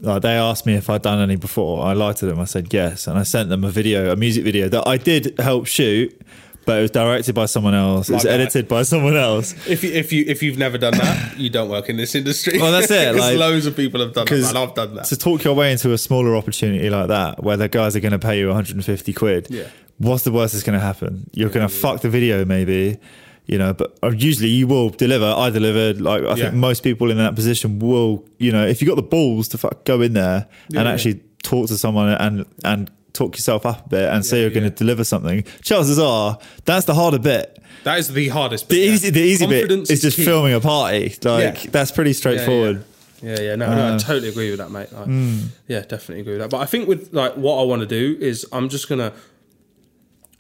Like 0.01 0.23
they 0.23 0.35
asked 0.35 0.65
me 0.67 0.75
if 0.75 0.89
I'd 0.89 1.03
done 1.03 1.21
any 1.21 1.37
before. 1.37 1.85
I 1.85 1.93
lied 1.93 2.17
to 2.19 2.27
them. 2.27 2.39
I 2.39 2.45
said 2.45 2.73
yes, 2.73 3.07
and 3.07 3.19
I 3.19 3.23
sent 3.25 3.49
them 3.49 3.65
a 3.65 3.71
video, 3.71 4.13
a 4.13 4.17
music 4.17 4.45
video 4.45 4.69
that 4.69 4.87
I 4.87 4.97
did 4.97 5.39
help 5.39 5.67
shoot. 5.67 6.15
But 6.67 6.81
it 6.81 6.83
was 6.83 6.91
directed 6.91 7.35
by 7.35 7.47
someone 7.47 7.73
else. 7.73 8.11
It 8.11 8.13
was 8.13 8.25
My 8.25 8.31
guy. 8.31 8.35
edited 8.35 8.69
by 8.69 8.83
someone 8.83 9.17
else. 9.17 9.55
If 9.67 9.83
you 9.83 9.91
if 9.91 10.13
you 10.13 10.25
if 10.29 10.43
you've 10.43 10.59
never 10.59 10.77
done 10.77 10.93
that, 10.99 11.39
you 11.39 11.49
don't 11.49 11.71
work 11.71 11.89
in 11.89 11.97
this 11.97 12.15
industry. 12.15 12.59
Well, 12.61 12.71
that's 12.73 12.91
it. 12.91 13.15
like- 13.17 13.39
loads 13.39 13.65
of 13.65 13.75
people 13.75 14.01
have 14.03 14.13
done 14.13 14.27
that. 14.27 14.55
I've 14.55 14.75
done 14.75 14.95
that. 14.97 15.07
to 15.07 15.17
talk 15.17 15.45
your 15.45 15.55
way 15.55 15.73
into 15.73 15.93
a 15.95 15.99
smaller 15.99 16.37
opportunity 16.37 16.91
like 16.91 17.09
that, 17.09 17.43
where 17.43 17.57
the 17.57 17.69
guys 17.69 17.97
are 17.97 18.01
going 18.01 18.13
to 18.13 18.19
pay 18.19 18.39
you 18.39 18.49
150 18.49 19.13
quid, 19.15 19.47
Yeah. 19.49 19.69
what's 19.97 20.25
the 20.25 20.31
worst 20.31 20.53
that's 20.53 20.63
going 20.63 20.79
to 20.79 20.85
happen? 20.85 21.31
You're 21.33 21.49
going 21.49 21.67
to 21.67 21.75
fuck 21.75 22.03
the 22.03 22.11
video, 22.11 22.45
maybe, 22.45 22.99
you 23.49 23.59
know. 23.59 23.73
But 23.75 23.99
uh, 24.03 24.11
usually 24.11 24.49
you 24.51 24.67
will 24.69 24.91
deliver. 24.91 25.27
I 25.27 25.51
delivered. 25.51 26.01
Like 26.01 26.23
I 26.23 26.29
Yeah. 26.29 26.45
think 26.45 26.55
most 26.55 26.83
people 26.85 27.11
in 27.11 27.17
that 27.19 27.35
position 27.35 27.81
will, 27.81 28.25
you 28.39 28.53
know, 28.53 28.65
if 28.67 28.81
you 28.81 28.87
got 28.87 28.97
the 28.97 29.03
balls 29.03 29.49
to 29.49 29.59
fuck 29.59 29.85
go 29.85 30.01
in 30.01 30.13
there 30.13 30.47
Yeah, 30.69 30.81
and 30.81 30.89
actually 30.89 31.21
talk 31.43 31.67
to 31.69 31.77
someone 31.79 32.09
and 32.11 32.45
and 32.65 32.91
talk 33.15 33.35
yourself 33.37 33.67
up 33.67 33.87
a 33.87 33.89
bit 33.89 34.09
and 34.13 34.25
say 34.25 34.43
you're 34.43 34.51
going 34.51 34.71
to 34.71 34.71
deliver 34.85 35.03
something. 35.03 35.43
Chances 35.63 35.99
are 35.99 36.39
that's 36.67 36.85
the 36.87 36.95
harder 36.95 37.19
bit. 37.19 37.59
That 37.85 37.99
is 37.99 38.09
the 38.13 38.29
hardest. 38.29 38.69
The 38.69 38.77
bit, 38.77 38.87
yeah. 38.87 38.93
easy, 38.95 39.11
the 39.11 39.21
easy 39.23 39.47
bit 39.47 39.71
is 39.91 40.03
just 40.03 40.17
key. 40.17 40.25
filming 40.25 40.53
a 40.55 40.61
party. 40.61 41.15
Like 41.25 41.63
that's 41.73 41.91
pretty 41.91 42.13
straightforward. 42.13 42.85
Yeah, 43.23 43.41
yeah, 43.41 43.55
no, 43.57 43.75
no, 43.75 43.83
I 43.83 43.91
Uh, 43.95 43.99
totally 43.99 44.29
agree 44.29 44.51
with 44.51 44.61
that, 44.61 44.71
mate. 44.71 44.93
Like, 44.93 45.07
mm. 45.09 45.47
Yeah, 45.67 45.81
definitely 45.81 46.21
agree 46.21 46.35
with 46.35 46.43
that. 46.43 46.51
But 46.51 46.61
I 46.61 46.67
think 46.67 46.87
with 46.87 47.13
like 47.13 47.35
what 47.35 47.61
I 47.61 47.65
want 47.65 47.81
to 47.81 47.87
do 47.87 48.17
is 48.21 48.47
I'm 48.53 48.69
just 48.69 48.89
gonna 48.89 49.13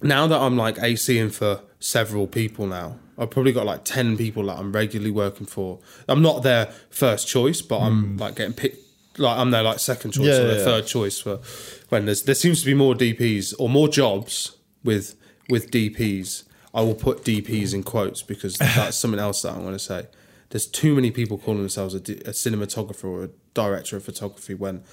now 0.03 0.27
that 0.29 0.39
I'm 0.41 0.57
like 0.57 0.77
ACing 0.77 1.33
for 1.33 1.61
several 1.81 2.27
people 2.27 2.67
now. 2.67 2.99
I've 3.17 3.31
probably 3.31 3.53
got 3.53 3.67
like 3.67 3.85
ten 3.85 4.17
people 4.17 4.45
that 4.45 4.59
I'm 4.59 4.73
regularly 4.73 5.11
working 5.11 5.47
for. 5.47 5.81
I'm 6.09 6.23
not 6.23 6.43
their 6.43 6.67
first 6.91 7.27
choice, 7.27 7.63
but 7.63 7.81
I'm 7.81 8.17
mm. 8.17 8.21
like 8.21 8.37
getting 8.37 8.55
picked. 8.55 8.79
Like 9.19 9.37
I'm 9.37 9.51
their 9.51 9.65
like 9.65 9.81
second 9.81 10.13
choice 10.13 10.27
Yeah, 10.27 10.35
or 10.35 10.47
their 10.47 10.59
yeah, 10.59 10.65
third 10.65 10.87
choice 10.87 11.19
for 11.19 11.41
when 11.89 12.05
there's 12.07 12.23
there 12.23 12.37
seems 12.37 12.61
to 12.61 12.67
be 12.67 12.75
more 12.75 12.95
DPs 12.95 13.53
or 13.59 13.69
more 13.69 13.89
jobs 13.89 14.57
with 14.85 15.17
with 15.49 15.71
DPs. 15.71 16.45
I 16.73 16.83
will 16.83 16.95
put 16.95 17.25
DPs 17.25 17.75
in 17.75 17.83
quotes 17.83 18.23
because 18.23 18.57
that's 18.59 18.97
something 18.97 19.19
else 19.19 19.43
that 19.43 19.55
I'm 19.55 19.63
going 19.63 19.73
to 19.73 19.79
say. 19.79 20.07
There's 20.51 20.67
too 20.67 20.95
many 20.95 21.11
people 21.11 21.37
calling 21.39 21.61
themselves 21.61 21.95
a 21.95 22.01
cinematographer 22.01 23.05
or 23.05 23.25
a 23.25 23.31
director 23.55 23.97
of 23.97 24.05
photography 24.05 24.55
when 24.55 24.85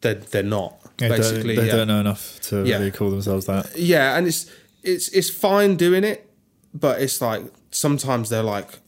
they're 0.00 0.14
they're 0.14 0.42
not. 0.42 0.80
They, 0.96 1.08
basically, 1.08 1.54
don't, 1.54 1.64
they 1.64 1.70
yeah. 1.70 1.76
don't 1.76 1.88
know 1.88 2.00
enough 2.00 2.40
to 2.42 2.64
Yeah. 2.64 2.78
really 2.78 2.90
call 2.90 3.10
themselves 3.10 3.46
that. 3.46 3.76
Yeah, 3.76 4.16
and 4.16 4.26
it's 4.26 4.50
it's 4.82 5.08
it's 5.08 5.30
fine 5.30 5.76
doing 5.76 6.04
it, 6.04 6.30
but 6.74 7.00
it's 7.02 7.20
like 7.20 7.44
sometimes 7.70 8.28
they're 8.30 8.42
like 8.42 8.78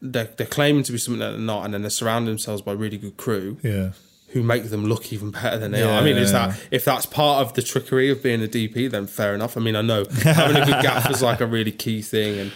they're, 0.00 0.24
they're 0.36 0.46
claiming 0.46 0.82
to 0.84 0.92
be 0.92 0.98
something 0.98 1.20
that 1.20 1.30
they're 1.30 1.38
not, 1.38 1.64
and 1.64 1.74
then 1.74 1.82
they're 1.82 1.90
surrounding 1.90 2.28
themselves 2.30 2.60
by 2.62 2.72
really 2.72 2.98
good 2.98 3.16
crew 3.16 3.58
Yeah. 3.62 3.90
who 4.30 4.42
make 4.42 4.64
them 4.64 4.84
look 4.86 5.12
even 5.12 5.30
better 5.30 5.58
than 5.58 5.70
they 5.72 5.80
Yeah, 5.80 5.94
are. 5.96 6.00
I 6.00 6.04
mean, 6.04 6.16
is 6.16 6.32
yeah, 6.32 6.48
that 6.48 6.60
if 6.72 6.84
that's 6.84 7.06
part 7.06 7.46
of 7.46 7.54
the 7.54 7.62
trickery 7.62 8.10
of 8.10 8.22
being 8.22 8.42
a 8.42 8.48
DP, 8.48 8.90
then 8.90 9.06
fair 9.06 9.32
enough. 9.34 9.56
I 9.56 9.60
mean, 9.60 9.76
I 9.76 9.82
know 9.82 10.04
having 10.22 10.56
a 10.60 10.66
good 10.66 10.82
gaff 10.82 11.08
is 11.10 11.22
like 11.22 11.40
a 11.40 11.46
really 11.46 11.72
key 11.72 12.02
thing 12.02 12.38
and 12.40 12.52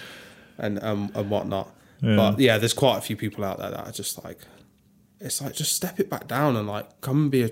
and 0.58 0.82
um, 0.82 1.10
and 1.14 1.30
whatnot. 1.30 1.72
Yeah. 2.02 2.16
But 2.16 2.38
yeah, 2.40 2.58
there's 2.58 2.72
quite 2.74 2.98
a 2.98 3.00
few 3.00 3.16
people 3.16 3.44
out 3.44 3.58
there 3.58 3.70
that 3.70 3.86
are 3.86 3.92
just 3.92 4.22
like, 4.24 4.38
it's 5.20 5.40
like 5.40 5.54
just 5.54 5.74
step 5.74 6.00
it 6.00 6.10
back 6.10 6.26
down 6.26 6.56
and 6.56 6.66
like 6.66 7.00
come 7.00 7.22
and 7.22 7.30
be 7.30 7.42
a 7.42 7.50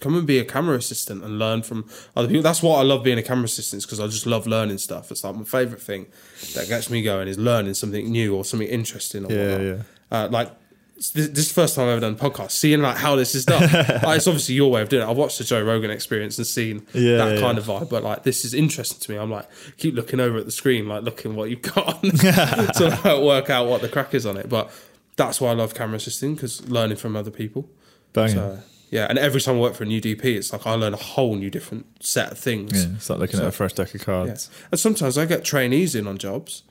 come 0.00 0.16
and 0.16 0.26
be 0.26 0.38
a 0.38 0.44
camera 0.44 0.76
assistant 0.76 1.22
and 1.24 1.38
learn 1.38 1.62
from 1.62 1.88
other 2.16 2.28
people. 2.28 2.42
That's 2.42 2.62
what 2.62 2.78
I 2.78 2.82
love 2.82 3.02
being 3.04 3.18
a 3.18 3.22
camera 3.22 3.44
assistant 3.44 3.82
because 3.82 4.00
I 4.00 4.06
just 4.06 4.26
love 4.26 4.46
learning 4.46 4.78
stuff. 4.78 5.10
It's 5.10 5.24
like 5.24 5.34
my 5.34 5.44
favorite 5.44 5.80
thing 5.82 6.06
that 6.54 6.68
gets 6.68 6.90
me 6.90 7.02
going 7.02 7.28
is 7.28 7.38
learning 7.38 7.74
something 7.74 8.10
new 8.10 8.34
or 8.34 8.44
something 8.44 8.68
interesting. 8.68 9.24
Or 9.26 9.32
Yeah, 9.32 9.52
whatnot. 9.52 9.66
yeah. 9.66 9.82
Uh, 10.10 10.28
like 10.30 10.50
this, 10.96 11.10
this 11.10 11.38
is 11.38 11.48
the 11.48 11.54
first 11.54 11.76
time 11.76 11.84
I've 11.86 11.92
ever 11.92 12.00
done 12.00 12.14
a 12.14 12.16
podcast, 12.16 12.50
seeing 12.50 12.82
like 12.82 12.96
how 12.96 13.14
this 13.14 13.34
is 13.36 13.44
done. 13.44 13.62
like, 13.72 14.16
it's 14.16 14.26
obviously 14.26 14.56
your 14.56 14.70
way 14.70 14.82
of 14.82 14.88
doing 14.88 15.06
it. 15.06 15.08
I've 15.10 15.16
watched 15.16 15.38
the 15.38 15.44
Joe 15.44 15.62
Rogan 15.62 15.90
experience 15.92 16.38
and 16.38 16.46
seen 16.46 16.86
Yeah, 16.92 17.18
that 17.18 17.34
yeah. 17.36 17.40
kind 17.40 17.56
of 17.58 17.64
vibe, 17.66 17.88
but 17.88 18.02
like 18.02 18.24
this 18.24 18.44
is 18.44 18.52
interesting 18.54 18.98
to 19.00 19.10
me. 19.12 19.16
I'm 19.16 19.30
like 19.30 19.46
keep 19.76 19.94
looking 19.94 20.18
over 20.18 20.38
at 20.38 20.44
the 20.44 20.50
screen, 20.52 20.88
like 20.88 21.04
looking 21.04 21.36
what 21.36 21.50
you've 21.50 21.62
got 21.62 22.02
to 22.02 23.00
like, 23.04 23.22
work 23.22 23.48
out 23.50 23.68
what 23.68 23.80
the 23.80 23.88
crack 23.88 24.12
is 24.14 24.26
on 24.26 24.36
it. 24.36 24.48
But 24.48 24.70
that's 25.16 25.40
why 25.40 25.50
I 25.50 25.54
love 25.54 25.74
camera 25.74 25.96
assisting 25.96 26.34
because 26.34 26.68
learning 26.68 26.96
from 26.96 27.14
other 27.16 27.30
people. 27.30 27.68
Banging. 28.12 28.34
So 28.36 28.58
yeah, 28.90 29.06
and 29.08 29.18
every 29.18 29.40
time 29.40 29.56
I 29.56 29.60
work 29.60 29.74
for 29.74 29.84
a 29.84 29.86
new 29.86 30.00
DP, 30.00 30.24
it's 30.36 30.52
like 30.52 30.66
I 30.66 30.74
learn 30.74 30.94
a 30.94 30.98
whole 30.98 31.34
new 31.36 31.50
different 31.50 31.86
set 32.04 32.32
of 32.32 32.38
things. 32.38 32.84
Yeah. 32.84 32.92
It's 32.96 33.10
like 33.10 33.18
looking 33.18 33.40
at 33.40 33.46
a 33.46 33.52
fresh 33.52 33.72
deck 33.74 33.94
of 33.94 34.00
Yeah. 34.00 34.04
cards. 34.04 34.50
And 34.70 34.80
sometimes 34.80 35.16
I 35.18 35.24
get 35.26 35.44
trainees 35.44 35.94
in 35.94 36.06
on 36.06 36.18
jobs 36.18 36.62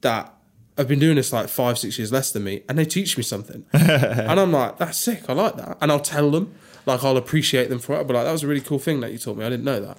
that 0.00 0.32
have 0.76 0.88
been 0.88 0.98
doing 0.98 1.16
this 1.16 1.32
like 1.32 1.48
five, 1.48 1.78
six 1.78 1.98
years 1.98 2.10
less 2.12 2.32
than 2.32 2.44
me, 2.44 2.62
and 2.68 2.78
they 2.78 2.84
teach 2.84 3.16
me 3.16 3.22
something. 3.22 3.64
and 3.72 4.40
I'm 4.40 4.52
like, 4.52 4.78
that's 4.78 4.98
sick. 4.98 5.24
I 5.28 5.32
like 5.34 5.56
that. 5.56 5.76
And 5.80 5.92
I'll 5.92 6.00
tell 6.00 6.30
them, 6.30 6.54
like, 6.86 7.04
I'll 7.04 7.16
appreciate 7.16 7.68
them 7.68 7.78
for 7.78 7.94
it. 7.94 7.98
I'll 7.98 8.04
like, 8.04 8.24
that 8.24 8.32
was 8.32 8.42
a 8.42 8.46
really 8.48 8.60
cool 8.62 8.78
thing 8.78 9.00
that 9.00 9.12
you 9.12 9.18
taught 9.18 9.36
me. 9.36 9.44
I 9.44 9.50
didn't 9.50 9.64
know 9.64 9.80
that. 9.80 9.98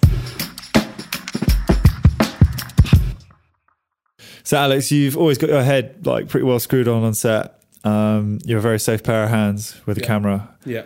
So, 4.44 4.58
Alex, 4.58 4.92
you've 4.92 5.16
always 5.18 5.38
got 5.38 5.50
your 5.50 5.64
head 5.64 6.06
like 6.06 6.28
pretty 6.28 6.46
well 6.46 6.60
screwed 6.60 6.88
on 6.88 7.04
on 7.04 7.14
set. 7.14 7.60
Um, 7.84 8.40
you're 8.44 8.60
a 8.60 8.62
very 8.62 8.80
safe 8.80 9.04
pair 9.04 9.24
of 9.24 9.30
hands 9.30 9.80
with 9.86 9.98
a 9.98 10.02
Yeah. 10.02 10.08
camera. 10.08 10.50
Yeah. 10.66 10.84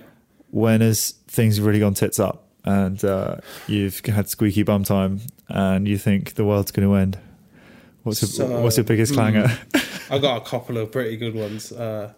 When 0.51 0.81
has 0.81 1.11
things 1.27 1.59
really 1.59 1.79
gone 1.79 1.93
tits 1.93 2.19
up 2.19 2.47
and 2.63 3.03
uh, 3.03 3.37
you've 3.67 3.99
had 4.05 4.29
squeaky 4.29 4.63
bum 4.63 4.83
time 4.83 5.21
and 5.49 5.87
you 5.87 5.97
think 5.97 6.35
the 6.35 6.45
world's 6.45 6.71
going 6.71 6.87
to 6.87 6.95
end? 6.95 7.17
What's 8.03 8.21
your, 8.21 8.29
So, 8.29 8.61
what's 8.61 8.77
your 8.77 8.83
biggest 8.83 9.13
clanger? 9.13 9.49
I 10.09 10.19
got 10.19 10.37
a 10.41 10.45
couple 10.45 10.77
of 10.77 10.91
pretty 10.91 11.17
good 11.17 11.35
ones. 11.35 11.71
Uh, 11.71 12.13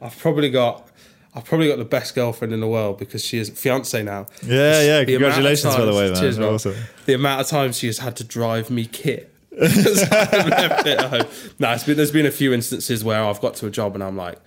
I've 0.00 0.18
probably 0.18 0.50
got. 0.50 0.88
I've 1.36 1.44
probably 1.44 1.66
got 1.66 1.78
the 1.78 1.84
best 1.84 2.14
girlfriend 2.14 2.54
in 2.54 2.60
the 2.60 2.68
world 2.68 2.96
because 2.98 3.24
she 3.24 3.38
is 3.38 3.50
fiance 3.50 4.00
now. 4.04 4.26
yeah, 4.44 4.80
yeah. 4.82 5.04
The 5.04 5.14
Congratulations, 5.14 5.74
by 5.74 5.84
the 5.84 5.92
way, 5.92 6.10
man. 6.12 6.20
Cheers, 6.20 6.38
bro. 6.38 6.54
awesome. 6.54 6.76
the 7.06 7.14
amount 7.14 7.40
of 7.40 7.48
times 7.48 7.76
she 7.76 7.86
has 7.88 7.98
had 7.98 8.14
to 8.16 8.24
drive 8.24 8.70
me 8.70 8.86
kit. 8.86 9.34
It 9.56 10.86
at 10.86 11.10
home. 11.10 11.26
No, 11.58 11.72
it's 11.72 11.84
been, 11.84 11.96
there's 11.96 12.12
been 12.12 12.26
a 12.26 12.30
few 12.30 12.52
instances 12.52 13.02
where 13.02 13.22
I've 13.22 13.40
got 13.40 13.54
to 13.56 13.66
a 13.66 13.70
job 13.70 13.94
and 13.94 14.04
I'm 14.04 14.16
like, 14.16 14.38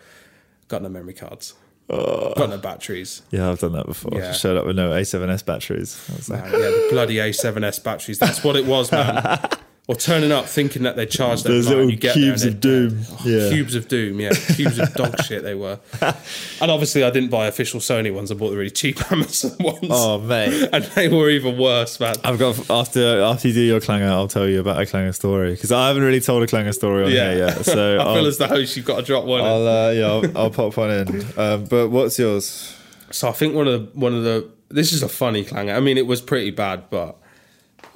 got 0.69 0.81
no 0.81 0.87
memory 0.89 1.13
cards, 1.13 1.53
got 1.89 2.49
no 2.49 2.57
batteries. 2.57 3.21
Yeah, 3.31 3.49
I've 3.49 3.59
done 3.59 3.73
that 3.73 3.85
before. 3.85 4.11
Yeah. 4.13 4.33
Showed 4.33 4.57
up 4.57 4.65
with 4.65 4.75
no 4.75 4.91
A7S 4.91 5.45
batteries. 5.45 6.29
Like, 6.29 6.43
Man, 6.43 6.53
yeah, 6.53 6.59
the 6.59 6.87
bloody 6.91 7.15
A7S 7.15 7.83
batteries. 7.83 8.19
That's 8.19 8.43
what 8.43 8.55
it 8.55 8.65
was, 8.65 8.91
man. 8.91 9.39
Or 9.89 9.95
turning 9.95 10.33
up 10.33 10.47
thinking 10.47 10.83
that 10.83 10.97
they 10.97 11.05
charged 11.05 11.45
Those 11.45 11.65
and 11.67 11.75
little 11.77 11.89
you 11.89 11.95
get 11.95 12.11
cubes 12.13 12.43
of 12.43 12.59
doom. 12.59 12.99
Oh, 13.09 13.21
Yeah. 13.23 13.49
Cubes 13.49 13.73
of 13.73 13.87
doom, 13.87 14.19
yeah. 14.19 14.33
Cubes 14.33 14.77
of 14.79 14.93
dog 14.95 15.17
shit 15.23 15.43
they 15.43 15.55
were. 15.55 15.79
And 16.59 16.69
obviously 16.71 17.05
I 17.05 17.09
didn't 17.09 17.29
buy 17.29 17.47
official 17.47 17.79
Sony 17.79 18.13
ones. 18.13 18.29
I 18.29 18.35
bought 18.35 18.49
the 18.49 18.57
really 18.57 18.69
cheap 18.69 18.99
Amazon 19.11 19.55
ones. 19.61 19.87
oh, 19.89 20.19
mate. 20.19 20.67
And 20.73 20.83
they 20.83 21.07
were 21.07 21.29
even 21.29 21.57
worse, 21.57 21.99
man. 22.01 22.15
I've 22.25 22.37
got 22.37 22.69
after 22.69 23.21
after 23.21 23.47
you 23.47 23.53
do 23.53 23.61
your 23.61 23.79
clanger, 23.79 24.07
I'll 24.09 24.27
tell 24.27 24.45
you 24.49 24.59
about 24.59 24.81
a 24.81 24.85
clanger 24.85 25.13
story 25.13 25.51
because 25.51 25.71
I 25.71 25.87
haven't 25.87 26.03
really 26.03 26.19
told 26.19 26.43
a 26.43 26.47
clanger 26.47 26.73
story 26.73 27.05
on 27.05 27.11
Yeah. 27.11 27.29
here 27.31 27.45
yet. 27.47 27.65
So 27.65 27.95
I 27.95 28.03
feel 28.03 28.07
I'll, 28.09 28.25
as 28.25 28.37
the 28.39 28.47
host, 28.49 28.75
you've 28.75 28.85
got 28.85 28.97
to 28.97 29.03
drop 29.03 29.23
one. 29.23 29.39
I'll 29.39 29.65
uh, 29.67 29.91
yeah, 29.91 30.07
I'll, 30.07 30.37
I'll 30.37 30.51
pop 30.51 30.75
one 30.75 30.91
in. 30.91 31.25
Um, 31.37 31.63
but 31.63 31.89
what's 31.91 32.19
yours? 32.19 32.75
So 33.11 33.29
I 33.29 33.31
think 33.31 33.55
one 33.55 33.69
of 33.69 33.73
the 33.93 33.97
one 33.99 34.13
of 34.13 34.23
the 34.25 34.49
this 34.67 34.91
is 34.91 35.01
a 35.01 35.07
funny 35.07 35.45
clanger. 35.45 35.73
I 35.73 35.79
mean, 35.79 35.97
it 35.97 36.07
was 36.07 36.21
pretty 36.21 36.51
bad, 36.51 36.89
but 36.89 37.15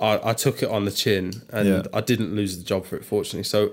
I, 0.02 0.32
I 0.32 0.34
took 0.34 0.64
it 0.64 0.70
on 0.70 0.86
the 0.86 0.92
chin, 0.92 1.44
and 1.54 1.68
Yeah. 1.68 1.84
I 1.94 2.02
didn't 2.02 2.36
lose 2.36 2.58
the 2.58 2.64
job 2.64 2.86
for 2.86 2.96
it, 2.98 3.06
fortunately. 3.06 3.44
So 3.44 3.72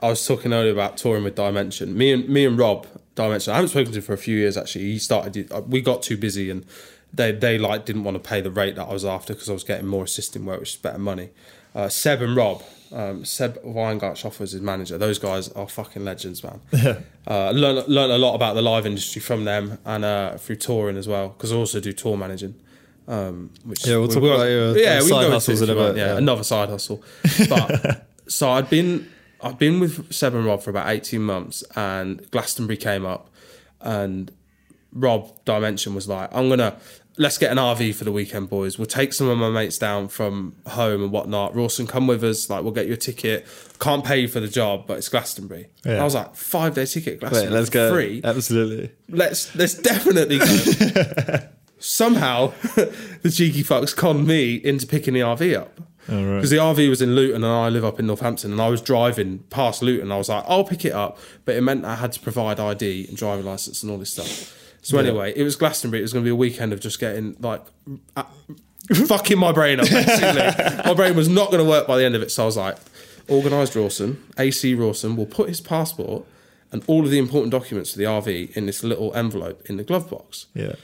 I 0.00 0.08
was 0.08 0.24
talking 0.26 0.52
earlier 0.52 0.72
about 0.72 0.96
touring 0.96 1.24
with 1.24 1.34
Dimension. 1.34 1.96
Me 1.96 2.12
and 2.12 2.28
me 2.28 2.46
and 2.46 2.56
Rob 2.58 2.86
Dimension. 3.14 3.52
I 3.52 3.56
haven't 3.56 3.70
spoken 3.70 3.92
to 3.92 3.98
him 3.98 4.02
for 4.04 4.12
a 4.12 4.18
few 4.18 4.36
years 4.36 4.56
actually. 4.56 4.84
He 4.84 4.98
started. 4.98 5.50
We 5.68 5.80
got 5.80 6.02
too 6.02 6.16
busy, 6.16 6.50
and 6.50 6.64
they 7.12 7.32
they 7.32 7.58
like 7.58 7.84
didn't 7.84 8.04
want 8.04 8.22
to 8.22 8.28
pay 8.28 8.40
the 8.40 8.50
rate 8.50 8.76
that 8.76 8.86
I 8.88 8.92
was 8.92 9.04
after 9.04 9.32
because 9.34 9.50
I 9.50 9.52
was 9.54 9.64
getting 9.64 9.86
more 9.86 10.04
assisting 10.04 10.44
work, 10.44 10.60
which 10.60 10.74
is 10.74 10.76
better 10.76 10.98
money. 10.98 11.30
Uh, 11.74 11.88
Seb 11.88 12.22
and 12.22 12.36
Rob. 12.36 12.62
Um, 12.92 13.24
Seb 13.24 13.60
Weingartshoff 13.64 14.38
was 14.38 14.52
his 14.52 14.60
manager. 14.62 14.96
Those 14.96 15.18
guys 15.18 15.48
are 15.50 15.68
fucking 15.68 16.04
legends, 16.04 16.44
man. 16.44 16.60
uh, 17.26 17.50
learned 17.50 17.88
learned 17.88 18.12
a 18.12 18.18
lot 18.18 18.34
about 18.36 18.54
the 18.54 18.62
live 18.62 18.86
industry 18.86 19.20
from 19.20 19.44
them 19.44 19.78
and 19.84 20.04
uh, 20.04 20.36
through 20.38 20.56
touring 20.56 20.96
as 20.96 21.08
well 21.08 21.30
because 21.30 21.52
I 21.52 21.56
also 21.56 21.80
do 21.80 21.92
tour 21.92 22.16
managing. 22.16 22.54
Um, 23.08 23.50
which 23.64 23.86
Yeah, 23.86 23.98
we'll 23.98 24.08
we 24.08 24.14
talk 24.14 24.22
about 24.24 24.44
your 24.48 24.76
yeah, 24.76 24.98
side 25.00 25.08
can 25.08 25.08
go 25.10 25.20
into 25.20 25.30
hustles 25.32 25.62
in 25.62 25.68
a 25.68 25.72
if 25.72 25.76
you 25.76 25.82
want. 25.82 25.94
bit, 25.94 26.00
Yeah, 26.00 26.12
yeah. 26.12 26.18
another 26.18 26.42
side 26.44 26.68
hustle. 26.68 27.04
But 27.48 28.06
so 28.28 28.50
I'd 28.50 28.68
been 28.68 29.08
I've 29.40 29.58
been 29.58 29.78
with 29.80 30.12
Seb 30.12 30.34
and 30.34 30.44
Rob 30.44 30.62
for 30.62 30.70
about 30.70 30.88
eighteen 30.88 31.22
months, 31.22 31.62
and 31.76 32.28
Glastonbury 32.30 32.76
came 32.76 33.04
up, 33.06 33.30
and 33.80 34.32
Rob 34.92 35.44
Dimension 35.44 35.94
was 35.94 36.08
like, 36.08 36.30
"I'm 36.34 36.48
gonna." 36.48 36.76
Let's 37.18 37.38
get 37.38 37.50
an 37.50 37.56
RV 37.56 37.94
for 37.94 38.04
the 38.04 38.12
weekend, 38.12 38.50
boys. 38.50 38.76
We'll 38.76 38.84
take 38.84 39.14
some 39.14 39.28
of 39.30 39.38
my 39.38 39.48
mates 39.48 39.78
down 39.78 40.08
from 40.08 40.54
home 40.66 41.02
and 41.02 41.10
whatnot. 41.10 41.56
Rawson, 41.56 41.86
come 41.86 42.06
with 42.06 42.22
us. 42.22 42.50
Like, 42.50 42.62
we'll 42.62 42.74
get 42.74 42.88
you 42.88 42.92
a 42.92 42.96
ticket. 42.98 43.46
Can't 43.80 44.04
pay 44.04 44.18
you 44.18 44.28
for 44.28 44.38
the 44.38 44.48
job, 44.48 44.86
but 44.86 44.98
it's 44.98 45.08
Glastonbury. 45.08 45.68
Yeah. 45.86 46.02
I 46.02 46.04
was 46.04 46.14
like, 46.14 46.34
five 46.36 46.74
day 46.74 46.84
ticket, 46.84 47.20
Glastonbury, 47.20 47.50
Wait, 47.54 47.56
let's 47.58 47.70
go. 47.70 47.90
free 47.90 48.20
Absolutely. 48.22 48.90
let's 49.08 49.54
let's 49.54 49.72
definitely 49.72 50.40
go. 50.40 51.38
Somehow, 51.78 52.52
the 53.22 53.32
cheeky 53.34 53.62
fucks 53.62 53.94
conned 53.94 54.26
me 54.26 54.54
into 54.56 54.86
picking 54.86 55.14
the 55.14 55.20
RV 55.20 55.56
up. 55.56 55.80
All 56.08 56.24
right. 56.24 56.36
Because 56.36 56.50
the 56.50 56.56
RV 56.56 56.88
was 56.88 57.02
in 57.02 57.14
Luton 57.14 57.42
and 57.42 57.52
I 57.52 57.68
live 57.68 57.84
up 57.84 57.98
in 57.98 58.06
Northampton 58.06 58.52
and 58.52 58.60
I 58.60 58.68
was 58.68 58.80
driving 58.80 59.40
past 59.50 59.82
Luton. 59.82 60.12
I 60.12 60.16
was 60.16 60.28
like, 60.28 60.44
I'll 60.46 60.64
pick 60.64 60.84
it 60.84 60.92
up. 60.92 61.18
But 61.44 61.56
it 61.56 61.62
meant 61.62 61.84
I 61.84 61.96
had 61.96 62.12
to 62.12 62.20
provide 62.20 62.60
ID 62.60 63.06
and 63.08 63.16
driving 63.16 63.44
license 63.44 63.82
and 63.82 63.90
all 63.90 63.98
this 63.98 64.12
stuff. 64.12 64.52
So 64.82 64.98
anyway, 64.98 65.32
it 65.34 65.42
was 65.42 65.56
Glastonbury. 65.56 66.00
It 66.00 66.02
was 66.02 66.12
going 66.12 66.24
to 66.24 66.28
be 66.28 66.32
a 66.32 66.36
weekend 66.36 66.72
of 66.72 66.78
just 66.78 67.00
getting 67.00 67.36
like 67.40 67.60
uh, 68.14 68.22
fucking 69.08 69.36
my 69.36 69.50
brain 69.50 69.80
up. 69.80 69.90
Basically, 69.90 70.64
my 70.86 70.94
brain 70.94 71.16
was 71.16 71.28
not 71.28 71.50
going 71.50 71.62
to 71.62 71.68
work 71.68 71.88
by 71.88 71.98
the 71.98 72.04
end 72.04 72.14
of 72.14 72.22
it. 72.22 72.30
So 72.30 72.44
I 72.44 72.46
was 72.46 72.56
like, 72.56 72.76
organised 73.28 73.74
Rawson, 73.74 74.22
AC 74.38 74.74
Rawson 74.74 75.16
will 75.16 75.26
put 75.26 75.48
his 75.48 75.60
passport 75.60 76.24
and 76.70 76.84
all 76.86 77.04
of 77.04 77.10
the 77.10 77.18
important 77.18 77.50
documents 77.50 77.92
for 77.92 77.98
the 77.98 78.04
RV 78.04 78.56
in 78.56 78.66
this 78.66 78.84
little 78.84 79.12
envelope 79.14 79.62
in 79.66 79.76
the 79.76 79.82
glove 79.82 80.08
box. 80.08 80.46
Yeah. 80.54 80.74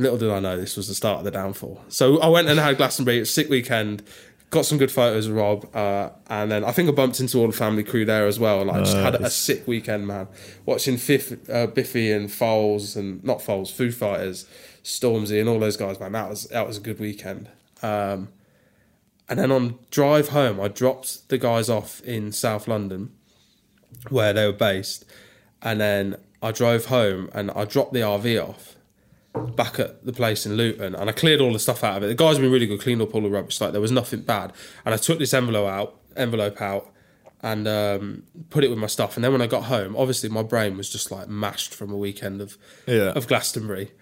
Little 0.00 0.16
did 0.16 0.30
I 0.30 0.40
know 0.40 0.56
this 0.56 0.78
was 0.78 0.88
the 0.88 0.94
start 0.94 1.18
of 1.18 1.24
the 1.24 1.30
downfall. 1.30 1.84
So 1.88 2.18
I 2.20 2.28
went 2.28 2.48
and 2.48 2.58
had 2.58 2.78
Glastonbury. 2.78 3.18
It 3.18 3.20
was 3.20 3.28
a 3.28 3.32
sick 3.32 3.50
weekend. 3.50 4.02
Got 4.48 4.64
some 4.64 4.78
good 4.78 4.90
photos 4.90 5.26
of 5.26 5.34
Rob, 5.34 5.76
uh, 5.76 6.08
and 6.28 6.50
then 6.50 6.64
I 6.64 6.72
think 6.72 6.88
I 6.88 6.92
bumped 6.92 7.20
into 7.20 7.38
all 7.38 7.46
the 7.46 7.52
family 7.52 7.84
crew 7.84 8.04
there 8.06 8.26
as 8.26 8.40
well. 8.40 8.64
Like, 8.64 8.82
just 8.82 8.96
had 8.96 9.14
a, 9.14 9.30
sick 9.30 9.68
weekend, 9.68 10.08
man. 10.08 10.26
Watching 10.66 10.96
Fif, 10.96 11.48
uh, 11.48 11.68
Biffy 11.68 12.10
and 12.10 12.28
Foles 12.28 12.96
and 12.96 13.22
not 13.22 13.38
Foles, 13.38 13.70
Foo 13.70 13.92
Fighters, 13.92 14.46
Stormzy, 14.82 15.38
and 15.38 15.48
all 15.48 15.60
those 15.60 15.76
guys, 15.76 16.00
man. 16.00 16.12
That 16.12 16.30
was 16.30 16.44
that 16.44 16.66
was 16.66 16.78
a 16.78 16.80
good 16.80 16.98
weekend. 16.98 17.48
Um, 17.80 18.30
and 19.28 19.38
then 19.38 19.52
on 19.52 19.78
drive 19.90 20.30
home, 20.30 20.60
I 20.60 20.66
dropped 20.66 21.28
the 21.28 21.38
guys 21.38 21.68
off 21.68 22.00
in 22.00 22.32
South 22.32 22.66
London, 22.66 23.12
where 24.08 24.32
they 24.32 24.46
were 24.46 24.52
based, 24.52 25.04
and 25.62 25.80
then 25.80 26.16
I 26.42 26.50
drove 26.52 26.86
home 26.86 27.30
and 27.34 27.50
I 27.52 27.66
dropped 27.66 27.92
the 27.92 28.00
RV 28.00 28.48
off 28.48 28.76
back 29.54 29.78
at 29.78 30.04
the 30.04 30.12
place 30.12 30.44
in 30.46 30.54
Luton 30.56 30.94
and 30.94 31.08
I 31.08 31.12
cleared 31.12 31.40
all 31.40 31.52
the 31.52 31.58
stuff 31.58 31.84
out 31.84 31.98
of 31.98 32.02
it. 32.02 32.06
The 32.08 32.14
guys 32.14 32.36
have 32.36 32.42
been 32.42 32.50
really 32.52 32.66
good, 32.66 32.80
cleaned 32.80 33.00
up 33.02 33.14
all 33.14 33.20
the 33.22 33.28
rubbish. 33.30 33.60
Like 33.60 33.72
there 33.72 33.80
was 33.80 33.92
nothing 33.92 34.20
bad. 34.22 34.52
And 34.84 34.92
I 34.94 34.96
took 34.96 35.18
this 35.18 35.32
envelope 35.32 35.68
out, 35.68 35.96
envelope 36.16 36.60
out, 36.60 36.90
and 37.42 37.66
um, 37.68 38.24
put 38.50 38.64
it 38.64 38.68
with 38.70 38.78
my 38.78 38.86
stuff. 38.88 39.16
And 39.16 39.24
then 39.24 39.32
when 39.32 39.40
I 39.40 39.46
got 39.46 39.64
home, 39.64 39.96
obviously 39.96 40.28
my 40.28 40.42
brain 40.42 40.76
was 40.76 40.90
just 40.90 41.10
like 41.10 41.28
mashed 41.28 41.72
from 41.74 41.92
a 41.92 41.96
weekend 41.96 42.40
of 42.40 42.58
Yeah. 42.86 43.12
of 43.12 43.26
Glastonbury. 43.28 43.92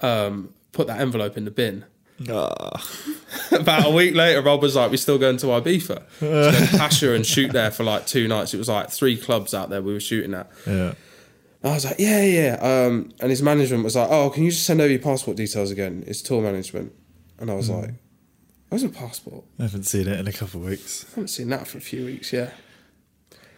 Um, 0.00 0.54
put 0.72 0.86
that 0.86 1.00
envelope 1.00 1.36
in 1.36 1.44
the 1.44 1.50
bin. 1.50 1.84
Ah. 2.30 2.82
About 3.52 3.86
a 3.86 3.90
week 3.90 4.14
later, 4.14 4.42
Rob 4.42 4.60
was 4.62 4.74
like, 4.74 4.90
"We're 4.90 4.96
still 4.96 5.18
going 5.18 5.36
to 5.38 5.46
Ibiza, 5.46 6.02
to 6.18 6.50
to 6.70 6.78
Pacha 6.78 7.12
and 7.14 7.24
shoot 7.24 7.52
there 7.52 7.70
for 7.70 7.84
like 7.84 8.06
two 8.06 8.26
nights." 8.26 8.54
It 8.54 8.58
was 8.58 8.68
like 8.68 8.90
three 8.90 9.16
clubs 9.16 9.54
out 9.54 9.70
there 9.70 9.80
we 9.82 9.92
were 9.92 10.00
shooting 10.00 10.34
at. 10.34 10.50
Yeah. 10.66 10.94
I 11.64 11.74
was 11.74 11.84
like, 11.84 11.96
yeah, 11.98 12.22
yeah. 12.22 12.54
Um, 12.60 13.12
and 13.20 13.30
his 13.30 13.42
management 13.42 13.82
was 13.84 13.96
like, 13.96 14.08
oh, 14.10 14.30
can 14.30 14.44
you 14.44 14.50
just 14.50 14.64
send 14.64 14.80
over 14.80 14.90
your 14.90 15.00
passport 15.00 15.36
details 15.36 15.70
again? 15.70 16.04
It's 16.06 16.22
tour 16.22 16.40
management. 16.40 16.92
And 17.40 17.50
I 17.50 17.54
was 17.54 17.68
like, 17.68 17.90
where's 18.68 18.84
my 18.84 18.90
passport? 18.90 19.44
I 19.58 19.62
haven't 19.62 19.84
seen 19.84 20.06
it 20.08 20.18
in 20.20 20.28
a 20.28 20.32
couple 20.32 20.60
of 20.60 20.68
weeks. 20.68 21.04
I 21.08 21.10
haven't 21.10 21.28
seen 21.28 21.48
that 21.50 21.66
for 21.66 21.78
a 21.78 21.80
few 21.80 22.04
weeks, 22.04 22.32
yeah. 22.32 22.50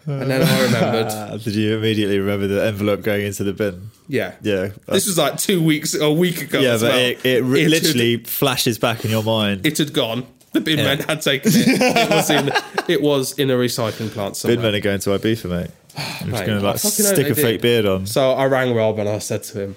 And 0.06 0.30
then 0.30 0.42
I 0.42 0.62
remembered, 0.64 1.42
did 1.44 1.54
you 1.54 1.76
immediately 1.76 2.18
remember 2.18 2.46
the 2.46 2.64
envelope 2.64 3.02
going 3.02 3.26
into 3.26 3.44
the 3.44 3.52
bin? 3.52 3.90
yeah. 4.08 4.32
Yeah. 4.40 4.70
This 4.86 5.06
was 5.06 5.18
like 5.18 5.36
two 5.36 5.62
weeks, 5.62 5.94
or 5.94 6.04
a 6.04 6.12
week 6.12 6.40
ago. 6.40 6.58
yeah, 6.58 6.70
as 6.72 6.80
but 6.82 6.92
well. 6.92 6.98
it, 6.98 7.24
it, 7.26 7.44
re- 7.44 7.62
had- 7.62 7.70
literally 7.70 8.16
flashes 8.24 8.78
back 8.78 9.04
in 9.04 9.10
your 9.10 9.22
mind. 9.22 9.66
it 9.66 9.76
had 9.76 9.92
gone. 9.92 10.26
The 10.52 10.60
bin 10.62 10.76
men 10.76 11.00
had 11.00 11.20
taken 11.22 11.52
it. 11.54 11.64
It 11.68 12.10
was 12.10 12.30
in, 12.30 12.50
it 12.88 13.02
was 13.02 13.38
in 13.38 13.50
a 13.50 13.54
recycling 13.54 14.10
plant 14.10 14.36
somewhere. 14.38 14.56
bin 14.56 14.62
men 14.64 14.74
are 14.74 14.80
going 14.80 15.00
to 15.00 15.10
Ibiza, 15.10 15.48
mate. 15.50 15.70
I'm 15.96 16.30
just 16.30 16.46
going 16.46 16.58
to 16.60 16.64
like 16.66 16.78
stick 16.78 17.28
a 17.28 17.34
fake 17.34 17.60
beard 17.62 17.86
on. 17.86 18.06
So 18.06 18.32
I 18.32 18.46
rang 18.46 18.74
Rob 18.74 18.98
and 18.98 19.08
I 19.08 19.18
said 19.18 19.42
to 19.44 19.60
him, 19.62 19.76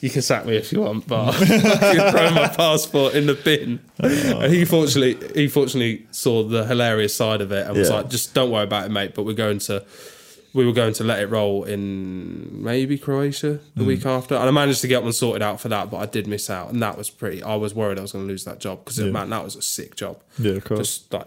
"You 0.00 0.10
can 0.10 0.22
sack 0.22 0.44
me 0.46 0.56
if 0.56 0.72
you 0.72 0.80
want, 0.80 1.06
but 1.06 1.34
I 1.40 1.94
can 1.94 2.10
throw 2.12 2.30
my 2.30 2.48
passport 2.56 3.14
in 3.14 3.26
the 3.26 3.34
bin." 3.34 3.80
And 3.98 4.52
he 4.52 4.64
fortunately, 4.64 5.16
he 5.34 5.48
fortunately 5.48 6.06
saw 6.10 6.42
the 6.42 6.64
hilarious 6.66 7.14
side 7.14 7.40
of 7.40 7.52
it 7.52 7.66
and 7.66 7.76
was 7.76 7.88
Yeah. 7.88 7.96
like, 7.96 8.10
"Just 8.10 8.34
don't 8.34 8.50
worry 8.50 8.64
about 8.64 8.86
it, 8.86 8.90
mate." 8.90 9.14
But 9.14 9.24
we're 9.24 9.32
going 9.34 9.58
to, 9.60 9.84
we 10.52 10.64
were 10.66 10.72
going 10.72 10.92
to 10.94 11.04
let 11.04 11.20
it 11.20 11.26
roll 11.30 11.64
in 11.64 12.62
maybe 12.64 12.98
Croatia 12.98 13.60
the 13.74 13.82
Hmm. 13.82 13.86
week 13.86 14.06
after, 14.06 14.34
and 14.34 14.44
I 14.44 14.50
managed 14.50 14.80
to 14.82 14.88
get 14.88 15.02
one 15.02 15.12
sorted 15.12 15.42
out 15.42 15.60
for 15.60 15.68
that, 15.68 15.90
but 15.90 15.98
I 15.98 16.06
did 16.06 16.26
miss 16.26 16.50
out, 16.50 16.70
and 16.72 16.82
that 16.82 16.96
was 16.98 17.10
pretty. 17.10 17.42
I 17.42 17.54
was 17.56 17.74
worried 17.74 17.98
I 17.98 18.02
was 18.02 18.12
going 18.12 18.24
to 18.26 18.28
lose 18.28 18.44
that 18.44 18.58
job 18.58 18.84
because 18.84 18.98
man, 19.00 19.30
that 19.30 19.44
was 19.44 19.56
a 19.56 19.62
sick 19.62 19.96
job. 19.96 20.20
Yeah, 20.38 20.52
of 20.52 20.64
course. 20.64 20.80
Just 20.80 21.12
like 21.12 21.26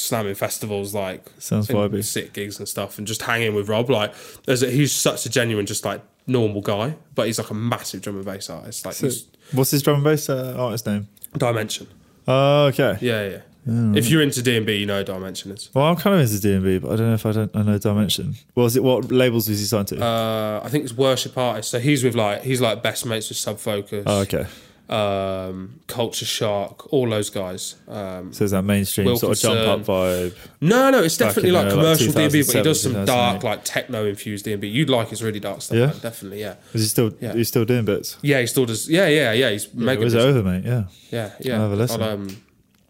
slamming 0.00 0.34
festivals, 0.34 0.94
like 0.94 1.24
Sounds 1.38 1.68
vibey. 1.68 2.04
sick 2.04 2.32
gigs 2.32 2.58
and 2.58 2.68
stuff, 2.68 2.98
and 2.98 3.06
just 3.06 3.22
hanging 3.22 3.54
with 3.54 3.68
Rob. 3.68 3.90
Like, 3.90 4.14
there's 4.44 4.62
a, 4.62 4.70
he's 4.70 4.92
such 4.92 5.26
a 5.26 5.30
genuine, 5.30 5.66
just 5.66 5.84
like 5.84 6.02
normal 6.26 6.60
guy, 6.60 6.96
but 7.14 7.26
he's 7.26 7.38
like 7.38 7.50
a 7.50 7.54
massive 7.54 8.02
drum 8.02 8.16
and 8.16 8.24
bass 8.24 8.50
artist. 8.50 8.84
Like, 8.86 8.96
he's 8.96 9.26
What's 9.52 9.70
his 9.70 9.82
drum 9.82 9.96
and 9.96 10.04
bass 10.04 10.28
uh, 10.28 10.54
artist 10.58 10.86
name? 10.86 11.08
Dimension. 11.36 11.86
Oh, 12.26 12.66
okay. 12.66 12.98
Yeah, 13.00 13.28
yeah. 13.28 13.40
If 13.66 14.08
you're 14.08 14.22
into 14.22 14.42
D 14.42 14.56
and 14.56 14.64
B, 14.64 14.76
you 14.76 14.86
know 14.86 15.02
Dimension 15.02 15.52
is. 15.52 15.70
Well, 15.74 15.84
I'm 15.84 15.96
kind 15.96 16.16
of 16.16 16.22
into 16.22 16.40
D&B, 16.40 16.78
but 16.78 16.92
I 16.92 16.96
don't 16.96 17.08
know 17.08 17.14
if 17.14 17.26
I 17.26 17.32
don't 17.32 17.54
I 17.54 17.62
know 17.62 17.78
Dimension. 17.78 18.34
What 18.54 18.64
was 18.64 18.76
it? 18.76 18.82
What 18.82 19.12
labels 19.12 19.48
was 19.48 19.58
he 19.60 19.66
signed 19.66 19.88
to? 19.88 20.02
Uh, 20.02 20.60
I 20.64 20.68
think 20.70 20.84
it's 20.84 20.94
worship 20.94 21.36
artist. 21.36 21.70
So 21.70 21.78
he's 21.78 22.02
with 22.02 22.14
like 22.14 22.42
he's 22.42 22.60
like 22.60 22.82
best 22.82 23.04
mates 23.04 23.28
with 23.28 23.36
Sub 23.38 23.58
Focus, 23.58 24.04
oh, 24.06 24.20
okay. 24.20 24.46
Um, 24.90 25.80
Culture 25.86 26.24
Shock, 26.24 26.92
all 26.92 27.08
those 27.08 27.30
guys. 27.30 27.76
Um, 27.86 28.32
So 28.32 28.44
it's 28.44 28.50
that 28.52 28.62
mainstream 28.64 29.16
sort 29.16 29.32
of 29.32 29.38
jump 29.38 29.60
up 29.60 29.86
vibe. 29.86 30.34
no, 30.60 30.90
no, 30.90 31.02
it's 31.04 31.16
definitely 31.16 31.52
like 31.52 31.66
like 31.66 31.74
commercial 31.74 32.12
D 32.12 32.24
and 32.24 32.32
B, 32.32 32.42
but 32.44 32.56
he 32.56 32.62
does 32.62 32.82
some 32.82 33.04
dark 33.04 33.44
like 33.44 33.64
techno 33.64 34.04
infused 34.06 34.44
D 34.46 34.52
and 34.52 34.60
B. 34.60 34.66
You'd 34.68 34.90
like 34.90 35.08
his 35.10 35.22
really 35.22 35.38
dark 35.40 35.62
stuff. 35.62 35.76
Yeah? 35.78 35.86
man, 35.86 35.98
definitely, 36.00 36.40
yeah. 36.40 36.56
Is 36.74 36.82
he 36.82 36.88
still? 36.88 37.12
Yeah. 37.20 37.34
He's 37.34 37.46
still 37.48 37.64
doing 37.64 37.84
bits. 37.84 38.16
Yeah, 38.22 38.40
he 38.40 38.46
still 38.48 38.66
does. 38.66 38.88
Yeah, 38.90 39.06
yeah, 39.06 39.32
yeah. 39.32 39.50
He's 39.50 39.66
Yeah, 39.66 39.70
mega. 39.74 40.02
was 40.04 40.14
busy. 40.14 40.26
over, 40.28 40.42
mate? 40.42 40.64
Yeah. 40.64 40.84
Yeah, 41.10 41.30
yeah. 41.40 41.54
I'll 41.54 41.60
have 41.62 41.72
a 41.72 41.76
listen. 41.76 42.02
I'll, 42.02 42.10
um, 42.10 42.42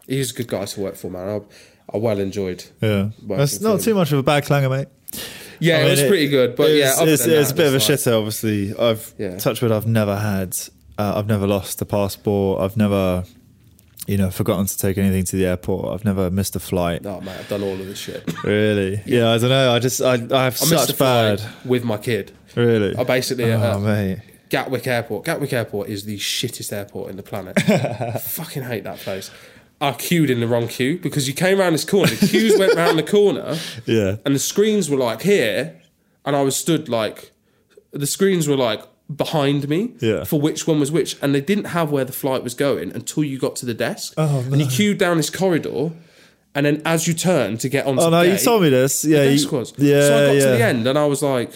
he's 0.07 0.31
a 0.31 0.33
good 0.33 0.47
guy 0.47 0.65
to 0.65 0.79
work 0.79 0.95
for, 0.95 1.11
man. 1.11 1.29
I, 1.29 1.95
I 1.95 1.97
well 1.97 2.19
enjoyed. 2.19 2.63
Yeah. 2.81 3.09
That's 3.27 3.61
not 3.61 3.81
too 3.81 3.93
much 3.93 4.11
of 4.11 4.17
a 4.17 4.23
bad 4.23 4.45
clanger, 4.45 4.69
mate. 4.69 4.87
Yeah, 5.59 5.75
I 5.75 5.79
it 5.79 5.81
mean, 5.83 5.91
was 5.91 6.01
pretty 6.03 6.27
good, 6.29 6.55
but 6.55 6.71
yeah, 6.71 6.89
it's, 6.89 6.99
other 6.99 7.11
it's, 7.11 7.25
it's 7.27 7.49
that, 7.49 7.53
a 7.53 7.55
bit 7.57 7.67
of 7.67 7.73
a 7.73 7.77
like- 7.77 7.83
shitter. 7.85 8.17
Obviously, 8.17 8.73
I've 8.75 9.13
Yeah. 9.19 9.37
touched 9.37 9.61
wood. 9.61 9.71
I've 9.71 9.85
never 9.85 10.17
had. 10.17 10.57
Uh, 10.97 11.13
I've 11.15 11.27
never 11.27 11.47
lost 11.47 11.81
a 11.81 11.85
passport. 11.85 12.61
I've 12.61 12.77
never, 12.77 13.23
you 14.07 14.17
know, 14.17 14.29
forgotten 14.29 14.65
to 14.65 14.77
take 14.77 14.97
anything 14.97 15.23
to 15.25 15.35
the 15.35 15.45
airport. 15.45 15.93
I've 15.93 16.05
never 16.05 16.29
missed 16.29 16.55
a 16.55 16.59
flight. 16.59 17.01
No, 17.03 17.21
mate, 17.21 17.37
I've 17.39 17.47
done 17.49 17.63
all 17.63 17.73
of 17.73 17.85
this 17.85 17.97
shit. 17.99 18.23
Really? 18.43 19.01
Yeah. 19.05 19.31
I 19.31 19.37
don't 19.37 19.49
know. 19.49 19.73
I 19.73 19.79
just 19.79 20.01
I, 20.01 20.13
I 20.13 20.43
have 20.45 20.53
I 20.61 20.65
such 20.65 20.97
bad. 20.97 21.41
with 21.65 21.83
my 21.83 21.97
kid. 21.97 22.31
Really. 22.55 22.95
I 22.95 23.03
basically 23.03 23.51
Oh 23.51 23.73
uh, 23.73 23.79
mate. 23.79 24.19
Gatwick 24.49 24.85
Airport. 24.85 25.23
Gatwick 25.25 25.53
Airport 25.53 25.87
is 25.89 26.03
the 26.05 26.17
shittest 26.17 26.73
airport 26.73 27.09
in 27.09 27.15
the 27.15 27.23
planet. 27.23 27.57
I 27.69 28.17
fucking 28.21 28.63
hate 28.63 28.83
that 28.83 28.97
place. 28.97 29.31
I 29.79 29.93
queued 29.93 30.29
in 30.29 30.41
the 30.41 30.47
wrong 30.47 30.67
queue 30.67 30.99
because 30.99 31.27
you 31.27 31.33
came 31.33 31.59
around 31.59 31.73
this 31.73 31.85
corner. 31.85 32.11
The 32.13 32.27
queues 32.27 32.59
went 32.59 32.75
round 32.75 32.99
the 32.99 33.03
corner, 33.03 33.57
Yeah. 33.87 34.17
and 34.25 34.35
the 34.35 34.39
screens 34.39 34.89
were 34.91 34.97
like 34.97 35.21
here, 35.23 35.81
and 36.25 36.35
I 36.35 36.41
was 36.43 36.55
stood 36.55 36.87
like 36.89 37.31
the 37.91 38.05
screens 38.05 38.47
were 38.47 38.57
like 38.57 38.81
behind 39.15 39.67
me 39.69 39.93
Yeah. 39.99 40.23
for 40.23 40.39
which 40.39 40.67
one 40.67 40.79
was 40.79 40.91
which, 40.91 41.17
and 41.21 41.33
they 41.35 41.41
didn't 41.41 41.65
have 41.65 41.91
where 41.91 42.05
the 42.05 42.11
flight 42.13 42.43
was 42.43 42.53
going 42.53 42.91
until 42.93 43.23
you 43.23 43.37
got 43.39 43.55
to 43.57 43.65
the 43.65 43.73
desk. 43.73 44.13
Oh, 44.17 44.39
And 44.51 44.59
you 44.61 44.67
queued 44.67 44.97
down 44.97 45.17
this 45.17 45.29
corridor, 45.29 45.91
and 46.55 46.65
then 46.65 46.81
as 46.85 47.07
you 47.07 47.13
turned 47.13 47.59
to 47.61 47.69
get 47.69 47.85
onto 47.85 48.01
Oh 48.01 48.05
the 48.09 48.11
no, 48.11 48.21
you 48.21 48.37
told 48.37 48.61
me 48.63 48.69
this. 48.69 49.03
Yeah. 49.05 49.19
the 49.25 49.31
you- 49.31 49.37
desk 49.37 49.51
was. 49.51 49.73
Yeah. 49.77 50.01
so 50.01 50.15
I 50.17 50.25
got 50.27 50.31
yeah. 50.35 50.45
to 50.45 50.51
the 50.57 50.63
end, 50.63 50.87
and 50.87 50.97
I 50.97 51.05
was 51.05 51.21
like. 51.21 51.51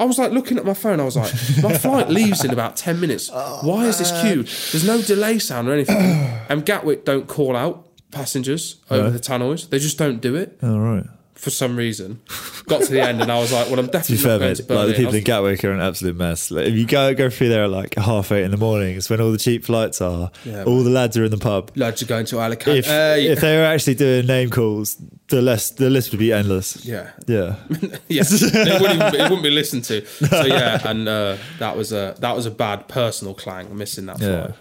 I 0.00 0.04
was 0.04 0.16
like 0.16 0.30
looking 0.30 0.58
at 0.58 0.64
my 0.64 0.74
phone. 0.74 1.00
I 1.00 1.04
was 1.04 1.16
like, 1.16 1.32
my 1.60 1.76
flight 1.76 2.08
leaves 2.08 2.44
in 2.44 2.52
about 2.52 2.76
10 2.76 3.00
minutes. 3.00 3.30
Oh, 3.34 3.58
Why 3.66 3.86
is 3.86 3.98
this 3.98 4.12
queue? 4.22 4.44
There's 4.44 4.86
no 4.86 5.02
delay 5.02 5.40
sound 5.40 5.68
or 5.68 5.72
anything. 5.72 5.96
and 6.48 6.64
Gatwick 6.64 7.04
don't 7.04 7.26
call 7.26 7.56
out 7.56 7.84
passengers 8.12 8.76
over 8.92 9.10
the 9.10 9.18
tannoys. 9.18 9.68
They 9.70 9.80
just 9.80 9.98
don't 9.98 10.20
do 10.20 10.36
it 10.36 10.56
Oh 10.62 10.78
right. 10.78 11.04
For 11.38 11.50
some 11.50 11.76
reason. 11.76 12.20
Got 12.66 12.82
to 12.82 12.92
the 12.92 13.00
end 13.00 13.22
and 13.22 13.30
I 13.32 13.38
was 13.38 13.52
like, 13.52 13.70
well, 13.70 13.78
I'm 13.78 13.86
To 13.86 13.92
definitely 13.92 14.16
be 14.16 14.22
fair, 14.22 14.38
going 14.38 14.50
mate, 14.50 14.56
to 14.56 14.74
like 14.74 14.86
the 14.88 14.92
people 14.92 15.06
was- 15.06 15.14
in 15.14 15.24
Gatwick 15.24 15.64
are 15.64 15.72
an 15.72 15.80
absolute 15.80 16.16
mess. 16.16 16.50
Like, 16.50 16.66
if 16.66 16.74
you 16.74 16.84
go 16.86 17.14
go 17.14 17.30
through 17.30 17.48
there 17.48 17.64
at 17.64 17.70
like 17.70 17.94
half 17.96 18.30
eight 18.32 18.42
in 18.44 18.50
the 18.50 18.56
morning, 18.56 18.96
it's 18.96 19.08
when 19.08 19.20
all 19.20 19.32
the 19.32 19.38
cheap 19.38 19.64
flights 19.64 20.00
are. 20.02 20.30
Yeah, 20.44 20.64
all 20.64 20.82
the 20.82 20.90
lads 20.90 21.16
are 21.16 21.24
in 21.24 21.30
the 21.30 21.38
pub. 21.38 21.70
Lads 21.76 22.02
are 22.02 22.06
going 22.06 22.26
to 22.26 22.40
Alicante. 22.40 22.78
If 22.80 22.86
Hey. 22.86 23.26
if 23.28 23.40
they 23.40 23.56
were 23.56 23.64
actually 23.64 23.94
doing 23.94 24.26
name 24.26 24.50
calls, 24.50 24.96
the 25.28 25.40
list 25.40 25.76
the 25.78 25.88
list 25.88 26.10
would 26.10 26.18
be 26.18 26.32
endless. 26.32 26.84
yeah. 26.84 27.10
Yeah. 27.26 27.56
yeah, 28.08 28.22
it 28.28 28.80
wouldn't, 28.82 29.14
it 29.14 29.22
wouldn't 29.22 29.42
be 29.42 29.50
listened 29.50 29.84
to. 29.84 30.04
So 30.06 30.44
yeah, 30.46 30.80
and 30.88 31.08
uh, 31.08 31.36
that 31.58 31.76
was 31.76 31.92
a 31.92 32.14
that 32.20 32.34
was 32.36 32.46
a 32.46 32.50
bad 32.50 32.88
personal 32.88 33.34
clang 33.34 33.76
missing 33.76 34.06
that 34.06 34.20
Yeah. 34.28 34.52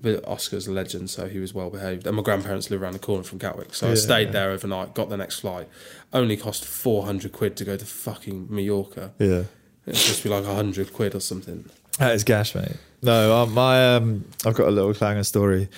But 0.00 0.26
Oscar's 0.28 0.66
a 0.68 0.72
legend, 0.72 1.10
so 1.10 1.28
he 1.28 1.38
was 1.38 1.54
well 1.54 1.70
behaved. 1.70 2.06
And 2.06 2.14
my 2.16 2.22
grandparents 2.22 2.70
live 2.70 2.82
around 2.82 2.92
the 2.92 2.98
corner 2.98 3.22
from 3.24 3.38
Gatwick, 3.38 3.74
so 3.74 3.86
I 3.86 3.90
Yeah. 3.90 3.96
stayed 3.96 4.32
there 4.32 4.50
overnight. 4.50 4.94
Got 4.94 5.08
the 5.08 5.16
next 5.16 5.40
flight. 5.40 5.68
Only 6.12 6.36
cost 6.36 6.64
four 6.64 7.04
hundred 7.06 7.32
quid 7.32 7.56
to 7.56 7.64
go 7.64 7.76
to 7.76 7.84
fucking 7.84 8.46
Mallorca. 8.50 9.12
Yeah. 9.18 9.44
Supposed 9.86 10.18
to 10.18 10.22
be 10.24 10.28
like 10.28 10.44
hundred 10.44 10.92
quid 10.92 11.14
or 11.14 11.20
something. 11.20 11.64
That 11.98 12.14
is 12.14 12.22
gash, 12.22 12.54
mate. 12.54 12.76
No, 13.02 13.34
um, 13.42 13.54
my 13.54 13.94
um, 13.96 14.24
I've 14.44 14.54
got 14.54 14.68
a 14.68 14.70
little 14.70 14.92
clanger 14.94 15.24
story. 15.24 15.68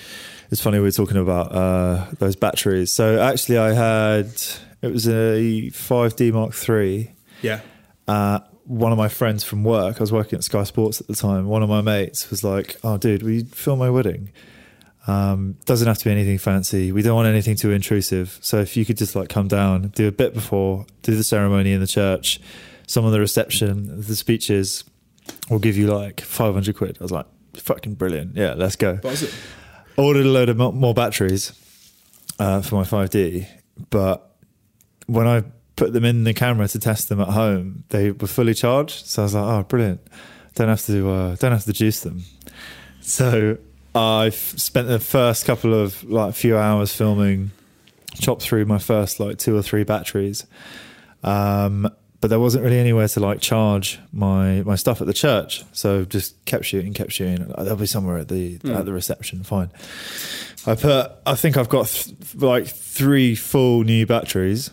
It's 0.51 0.61
funny 0.61 0.79
we 0.79 0.85
were 0.85 0.91
talking 0.91 1.17
about 1.17 1.53
uh, 1.55 2.07
those 2.19 2.35
batteries. 2.35 2.91
So 2.91 3.21
actually, 3.21 3.59
I 3.59 3.73
had 3.73 4.27
it 4.83 4.93
was 4.93 5.07
a 5.07 5.71
5D 5.71 6.33
Mark 6.33 6.53
three. 6.53 7.13
Yeah, 7.43 7.61
Uh, 8.09 8.41
one 8.71 8.93
of 8.93 8.99
my 8.99 9.09
friends 9.09 9.43
from 9.43 9.65
work, 9.65 9.97
I 9.97 10.01
was 10.01 10.13
working 10.13 10.37
at 10.37 10.45
Sky 10.45 10.63
Sports 10.63 11.01
at 11.01 11.09
the 11.09 11.17
time. 11.17 11.47
One 11.47 11.65
of 11.65 11.69
my 11.69 11.81
mates 11.81 12.31
was 12.31 12.45
like, 12.45 12.77
"Oh, 12.85 12.99
dude, 12.99 13.25
will 13.25 13.33
you 13.33 13.45
film 13.45 13.81
my 13.81 13.91
wedding? 13.91 14.31
Um, 15.09 15.57
doesn't 15.65 15.89
have 15.89 15.99
to 15.99 16.05
be 16.05 16.13
anything 16.13 16.39
fancy. 16.39 16.93
We 16.93 17.03
don't 17.03 17.17
want 17.17 17.27
anything 17.27 17.57
too 17.57 17.73
intrusive. 17.73 18.39
So 18.41 18.61
if 18.61 18.77
you 18.77 18.85
could 18.85 18.97
just 18.97 19.17
like 19.17 19.29
come 19.29 19.49
down, 19.49 19.89
do 19.97 20.07
a 20.07 20.13
bit 20.13 20.35
before, 20.35 20.87
do 21.03 21.17
the 21.17 21.25
ceremony 21.25 21.73
in 21.73 21.81
the 21.81 21.87
church, 21.89 22.39
some 22.87 23.05
of 23.05 23.11
the 23.11 23.19
reception, 23.19 24.03
the 24.03 24.15
speeches, 24.15 24.85
we'll 25.49 25.59
give 25.59 25.77
you 25.77 25.93
like 25.93 26.21
500 26.21 26.77
quid." 26.77 26.97
I 27.01 27.03
was 27.03 27.11
like, 27.11 27.27
"Fucking 27.55 27.95
brilliant! 27.95 28.37
Yeah, 28.37 28.55
let's 28.55 28.77
go." 28.77 29.01
ordered 29.97 30.27
a 30.27 30.29
load 30.29 30.49
of 30.49 30.57
more 30.59 30.95
batteries 30.95 31.53
uh, 32.39 32.63
for 32.63 32.77
my 32.77 32.85
5D, 32.85 33.49
but 33.91 34.37
when 35.07 35.27
I 35.27 35.43
put 35.81 35.95
them 35.95 36.05
in 36.05 36.25
the 36.25 36.35
camera 36.35 36.69
to 36.69 36.79
test 36.79 37.09
them 37.09 37.21
at 37.23 37.29
home, 37.29 37.85
they 37.89 38.11
were 38.11 38.27
fully 38.27 38.53
charged. 38.53 39.07
So 39.07 39.23
I 39.23 39.25
was 39.25 39.35
like, 39.35 39.45
"Oh, 39.45 39.63
brilliant! 39.63 40.01
Don't 40.55 40.69
have 40.69 40.85
to 40.85 41.11
uh, 41.11 41.37
don't 41.37 41.53
have 41.53 41.65
to 41.65 41.73
juice 41.73 42.01
them." 42.01 42.25
So 43.01 43.57
I 43.95 44.29
spent 44.29 44.89
the 44.89 45.01
first 45.01 45.47
couple 45.47 45.73
of 45.73 46.05
like 46.05 46.35
few 46.35 46.59
hours 46.59 46.95
filming, 46.95 47.53
chopped 48.21 48.43
through 48.43 48.67
my 48.67 48.79
first 48.79 49.21
like 49.21 49.39
two 49.39 49.57
or 49.57 49.63
three 49.63 49.85
batteries. 49.85 50.47
Um, 51.25 51.89
but 52.21 52.29
there 52.29 52.39
wasn't 52.39 52.63
really 52.63 52.79
anywhere 52.79 53.09
to 53.09 53.21
like 53.21 53.41
charge 53.41 53.99
my 54.13 54.63
my 54.63 54.77
stuff 54.77 55.01
at 55.01 55.07
the 55.07 55.15
church, 55.15 55.65
so 55.73 56.05
just 56.05 56.45
kept 56.45 56.67
shooting, 56.67 56.93
kept 56.93 57.13
shooting. 57.13 57.49
Like, 57.49 57.57
There'll 57.57 57.77
be 57.77 57.87
somewhere 57.87 58.19
at 58.19 58.29
the 58.29 58.61
at 58.67 58.85
the 58.85 58.93
reception. 58.93 59.45
Fine. 59.45 59.71
I 60.67 60.75
put. 60.75 61.11
I 61.25 61.35
think 61.37 61.57
I've 61.57 61.71
got 61.71 61.87
th- 61.87 62.35
like 62.35 62.67
three 62.67 63.35
full 63.35 63.83
new 63.83 64.05
batteries. 64.05 64.71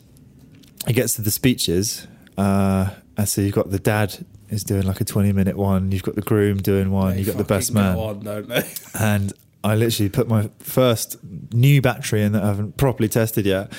It 0.87 0.93
gets 0.93 1.15
to 1.15 1.21
the 1.21 1.31
speeches. 1.31 2.07
Uh, 2.37 2.91
and 3.17 3.27
so 3.27 3.41
you've 3.41 3.55
got 3.55 3.71
the 3.71 3.79
dad 3.79 4.25
is 4.49 4.63
doing 4.63 4.83
like 4.83 5.01
a 5.01 5.05
20 5.05 5.33
minute 5.33 5.57
one, 5.57 5.91
you've 5.91 6.03
got 6.03 6.15
the 6.15 6.21
groom 6.21 6.57
doing 6.57 6.91
one, 6.91 7.13
They 7.13 7.19
you've 7.19 7.27
got 7.27 7.37
the 7.37 7.43
best 7.43 7.73
man. 7.73 7.97
On, 7.97 8.19
don't 8.19 8.47
they? 8.47 8.63
and 8.99 9.33
I 9.63 9.75
literally 9.75 10.09
put 10.09 10.27
my 10.27 10.49
first 10.59 11.17
new 11.51 11.81
battery 11.81 12.23
in 12.23 12.31
that 12.31 12.43
I 12.43 12.47
haven't 12.47 12.77
properly 12.77 13.09
tested 13.09 13.45
yet, 13.45 13.73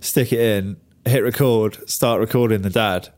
stick 0.00 0.32
it 0.32 0.40
in, 0.40 0.76
hit 1.04 1.22
record, 1.22 1.88
start 1.88 2.20
recording 2.20 2.62
the 2.62 2.70
dad, 2.70 3.10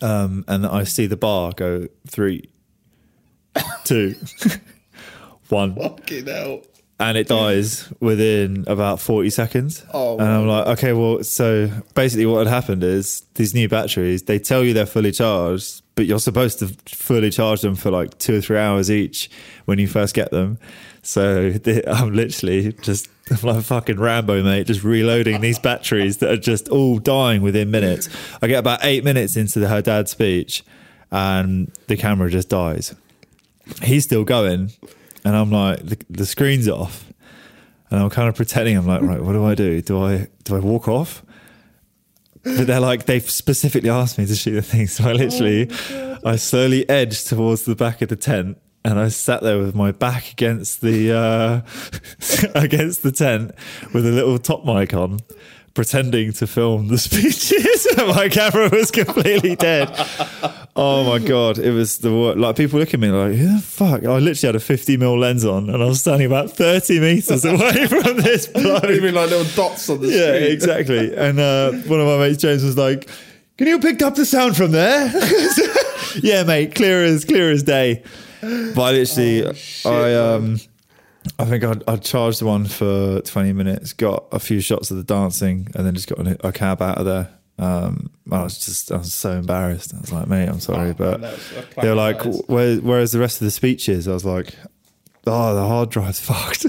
um, 0.00 0.44
and 0.48 0.64
I 0.64 0.84
see 0.84 1.06
the 1.06 1.16
bar 1.16 1.52
go 1.54 1.88
three, 2.06 2.48
two, 3.84 4.14
one, 5.48 5.74
Fucking 5.74 6.26
hell. 6.26 6.62
And 7.00 7.16
it 7.16 7.28
dies 7.28 7.92
within 8.00 8.64
about 8.66 9.00
40 9.00 9.30
seconds. 9.30 9.84
Oh, 9.94 10.18
and 10.18 10.26
I'm 10.28 10.46
like, 10.48 10.66
okay, 10.78 10.92
well, 10.92 11.22
so 11.22 11.70
basically 11.94 12.26
what 12.26 12.46
had 12.46 12.48
happened 12.52 12.82
is 12.82 13.24
these 13.34 13.54
new 13.54 13.68
batteries, 13.68 14.24
they 14.24 14.38
tell 14.38 14.64
you 14.64 14.74
they're 14.74 14.84
fully 14.86 15.12
charged, 15.12 15.82
but 15.94 16.06
you're 16.06 16.18
supposed 16.18 16.58
to 16.58 16.68
fully 16.86 17.30
charge 17.30 17.60
them 17.60 17.74
for 17.76 17.90
like 17.90 18.18
two 18.18 18.36
or 18.38 18.40
three 18.40 18.58
hours 18.58 18.90
each 18.90 19.30
when 19.66 19.78
you 19.78 19.86
first 19.86 20.14
get 20.14 20.30
them. 20.32 20.58
So 21.02 21.50
the- 21.64 21.88
I'm 21.88 22.12
literally 22.14 22.72
just 22.82 23.08
I'm 23.30 23.38
like 23.42 23.64
fucking 23.64 24.00
Rambo, 24.00 24.42
mate, 24.42 24.66
just 24.66 24.82
reloading 24.82 25.40
these 25.40 25.58
batteries 25.58 26.16
that 26.18 26.30
are 26.30 26.36
just 26.36 26.68
all 26.68 26.98
dying 26.98 27.42
within 27.42 27.70
minutes. 27.70 28.08
I 28.42 28.48
get 28.48 28.58
about 28.58 28.80
eight 28.82 29.04
minutes 29.04 29.36
into 29.36 29.60
the, 29.60 29.68
her 29.68 29.82
dad's 29.82 30.10
speech 30.10 30.64
and 31.12 31.70
the 31.86 31.96
camera 31.96 32.30
just 32.30 32.48
dies. 32.48 32.94
He's 33.82 34.04
still 34.04 34.24
going, 34.24 34.72
and 35.24 35.36
I'm 35.36 35.50
like, 35.50 35.84
the, 35.84 35.98
the 36.10 36.26
screen's 36.26 36.68
off, 36.68 37.12
and 37.90 38.00
I'm 38.00 38.10
kind 38.10 38.28
of 38.28 38.34
pretending 38.34 38.76
I'm 38.76 38.86
like, 38.86 39.02
right, 39.02 39.22
what 39.22 39.32
do 39.32 39.44
I 39.44 39.54
do? 39.54 39.80
Do 39.80 40.02
I 40.02 40.28
do 40.44 40.56
I 40.56 40.58
walk 40.58 40.88
off? 40.88 41.24
But 42.42 42.66
they're 42.66 42.80
like, 42.80 43.06
they've 43.06 43.28
specifically 43.28 43.90
asked 43.90 44.18
me 44.18 44.26
to 44.26 44.34
shoot 44.34 44.52
the 44.52 44.62
thing, 44.62 44.86
so 44.88 45.08
I 45.08 45.12
literally, 45.12 45.70
I 46.24 46.36
slowly 46.36 46.88
edged 46.88 47.26
towards 47.26 47.64
the 47.64 47.74
back 47.74 48.02
of 48.02 48.08
the 48.08 48.16
tent, 48.16 48.58
and 48.84 48.98
I 48.98 49.08
sat 49.08 49.42
there 49.42 49.58
with 49.58 49.74
my 49.74 49.92
back 49.92 50.32
against 50.32 50.80
the 50.80 51.12
uh, 51.12 51.60
against 52.58 53.02
the 53.02 53.12
tent 53.12 53.52
with 53.92 54.06
a 54.06 54.10
little 54.10 54.38
top 54.38 54.64
mic 54.64 54.94
on. 54.94 55.20
Pretending 55.78 56.32
to 56.32 56.48
film 56.48 56.88
the 56.88 56.98
speeches, 57.08 57.86
my 57.96 58.28
camera 58.28 58.68
was 58.68 58.90
completely 58.90 59.54
dead. 59.54 59.88
Oh 60.74 61.04
my 61.08 61.20
god, 61.24 61.56
it 61.58 61.70
was 61.70 61.98
the 61.98 62.10
wor- 62.10 62.34
like 62.34 62.56
people 62.56 62.80
look 62.80 62.92
at 62.94 62.98
me 62.98 63.10
like, 63.10 63.34
who 63.36 63.54
the 63.54 63.62
fuck? 63.62 64.02
I 64.04 64.18
literally 64.18 64.48
had 64.48 64.56
a 64.56 64.60
50 64.60 64.96
mil 64.96 65.16
lens 65.16 65.44
on, 65.44 65.70
and 65.70 65.80
I 65.80 65.86
was 65.86 66.00
standing 66.00 66.26
about 66.26 66.50
30 66.50 66.98
meters 66.98 67.44
away 67.44 67.86
from 67.88 68.16
this 68.16 68.48
bloke. 68.48 68.86
Even 68.86 69.14
like 69.14 69.30
little 69.30 69.44
dots 69.54 69.88
on 69.88 70.00
the 70.00 70.08
Yeah, 70.08 70.34
screen. 70.34 70.50
exactly. 70.52 71.14
And 71.16 71.38
uh, 71.38 71.70
one 71.88 72.00
of 72.00 72.08
my 72.08 72.18
mates, 72.18 72.42
James, 72.42 72.64
was 72.64 72.76
like, 72.76 73.08
"Can 73.56 73.68
you 73.68 73.78
pick 73.78 74.02
up 74.02 74.16
the 74.16 74.26
sound 74.26 74.56
from 74.56 74.72
there?" 74.72 75.12
yeah, 76.24 76.42
mate, 76.42 76.74
clear 76.74 77.04
as 77.04 77.24
clear 77.24 77.52
as 77.52 77.62
day. 77.62 78.02
But 78.40 78.80
I 78.80 78.90
literally, 78.94 79.44
Oh, 79.84 79.92
I 80.02 80.14
um, 80.34 80.58
I 81.38 81.44
think 81.44 81.64
I 81.64 81.74
I 81.86 81.96
charged 81.96 82.42
one 82.42 82.66
for 82.66 83.20
twenty 83.22 83.52
minutes, 83.52 83.92
got 83.92 84.24
a 84.32 84.38
few 84.38 84.60
shots 84.60 84.90
of 84.90 84.96
the 84.96 85.04
dancing, 85.04 85.68
and 85.74 85.86
then 85.86 85.94
just 85.94 86.08
got 86.08 86.26
a, 86.44 86.52
cab 86.52 86.82
out 86.82 86.98
of 86.98 87.04
there. 87.06 87.30
Um, 87.58 88.10
I 88.30 88.42
was 88.44 88.58
just, 88.64 88.92
I 88.92 88.98
was 88.98 89.12
so 89.12 89.32
embarrassed. 89.32 89.92
I 89.94 90.00
was 90.00 90.12
like, 90.12 90.28
"Mate, 90.28 90.48
I'm 90.48 90.60
sorry," 90.60 90.92
but 90.94 91.14
a 91.16 91.18
classic 91.18 91.74
they 91.76 91.88
were 91.88 91.94
like. 91.94 92.22
Where, 92.48 92.76
"Where's 92.76 93.12
the 93.12 93.18
rest 93.18 93.40
of 93.40 93.44
the 93.46 93.50
speeches?" 93.50 94.06
I 94.06 94.12
was 94.12 94.24
like, 94.24 94.54
"Oh, 95.26 95.54
the 95.54 95.66
hard 95.66 95.90
drive's 95.90 96.20
fucked." 96.28 96.66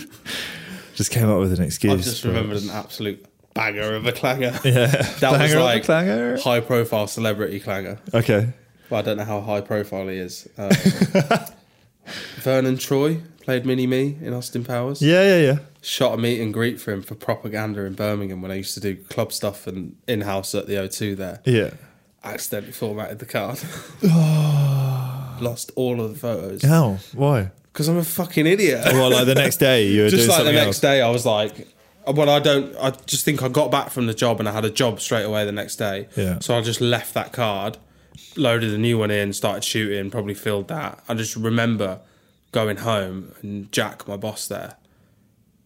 just 0.95 1.11
came 1.11 1.29
up 1.29 1.39
with 1.39 1.53
an 1.57 1.63
excuse. 1.63 1.93
I've 1.93 2.01
just 2.01 2.23
but- 2.23 2.29
remembered 2.29 2.61
an 2.63 2.69
absolute 2.71 3.25
banger 3.53 3.95
of 3.95 4.05
a 4.05 4.11
clanger. 4.11 4.57
Yeah, 4.65 4.87
That 5.19 5.31
was 5.31 5.39
Banger 5.39 5.55
of 5.55 5.61
a 5.61 5.63
like 5.63 5.83
clanger. 5.85 6.37
high 6.39 6.59
profile 6.59 7.07
celebrity 7.07 7.59
clanger. 7.59 7.99
Okay. 8.13 8.53
Well, 8.89 8.99
I 8.99 9.03
don't 9.03 9.17
know 9.17 9.23
how 9.25 9.41
high 9.41 9.61
profile 9.61 10.07
he 10.07 10.17
is. 10.17 10.47
Um, 10.57 10.71
Verne 12.41 12.75
Troyer 12.77 13.21
played 13.49 13.65
Mini 13.65 13.87
Me 13.87 14.15
in 14.21 14.31
Austin 14.31 14.63
Powers. 14.63 15.01
Yeah, 15.01 15.23
yeah, 15.23 15.41
yeah. 15.41 15.57
Shot 15.81 16.13
a 16.13 16.17
meet 16.17 16.39
and 16.39 16.53
greet 16.53 16.79
for 16.79 16.91
him 16.91 17.01
for 17.01 17.15
propaganda 17.15 17.83
in 17.83 17.95
Birmingham 17.95 18.43
when 18.43 18.51
I 18.51 18.55
used 18.57 18.75
to 18.75 18.79
do 18.79 18.95
club 18.95 19.33
stuff 19.33 19.65
and 19.65 19.95
in 20.07 20.21
house 20.21 20.53
at 20.53 20.67
the 20.67 20.75
O2 20.75 21.17
there. 21.17 21.41
Yeah. 21.45 21.71
Accidentally 22.23 22.73
formatted 22.73 23.17
the 23.17 23.25
card. 23.25 23.57
Lost 25.41 25.71
all 25.75 25.99
of 25.99 26.13
the 26.13 26.19
photos. 26.19 26.61
How? 26.61 26.99
Why? 27.15 27.49
Because 27.73 27.87
I'm 27.87 27.97
a 27.97 28.03
fucking 28.03 28.45
idiot. 28.45 28.85
Well, 28.85 29.09
like 29.09 29.25
the 29.25 29.33
next 29.33 29.57
day 29.69 29.87
you 29.87 30.03
were 30.03 30.09
just 30.09 30.27
doing 30.27 30.29
like 30.29 30.37
the 30.37 30.43
something 30.43 30.53
next 30.53 30.67
else. 30.67 30.79
day, 30.81 31.01
I 31.01 31.09
was 31.09 31.25
like, 31.25 31.67
well, 32.05 32.29
I 32.29 32.37
don't. 32.37 32.75
I 32.75 32.91
just 33.07 33.25
think 33.25 33.41
I 33.41 33.47
got 33.47 33.71
back 33.71 33.89
from 33.89 34.05
the 34.05 34.13
job 34.13 34.39
and 34.39 34.47
I 34.47 34.51
had 34.51 34.63
a 34.63 34.69
job 34.69 35.01
straight 35.01 35.23
away 35.23 35.43
the 35.43 35.51
next 35.51 35.77
day. 35.77 36.07
Yeah. 36.15 36.37
So 36.37 36.55
I 36.55 36.61
just 36.61 36.81
left 36.81 37.15
that 37.15 37.33
card, 37.33 37.79
loaded 38.35 38.71
a 38.75 38.77
new 38.77 38.99
one 38.99 39.09
in, 39.09 39.33
started 39.33 39.63
shooting, 39.63 40.11
probably 40.11 40.35
filled 40.35 40.67
that. 40.67 41.03
I 41.09 41.15
just 41.15 41.35
remember 41.35 42.01
going 42.51 42.77
home 42.77 43.33
and 43.41 43.71
Jack, 43.71 44.07
my 44.07 44.17
boss 44.17 44.47
there, 44.47 44.75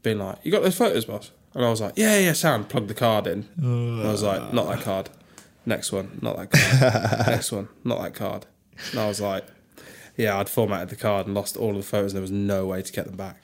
being 0.02 0.20
like, 0.20 0.38
"You 0.44 0.52
got 0.52 0.64
those 0.64 0.78
photos, 0.78 1.06
boss?" 1.06 1.32
And 1.54 1.64
I 1.66 1.70
was 1.70 1.82
like, 1.82 1.94
"Yeah, 1.96 2.18
yeah, 2.20 2.34
sound." 2.34 2.70
Plug 2.70 2.88
the 2.88 2.94
card 2.94 3.28
in. 3.28 3.48
And 3.58 4.02
I 4.02 4.12
was 4.12 4.24
like, 4.24 4.54
"Not 4.54 4.68
that 4.68 4.82
card." 4.82 5.10
Next 5.66 5.92
one, 5.92 6.20
not 6.22 6.36
that 6.38 6.52
card. 6.52 7.28
Next 7.28 7.52
one, 7.52 7.70
not 7.84 8.02
that 8.02 8.14
card. 8.14 8.46
And 8.92 9.00
I 9.00 9.08
was 9.08 9.22
like, 9.22 9.46
"Yeah, 10.18 10.38
I'd 10.40 10.50
formatted 10.50 10.90
the 10.90 10.96
card 10.96 11.26
and 11.26 11.36
lost 11.36 11.56
all 11.56 11.72
of 11.72 11.78
the 11.78 11.84
photos, 11.84 12.12
and 12.12 12.18
there 12.18 12.22
was 12.22 12.32
no 12.32 12.66
way 12.66 12.82
to 12.82 12.92
get 12.92 13.06
them 13.06 13.16
back." 13.16 13.38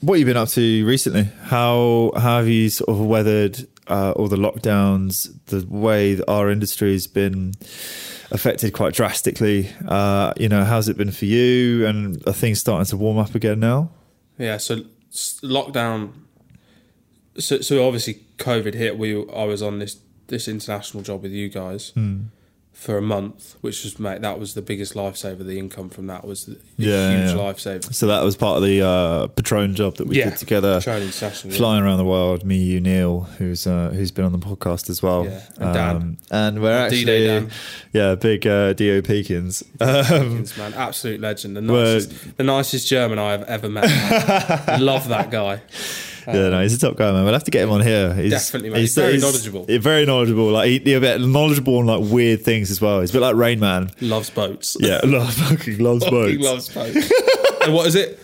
What 0.00 0.14
have 0.14 0.20
you 0.20 0.26
been 0.26 0.36
up 0.36 0.48
to 0.48 0.84
recently? 0.84 1.28
How, 1.44 2.10
how 2.16 2.38
have 2.38 2.48
you 2.48 2.70
sort 2.70 2.88
of 2.90 2.98
weathered 3.06 3.68
uh, 3.86 4.10
all 4.16 4.26
the 4.26 4.36
lockdowns, 4.36 5.28
the 5.46 5.64
way 5.64 6.14
that 6.14 6.28
our 6.28 6.50
industry's 6.50 7.06
been 7.06 7.52
affected 8.32 8.72
quite 8.72 8.94
drastically? 8.94 9.70
Uh, 9.86 10.32
you 10.36 10.48
know, 10.48 10.64
how's 10.64 10.88
it 10.88 10.96
been 10.96 11.12
for 11.12 11.26
you? 11.26 11.86
And 11.86 12.22
are 12.26 12.32
things 12.32 12.58
starting 12.58 12.86
to 12.86 12.96
warm 12.96 13.18
up 13.18 13.34
again 13.34 13.60
now? 13.60 13.90
Yeah, 14.38 14.56
so 14.56 14.80
lockdown. 15.12 16.12
So, 17.38 17.60
so 17.60 17.86
obviously 17.86 18.24
COVID 18.38 18.74
hit. 18.74 18.98
We 18.98 19.14
I 19.30 19.44
was 19.44 19.62
on 19.62 19.78
this 19.78 19.98
this 20.26 20.48
international 20.48 21.02
job 21.02 21.22
with 21.22 21.32
you 21.32 21.48
guys 21.48 21.92
for 22.72 22.96
a 22.98 23.02
month, 23.02 23.54
which 23.60 23.84
was 23.84 23.98
mate. 24.00 24.22
That 24.22 24.40
was 24.40 24.54
the 24.54 24.62
biggest 24.62 24.94
lifesaver. 24.94 25.46
The 25.46 25.58
income 25.58 25.88
from 25.90 26.06
that 26.08 26.24
was 26.26 26.48
a 26.48 26.52
Yeah, 26.76 27.10
huge 27.10 27.30
yeah. 27.30 27.36
lifesaver. 27.36 27.94
So 27.94 28.06
that 28.08 28.22
was 28.24 28.34
part 28.36 28.56
of 28.56 28.62
the 28.64 28.80
uh, 28.84 29.26
Patron 29.28 29.74
job 29.74 29.96
that 29.96 30.06
we 30.08 30.18
Yeah, 30.18 30.30
did 30.30 30.38
together. 30.38 30.78
Patron 30.80 31.02
International, 31.02 31.52
yeah. 31.52 31.58
Flying 31.58 31.82
around 31.84 31.98
the 31.98 32.04
world, 32.04 32.44
me, 32.44 32.56
you, 32.56 32.80
Neil, 32.80 33.20
who's 33.38 33.66
uh, 33.66 33.90
who's 33.94 34.10
been 34.10 34.24
on 34.24 34.32
the 34.32 34.38
podcast 34.38 34.90
as 34.90 35.02
well, 35.02 35.26
Yeah, 35.26 35.40
and 35.58 35.74
Dan. 35.74 35.96
Um, 35.96 36.18
and 36.30 36.62
we're 36.62 36.88
D-Day 36.88 37.36
actually, 37.36 37.46
Dan. 37.48 37.50
yeah, 37.92 38.14
big 38.16 38.46
uh, 38.46 38.72
Do 38.72 39.02
Peekins. 39.02 39.62
Um, 39.80 40.44
man, 40.58 40.74
absolute 40.74 41.20
legend. 41.20 41.56
The 41.56 41.60
nicest, 41.60 42.36
the 42.36 42.44
nicest 42.44 42.88
German 42.88 43.18
I 43.18 43.32
have 43.32 43.42
ever 43.44 43.68
met. 43.68 43.84
Love 44.80 45.08
that 45.08 45.30
guy. 45.30 45.60
Yeah, 46.26 46.48
no, 46.50 46.56
um, 46.56 46.62
he's 46.62 46.74
a 46.74 46.78
top 46.78 46.96
guy, 46.96 47.10
man. 47.12 47.24
We'll 47.24 47.32
have 47.32 47.44
to 47.44 47.50
get 47.50 47.62
him 47.64 47.70
on 47.70 47.80
here. 47.80 48.14
He's, 48.14 48.30
Definitely, 48.30 48.70
man. 48.70 48.80
He's 48.80 48.94
very 48.94 49.18
knowledgeable. 49.18 49.66
he's 49.66 49.82
very 49.82 50.06
knowledgeable. 50.06 50.50
Like 50.50 50.68
he, 50.68 50.78
he's 50.78 50.96
a 50.96 51.00
bit 51.00 51.20
knowledgeable 51.20 51.78
on 51.78 51.86
like 51.86 52.00
weird 52.10 52.42
things 52.42 52.70
as 52.70 52.80
well. 52.80 53.00
He's 53.00 53.10
a 53.10 53.14
bit 53.14 53.20
like 53.20 53.36
Rain 53.36 53.60
Man. 53.60 53.90
Loves 54.00 54.30
boats. 54.30 54.76
Yeah, 54.80 55.00
love, 55.04 55.32
fucking 55.34 55.78
loves 55.78 56.04
Fucking 56.04 56.38
boats. 56.40 56.42
loves 56.42 56.68
boats. 56.68 57.12
and 57.64 57.74
what 57.74 57.86
is 57.86 57.94
it? 57.94 58.18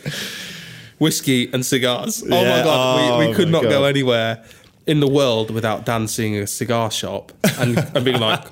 Whiskey 0.98 1.52
and 1.52 1.64
cigars. 1.64 2.22
Oh 2.22 2.26
Yeah, 2.42 2.58
my 2.58 2.62
god, 2.64 2.96
we, 2.96 3.26
oh 3.26 3.28
we 3.30 3.34
could 3.36 3.48
my 3.48 3.60
not 3.60 3.68
go 3.70 3.84
anywhere 3.84 4.44
in 4.86 5.00
the 5.00 5.08
world 5.08 5.50
without 5.50 5.84
dancing 5.84 6.36
a 6.36 6.46
cigar 6.46 6.90
shop 6.90 7.30
and, 7.58 7.78
and 7.94 8.04
being 8.04 8.18
like, 8.20 8.44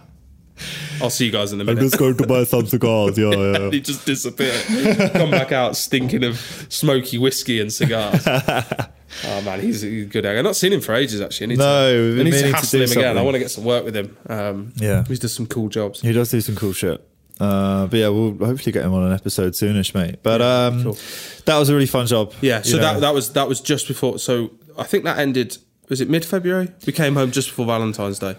"I'll 1.03 1.11
see 1.11 1.27
you 1.27 1.33
guys 1.33 1.53
in 1.53 1.61
a 1.61 1.65
minute. 1.65 1.81
I'm 1.81 1.87
just 1.87 1.99
going 1.99 2.17
to 2.17 2.27
buy 2.27 2.45
some 2.45 2.67
cigars. 2.67 3.17
Yeah, 3.19 3.31
yeah. 3.31 3.71
he 3.71 3.81
just 3.81 4.05
disappeared. 4.07 5.13
Come 5.13 5.31
back 5.31 5.53
out 5.53 5.77
stinking 5.77 6.25
of 6.25 6.39
smoky 6.69 7.19
whiskey 7.19 7.61
and 7.61 7.73
cigars. 7.73 8.27
oh 9.25 9.43
man, 9.43 9.61
he's 9.61 9.83
a 9.85 10.05
good 10.05 10.25
egg. 10.27 10.37
I've 10.39 10.45
not 10.45 10.57
seen 10.57 10.73
him 10.73 10.81
for 10.81 10.95
ages 10.95 11.21
actually. 11.21 11.45
I 11.45 11.49
need 11.49 11.59
No, 11.59 11.93
to, 11.93 12.11
we've 12.11 12.21
I 12.21 12.23
need 12.25 12.31
to 12.33 12.43
to 12.43 12.53
hassle 12.53 12.79
do 12.79 12.85
him 12.85 12.91
again. 12.93 13.19
I 13.19 13.23
want 13.23 13.35
to 13.35 13.39
get 13.39 13.51
some 13.51 13.65
work 13.65 13.85
with 13.85 13.97
him. 13.97 14.17
Um, 14.29 14.73
Yeah. 14.77 15.05
he 15.05 15.17
does 15.17 15.33
some 15.33 15.47
cool 15.47 15.69
jobs. 15.69 16.01
He 16.01 16.13
does 16.13 16.31
do 16.31 16.41
some 16.41 16.57
cool 16.57 16.73
shit. 16.73 17.07
Uh, 17.39 17.87
but 17.87 17.99
yeah, 17.99 18.09
we'll 18.09 18.33
hopefully 18.33 18.73
get 18.73 18.85
him 18.85 18.95
on 18.95 19.03
an 19.03 19.13
episode 19.13 19.53
soonish, 19.53 19.95
mate. 19.95 20.17
But 20.23 20.41
um, 20.41 20.83
cool. 20.83 20.99
that 21.45 21.59
was 21.59 21.69
a 21.69 21.75
really 21.75 21.87
fun 21.87 22.07
job. 22.07 22.33
Yeah, 22.41 22.63
so 22.63 22.77
know. 22.77 22.83
that 22.83 23.01
that 23.01 23.15
was 23.15 23.33
that 23.35 23.47
was 23.47 23.61
just 23.61 23.87
before. 23.89 24.19
So 24.19 24.53
I 24.79 24.85
think 24.85 25.05
that 25.05 25.19
ended. 25.19 25.59
Was 25.91 26.01
it 26.01 26.09
mid 26.09 26.25
February? 26.25 26.69
We 26.87 26.93
came 26.93 27.15
home 27.15 27.31
just 27.31 27.49
before 27.51 27.67
Valentine's 27.67 28.19
Day. 28.19 28.37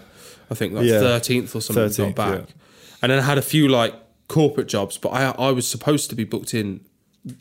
I 0.50 0.54
think 0.54 0.72
like 0.74 0.84
Yeah. 0.86 1.00
thirteenth 1.00 1.54
or 1.54 1.60
something. 1.60 1.84
13th, 1.84 2.14
got 2.14 2.32
back, 2.32 2.48
yeah. 2.48 2.54
and 3.02 3.12
then 3.12 3.18
I 3.18 3.22
had 3.22 3.38
a 3.38 3.42
few 3.42 3.68
like 3.68 3.94
corporate 4.28 4.68
jobs. 4.68 4.98
But 4.98 5.10
I 5.10 5.34
I 5.38 5.50
was 5.52 5.66
supposed 5.68 6.08
to 6.10 6.16
be 6.16 6.24
booked 6.24 6.54
in. 6.54 6.80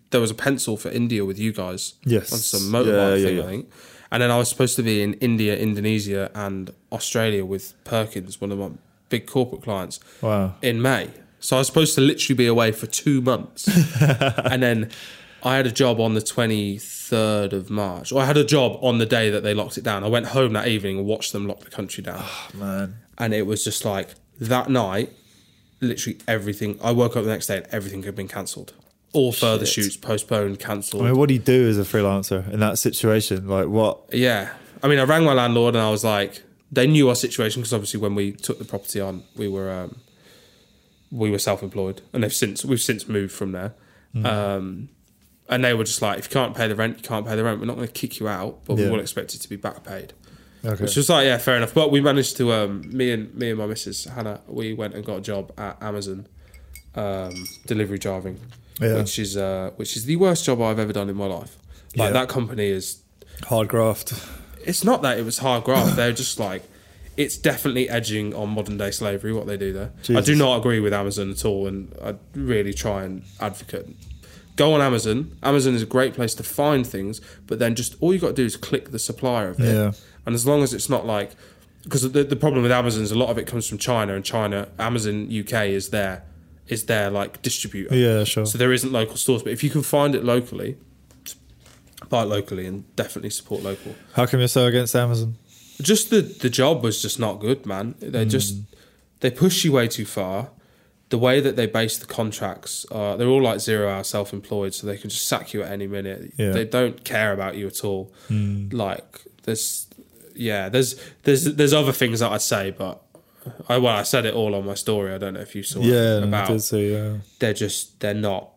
There 0.09 0.19
was 0.21 0.31
a 0.31 0.35
pencil 0.35 0.75
for 0.77 0.89
India 0.89 1.23
with 1.25 1.39
you 1.39 1.51
guys. 1.53 1.93
Yes. 2.05 2.31
on 2.33 2.39
some 2.39 2.71
motorbike 2.71 3.19
Yeah, 3.21 3.27
thing. 3.27 3.39
I 3.39 3.45
think. 3.45 3.69
And 4.11 4.21
then 4.23 4.31
I 4.31 4.37
was 4.37 4.47
supposed 4.49 4.75
to 4.77 4.83
be 4.83 5.01
in 5.01 5.13
India, 5.15 5.55
Indonesia, 5.57 6.31
and 6.33 6.71
Australia 6.91 7.43
with 7.45 7.73
Perkins, 7.83 8.39
one 8.41 8.51
of 8.53 8.57
my 8.57 8.69
big 9.09 9.25
corporate 9.27 9.63
clients 9.63 9.99
Wow. 10.21 10.55
in 10.61 10.81
May. 10.81 11.09
So 11.39 11.57
I 11.57 11.59
was 11.59 11.67
supposed 11.67 11.93
to 11.95 12.01
literally 12.01 12.35
be 12.35 12.47
away 12.47 12.71
for 12.71 12.87
two 12.87 13.21
months. 13.21 13.67
and 14.51 14.63
then 14.63 14.89
I 15.43 15.55
had 15.57 15.67
a 15.67 15.71
job 15.71 15.99
on 15.99 16.13
the 16.13 16.21
23rd 16.21 16.79
of 17.13 17.69
March. 17.69 18.11
Or 18.11 18.21
I 18.21 18.25
had 18.25 18.37
a 18.37 18.43
job 18.43 18.79
on 18.81 18.97
the 18.97 19.05
day 19.05 19.29
that 19.29 19.43
they 19.43 19.53
locked 19.53 19.77
it 19.77 19.83
down. 19.83 20.03
I 20.03 20.07
went 20.07 20.27
home 20.27 20.53
that 20.53 20.67
evening 20.67 20.99
and 20.99 21.07
watched 21.07 21.33
them 21.33 21.47
lock 21.47 21.61
the 21.61 21.69
country 21.69 22.03
down. 22.03 22.23
Man, 22.53 22.95
and 23.17 23.33
it 23.33 23.45
was 23.45 23.63
just 23.63 23.85
like 23.85 24.09
that 24.39 24.69
night, 24.69 25.11
literally 25.81 26.19
everything. 26.27 26.79
I 26.83 26.91
woke 26.91 27.15
up 27.15 27.23
the 27.23 27.29
next 27.29 27.47
day 27.47 27.57
and 27.57 27.67
everything 27.71 28.03
had 28.03 28.15
been 28.15 28.27
cancelled. 28.27 28.73
All 29.13 29.31
further 29.31 29.65
Shit. 29.65 29.85
shoots 29.85 29.97
postponed, 29.97 30.59
cancelled. 30.59 31.03
I 31.03 31.05
mean, 31.05 31.17
what 31.17 31.29
do 31.29 31.33
you 31.33 31.39
do 31.39 31.67
as 31.67 31.79
a 31.79 31.83
freelancer 31.83 32.51
in 32.51 32.59
that 32.59 32.77
situation? 32.77 33.47
Like, 33.47 33.67
what? 33.67 34.01
Yeah. 34.11 34.53
I 34.83 34.87
mean, 34.87 34.99
I 34.99 35.03
rang 35.03 35.23
my 35.23 35.33
landlord 35.33 35.75
and 35.75 35.83
I 35.83 35.89
was 35.89 36.03
like, 36.03 36.43
they 36.71 36.85
knew 36.85 37.09
our 37.09 37.15
situation 37.15 37.61
because 37.61 37.73
obviously 37.73 37.99
when 37.99 38.15
we 38.15 38.33
took 38.33 38.59
the 38.59 38.65
property 38.65 38.99
on, 38.99 39.23
we 39.35 39.47
were 39.47 39.71
um, 39.71 39.97
we 41.11 41.31
were 41.31 41.39
self-employed, 41.39 42.01
and 42.11 42.23
they've 42.23 42.33
since 42.33 42.65
we've 42.65 42.81
since 42.81 43.07
moved 43.07 43.33
from 43.33 43.53
there. 43.53 43.73
Um, 44.25 44.89
and 45.49 45.63
they 45.63 45.73
were 45.73 45.83
just 45.83 46.01
like, 46.01 46.19
if 46.19 46.25
you 46.29 46.33
can't 46.33 46.55
pay 46.55 46.67
the 46.67 46.75
rent, 46.75 46.97
you 46.97 47.03
can't 47.03 47.25
pay 47.25 47.35
the 47.35 47.43
rent. 47.43 47.59
We're 47.59 47.65
not 47.67 47.75
going 47.75 47.87
to 47.87 47.93
kick 47.93 48.19
you 48.19 48.27
out, 48.27 48.59
but 48.65 48.75
we 48.75 48.89
will 48.89 48.99
expect 48.99 49.33
it 49.35 49.39
to 49.39 49.49
be 49.49 49.55
back 49.55 49.83
paid. 49.83 50.13
Okay. 50.65 50.83
Which 50.83 50.95
was 50.97 51.09
like, 51.09 51.25
yeah, 51.25 51.37
fair 51.37 51.55
enough. 51.57 51.73
But 51.73 51.91
we 51.91 52.01
managed 52.01 52.35
to, 52.37 52.51
um, 52.51 52.81
me 52.95 53.11
and 53.11 53.33
me 53.35 53.49
and 53.51 53.59
my 53.59 53.67
missus 53.67 54.05
Hannah, 54.05 54.41
we 54.47 54.73
went 54.73 54.95
and 54.95 55.05
got 55.05 55.17
a 55.19 55.21
job 55.21 55.53
at 55.57 55.81
Amazon, 55.81 56.27
um, 56.95 57.33
delivery 57.65 57.97
driving, 57.99 58.39
Yeah. 58.81 58.95
which 58.95 59.19
is 59.19 59.37
uh, 59.37 59.71
which 59.77 59.95
is 59.95 60.05
the 60.05 60.15
worst 60.15 60.45
job 60.45 60.61
I've 60.61 60.79
ever 60.79 60.91
done 60.93 61.09
in 61.09 61.15
my 61.15 61.27
life. 61.27 61.57
Like 61.95 62.07
Yeah. 62.07 62.13
that 62.13 62.29
company 62.29 62.67
is 62.67 62.97
Hard 63.45 63.67
graft. 63.69 64.13
it's 64.65 64.83
not 64.83 65.01
that 65.03 65.17
it 65.19 65.23
was 65.25 65.37
hard 65.37 65.63
graft. 65.63 65.95
They're 65.95 66.11
just 66.11 66.39
like 66.39 66.63
it's 67.15 67.37
definitely 67.37 67.89
edging 67.89 68.33
on 68.35 68.49
modern 68.49 68.77
day 68.77 68.91
slavery 68.91 69.31
what 69.33 69.47
they 69.47 69.57
do 69.57 69.73
there. 69.73 69.91
I 70.15 70.21
do 70.21 70.35
not 70.35 70.57
agree 70.57 70.79
with 70.79 70.93
Amazon 70.93 71.31
at 71.31 71.45
all, 71.45 71.65
and 71.67 71.93
I 72.03 72.15
really 72.35 72.73
try 72.73 73.03
and 73.03 73.23
advocate. 73.39 73.87
Go 74.57 74.73
on 74.73 74.81
Amazon. 74.81 75.37
Amazon 75.41 75.73
is 75.75 75.81
a 75.83 75.85
great 75.85 76.13
place 76.13 76.35
to 76.35 76.43
find 76.43 76.85
things, 76.85 77.21
but 77.47 77.59
then 77.59 77.73
just 77.75 77.95
all 78.01 78.13
you 78.13 78.19
got 78.19 78.27
to 78.29 78.33
do 78.33 78.45
is 78.45 78.57
click 78.57 78.91
the 78.91 78.99
supplier 78.99 79.47
of 79.49 79.59
it, 79.61 79.73
Yeah. 79.73 79.91
and 80.25 80.35
as 80.35 80.45
long 80.45 80.61
as 80.63 80.73
it's 80.73 80.89
not 80.89 81.05
like 81.05 81.31
because 81.83 82.11
the, 82.11 82.23
the 82.25 82.35
problem 82.35 82.63
with 82.63 82.71
Amazon 82.71 83.01
is 83.03 83.11
a 83.13 83.17
lot 83.17 83.29
of 83.29 83.37
it 83.37 83.47
comes 83.47 83.65
from 83.69 83.77
China, 83.77 84.13
and 84.15 84.25
China 84.25 84.67
Amazon 84.77 85.27
UK 85.31 85.67
is 85.67 85.89
there 85.89 86.23
is 86.67 86.85
their 86.85 87.09
like 87.09 87.41
distributor. 87.41 87.95
Yeah, 87.95 88.25
sure. 88.25 88.45
So 88.45 88.57
there 88.57 88.73
isn't 88.73 88.91
local 88.91 89.15
stores, 89.15 89.41
but 89.43 89.53
if 89.53 89.63
you 89.63 89.69
can 89.69 89.83
find 89.83 90.13
it 90.15 90.23
locally, 90.25 90.75
buy 92.09 92.23
it 92.23 92.25
locally 92.25 92.65
and 92.65 92.93
definitely 92.95 93.29
support 93.29 93.63
local 93.63 93.95
How 94.13 94.25
come 94.25 94.39
you're 94.41 94.47
so 94.49 94.65
against 94.67 94.95
Amazon? 94.95 95.35
just 95.81 96.09
the 96.09 96.21
the 96.21 96.49
job 96.49 96.83
was 96.83 97.01
just 97.01 97.19
not 97.19 97.39
good, 97.39 97.65
man. 97.65 97.95
They 97.99 98.23
Hmm. 98.23 98.29
just 98.29 98.55
they 99.19 99.29
push 99.31 99.63
you 99.63 99.71
way 99.73 99.87
too 99.87 100.05
far. 100.05 100.49
The 101.09 101.17
way 101.17 101.39
that 101.39 101.55
they 101.55 101.67
base 101.67 101.97
the 101.97 102.05
contracts, 102.05 102.85
uh, 102.91 103.15
they're 103.15 103.27
all 103.29 103.41
like 103.41 103.59
zero 103.61 103.89
hour 103.89 104.03
self 104.03 104.33
employed, 104.33 104.73
so 104.73 104.85
they 104.87 104.97
can 104.97 105.09
just 105.09 105.25
sack 105.27 105.53
you 105.53 105.63
at 105.63 105.71
any 105.71 105.87
minute. 105.87 106.33
Yeah. 106.37 106.51
They 106.51 106.65
don't 106.65 107.03
care 107.05 107.31
about 107.31 107.55
you 107.55 107.67
at 107.67 107.83
all. 107.85 108.11
Like 108.29 109.21
there's 109.43 109.87
yeah, 110.35 110.67
there's 110.69 110.99
there's 111.23 111.45
there's 111.55 111.73
other 111.73 111.93
things 111.93 112.19
that 112.19 112.31
I'd 112.31 112.41
say, 112.41 112.71
but 112.71 113.01
I 113.69 113.77
well 113.77 113.95
I 113.95 114.03
said 114.03 114.25
it 114.25 114.33
all 114.33 114.53
on 114.53 114.65
my 114.65 114.73
story. 114.73 115.13
I 115.13 115.17
don't 115.17 115.33
know 115.35 115.39
if 115.39 115.55
you 115.55 115.63
saw 115.63 115.79
Yeah, 115.79 116.17
it 116.17 116.23
I 116.23 116.27
about 116.27 116.47
did 116.49 116.61
see. 116.61 116.91
Yeah. 116.93 117.17
they're 117.39 117.53
just 117.53 117.99
they're 118.01 118.13
not. 118.13 118.49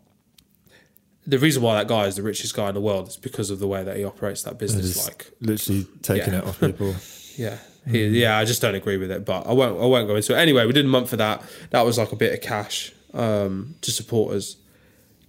The 1.26 1.38
reason 1.38 1.62
why 1.62 1.76
that 1.76 1.86
guy 1.86 2.06
is 2.06 2.16
the 2.16 2.22
richest 2.22 2.56
guy 2.56 2.68
in 2.70 2.74
the 2.74 2.80
world 2.80 3.06
is 3.06 3.16
because 3.16 3.50
of 3.50 3.60
the 3.60 3.68
way 3.68 3.84
that 3.84 3.96
he 3.96 4.04
operates 4.04 4.42
that 4.42 4.58
business. 4.58 5.06
Like 5.06 5.30
literally 5.40 5.86
taking 6.02 6.32
Yeah. 6.32 6.40
it 6.40 6.44
off 6.46 6.58
people. 6.58 6.94
Yeah, 7.36 7.56
He- 7.88 8.06
yeah. 8.20 8.36
I 8.38 8.44
just 8.44 8.60
don't 8.62 8.74
agree 8.74 8.96
with 8.96 9.10
it, 9.10 9.24
but 9.24 9.46
I 9.46 9.52
won't. 9.52 9.80
I 9.80 9.86
won't 9.86 10.06
go 10.08 10.16
into 10.16 10.34
it. 10.34 10.38
Anyway, 10.38 10.66
we 10.66 10.72
did 10.72 10.84
a 10.84 10.88
month 10.88 11.10
for 11.10 11.16
that. 11.16 11.42
That 11.70 11.82
was 11.82 11.98
like 11.98 12.12
a 12.12 12.16
bit 12.16 12.32
of 12.34 12.40
cash 12.40 12.92
um, 13.14 13.74
to 13.82 13.90
support 13.90 14.34
us 14.34 14.56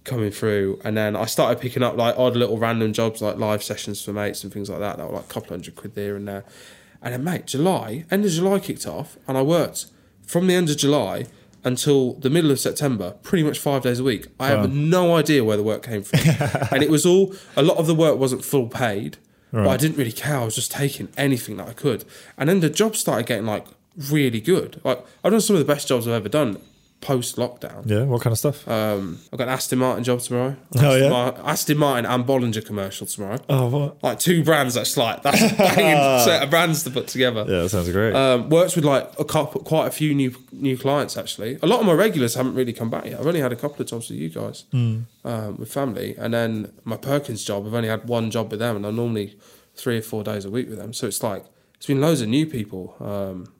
coming 0.04 0.30
through, 0.32 0.80
and 0.84 0.96
then 0.96 1.14
I 1.16 1.26
started 1.26 1.60
picking 1.60 1.82
up 1.82 1.96
like 1.96 2.18
odd 2.18 2.36
little 2.36 2.58
random 2.58 2.92
jobs, 2.92 3.22
like 3.22 3.36
live 3.38 3.62
sessions 3.62 4.02
for 4.04 4.12
mates 4.12 4.42
and 4.44 4.52
things 4.52 4.68
like 4.68 4.80
that. 4.80 4.96
That 4.98 5.06
were 5.08 5.14
like 5.16 5.24
a 5.24 5.28
couple 5.32 5.50
hundred 5.50 5.76
quid 5.76 5.94
there 5.94 6.16
and 6.16 6.26
there. 6.26 6.44
And 7.00 7.14
then, 7.14 7.24
mate, 7.24 7.46
July, 7.46 8.04
end 8.10 8.24
of 8.24 8.30
July 8.30 8.58
kicked 8.60 8.86
off, 8.86 9.16
and 9.26 9.36
I 9.38 9.42
worked 9.42 9.86
from 10.26 10.46
the 10.46 10.54
end 10.54 10.70
of 10.70 10.76
July 10.76 11.26
until 11.64 12.14
the 12.14 12.28
middle 12.30 12.50
of 12.50 12.58
September, 12.58 13.12
pretty 13.22 13.44
much 13.44 13.58
five 13.58 13.82
days 13.82 14.00
a 14.00 14.04
week. 14.04 14.26
I 14.40 14.52
Wow. 14.54 14.62
have 14.62 14.72
no 14.74 15.14
idea 15.16 15.44
where 15.44 15.56
the 15.56 15.62
work 15.62 15.84
came 15.84 16.02
from, 16.02 16.18
and 16.72 16.82
it 16.82 16.90
was 16.90 17.06
all 17.06 17.34
a 17.56 17.62
lot 17.62 17.76
of 17.78 17.86
the 17.86 17.94
work 17.94 18.18
wasn't 18.18 18.44
full 18.44 18.66
paid. 18.68 19.16
But 19.52 19.68
I 19.68 19.76
didn't 19.76 19.98
really 19.98 20.12
care. 20.12 20.38
I 20.38 20.44
was 20.44 20.54
just 20.54 20.72
taking 20.72 21.08
anything 21.16 21.58
that 21.58 21.68
I 21.68 21.74
could. 21.74 22.04
And 22.38 22.48
then 22.48 22.60
the 22.60 22.70
job 22.70 22.96
started 22.96 23.26
getting 23.26 23.46
like 23.46 23.66
really 24.10 24.40
good. 24.40 24.80
Like 24.82 25.04
I've 25.22 25.32
done 25.32 25.40
some 25.42 25.56
of 25.56 25.60
the 25.60 25.72
best 25.72 25.88
jobs 25.88 26.08
I've 26.08 26.14
ever 26.14 26.28
done 26.28 26.58
post 27.02 27.36
lockdown. 27.36 27.82
Yeah. 27.84 28.04
What 28.04 28.22
kind 28.22 28.32
of 28.32 28.38
stuff? 28.38 28.66
Um, 28.66 29.18
I've 29.32 29.38
got 29.38 29.48
an 29.48 29.54
Aston 29.54 29.78
Martin 29.80 30.04
job 30.04 30.20
tomorrow. 30.20 30.56
Oh, 30.76 30.78
Aston 30.86 31.02
yeah? 31.02 31.08
Mar- 31.10 31.34
Aston 31.44 31.76
Martin 31.78 32.06
and 32.06 32.24
Bollinger 32.24 32.64
commercial 32.64 33.06
tomorrow. 33.06 33.38
oh, 33.50 33.66
what? 33.68 34.02
Like 34.02 34.18
two 34.20 34.42
brands 34.42 34.74
that's 34.74 34.96
like 34.96 35.22
that's 35.22 35.42
a 35.42 35.54
banging 35.58 36.24
set 36.24 36.42
of 36.42 36.48
brands 36.48 36.84
to 36.84 36.90
put 36.90 37.08
together. 37.08 37.40
Yeah, 37.46 37.62
that 37.62 37.68
sounds 37.68 37.90
great. 37.90 38.14
Um, 38.14 38.48
works 38.48 38.74
with 38.76 38.84
like 38.86 39.10
a 39.18 39.24
couple, 39.24 39.60
quite 39.62 39.88
a 39.88 39.90
few 39.90 40.14
new 40.14 40.34
new 40.52 40.78
clients 40.78 41.16
actually. 41.18 41.58
A 41.62 41.66
lot 41.66 41.80
of 41.80 41.86
my 41.86 41.92
regulars 41.92 42.34
haven't 42.34 42.54
really 42.54 42.72
come 42.72 42.88
back 42.88 43.04
yet. 43.04 43.20
I've 43.20 43.26
only 43.26 43.40
had 43.40 43.52
a 43.52 43.56
couple 43.56 43.82
of 43.82 43.88
jobs 43.88 44.08
with 44.08 44.18
you 44.18 44.30
guys 44.30 44.64
um, 44.72 45.56
with 45.58 45.70
family, 45.72 46.14
and 46.16 46.32
then 46.32 46.72
my 46.84 46.96
Perkins 46.96 47.44
job. 47.44 47.66
I've 47.66 47.74
only 47.74 47.88
had 47.88 48.08
one 48.08 48.30
job 48.30 48.50
with 48.50 48.60
them, 48.60 48.76
and 48.76 48.86
I'm 48.86 48.96
normally 48.96 49.36
three 49.74 49.98
or 49.98 50.02
four 50.02 50.22
days 50.22 50.44
a 50.44 50.50
week 50.50 50.68
with 50.68 50.78
them. 50.78 50.92
So 50.92 51.06
it's 51.08 51.22
like 51.22 51.44
it's 51.76 51.86
been 51.86 52.00
loads 52.00 52.20
of 52.20 52.28
new 52.28 52.46
people, 52.46 52.94
um, 53.00 53.52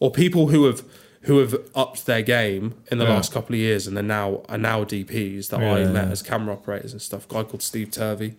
or 0.00 0.10
people 0.10 0.48
who 0.48 0.64
have 0.64 0.82
who 1.28 1.38
have 1.38 1.54
upped 1.74 2.06
their 2.06 2.22
game 2.22 2.72
in 2.90 2.96
the 2.96 3.04
Yeah. 3.04 3.10
last 3.12 3.32
couple 3.32 3.54
of 3.54 3.60
years, 3.60 3.86
and 3.86 3.94
they're 3.94 4.02
now 4.02 4.42
are 4.48 4.56
now 4.56 4.82
DPs 4.82 5.48
that 5.48 5.60
Yeah, 5.60 5.74
I 5.74 5.84
met 5.84 6.06
yeah. 6.06 6.10
as 6.12 6.22
camera 6.22 6.54
operators 6.54 6.92
and 6.92 7.02
stuff. 7.02 7.26
A 7.30 7.34
guy 7.34 7.42
called 7.44 7.62
Steve 7.62 7.90
Turvey. 7.90 8.34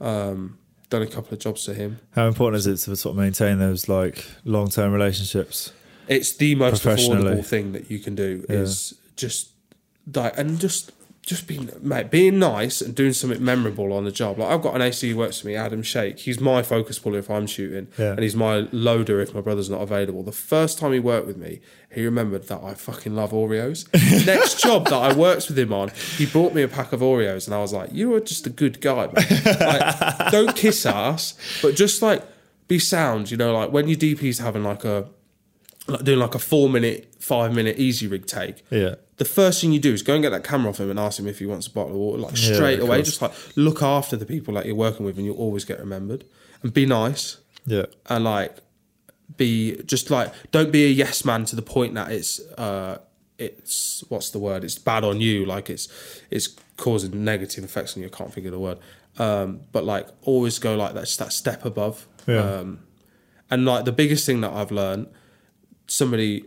Um, 0.00 0.58
done 0.90 1.00
a 1.00 1.06
couple 1.06 1.32
of 1.32 1.40
jobs 1.40 1.64
for 1.64 1.72
him. 1.72 1.98
How 2.12 2.28
important 2.28 2.58
is 2.58 2.66
it 2.66 2.76
to 2.84 2.94
sort 2.94 3.14
of 3.14 3.18
maintain 3.18 3.58
those 3.58 3.88
like 3.88 4.26
long 4.44 4.68
term 4.68 4.92
relationships? 4.92 5.72
It's 6.08 6.32
the 6.36 6.54
most 6.54 6.84
affordable 6.84 7.44
thing 7.44 7.72
that 7.72 7.90
you 7.90 7.98
can 7.98 8.14
do 8.14 8.44
is 8.50 8.94
just 9.16 9.48
die 10.08 10.32
and 10.36 10.60
just 10.60 10.92
just 11.26 11.46
being 11.48 11.68
mate, 11.82 12.08
being 12.10 12.38
nice 12.38 12.80
and 12.80 12.94
doing 12.94 13.12
something 13.12 13.44
memorable 13.44 13.92
on 13.92 14.04
the 14.04 14.12
job. 14.12 14.38
Like 14.38 14.48
I've 14.48 14.62
got 14.62 14.76
an 14.76 14.80
AC 14.80 15.10
who 15.10 15.16
works 15.16 15.40
for 15.40 15.48
me, 15.48 15.56
Adam 15.56 15.82
Shake. 15.82 16.20
He's 16.20 16.40
my 16.40 16.62
focus 16.62 16.98
puller 17.00 17.18
if 17.18 17.28
I'm 17.28 17.46
shooting, 17.48 17.88
Yeah. 17.98 18.12
and 18.12 18.20
he's 18.20 18.36
my 18.36 18.68
loader 18.70 19.20
if 19.20 19.34
my 19.34 19.40
brother's 19.40 19.68
not 19.68 19.82
available. 19.82 20.22
The 20.22 20.30
first 20.32 20.78
time 20.78 20.92
he 20.92 21.00
worked 21.00 21.26
with 21.26 21.36
me, 21.36 21.60
he 21.92 22.04
remembered 22.04 22.46
that 22.46 22.62
I 22.62 22.74
fucking 22.74 23.14
love 23.16 23.32
Oreos. 23.32 23.86
Next 24.26 24.62
job 24.62 24.84
that 24.86 24.94
I 24.94 25.12
worked 25.14 25.48
with 25.48 25.58
him 25.58 25.72
on, 25.72 25.90
he 26.16 26.26
brought 26.26 26.54
me 26.54 26.62
a 26.62 26.68
pack 26.68 26.92
of 26.92 27.00
Oreos, 27.00 27.46
and 27.46 27.54
I 27.54 27.58
was 27.58 27.72
like, 27.72 27.92
"You 27.92 28.14
are 28.14 28.20
just 28.20 28.46
a 28.46 28.50
good 28.50 28.80
guy. 28.80 29.06
Like, 29.06 30.30
don't 30.30 30.54
kiss 30.54 30.86
ass, 30.86 31.34
but 31.60 31.74
just 31.74 32.02
like 32.02 32.22
be 32.68 32.78
sound. 32.78 33.30
You 33.32 33.36
know, 33.36 33.52
like 33.52 33.72
when 33.72 33.88
your 33.88 33.98
DP's 33.98 34.38
having 34.38 34.62
like 34.62 34.84
a 34.84 35.08
like 35.86 36.04
doing 36.04 36.18
like 36.18 36.34
a 36.34 36.38
four 36.38 36.68
minute, 36.68 37.14
five 37.20 37.54
minute 37.54 37.78
easy 37.78 38.06
rig 38.06 38.26
take. 38.26 38.62
Yeah. 38.70 38.96
The 39.18 39.24
first 39.24 39.60
thing 39.60 39.72
you 39.72 39.80
do 39.80 39.92
is 39.94 40.02
go 40.02 40.14
and 40.14 40.22
get 40.22 40.30
that 40.30 40.44
camera 40.44 40.70
off 40.70 40.78
him 40.80 40.90
and 40.90 40.98
ask 40.98 41.18
him 41.18 41.26
if 41.26 41.38
he 41.38 41.46
wants 41.46 41.66
a 41.66 41.70
bottle 41.70 41.92
of 41.92 41.96
water. 41.98 42.18
Like 42.22 42.36
straight 42.36 42.80
of 42.80 42.86
away, 42.88 42.98
course. 42.98 43.08
just 43.08 43.22
like 43.22 43.32
look 43.56 43.82
after 43.82 44.16
the 44.16 44.26
people 44.26 44.54
that 44.54 44.66
you're 44.66 44.74
working 44.74 45.06
with, 45.06 45.16
and 45.16 45.24
you'll 45.24 45.36
always 45.36 45.64
get 45.64 45.78
remembered. 45.78 46.24
And 46.62 46.72
be 46.72 46.86
nice 46.86 47.38
Yeah. 47.66 47.86
and 48.08 48.24
like 48.24 48.56
be 49.36 49.76
just 49.84 50.10
like 50.10 50.32
don't 50.52 50.70
be 50.70 50.84
a 50.84 50.88
yes 50.88 51.24
man 51.24 51.44
to 51.46 51.56
the 51.56 51.62
point 51.62 51.94
that 51.94 52.10
it's 52.12 52.40
uh 52.58 52.98
it's 53.38 54.02
what's 54.08 54.30
the 54.30 54.38
word? 54.38 54.64
It's 54.64 54.78
bad 54.78 55.04
on 55.04 55.20
you. 55.20 55.44
Like 55.44 55.68
it's 55.70 55.88
it's 56.30 56.48
causing 56.76 57.24
negative 57.24 57.64
effects 57.64 57.96
on 57.96 58.02
you. 58.02 58.08
I 58.08 58.16
can't 58.16 58.32
think 58.32 58.46
of 58.46 58.52
the 58.52 58.58
word. 58.58 58.78
Um, 59.18 59.60
but 59.72 59.84
like 59.84 60.08
always 60.22 60.58
go 60.58 60.74
like 60.76 60.94
that's 60.94 61.16
that 61.18 61.32
step 61.32 61.64
above. 61.64 62.06
Yeah. 62.26 62.38
Um, 62.40 62.80
and 63.50 63.64
like 63.64 63.84
the 63.84 63.92
biggest 63.92 64.26
thing 64.26 64.40
that 64.40 64.52
I've 64.52 64.70
learned, 64.70 65.06
somebody 65.86 66.44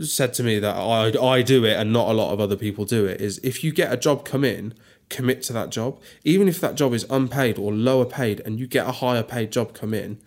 said 0.00 0.32
to 0.34 0.42
me 0.42 0.58
that 0.58 0.74
I 0.74 1.12
I 1.22 1.42
do 1.42 1.64
it 1.64 1.76
and 1.76 1.92
not 1.92 2.08
a 2.08 2.12
lot 2.12 2.32
of 2.32 2.40
other 2.40 2.56
people 2.56 2.84
do 2.84 3.06
it 3.06 3.20
is 3.20 3.38
if 3.42 3.62
you 3.62 3.72
get 3.72 3.92
a 3.92 3.96
job 3.96 4.24
come 4.24 4.44
in, 4.44 4.74
commit 5.08 5.42
to 5.42 5.52
that 5.52 5.70
job, 5.70 6.00
even 6.24 6.48
if 6.48 6.60
that 6.60 6.74
job 6.74 6.94
is 6.94 7.06
unpaid 7.10 7.58
or 7.58 7.72
lower 7.72 8.04
paid, 8.06 8.40
and 8.40 8.58
you 8.58 8.66
get 8.66 8.86
a 8.86 8.92
higher 8.92 9.22
paid 9.22 9.52
job 9.52 9.74
come 9.74 9.94
in, 9.94 10.18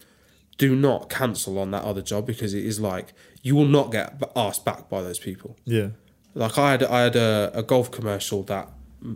do 0.57 0.75
not 0.75 1.09
cancel 1.09 1.59
on 1.59 1.71
that 1.71 1.83
other 1.83 2.01
job 2.01 2.25
because 2.25 2.53
it 2.53 2.63
is 2.63 2.79
like 2.79 3.13
you 3.41 3.55
will 3.55 3.67
not 3.67 3.91
get 3.91 4.21
asked 4.35 4.63
back 4.63 4.89
by 4.89 5.01
those 5.01 5.19
people. 5.19 5.57
Yeah. 5.65 5.89
Like 6.33 6.57
I 6.57 6.71
had 6.71 6.83
I 6.83 7.01
had 7.01 7.15
a, 7.15 7.51
a 7.53 7.63
golf 7.63 7.91
commercial 7.91 8.43
that 8.43 8.69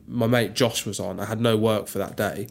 my 0.08 0.28
mate 0.28 0.54
Josh 0.54 0.86
was 0.86 1.00
on. 1.00 1.20
I 1.20 1.26
had 1.26 1.40
no 1.40 1.56
work 1.58 1.88
for 1.88 2.00
that 2.00 2.18
day. 2.18 2.48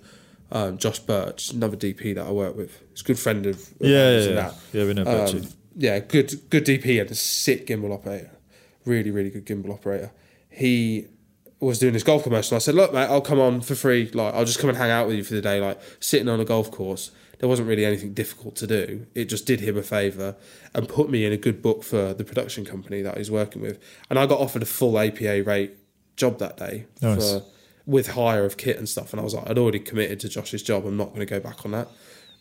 Um, 0.51 0.79
Josh 0.79 0.99
Birch, 1.01 1.53
another 1.53 1.77
DP 1.77 2.15
that 2.15 2.27
I 2.27 2.31
work 2.31 2.57
with. 2.57 2.83
He's 2.91 3.03
a 3.03 3.05
good 3.05 3.19
friend 3.19 3.45
of, 3.45 3.57
of 3.57 3.75
Yeah. 3.81 4.19
Yeah. 4.19 4.29
Yeah. 4.31 4.53
yeah 4.73 4.85
we 4.85 4.95
know 4.95 5.05
Um. 5.05 5.49
Yeah, 5.79 6.01
good 6.01 6.51
good 6.51 6.67
DP 6.67 7.01
and 7.01 7.11
a 7.11 7.15
sick 7.15 7.67
gimbal 7.69 7.95
operator. 7.95 8.33
Really, 8.85 9.11
really 9.11 9.31
good 9.31 9.47
gimbal 9.47 9.73
operator. 9.73 10.11
He 10.51 11.07
was 11.61 11.79
doing 11.79 11.95
his 11.95 12.03
golf 12.03 12.25
commercial. 12.25 12.57
I 12.57 12.59
said, 12.59 12.75
Look, 12.75 12.93
mate, 12.93 13.07
I'll 13.07 13.21
come 13.21 13.41
on 13.41 13.61
for 13.61 13.75
free. 13.75 14.11
Like, 14.13 14.35
I'll 14.35 14.45
just 14.45 14.59
come 14.59 14.69
and 14.69 14.77
hang 14.77 14.91
out 14.91 15.07
with 15.07 15.17
you 15.17 15.25
for 15.25 15.35
the 15.35 15.41
day, 15.41 15.61
like 15.61 15.81
sitting 16.01 16.29
on 16.29 16.41
a 16.41 16.45
golf 16.45 16.71
course. 16.71 17.11
There 17.39 17.49
wasn't 17.49 17.69
really 17.69 17.85
anything 17.85 18.13
difficult 18.15 18.57
to 18.57 18.67
do. 18.67 19.07
It 19.15 19.27
just 19.27 19.47
did 19.47 19.61
him 19.61 19.77
a 19.79 19.83
favour 19.83 20.35
and 20.75 20.89
put 20.89 21.09
me 21.09 21.25
in 21.25 21.33
a 21.33 21.37
good 21.37 21.63
book 21.63 21.85
for 21.85 22.13
the 22.13 22.25
production 22.25 22.65
company 22.65 23.01
that 23.03 23.17
he's 23.17 23.31
working 23.31 23.63
with. 23.63 23.79
And 24.11 24.19
I 24.19 24.27
got 24.27 24.41
offered 24.41 24.63
a 24.63 24.67
full 24.67 24.99
APA 24.99 25.45
rate 25.45 25.77
job 26.17 26.41
that 26.41 26.57
day 26.57 26.87
Nice. 27.01 27.31
for 27.31 27.45
with 27.87 28.09
hire 28.15 28.45
of 28.45 28.57
kit 28.57 28.77
and 28.77 28.89
stuff. 28.89 29.13
And 29.13 29.21
I 29.21 29.25
was 29.25 29.35
like, 29.35 29.49
I'd 29.49 29.57
already 29.57 29.79
committed 29.79 30.19
to 30.21 30.29
Josh's 30.29 30.65
job. 30.65 30.85
I'm 30.85 30.97
not 30.97 31.11
going 31.15 31.21
to 31.21 31.27
go 31.27 31.39
back 31.39 31.65
on 31.65 31.71
that. 31.71 31.87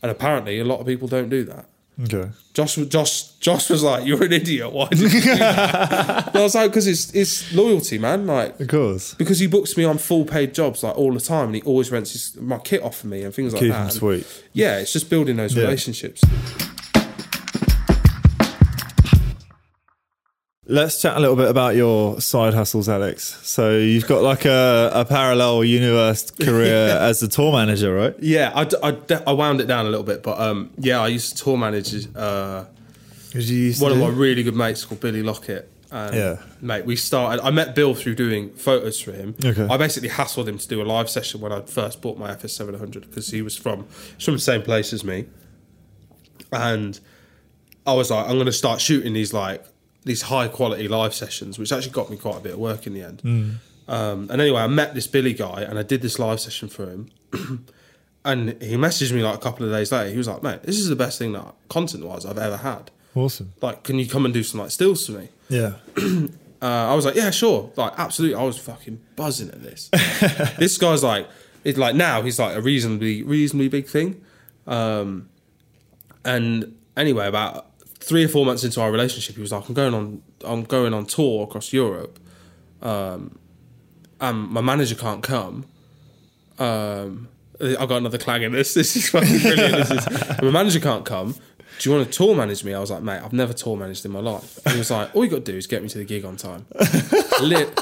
And 0.01 0.09
apparently, 0.11 0.59
a 0.59 0.65
lot 0.65 0.79
of 0.79 0.88
people 0.88 1.07
don't 1.07 1.29
do 1.29 1.43
that. 1.43 1.69
Okay. 2.03 2.29
Josh, 2.53 2.75
Josh, 2.75 3.23
Josh 3.39 3.69
was 3.71 3.81
like, 3.81 4.05
"You're 4.05 4.23
an 4.23 4.31
idiot. 4.33 4.71
Why 4.71 4.87
did 4.89 4.99
you 4.99 5.09
do 5.21 5.35
that?" 5.37 6.31
I 6.35 6.41
was 6.43 6.53
like, 6.53 6.69
"Because 6.69 6.85
it's 6.85 7.11
it's 7.15 7.51
loyalty, 7.53 7.97
man. 7.97 8.27
Like, 8.27 8.59
Of 8.59 8.67
course. 8.67 9.15
because 9.15 9.39
he 9.39 9.47
books 9.47 9.75
me 9.77 9.83
on 9.83 9.97
full 9.97 10.23
paid 10.23 10.53
jobs 10.53 10.83
like 10.83 10.95
all 10.95 11.11
the 11.13 11.19
time, 11.19 11.47
and 11.47 11.55
he 11.55 11.61
always 11.63 11.91
rents 11.91 12.11
his, 12.11 12.35
my 12.39 12.59
kit 12.59 12.83
off 12.83 12.97
for 12.97 13.07
me 13.07 13.23
and 13.23 13.33
things 13.33 13.53
like 13.53 13.61
Keep 13.61 13.71
that. 13.71 13.77
him 13.77 13.83
And 13.85 13.93
sweet. 13.93 14.43
Yeah, 14.53 14.77
it's 14.79 14.93
just 14.93 15.09
building 15.09 15.37
those 15.37 15.55
Yeah. 15.55 15.63
relationships. 15.63 16.21
Let's 20.70 21.01
chat 21.01 21.15
a 21.15 21.20
little 21.22 21.38
bit 21.38 21.49
about 21.49 21.76
your 21.76 22.20
side 22.20 22.53
hustles, 22.53 22.89
Alex. 22.89 23.39
So 23.43 23.78
you've 23.78 24.05
got 24.05 24.22
like 24.22 24.43
a, 24.43 24.91
a 24.93 25.05
parallel 25.05 25.63
universe 25.63 26.30
career 26.32 26.89
as 26.89 27.24
a 27.24 27.30
tour 27.30 27.53
manager, 27.53 27.93
right? 27.95 28.13
Yeah, 28.20 28.51
I 28.53 28.97
I 29.26 29.32
wound 29.32 29.61
it 29.61 29.65
down 29.68 29.86
a 29.86 29.89
little 29.89 30.03
bit, 30.03 30.24
but 30.24 30.38
um, 30.39 30.72
yeah, 30.78 30.99
I 30.99 31.07
used 31.07 31.38
to 31.38 31.43
tour 31.43 31.57
manage 31.57 31.93
uh, 32.15 32.65
used 33.34 33.82
one 33.82 33.91
to 33.93 33.97
of 33.97 34.03
my 34.03 34.09
really 34.20 34.43
good 34.43 34.55
mates 34.55 34.84
called 34.84 34.99
Billy 34.99 35.24
Lockett. 35.24 35.72
And 35.89 36.13
Yeah. 36.13 36.41
mate, 36.59 36.86
we 36.86 36.97
started. 36.97 37.41
I 37.45 37.49
met 37.49 37.74
Bill 37.74 37.93
through 37.95 38.15
doing 38.15 38.49
photos 38.55 38.99
for 38.99 39.13
him. 39.13 39.36
Okay. 39.41 39.65
I 39.70 39.78
basically 39.78 40.09
hassled 40.09 40.49
him 40.49 40.57
to 40.57 40.68
do 40.68 40.82
a 40.82 40.84
live 40.84 41.09
session 41.09 41.39
when 41.39 41.53
I 41.53 41.61
first 41.61 42.01
bought 42.01 42.18
my 42.18 42.32
FS 42.32 42.51
seven 42.51 42.78
hundred 42.78 43.09
because 43.09 43.30
he 43.32 43.41
was 43.41 43.55
from 43.55 43.86
from 44.20 44.34
the 44.34 44.39
same 44.41 44.63
place 44.63 44.91
as 44.91 45.05
me, 45.05 45.28
and 46.51 46.99
I 47.86 47.93
was 47.93 48.11
like, 48.11 48.26
I'm 48.26 48.34
going 48.34 48.47
to 48.47 48.51
start 48.51 48.82
shooting 48.82 49.13
these 49.13 49.32
like 49.34 49.63
these 50.08 50.24
high 50.24 50.47
quality 50.47 50.88
live 50.88 51.14
sessions, 51.14 51.60
which 51.60 51.72
actually 51.72 51.91
got 51.91 52.10
me 52.10 52.18
quite 52.18 52.38
a 52.38 52.41
bit 52.41 52.53
of 52.53 52.60
work 52.60 52.88
in 52.88 52.93
the 52.93 53.01
end. 53.01 53.22
Um, 53.88 54.28
and 54.30 54.41
anyway, 54.41 54.62
I 54.62 54.68
met 54.68 54.93
this 54.93 55.08
Billy 55.08 55.34
guy 55.34 55.62
and 55.62 55.80
I 55.80 55.84
did 55.84 56.01
this 56.01 56.20
live 56.20 56.39
session 56.39 56.68
for 56.68 56.89
him. 56.89 57.12
and 58.26 58.62
he 58.62 58.76
messaged 58.76 59.14
me 59.14 59.24
like 59.24 59.36
a 59.36 59.41
couple 59.41 59.66
of 59.66 59.72
days 59.72 59.91
later. 59.91 60.10
He 60.10 60.18
was 60.18 60.28
like, 60.28 60.43
mate, 60.43 60.64
this 60.64 60.78
is 60.78 60.89
the 60.89 60.95
best 60.95 61.18
thing 61.18 61.32
that 61.34 61.53
content 61.70 62.05
wise 62.05 62.26
I've 62.26 62.38
ever 62.38 62.58
had. 62.58 62.91
Awesome. 63.16 63.53
Like, 63.62 63.84
can 63.84 63.97
you 63.97 64.08
come 64.08 64.26
and 64.26 64.34
do 64.34 64.43
some 64.43 64.60
like 64.60 64.72
stills 64.72 65.05
for 65.05 65.14
me? 65.14 65.30
Yeah. 65.49 65.74
Uh, 66.60 66.91
I 66.91 66.95
was 66.95 67.05
like, 67.05 67.14
yeah, 67.14 67.30
sure. 67.30 67.72
Like, 67.76 67.93
absolutely. 67.99 68.34
I 68.36 68.41
was 68.41 68.58
fucking 68.58 68.99
buzzing 69.16 69.49
at 69.49 69.62
this. 69.62 69.89
this 70.58 70.80
guy's 70.80 71.03
like, 71.03 71.28
it's 71.64 71.78
like 71.78 71.93
now 71.93 72.24
he's 72.24 72.39
like 72.39 72.58
a 72.58 72.62
reasonably, 72.62 73.22
reasonably 73.22 73.68
big 73.68 73.86
thing. 73.86 74.26
Um, 74.66 75.30
and 76.26 76.76
anyway, 76.95 77.28
about 77.28 77.66
three 78.08 78.24
or 78.24 78.30
four 78.30 78.45
months 78.45 78.64
into 78.64 78.80
our 78.80 78.89
relationship, 78.89 79.36
he 79.36 79.41
was 79.41 79.51
like, 79.51 79.68
I'm 79.68 79.74
going 79.74 79.93
on, 79.93 80.24
I'm 80.45 80.64
going 80.64 80.93
on 80.93 81.05
tour 81.05 81.43
across 81.43 81.74
Europe. 81.74 82.18
Um, 82.82 83.38
and 84.22 84.47
my 84.49 84.62
manager 84.62 84.95
can't 84.95 85.22
come. 85.22 85.66
Um, 86.58 87.28
I 87.60 87.86
got 87.86 87.97
another 87.97 88.18
clang 88.18 88.43
in 88.43 88.53
this. 88.53 88.74
This 88.76 88.95
is 88.95 89.10
fucking 89.10 89.39
brilliant. 89.39 89.89
This 89.89 89.91
is, 89.91 90.41
my 90.41 90.51
manager 90.51 90.80
can't 90.80 91.05
come. 91.05 91.34
Do 91.80 91.89
you 91.89 91.95
want 91.95 92.10
to 92.10 92.18
tour 92.18 92.34
manage 92.34 92.64
me? 92.64 92.74
I 92.74 92.80
was 92.80 92.89
like, 92.89 93.03
mate, 93.03 93.20
I've 93.22 93.34
never 93.34 93.51
tour 93.51 93.76
managed 93.76 94.05
in 94.05 94.12
my 94.12 94.22
life. 94.22 94.58
And 94.66 94.74
he 94.74 94.80
was 94.80 94.89
like, 94.89 95.14
all 95.14 95.26
you 95.26 95.30
got 95.30 95.45
to 95.45 95.51
do 95.51 95.58
is 95.58 95.68
get 95.68 95.84
me 95.84 95.89
to 95.89 95.97
the 95.97 96.05
gig 96.05 96.24
on 96.24 96.38
time. 96.38 96.66
Lit, 97.41 97.78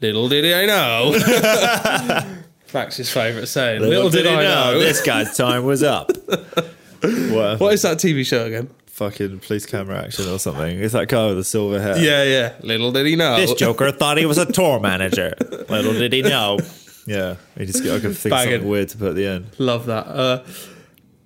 little 0.00 0.28
did 0.28 0.44
I 0.46 0.66
know. 0.66 2.40
Max's 2.72 3.10
favourite 3.10 3.48
saying. 3.48 3.82
Little, 3.82 4.08
did, 4.08 4.26
I 4.26 4.42
know. 4.42 4.78
this 4.78 5.02
guy's 5.02 5.36
time 5.36 5.64
was 5.64 5.82
up. 5.82 6.10
what? 6.22 7.60
What 7.60 7.74
is 7.74 7.82
that 7.82 7.98
TV 7.98 8.24
show 8.24 8.46
again? 8.46 8.70
Fucking 8.94 9.40
police 9.40 9.66
camera 9.66 10.04
action 10.04 10.28
or 10.28 10.38
something. 10.38 10.78
It's 10.78 10.92
that 10.92 11.08
guy 11.08 11.26
with 11.26 11.38
the 11.38 11.42
silver 11.42 11.80
hair. 11.80 11.98
Yeah, 11.98 12.22
yeah. 12.22 12.54
Little 12.60 12.92
did 12.92 13.06
he 13.06 13.16
know. 13.16 13.36
This 13.36 13.52
Joker 13.54 13.90
thought 13.90 14.18
he 14.18 14.24
was 14.24 14.38
a 14.38 14.46
tour 14.46 14.78
manager. 14.78 15.34
Little 15.68 15.94
did 15.94 16.12
he 16.12 16.22
know. 16.22 16.60
Yeah, 17.04 17.34
he 17.58 17.66
just 17.66 17.82
I 17.82 17.98
could 17.98 18.16
think 18.16 18.26
of 18.26 18.30
Banging. 18.30 18.52
something 18.52 18.68
weird 18.68 18.88
to 18.90 18.98
put 18.98 19.08
at 19.08 19.14
the 19.16 19.26
end. 19.26 19.46
Love 19.58 19.86
that. 19.86 20.06
Uh, 20.06 20.44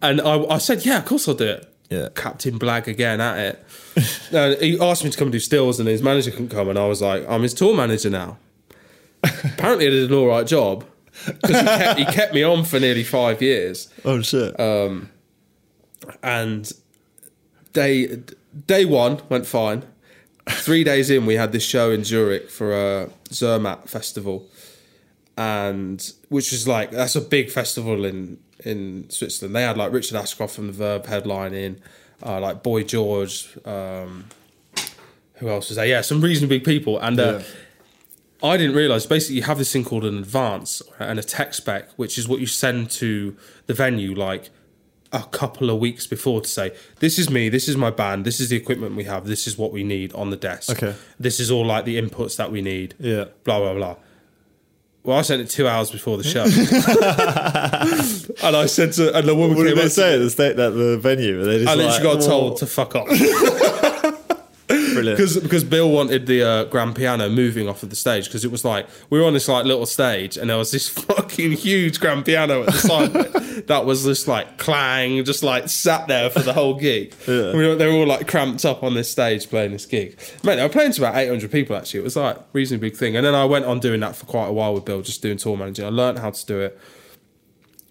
and 0.01 0.23
I, 0.23 0.45
I 0.45 0.57
said, 0.57 0.87
yeah, 0.87 0.97
of 0.97 1.05
course 1.05 1.29
I'll 1.29 1.35
do 1.35 1.45
it. 1.45 1.75
Yeah. 1.91 2.09
Captain 2.15 2.59
Blag 2.59 2.87
again 2.87 3.21
at 3.21 3.39
it. 3.39 3.65
uh, 4.33 4.57
he 4.61 4.81
asked 4.81 5.05
me 5.05 5.11
to 5.11 5.19
come 5.19 5.31
do 5.31 5.39
stills, 5.39 5.79
and 5.79 5.87
his 5.91 6.03
manager 6.03 6.31
couldn't 6.31 6.49
come, 6.49 6.71
and 6.71 6.79
I 6.79 6.87
was 6.87 7.03
like, 7.03 7.29
I'm 7.29 7.43
his 7.43 7.53
tour 7.53 7.77
manager 7.77 8.09
now. 8.09 8.39
Apparently, 9.23 9.89
I 9.89 9.91
did 9.91 10.11
an 10.11 10.17
all 10.17 10.27
right 10.27 10.47
job 10.47 10.87
because 11.27 11.61
he 11.61 11.67
kept, 11.67 11.99
he 11.99 12.05
kept 12.07 12.33
me 12.33 12.43
on 12.43 12.65
for 12.65 12.81
nearly 12.81 13.05
five 13.05 13.43
years. 13.43 13.93
Oh 14.07 14.23
shit! 14.23 14.59
and 16.23 16.73
day 17.83 17.95
day 18.75 18.85
one 18.85 19.15
went 19.29 19.47
fine. 19.47 19.81
Three 20.67 20.85
days 20.85 21.11
in, 21.11 21.27
we 21.27 21.35
had 21.43 21.51
this 21.53 21.65
show 21.75 21.91
in 21.97 22.05
Zurich 22.05 22.49
for 22.51 22.69
a 22.73 23.11
Zermatt 23.39 23.89
festival, 23.97 24.37
and 25.37 25.99
which 26.29 26.53
was 26.53 26.67
like 26.67 26.91
that's 26.91 27.17
a 27.17 27.21
big 27.21 27.51
festival 27.51 28.05
in 28.05 28.39
in 28.65 29.09
Switzerland. 29.11 29.55
They 29.55 29.63
had 29.63 29.77
like 29.77 29.93
Richard 29.93 30.17
Ashcroft 30.17 30.55
from 30.55 30.67
the 30.69 30.73
Verve 30.73 31.05
headlining, 31.05 31.79
uh, 32.25 32.41
like 32.41 32.63
Boy 32.63 32.83
George. 32.83 33.57
Um, 33.65 34.25
who 35.35 35.49
else 35.49 35.69
was 35.69 35.77
there? 35.77 35.87
Yeah, 35.87 36.01
some 36.03 36.21
reasonably 36.21 36.59
big 36.59 36.65
people, 36.65 36.99
and. 36.99 37.19
Uh, 37.21 37.39
Yeah. 37.39 37.45
I 38.41 38.57
didn't 38.57 38.77
realize 38.77 39.05
basically 39.05 39.35
you 39.41 39.43
have 39.51 39.59
this 39.59 39.73
thing 39.73 39.85
called 39.85 40.05
an 40.05 40.17
advance 40.19 40.81
and 41.01 41.19
a 41.19 41.25
tech 41.25 41.55
spec, 41.55 41.91
which 41.97 42.17
is 42.19 42.29
what 42.29 42.39
you 42.39 42.47
send 42.47 42.89
to 43.03 43.37
the 43.67 43.75
venue 43.75 44.15
like 44.15 44.51
a 45.13 45.23
couple 45.25 45.71
of 45.71 45.79
weeks 45.79 46.07
before 46.07 46.41
to 46.41 46.49
say, 46.49 46.75
This 47.01 47.19
is 47.19 47.31
me, 47.31 47.49
this 47.49 47.69
is 47.69 47.77
my 47.77 47.91
band, 47.91 48.25
this 48.25 48.41
is 48.41 48.51
the 48.51 48.57
equipment 48.57 48.97
we 48.97 49.05
have, 49.05 49.27
this 49.27 49.47
is 49.47 49.57
what 49.57 49.73
we 49.73 49.85
need 49.85 50.13
on 50.13 50.31
the 50.31 50.37
desk. 50.37 50.71
Okay. 50.71 50.95
This 51.19 51.41
is 51.41 51.51
all 51.51 51.67
like 51.67 51.85
the 51.85 52.01
inputs 52.01 52.37
that 52.37 52.53
we 52.53 52.63
need. 52.63 52.95
Yeah. 52.99 53.27
Blah 53.45 53.61
blah 53.61 53.75
blah. 53.75 53.97
Well, 55.05 55.17
I 55.17 55.23
sent 55.23 55.41
it 55.41 55.49
two 55.49 55.67
hours 55.67 55.91
before 55.91 56.19
the 56.19 56.25
show. 56.25 56.43
and 58.47 58.57
I 58.57 58.67
said 58.67 58.93
to 58.95 59.17
and 59.17 59.27
the 59.27 59.35
woman 59.35 59.57
What 59.57 59.67
came 59.67 59.77
did 59.77 59.85
they 59.85 59.89
say 59.89 60.15
at 60.15 60.19
the 60.19 60.29
state 60.29 60.57
that 60.57 60.71
the 60.71 60.99
venue? 60.99 61.43
They 61.45 61.59
just 61.65 61.69
I 61.69 61.75
like, 61.75 62.01
literally 62.01 62.03
got 62.03 62.21
"Whoa." 62.23 62.29
told 62.29 62.57
to 62.59 62.67
fuck 62.67 62.95
off. 62.95 63.09
Brilliant. 64.99 65.19
because 65.19 65.39
because 65.41 65.65
Bill 65.65 65.91
wanted 65.91 66.27
the 66.27 66.43
uh, 66.43 66.65
grand 66.65 66.97
piano 66.97 67.29
moving 67.29 67.69
off 67.69 67.83
of 67.83 67.91
the 67.91 67.97
stage 67.97 68.27
because 68.27 68.45
it 68.45 68.51
was 68.51 68.65
like 68.65 68.87
we 69.11 69.19
were 69.19 69.25
on 69.25 69.33
this 69.33 69.49
like 69.49 69.65
little 69.65 69.87
stage 69.87 70.37
and 70.37 70.51
there 70.51 70.57
was 70.57 70.71
this 70.71 70.89
fucking 71.09 71.53
huge 71.53 72.01
grand 72.01 72.25
piano 72.25 72.63
at 72.63 72.67
the 72.67 72.73
side 72.73 73.13
that 73.67 73.85
was 73.85 74.05
just 74.05 74.29
like 74.29 74.59
clang, 74.59 75.25
just 75.25 75.43
like 75.43 75.69
sat 75.69 76.09
there 76.09 76.31
for 76.31 76.41
the 76.41 76.53
whole 76.53 76.75
gig. 76.75 77.15
Yeah. 77.27 77.53
We 77.53 77.67
were, 77.67 77.75
they 77.75 77.87
were 77.87 77.93
all 77.95 78.07
like 78.07 78.29
cramped 78.29 78.65
up 78.65 78.83
on 78.83 78.95
this 78.95 79.11
stage 79.11 79.49
playing 79.49 79.73
this 79.73 79.87
gig. 79.87 80.19
Mate, 80.45 80.57
they 80.57 80.63
were 80.63 80.69
playing 80.69 80.93
to 80.93 81.03
about 81.03 81.17
eight 81.17 81.29
hundred 81.29 81.51
people 81.51 81.77
actually. 81.77 82.01
It 82.01 82.05
was 82.05 82.17
like 82.17 82.37
a 82.37 82.45
reasonably 82.53 82.91
big 82.91 82.99
thing. 82.99 83.17
And 83.17 83.25
then 83.25 83.35
I 83.35 83.45
went 83.45 83.65
on 83.65 83.81
doing 83.81 84.01
that 84.01 84.17
for 84.17 84.27
quite 84.27 84.47
a 84.49 84.53
while 84.53 84.75
with 84.75 84.85
Bill, 84.85 85.03
just 85.03 85.23
doing 85.23 85.37
tour 85.37 85.57
managing. 85.57 85.85
I 85.85 85.91
learned 85.91 86.19
how 86.19 86.31
to 86.31 86.47
do 86.47 86.61
it. 86.61 86.79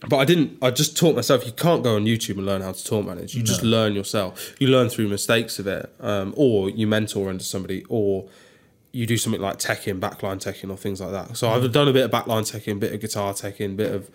But 0.02 0.18
I 0.18 0.26
didn't. 0.26 0.60
I 0.62 0.70
just 0.70 0.96
taught 0.96 1.16
myself. 1.16 1.46
You 1.46 1.52
can't 1.52 1.84
go 1.84 1.96
on 1.96 2.06
YouTube 2.06 2.38
and 2.38 2.46
learn 2.46 2.62
how 2.62 2.72
to 2.72 2.84
tour 2.84 3.02
manage. 3.02 3.34
You 3.34 3.42
just 3.42 3.64
learn 3.64 3.94
yourself. 3.96 4.56
You 4.60 4.68
learn 4.68 4.90
through 4.90 5.08
mistakes 5.08 5.58
of 5.58 5.66
it, 5.66 5.92
um, 6.00 6.36
or 6.38 6.70
you 6.70 6.86
mentor 6.86 7.30
under 7.30 7.44
somebody, 7.44 7.84
or 7.90 8.28
you 8.92 9.08
do 9.08 9.18
something 9.18 9.42
like 9.42 9.58
teching, 9.58 10.00
backline 10.00 10.38
teching, 10.38 10.70
or 10.70 10.78
things 10.78 11.02
like 11.02 11.12
that. 11.12 11.36
So 11.36 11.50
I've 11.50 11.72
done 11.72 11.88
a 11.88 11.94
bit 11.94 12.06
of 12.06 12.12
backline 12.12 12.44
teching, 12.44 12.80
bit 12.80 12.94
of 12.94 13.02
guitar 13.02 13.34
teching, 13.34 13.74
a 13.74 13.76
bit 13.76 13.92
of 13.92 14.12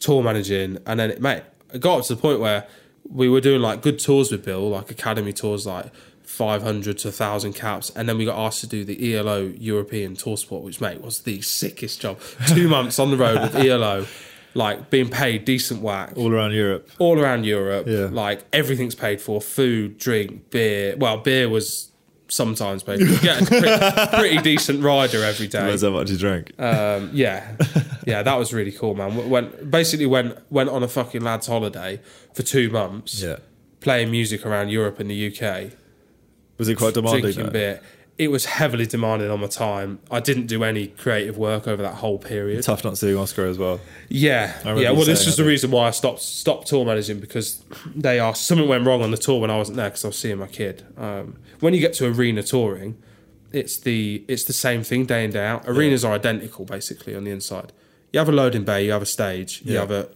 tour 0.00 0.22
managing, 0.22 0.78
and 0.86 0.98
then 0.98 1.10
it, 1.10 1.20
mate, 1.20 1.42
it 1.74 1.80
got 1.80 1.98
up 1.98 2.06
to 2.06 2.14
the 2.14 2.20
point 2.20 2.40
where 2.40 2.66
we 3.06 3.28
were 3.28 3.42
doing 3.42 3.60
like 3.60 3.82
good 3.82 3.98
tours 3.98 4.32
with 4.32 4.44
Bill, 4.44 4.70
like 4.70 4.90
academy 4.90 5.32
tours, 5.32 5.66
like. 5.66 5.92
500 6.24 6.98
to 6.98 7.08
1000 7.08 7.54
caps 7.54 7.90
and 7.96 8.06
then 8.06 8.18
we 8.18 8.26
got 8.26 8.38
asked 8.38 8.60
to 8.60 8.66
do 8.66 8.84
the 8.84 9.16
ELO 9.16 9.46
European 9.58 10.14
Tour 10.14 10.36
Sport 10.36 10.62
which 10.62 10.78
mate 10.78 11.00
was 11.00 11.20
the 11.20 11.40
sickest 11.40 12.02
job 12.02 12.20
2 12.48 12.68
months 12.76 12.98
on 12.98 13.10
the 13.10 13.16
road 13.16 13.40
with 13.40 13.56
ELO 13.56 14.04
like 14.58 14.90
being 14.90 15.08
paid 15.08 15.44
decent 15.44 15.80
whack 15.82 16.12
all 16.16 16.32
around 16.34 16.52
Europe. 16.52 16.90
all 16.98 17.16
around 17.18 17.44
Europe. 17.44 17.86
Yeah. 17.86 18.08
Like 18.10 18.38
everything's 18.52 18.94
paid 18.96 19.20
for: 19.20 19.40
food, 19.40 19.98
drink, 19.98 20.50
beer. 20.50 20.96
Well, 20.96 21.18
beer 21.18 21.48
was 21.48 21.92
sometimes 22.30 22.82
paid. 22.82 22.98
for. 22.98 23.06
You 23.06 23.20
get 23.20 23.40
a 23.42 23.46
pretty, 24.10 24.16
pretty 24.16 24.38
decent 24.42 24.82
rider 24.82 25.22
every 25.22 25.46
day. 25.46 25.64
That's 25.70 25.82
how 25.82 25.90
much 25.90 26.10
you 26.10 26.18
drank. 26.18 26.52
Um, 26.60 27.10
yeah, 27.12 27.56
yeah, 28.06 28.22
that 28.22 28.36
was 28.36 28.52
really 28.52 28.72
cool, 28.72 28.94
man. 28.94 29.30
Went 29.30 29.70
basically 29.70 30.06
went 30.06 30.36
went 30.50 30.68
on 30.70 30.82
a 30.82 30.88
fucking 30.88 31.22
lads' 31.22 31.46
holiday 31.46 32.00
for 32.34 32.42
two 32.42 32.68
months. 32.70 33.22
yeah. 33.22 33.36
playing 33.80 34.10
music 34.10 34.44
around 34.44 34.68
Europe 34.70 34.98
and 35.00 35.08
the 35.10 35.28
UK, 35.28 35.70
Was 36.58 36.68
it 36.68 36.76
quite 36.76 36.94
demanding? 36.94 37.22
drinking 37.22 37.44
though? 37.46 37.50
beer. 37.52 37.80
It 38.18 38.32
was 38.32 38.46
heavily 38.46 38.84
demanding 38.84 39.30
on 39.30 39.40
my 39.40 39.46
time. 39.46 40.00
I 40.10 40.18
didn't 40.18 40.46
do 40.46 40.64
any 40.64 40.88
creative 40.88 41.38
work 41.38 41.68
over 41.68 41.82
that 41.82 41.94
whole 41.94 42.18
period. 42.18 42.64
Tough 42.64 42.82
not 42.82 42.98
seeing 42.98 43.16
Oscar 43.16 43.46
as 43.46 43.58
well. 43.58 43.80
Yeah, 44.08 44.58
yeah. 44.76 44.90
Well, 44.90 45.04
this 45.04 45.24
was 45.24 45.36
the 45.36 45.44
reason 45.44 45.70
why 45.70 45.86
I 45.86 45.90
stopped 45.92 46.20
stopped 46.20 46.66
tour 46.66 46.84
managing 46.84 47.20
because 47.20 47.62
they 47.94 48.18
asked 48.18 48.44
something 48.46 48.68
went 48.68 48.84
wrong 48.84 49.02
on 49.02 49.12
the 49.12 49.16
tour 49.16 49.40
when 49.40 49.50
I 49.50 49.56
wasn't 49.56 49.76
there 49.76 49.88
because 49.88 50.04
I 50.04 50.08
was 50.08 50.18
seeing 50.18 50.38
my 50.38 50.48
kid. 50.48 50.84
Um, 50.96 51.36
when 51.60 51.74
you 51.74 51.80
get 51.80 51.94
to 51.94 52.06
arena 52.06 52.42
touring, 52.42 53.00
it's 53.52 53.78
the 53.78 54.24
it's 54.26 54.44
the 54.44 54.52
same 54.52 54.82
thing 54.82 55.06
day 55.06 55.24
in 55.24 55.30
day 55.30 55.46
out. 55.46 55.62
Arenas 55.66 56.04
are 56.04 56.12
identical 56.12 56.64
basically 56.64 57.14
on 57.14 57.24
the 57.24 57.30
inside. 57.30 57.72
You 58.12 58.18
have 58.18 58.28
a 58.28 58.32
loading 58.32 58.64
bay, 58.64 58.84
you 58.86 58.92
have 58.92 59.02
a 59.02 59.06
stage, 59.06 59.62
you 59.64 59.76
have 59.76 59.90
a 59.90 60.08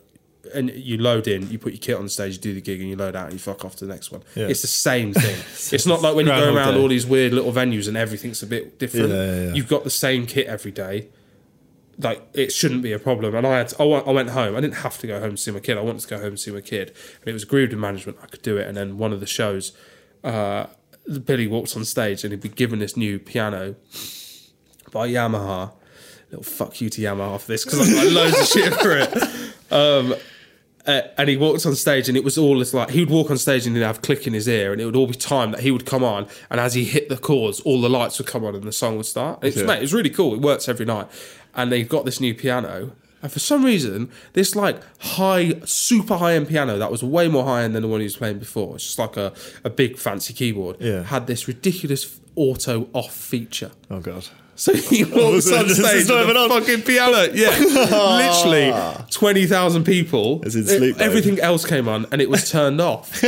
and 0.55 0.71
you 0.71 0.99
load 0.99 1.29
in, 1.29 1.51
you 1.51 1.59
put 1.59 1.73
your 1.73 1.81
kit 1.81 1.97
on 1.97 2.05
the 2.05 2.11
stage, 2.11 2.35
you 2.35 2.41
do 2.41 2.55
the 2.55 2.61
gig, 2.61 2.81
and 2.81 2.89
you 2.89 2.97
load 2.97 3.17
out, 3.17 3.25
and 3.25 3.33
you 3.33 3.39
fuck 3.39 3.65
off 3.65 3.77
to 3.77 3.87
the 3.87 3.93
next 3.93 4.11
one. 4.11 4.23
Yeah. 4.35 4.49
It's 4.49 4.63
the 4.63 4.69
same 4.69 5.13
thing. 5.15 5.37
it's 5.75 5.87
not 5.87 6.03
like 6.03 6.15
when 6.15 6.27
you 6.27 6.33
go 6.33 6.55
around 6.55 6.75
Day. 6.75 6.81
all 6.81 6.89
these 6.89 7.07
weird 7.07 7.33
little 7.33 7.53
venues 7.53 7.89
and 7.89 7.97
everything's 7.97 8.43
a 8.43 8.47
bit 8.47 8.79
different. 8.79 9.11
Yeah, 9.11 9.45
yeah. 9.47 9.55
You've 9.55 9.69
got 9.69 9.85
the 9.85 9.91
same 9.91 10.27
kit 10.27 10.47
every 10.47 10.73
day 10.73 11.09
like 11.99 12.27
it 12.35 12.53
shouldn't 12.53 12.83
be 12.83 12.93
a 12.93 12.99
problem. 12.99 13.35
And 13.35 13.47
I 13.47 13.59
had 13.59 13.69
to, 13.69 13.83
I, 13.83 14.11
went, 14.11 14.31
home. 14.31 14.57
I 14.57 14.61
didn't 14.61 14.77
have 14.77 14.99
to 14.99 15.07
go 15.07 15.21
home 15.21 15.33
to 15.33 15.37
see 15.37 15.51
my 15.51 15.61
kid. 15.61 15.77
I 15.77 15.83
wanted 15.83 16.01
to 16.01 16.09
go 16.09 16.17
home 16.17 16.29
and 16.29 16.41
see 16.41 16.51
my 16.51 16.61
kid, 16.61 16.89
and 17.21 17.29
it 17.29 17.33
was 17.33 17.43
agreed 17.43 17.71
with 17.71 17.79
management 17.79 18.19
I 18.23 18.27
could 18.27 18.43
do 18.43 18.57
it. 18.57 18.67
And 18.67 18.77
then 18.77 18.99
one 18.99 19.13
of 19.13 19.21
the 19.21 19.27
shows, 19.27 19.73
uh, 20.25 20.67
Billy 21.25 21.47
walks 21.47 21.77
on 21.77 21.85
stage 21.85 22.25
and 22.25 22.33
he'd 22.33 22.41
be 22.41 22.49
given 22.49 22.79
this 22.79 22.97
new 22.97 23.19
piano 23.19 23.75
by 24.91 25.09
Yamaha. 25.09 25.73
Little 26.31 26.45
fuck 26.45 26.81
you 26.81 26.89
to 26.89 27.01
Yamaha 27.01 27.41
for 27.41 27.49
this 27.49 27.65
because 27.65 27.81
I've 27.81 27.95
got 27.95 28.13
loads 28.13 28.41
of 28.41 28.47
shit 28.47 28.75
for 28.75 28.97
it. 28.97 29.29
Um, 29.73 30.15
uh, 30.87 31.03
and 31.17 31.29
he 31.29 31.37
walked 31.37 31.65
on 31.65 31.75
stage 31.77 32.09
and 32.09 32.17
it 32.17 32.25
was 32.25 32.37
all 32.37 32.59
this 32.59 32.75
like 32.75 32.91
he 32.91 33.01
would 33.01 33.11
walk 33.11 33.31
on 33.31 33.39
stage 33.39 33.67
and 33.67 33.77
he'd 33.77 33.83
have 33.83 34.03
click 34.03 34.27
in 34.27 34.33
his 34.35 34.49
ear 34.49 34.73
and 34.73 34.81
it 34.81 34.85
would 34.85 34.97
all 34.97 35.07
be 35.07 35.15
timed 35.15 35.55
that 35.55 35.61
he 35.61 35.71
would 35.71 35.87
come 35.87 36.03
on 36.03 36.27
and 36.51 36.59
as 36.61 36.75
he 36.75 36.85
hit 36.85 37.09
the 37.09 37.17
chords 37.17 37.61
all 37.61 37.81
the 37.81 37.89
lights 37.91 38.19
would 38.19 38.27
come 38.27 38.45
on 38.45 38.55
and 38.55 38.65
the 38.65 38.73
song 38.73 38.97
would 38.97 39.07
start 39.07 39.39
it's 39.43 39.57
Yeah. 39.57 39.65
mate 39.65 39.79
it 39.79 39.83
was 39.83 39.95
really 39.95 40.11
cool 40.11 40.35
it 40.35 40.41
works 40.41 40.69
every 40.69 40.85
night 40.87 41.07
and 41.55 41.71
they've 41.71 41.89
got 41.89 42.05
this 42.05 42.21
new 42.21 42.35
piano 42.35 42.93
and 43.23 43.31
for 43.31 43.39
some 43.39 43.65
reason 43.65 44.11
this 44.33 44.57
like 44.57 44.81
high 45.01 45.61
super 45.65 46.17
high 46.17 46.35
end 46.35 46.49
piano 46.49 46.77
that 46.79 46.91
was 46.91 47.05
way 47.05 47.29
more 47.29 47.45
high 47.45 47.63
end 47.63 47.75
than 47.77 47.83
the 47.83 47.89
one 47.89 48.01
he 48.01 48.05
was 48.05 48.17
playing 48.17 48.41
before 48.41 48.75
it's 48.75 48.85
just 48.85 48.99
like 48.99 49.17
a, 49.17 49.33
a 49.63 49.71
big 49.71 49.97
fancy 49.97 50.33
keyboard 50.35 50.77
Yeah. 50.81 51.03
had 51.05 51.29
this 51.29 51.47
ridiculous 51.47 52.19
auto 52.35 52.89
off 52.93 53.13
feature 53.15 53.71
Oh 53.91 54.01
god. 54.01 54.27
So 54.63 54.73
he 54.77 55.03
walks 55.05 55.51
on 55.51 55.69
stage 55.71 56.09
with 56.09 56.11
a 56.11 56.39
on. 56.39 56.49
fucking 56.49 56.83
piano. 56.83 57.33
Yeah, 57.35 57.51
literally 57.59 58.73
twenty 59.11 59.47
thousand 59.47 59.83
people. 59.83 60.41
It's 60.45 60.55
in 60.55 60.81
mode. 60.81 61.01
Everything 61.01 61.41
else 61.41 61.67
came 61.67 61.89
on, 61.89 62.07
and 62.13 62.23
it 62.23 62.31
was 62.31 62.49
turned 62.49 62.81
off. 62.81 63.21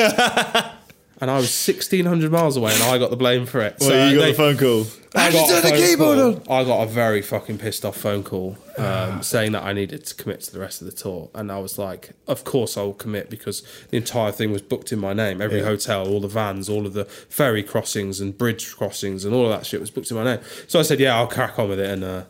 And 1.21 1.31
I 1.31 1.37
was 1.37 1.51
sixteen 1.51 2.07
hundred 2.07 2.33
miles 2.33 2.57
away, 2.57 2.73
and 2.75 2.83
I 2.83 2.99
got 2.99 3.11
the 3.11 3.17
blame 3.17 3.47
for 3.47 3.61
it. 3.61 3.81
So 3.83 3.89
you 4.09 4.17
got 4.17 4.23
they- 4.23 4.31
the 4.33 4.37
phone 4.37 4.57
call. 4.57 4.87
I 5.17 5.31
How'd 5.31 5.33
got 5.33 5.45
a 5.49 5.53
turn 5.53 5.62
the 5.62 5.69
phone 5.69 5.79
keyboard 5.79 6.45
call. 6.47 6.57
I 6.57 6.65
got 6.65 6.83
a 6.83 6.87
very 6.87 7.23
fucking 7.23 7.59
pissed 7.59 7.85
off 7.85 7.97
phone 7.97 8.25
call 8.25 8.59
um, 8.79 9.23
saying 9.23 9.53
that 9.53 9.62
I 9.62 9.73
needed 9.73 10.05
to 10.07 10.15
commit 10.17 10.41
to 10.41 10.53
the 10.53 10.59
rest 10.59 10.81
of 10.83 10.87
the 10.87 10.93
tour, 10.93 11.31
and 11.37 11.53
I 11.53 11.59
was 11.61 11.79
like, 11.79 12.11
"Of 12.27 12.43
course 12.43 12.77
I 12.77 12.83
will 12.83 12.95
commit 12.95 13.31
because 13.31 13.62
the 13.91 13.97
entire 13.97 14.33
thing 14.33 14.51
was 14.51 14.61
booked 14.62 14.91
in 14.93 14.99
my 14.99 15.12
name. 15.12 15.41
Every 15.41 15.61
Yeah. 15.61 15.67
hotel, 15.67 16.09
all 16.09 16.19
the 16.19 16.27
vans, 16.27 16.69
all 16.69 16.85
of 16.85 16.95
the 16.95 17.05
ferry 17.05 17.62
crossings 17.62 18.21
and 18.21 18.37
bridge 18.37 18.75
crossings, 18.75 19.25
and 19.25 19.33
all 19.33 19.45
of 19.45 19.51
that 19.51 19.65
shit 19.67 19.79
was 19.81 19.91
booked 19.91 20.11
in 20.11 20.17
my 20.17 20.25
name." 20.25 20.41
So 20.67 20.81
I 20.81 20.83
said, 20.83 20.99
"Yeah, 20.99 21.17
I'll 21.17 21.29
crack 21.29 21.61
on 21.61 21.69
with 21.69 21.79
it 21.79 21.89
and 21.91 22.03
uh, 22.03 22.23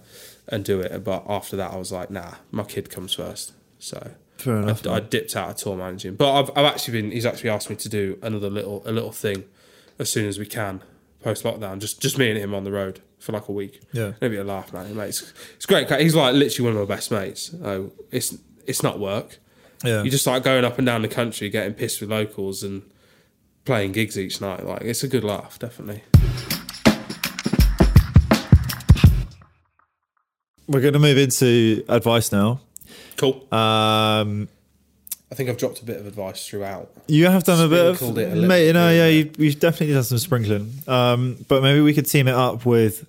and 0.49 0.63
do 0.63 0.81
it." 0.81 1.03
But 1.03 1.25
after 1.27 1.57
that, 1.57 1.73
I 1.73 1.77
was 1.77 1.91
like, 1.91 2.11
"Nah, 2.11 2.33
my 2.51 2.65
kid 2.65 2.91
comes 2.91 3.15
first. 3.15 3.53
So 3.79 4.11
Fair 4.39 4.57
enough, 4.57 4.87
I, 4.87 4.95
I 4.95 5.01
dipped 5.01 5.37
out 5.37 5.51
of 5.51 5.57
tour 5.57 5.77
managing, 5.77 6.17
but 6.17 6.33
I've, 6.33 6.51
I've 6.51 6.67
actually 6.67 7.01
been. 7.01 7.11
He's 7.13 7.27
actually 7.27 7.51
asked 7.51 7.71
me 7.71 7.77
to 7.77 7.89
do 7.89 8.19
another 8.23 8.51
little 8.51 8.83
a 8.85 8.93
little 8.93 9.13
thing 9.13 9.45
as 9.99 10.11
soon 10.11 10.27
as 10.27 10.39
we 10.39 10.47
can 10.47 10.83
post 11.21 11.45
lockdown. 11.45 11.79
Just 11.79 12.01
just 12.01 12.19
me 12.19 12.31
and 12.31 12.39
him 12.39 12.55
on 12.55 12.65
the 12.65 12.73
road 12.73 13.01
for 13.19 13.33
like 13.33 13.49
a 13.49 13.53
week. 13.53 13.81
Yeah. 13.93 14.13
maybe 14.21 14.37
a 14.37 14.45
laugh, 14.45 14.73
man. 14.73 14.95
Mate, 14.95 15.09
it's, 15.09 15.33
it's 15.57 15.67
great. 15.67 15.91
He's 16.01 16.15
like 16.15 16.35
literally 16.35 16.71
one 16.71 16.81
of 16.81 16.89
my 16.89 16.95
best 16.95 17.11
mates. 17.11 17.55
Oh, 17.63 17.93
it's 18.11 18.37
it's 18.67 18.83
not 18.83 18.99
work. 18.99 19.39
Yeah. 19.83 20.03
You 20.03 20.11
just 20.11 20.27
like 20.27 20.43
going 20.43 20.65
up 20.65 20.79
and 20.79 20.87
down 20.87 21.03
the 21.03 21.09
country, 21.09 21.49
getting 21.49 21.75
pissed 21.75 22.01
with 22.01 22.11
locals 22.11 22.63
and 22.63 22.83
playing 23.65 23.93
gigs 23.93 24.19
each 24.19 24.41
night. 24.41 24.65
Like 24.65 24.83
it's 24.83 25.03
a 25.03 25.09
good 25.09 25.25
laugh, 25.25 25.59
definitely. 25.59 26.03
We're 30.67 30.81
going 30.81 30.95
to 30.95 30.99
move 30.99 31.19
into 31.19 31.85
advice 31.89 32.33
now. 32.33 32.61
Cool. 33.17 33.47
Um, 33.53 34.49
I 35.31 35.35
think 35.37 35.49
I've 35.51 35.57
dropped 35.57 35.81
a 35.81 35.85
bit 35.85 35.99
of 35.99 36.07
advice 36.07 36.47
throughout. 36.47 36.91
you 37.09 37.27
have 37.27 37.43
done 37.45 37.65
a 37.65 37.69
bit 37.69 37.85
of, 37.87 38.19
it 38.19 38.33
a 38.33 38.37
mate. 38.37 38.67
You 38.69 38.73
know, 38.73 38.89
bit, 38.89 38.97
yeah, 38.97 39.07
yeah. 39.07 39.07
you, 39.09 39.31
you've 39.39 39.59
definitely 39.59 39.95
done 39.95 40.05
some 40.05 40.19
sprinkling. 40.19 40.73
Um, 40.87 41.45
but 41.49 41.63
maybe 41.63 41.81
we 41.81 41.93
could 41.93 42.07
team 42.07 42.29
it 42.29 42.35
up 42.35 42.65
with, 42.65 43.05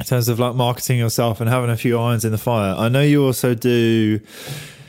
in 0.00 0.06
terms 0.06 0.28
of 0.28 0.38
like 0.38 0.54
marketing 0.54 0.98
yourself 0.98 1.40
and 1.40 1.50
having 1.50 1.68
a 1.68 1.76
few 1.76 1.98
irons 1.98 2.24
in 2.24 2.32
the 2.32 2.38
fire. 2.38 2.74
I 2.74 2.88
know 2.88 3.02
you 3.02 3.24
also 3.24 3.54
do. 3.54 4.20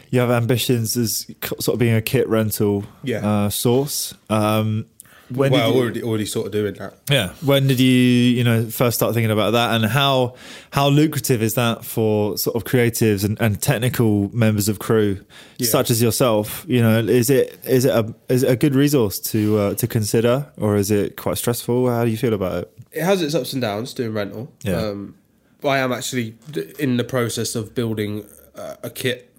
You 0.10 0.20
have 0.20 0.30
ambitions 0.30 0.96
as 0.96 1.26
sort 1.60 1.70
of 1.76 1.80
being 1.80 1.96
a 1.96 2.02
kit 2.02 2.30
rental 2.30 2.86
Yeah. 3.02 3.28
uh, 3.28 3.50
source. 3.50 4.14
Um, 4.30 4.86
when 5.30 5.52
well, 5.52 5.68
did 5.70 5.76
you, 5.76 5.82
already 5.82 6.04
already 6.04 6.26
sort 6.26 6.46
of 6.48 6.52
doing 6.52 6.74
that. 6.76 6.96
Yeah. 7.10 7.30
When 7.44 7.68
did 7.68 7.80
you, 7.80 7.88
you 7.90 8.44
know, 8.44 8.66
first 8.66 8.96
start 8.98 9.14
thinking 9.14 9.32
about 9.32 9.52
that, 9.52 9.76
and 9.76 9.86
how 9.86 10.36
how 10.72 10.90
lucrative 10.90 11.42
is 11.42 11.54
that 11.56 11.86
for 11.86 12.38
sort 12.38 12.56
of 12.56 12.66
creatives 12.66 13.24
and, 13.24 13.40
and 13.42 13.62
technical 13.62 14.30
members 14.36 14.68
of 14.70 14.80
crew, 14.80 15.24
Yeah. 15.58 15.68
such 15.68 15.90
as 15.90 16.02
yourself? 16.02 16.66
You 16.68 16.82
know, 16.82 17.00
is 17.00 17.30
it 17.30 17.60
is 17.66 17.86
it 17.86 17.92
a 17.96 18.14
is 18.30 18.44
it 18.44 18.50
a 18.52 18.56
good 18.56 18.76
resource 18.76 19.20
to 19.32 19.58
uh, 19.58 19.74
to 19.76 19.88
consider, 19.88 20.52
or 20.58 20.76
is 20.76 20.92
it 20.92 21.16
quite 21.18 21.38
stressful? 21.38 21.90
How 21.90 22.04
do 22.06 22.12
you 22.12 22.18
feel 22.18 22.34
about 22.34 22.64
it? 22.64 22.70
it 22.92 23.02
has 23.04 23.24
its 23.24 23.34
ups 23.34 23.54
and 23.54 23.62
downs 23.62 23.92
doing 23.94 24.14
rental. 24.14 24.54
Yeah. 24.62 24.76
Um, 24.78 25.16
but 25.62 25.70
I 25.70 25.78
am 25.80 25.92
actually 25.92 26.36
in 26.78 26.98
the 26.98 27.04
process 27.04 27.56
of 27.56 27.74
building 27.74 28.26
uh, 28.54 28.76
a 28.84 28.90
kit, 28.92 29.33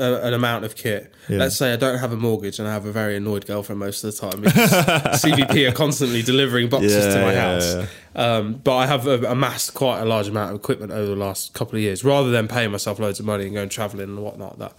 uh, 0.00 0.20
an 0.22 0.32
amount 0.32 0.64
of 0.64 0.74
kit. 0.74 1.12
Yeah. 1.28 1.38
Let's 1.38 1.56
say 1.56 1.72
I 1.72 1.76
don't 1.76 1.98
have 1.98 2.12
a 2.12 2.16
mortgage 2.16 2.58
and 2.58 2.66
I 2.66 2.72
have 2.72 2.86
a 2.86 2.92
very 2.92 3.16
annoyed 3.16 3.46
girlfriend 3.46 3.78
most 3.78 4.02
of 4.02 4.14
the 4.14 4.30
time 4.30 4.40
because 4.40 4.70
CVP 5.22 5.68
are 5.68 5.72
constantly 5.72 6.22
delivering 6.22 6.68
boxes 6.68 7.14
to 7.14 7.20
my 7.20 7.32
yeah, 7.32 7.40
house. 7.40 7.74
yeah. 7.74 7.86
Um, 8.14 8.54
but 8.54 8.76
I 8.76 8.86
have 8.86 9.06
uh, 9.06 9.20
amassed 9.28 9.74
quite 9.74 10.00
a 10.00 10.04
large 10.04 10.28
amount 10.28 10.50
of 10.50 10.56
equipment 10.56 10.92
over 10.92 11.06
the 11.06 11.16
last 11.16 11.52
couple 11.52 11.76
of 11.76 11.82
years. 11.82 12.02
Rather 12.02 12.30
than 12.30 12.48
paying 12.48 12.70
myself 12.72 12.98
loads 12.98 13.20
of 13.20 13.26
money 13.26 13.44
and 13.44 13.54
going 13.54 13.68
travelling 13.68 14.08
and 14.08 14.22
whatnot, 14.22 14.58
that 14.58 14.72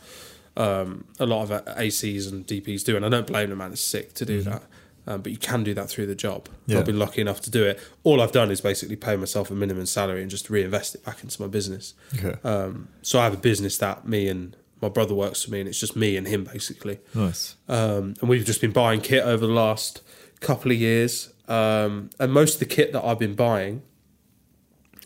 um, 0.57 1.05
a 1.19 1.25
lot 1.25 1.49
of 1.49 1.65
ACs 1.65 2.29
and 2.31 2.45
DPs 2.45 2.83
do, 2.83 2.95
and 2.95 3.05
I 3.05 3.09
don't 3.09 3.27
blame 3.27 3.49
them, 3.49 3.59
man. 3.59 3.71
It's 3.71 3.81
sick 3.81 4.13
to 4.15 4.25
do 4.25 4.41
that, 4.41 4.63
um, 5.07 5.21
but 5.21 5.31
you 5.31 5.37
can 5.37 5.63
do 5.63 5.73
that 5.75 5.89
through 5.89 6.07
the 6.07 6.15
job. 6.15 6.45
Mm-hmm. 6.45 6.71
Yeah. 6.71 6.79
I've 6.79 6.85
been 6.85 6.99
lucky 6.99 7.21
enough 7.21 7.41
to 7.41 7.51
do 7.51 7.63
it. 7.63 7.79
All 8.03 8.21
I've 8.21 8.31
done 8.31 8.51
is 8.51 8.61
basically 8.61 8.95
pay 8.95 9.15
myself 9.15 9.49
a 9.49 9.53
minimum 9.53 9.85
salary 9.85 10.21
and 10.21 10.29
just 10.29 10.49
reinvest 10.49 10.95
it 10.95 11.05
back 11.05 11.23
into 11.23 11.41
my 11.41 11.47
business. 11.47 11.93
Okay. 12.17 12.35
Um, 12.43 12.89
so 13.01 13.19
I 13.19 13.23
have 13.23 13.33
a 13.33 13.37
business 13.37 13.77
that 13.77 14.07
me 14.07 14.27
and 14.27 14.55
my 14.81 14.89
brother 14.89 15.13
works 15.13 15.43
for 15.43 15.51
me, 15.51 15.59
and 15.59 15.69
it's 15.69 15.79
just 15.79 15.95
me 15.95 16.17
and 16.17 16.27
him 16.27 16.43
basically. 16.45 16.99
Nice. 17.13 17.55
Um, 17.67 18.15
and 18.19 18.29
we've 18.29 18.45
just 18.45 18.61
been 18.61 18.71
buying 18.71 19.01
kit 19.01 19.23
over 19.23 19.45
the 19.45 19.53
last 19.53 20.01
couple 20.39 20.71
of 20.71 20.77
years. 20.77 21.33
Um, 21.47 22.09
and 22.19 22.31
most 22.31 22.55
of 22.55 22.59
the 22.59 22.65
kit 22.65 22.93
that 22.93 23.03
I've 23.03 23.19
been 23.19 23.35
buying 23.35 23.83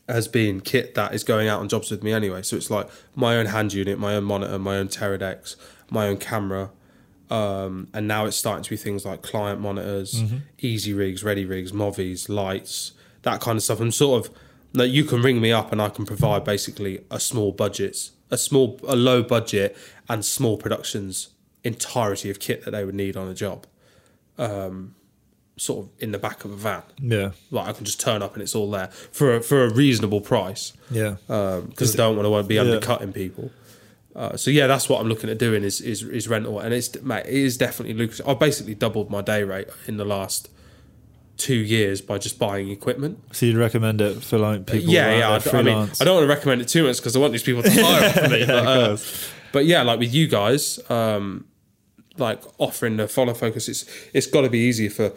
has 0.08 0.28
been 0.28 0.62
kit 0.62 0.94
that 0.96 1.14
is 1.14 1.24
going 1.24 1.48
out 1.48 1.60
on 1.60 1.68
jobs 1.68 1.90
with 1.90 2.04
me 2.04 2.12
anyway. 2.12 2.42
So 2.44 2.56
it's 2.56 2.70
like 2.70 2.88
my 3.16 3.36
own 3.38 3.48
hand 3.48 3.74
unit, 3.74 3.98
my 3.98 4.16
own 4.16 4.24
monitor, 4.24 4.60
my 4.60 4.78
own 4.78 4.88
Teradeks, 4.88 5.56
my 5.90 6.08
own 6.08 6.18
camera. 6.18 6.70
Um, 7.30 7.88
and 7.92 8.08
now 8.08 8.26
it's 8.26 8.38
starting 8.38 8.64
to 8.64 8.70
be 8.70 8.78
things 8.78 9.04
like 9.04 9.24
client 9.24 9.60
monitors, 9.60 10.22
easy 10.60 10.94
rigs, 10.94 11.24
ready 11.24 11.44
rigs, 11.44 11.74
movies, 11.74 12.30
lights, 12.30 12.92
that 13.24 13.42
kind 13.42 13.58
of 13.58 13.64
stuff. 13.64 13.80
And 13.80 13.92
sort 13.92 14.26
of 14.28 14.34
that 14.74 14.90
you 14.90 15.04
can 15.06 15.24
ring 15.24 15.42
me 15.42 15.52
up 15.52 15.72
and 15.72 15.82
I 15.82 15.90
can 15.90 16.06
provide 16.06 16.44
basically 16.44 17.04
a 17.10 17.20
small 17.20 17.52
budget, 17.52 18.12
a 18.32 18.38
small, 18.38 18.80
a 18.88 18.96
low 18.96 19.22
budget 19.24 19.78
and 20.10 20.24
small 20.26 20.58
productions 20.58 21.30
entirety 21.64 22.30
of 22.30 22.40
kit 22.40 22.64
that 22.66 22.72
they 22.72 22.84
would 22.86 22.96
need 22.96 23.16
on 23.18 23.28
a 23.28 23.34
job. 23.34 23.66
Um, 24.38 24.96
sort 25.58 25.86
of 25.86 25.92
in 26.00 26.12
the 26.12 26.20
back 26.20 26.44
of 26.44 26.52
a 26.52 26.56
van. 26.56 26.84
Yeah. 27.00 27.32
Like 27.50 27.68
I 27.70 27.72
can 27.74 27.86
just 27.86 28.00
turn 28.02 28.22
up 28.22 28.34
and 28.34 28.44
it's 28.44 28.54
all 28.54 28.70
there 28.70 28.88
for 28.88 29.36
a, 29.38 29.42
for 29.42 29.64
a 29.64 29.74
reasonable 29.74 30.20
price 30.20 30.74
Yeah. 30.92 31.16
because 31.28 31.94
I 31.96 31.98
don't 31.98 32.18
want 32.18 32.44
to 32.44 32.48
be 32.48 32.56
Yeah. 32.56 32.62
undercutting 32.62 33.14
people. 33.14 33.52
Uh, 34.14 34.36
so 34.36 34.52
yeah, 34.52 34.68
that's 34.68 34.90
what 34.90 35.00
I'm 35.00 35.08
looking 35.08 35.30
at 35.30 35.38
doing 35.38 35.64
is 35.64 35.80
is, 35.82 36.04
is 36.04 36.28
rental, 36.28 36.60
and 36.60 36.74
it's 36.74 37.02
mate, 37.02 37.26
it 37.26 37.34
is 37.34 37.58
definitely 37.58 37.94
lucrative. 37.94 38.28
I've 38.28 38.40
basically 38.40 38.74
doubled 38.76 39.10
my 39.10 39.22
day 39.22 39.44
rate 39.44 39.68
in 39.88 39.98
the 39.98 40.06
last 40.06 40.50
two 41.38 41.56
years 41.56 42.02
by 42.02 42.18
just 42.18 42.40
buying 42.40 42.70
equipment. 42.70 43.20
So 43.36 43.46
you'd 43.46 43.58
recommend 43.58 44.02
it 44.02 44.24
for 44.24 44.38
like 44.38 44.66
people? 44.66 44.90
yeah, 44.94 45.18
yeah. 45.18 45.40
I, 45.54 45.62
mean. 45.62 45.90
I 46.00 46.04
don't 46.04 46.16
want 46.16 46.24
to 46.24 46.28
recommend 46.28 46.62
it 46.62 46.68
too 46.68 46.84
much 46.84 46.98
because 46.98 47.16
I 47.16 47.20
want 47.20 47.34
these 47.34 47.44
people 47.44 47.64
to 47.64 47.70
hire 47.72 48.10
from 48.12 48.32
me. 48.32 48.40
Yeah, 48.46 48.48
but, 48.48 48.68
uh, 48.68 48.98
but 49.52 49.66
yeah, 49.66 49.82
like 49.84 50.00
with 50.00 50.14
you 50.14 50.28
guys, 50.28 50.80
um, 50.90 51.46
like 52.18 52.42
offering 52.58 52.98
the 52.98 53.08
follow 53.08 53.34
focus, 53.34 53.68
it's 53.70 53.86
it's 54.14 54.28
got 54.28 54.42
to 54.42 54.50
be 54.50 54.60
easier 54.60 54.90
for 54.90 55.12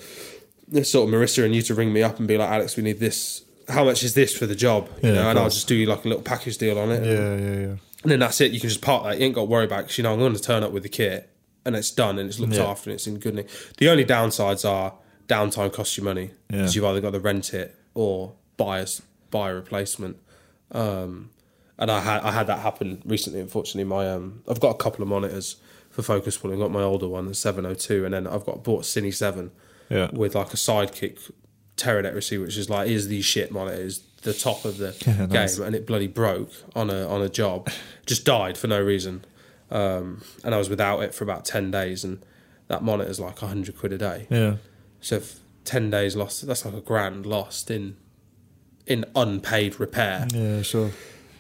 this 0.66 0.90
sort 0.92 1.08
of 1.08 1.14
Marissa 1.14 1.44
and 1.44 1.54
you 1.54 1.62
to 1.62 1.74
ring 1.74 1.92
me 1.92 2.02
up 2.02 2.18
and 2.18 2.28
be 2.28 2.36
like, 2.36 2.48
Alex, 2.50 2.76
we 2.76 2.82
need 2.82 2.98
this. 3.00 3.42
How 3.68 3.84
much 3.84 4.02
is 4.02 4.14
this 4.14 4.36
for 4.36 4.46
the 4.46 4.54
job? 4.54 4.88
You 5.02 5.10
Yeah, 5.10 5.14
know, 5.16 5.30
and 5.30 5.38
I'll 5.38 5.50
just 5.50 5.68
do 5.68 5.74
you 5.74 5.86
like 5.86 6.04
a 6.04 6.08
little 6.08 6.22
package 6.22 6.58
deal 6.58 6.78
on 6.78 6.90
it. 6.90 7.04
Yeah, 7.04 7.36
yeah, 7.36 7.60
yeah. 7.68 7.76
And 8.02 8.12
then 8.12 8.18
that's 8.20 8.40
it. 8.40 8.52
You 8.52 8.60
can 8.60 8.68
just 8.68 8.80
park 8.82 9.04
that. 9.04 9.18
You 9.18 9.26
ain't 9.26 9.34
got 9.34 9.42
to 9.42 9.46
worry 9.46 9.64
about 9.64 9.80
it 9.80 9.82
because 9.84 9.98
you 9.98 10.04
know 10.04 10.12
I'm 10.12 10.18
going 10.18 10.34
to 10.34 10.40
turn 10.40 10.62
up 10.62 10.72
with 10.72 10.82
the 10.84 10.88
kit 10.88 11.28
and 11.64 11.74
it's 11.76 11.90
done 11.90 12.18
and 12.18 12.28
it's 12.28 12.38
looked 12.38 12.54
Yeah. 12.54 12.66
after 12.66 12.90
and 12.90 12.94
it's 12.94 13.06
in 13.06 13.18
good 13.18 13.34
nick. 13.34 13.48
The 13.78 13.88
only 13.88 14.04
downsides 14.04 14.68
are 14.68 14.94
downtime 15.28 15.72
costs 15.72 15.96
you 15.98 16.04
money 16.04 16.30
Yeah. 16.50 16.58
because 16.58 16.74
you've 16.74 16.84
either 16.84 17.00
got 17.00 17.12
to 17.12 17.20
rent 17.20 17.52
it 17.54 17.74
or 17.94 18.32
buy 18.56 18.80
a 18.80 18.86
buy 19.30 19.50
a 19.50 19.54
replacement. 19.54 20.16
Um, 20.72 21.30
and 21.78 21.90
I 21.90 22.00
had 22.00 22.22
I 22.22 22.32
had 22.32 22.46
that 22.48 22.60
happen 22.60 23.02
recently. 23.04 23.40
Unfortunately, 23.40 23.84
my 23.84 24.08
um 24.10 24.42
I've 24.48 24.60
got 24.60 24.70
a 24.70 24.78
couple 24.78 25.02
of 25.02 25.08
monitors 25.08 25.56
for 25.90 26.02
focus 26.02 26.36
pulling. 26.36 26.56
I've 26.56 26.62
got 26.62 26.70
my 26.72 26.82
older 26.82 27.08
one, 27.08 27.26
the 27.26 27.34
seven 27.34 27.64
hundred 27.64 27.80
two, 27.80 28.04
and 28.04 28.12
then 28.14 28.26
I've 28.26 28.44
got 28.44 28.62
bought 28.64 28.80
a 28.80 28.84
Cine 28.84 29.14
seven 29.14 29.50
Yeah. 29.88 30.10
with 30.12 30.34
like 30.34 30.52
a 30.52 30.56
sidekick 30.56 31.30
Teradek 31.76 32.14
receiver, 32.14 32.44
which 32.44 32.56
is 32.56 32.68
like 32.68 32.88
is 32.88 33.06
the 33.08 33.22
shit 33.22 33.52
monitor, 33.52 33.80
is 33.80 34.00
the 34.22 34.34
top 34.34 34.64
of 34.64 34.78
the 34.78 34.96
Yeah, 35.06 35.26
nice. 35.26 35.56
game, 35.58 35.66
and 35.66 35.76
it 35.76 35.86
bloody 35.86 36.08
broke 36.08 36.50
on 36.74 36.90
a 36.90 37.06
on 37.08 37.22
a 37.22 37.28
job, 37.28 37.68
just 38.06 38.24
died 38.24 38.58
for 38.58 38.66
no 38.66 38.82
reason, 38.82 39.24
um, 39.70 40.22
and 40.42 40.54
I 40.54 40.58
was 40.58 40.68
without 40.68 41.00
it 41.04 41.14
for 41.14 41.22
about 41.24 41.44
ten 41.44 41.70
days, 41.70 42.02
and 42.02 42.20
that 42.66 42.82
monitor's 42.82 43.20
like 43.20 43.38
hundred 43.38 43.78
quid 43.78 43.92
a 43.92 43.98
day. 43.98 44.26
Yeah. 44.30 44.56
So 45.01 45.22
ten 45.64 45.90
days 45.90 46.16
lost, 46.16 46.46
that's 46.46 46.64
like 46.64 46.74
a 46.74 46.80
grand 46.80 47.26
lost 47.26 47.70
in 47.70 47.96
in 48.86 49.05
unpaid 49.14 49.78
repair. 49.78 50.26
Yeah, 50.32 50.62
sure. 50.62 50.90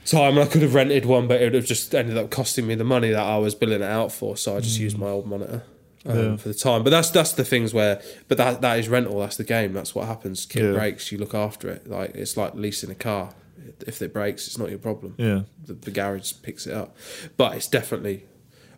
time. 0.04 0.22
I 0.22 0.30
mean, 0.30 0.46
I 0.46 0.50
could 0.50 0.62
have 0.62 0.74
rented 0.74 1.06
one, 1.06 1.26
but 1.28 1.40
it 1.40 1.44
would 1.44 1.54
have 1.54 1.64
just 1.66 1.94
ended 1.94 2.16
up 2.16 2.30
costing 2.30 2.66
me 2.66 2.74
the 2.74 2.84
money 2.84 3.10
that 3.10 3.22
I 3.24 3.38
was 3.38 3.54
billing 3.54 3.80
it 3.80 3.90
out 3.90 4.12
for. 4.12 4.36
So 4.36 4.56
I 4.56 4.60
just 4.60 4.78
used 4.78 4.98
my 4.98 5.08
old 5.08 5.26
monitor. 5.26 5.62
Um, 6.06 6.16
Mm. 6.16 6.30
Yeah. 6.30 6.36
For 6.36 6.48
the 6.48 6.54
time, 6.54 6.84
but 6.84 6.90
that's 6.90 7.10
that's 7.10 7.32
the 7.32 7.44
things 7.44 7.74
where, 7.74 8.00
but 8.28 8.38
that 8.38 8.60
that 8.60 8.78
is 8.78 8.88
rental. 8.88 9.18
That's 9.18 9.36
the 9.36 9.44
game. 9.44 9.72
That's 9.72 9.94
what 9.96 10.06
happens. 10.06 10.46
Kit 10.46 10.62
Yeah. 10.62 10.72
breaks, 10.72 11.10
you 11.10 11.18
look 11.18 11.34
after 11.34 11.68
it. 11.68 11.88
Like 11.88 12.14
it's 12.14 12.36
like 12.36 12.54
leasing 12.54 12.90
a 12.90 12.94
car. 12.94 13.34
If 13.86 14.00
it 14.00 14.12
breaks, 14.12 14.46
it's 14.46 14.56
not 14.58 14.70
your 14.70 14.78
problem 14.78 15.14
Yeah. 15.18 15.42
the, 15.66 15.74
the 15.74 15.90
garage 15.90 16.32
picks 16.42 16.66
it 16.66 16.72
up. 16.72 16.96
But 17.36 17.56
it's 17.56 17.66
definitely 17.66 18.24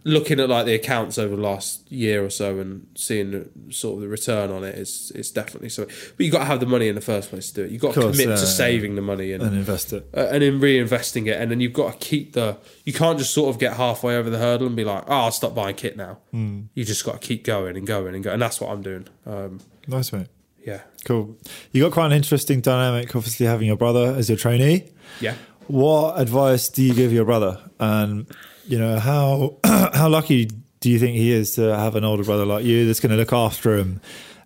looking 0.03 0.40
at 0.40 0.48
like 0.48 0.64
the 0.64 0.74
accounts 0.74 1.18
over 1.18 1.36
the 1.36 1.42
last 1.42 1.90
year 1.92 2.24
or 2.24 2.30
so 2.30 2.59
and 2.59 2.86
seeing 2.94 3.30
the, 3.32 3.48
sort 3.72 3.96
of 3.96 4.01
the 4.01 4.09
return 4.09 4.51
on 4.51 4.64
it 4.64 4.74
is 4.74 5.12
it's 5.14 5.30
definitely 5.30 5.68
something. 5.68 5.94
But 6.16 6.24
you 6.24 6.32
got 6.32 6.38
to 6.38 6.44
have 6.46 6.61
the 6.61 6.66
money 6.66 6.88
in 6.88 6.94
the 6.94 7.01
first 7.03 7.28
place 7.30 7.48
to 7.51 7.55
do 7.55 7.64
it. 7.64 7.70
You've 7.70 7.82
got 7.82 7.92
to 7.94 8.01
commit 8.01 8.20
yeah, 8.20 8.24
to 8.36 8.40
yeah. 8.40 8.46
saving 8.46 8.94
the 8.94 9.03
money 9.03 9.32
and 9.32 9.42
And 9.42 9.55
invest 9.57 9.92
it. 9.92 10.09
uh, 10.16 10.28
and 10.32 10.42
in 10.42 10.59
reinvesting 10.61 11.26
it, 11.26 11.40
and 11.40 11.51
then 11.51 11.61
you've 11.61 11.74
got 11.74 11.92
to 12.01 12.07
keep 12.07 12.32
the. 12.32 12.57
You 12.84 12.92
can't 12.94 13.18
just 13.18 13.34
sort 13.34 13.51
of 13.55 13.61
get 13.61 13.74
halfway 13.74 14.16
over 14.16 14.30
the 14.30 14.38
hurdle 14.38 14.66
and 14.66 14.74
be 14.74 14.84
like, 14.84 15.05
"Oh, 15.07 15.12
I'll 15.12 15.32
stop 15.32 15.55
buying 15.55 15.74
kit 15.76 15.96
now." 15.98 16.18
Hmm. 16.30 16.62
You 16.74 16.84
just 16.84 17.05
got 17.05 17.20
to 17.20 17.26
keep 17.26 17.44
going 17.44 17.76
and 17.76 17.86
going 17.86 18.14
and 18.14 18.24
going, 18.24 18.34
and 18.34 18.42
that's 18.42 18.61
what 18.61 18.70
I'm 18.70 18.82
doing. 18.82 19.07
Um, 19.26 19.61
Nice, 19.86 20.12
mate. 20.12 20.28
yeah, 20.66 20.80
Cool. 21.05 21.36
You 21.72 21.82
got 21.82 21.92
quite 21.92 22.07
an 22.07 22.12
interesting 22.12 22.61
dynamic, 22.61 23.14
obviously, 23.16 23.44
having 23.46 23.66
your 23.66 23.76
brother 23.76 24.14
as 24.16 24.28
your 24.30 24.38
trainee. 24.38 24.88
yeah. 25.20 25.34
What 25.66 26.18
advice 26.20 26.68
do 26.68 26.82
you 26.82 26.94
give 26.94 27.12
your 27.12 27.24
brother? 27.24 27.61
And, 27.78 28.26
you 28.66 28.78
know, 28.78 28.98
how 28.98 29.56
how 29.64 30.08
lucky 30.08 30.50
do 30.80 30.90
you 30.90 30.98
think 30.98 31.16
he 31.16 31.30
is 31.32 31.52
to 31.52 31.76
have 31.76 31.94
an 31.96 32.04
older 32.04 32.24
brother 32.24 32.46
like 32.46 32.64
you 32.64 32.86
that's 32.86 33.00
going 33.00 33.11
to 33.11 33.16
look 33.16 33.32
after 33.32 33.76
him 33.76 34.00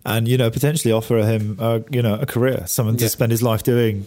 and, 0.05 0.27
you 0.27 0.37
know, 0.37 0.51
potentially 0.51 0.91
offer 0.91 1.17
him, 1.19 1.57
a, 1.59 1.81
you 1.89 2.01
know, 2.01 2.15
a 2.15 2.25
career, 2.25 2.63
someone 2.67 2.97
to 2.97 3.05
Yeah. 3.05 3.09
spend 3.09 3.31
his 3.31 3.41
life 3.41 3.63
doing? 3.63 4.05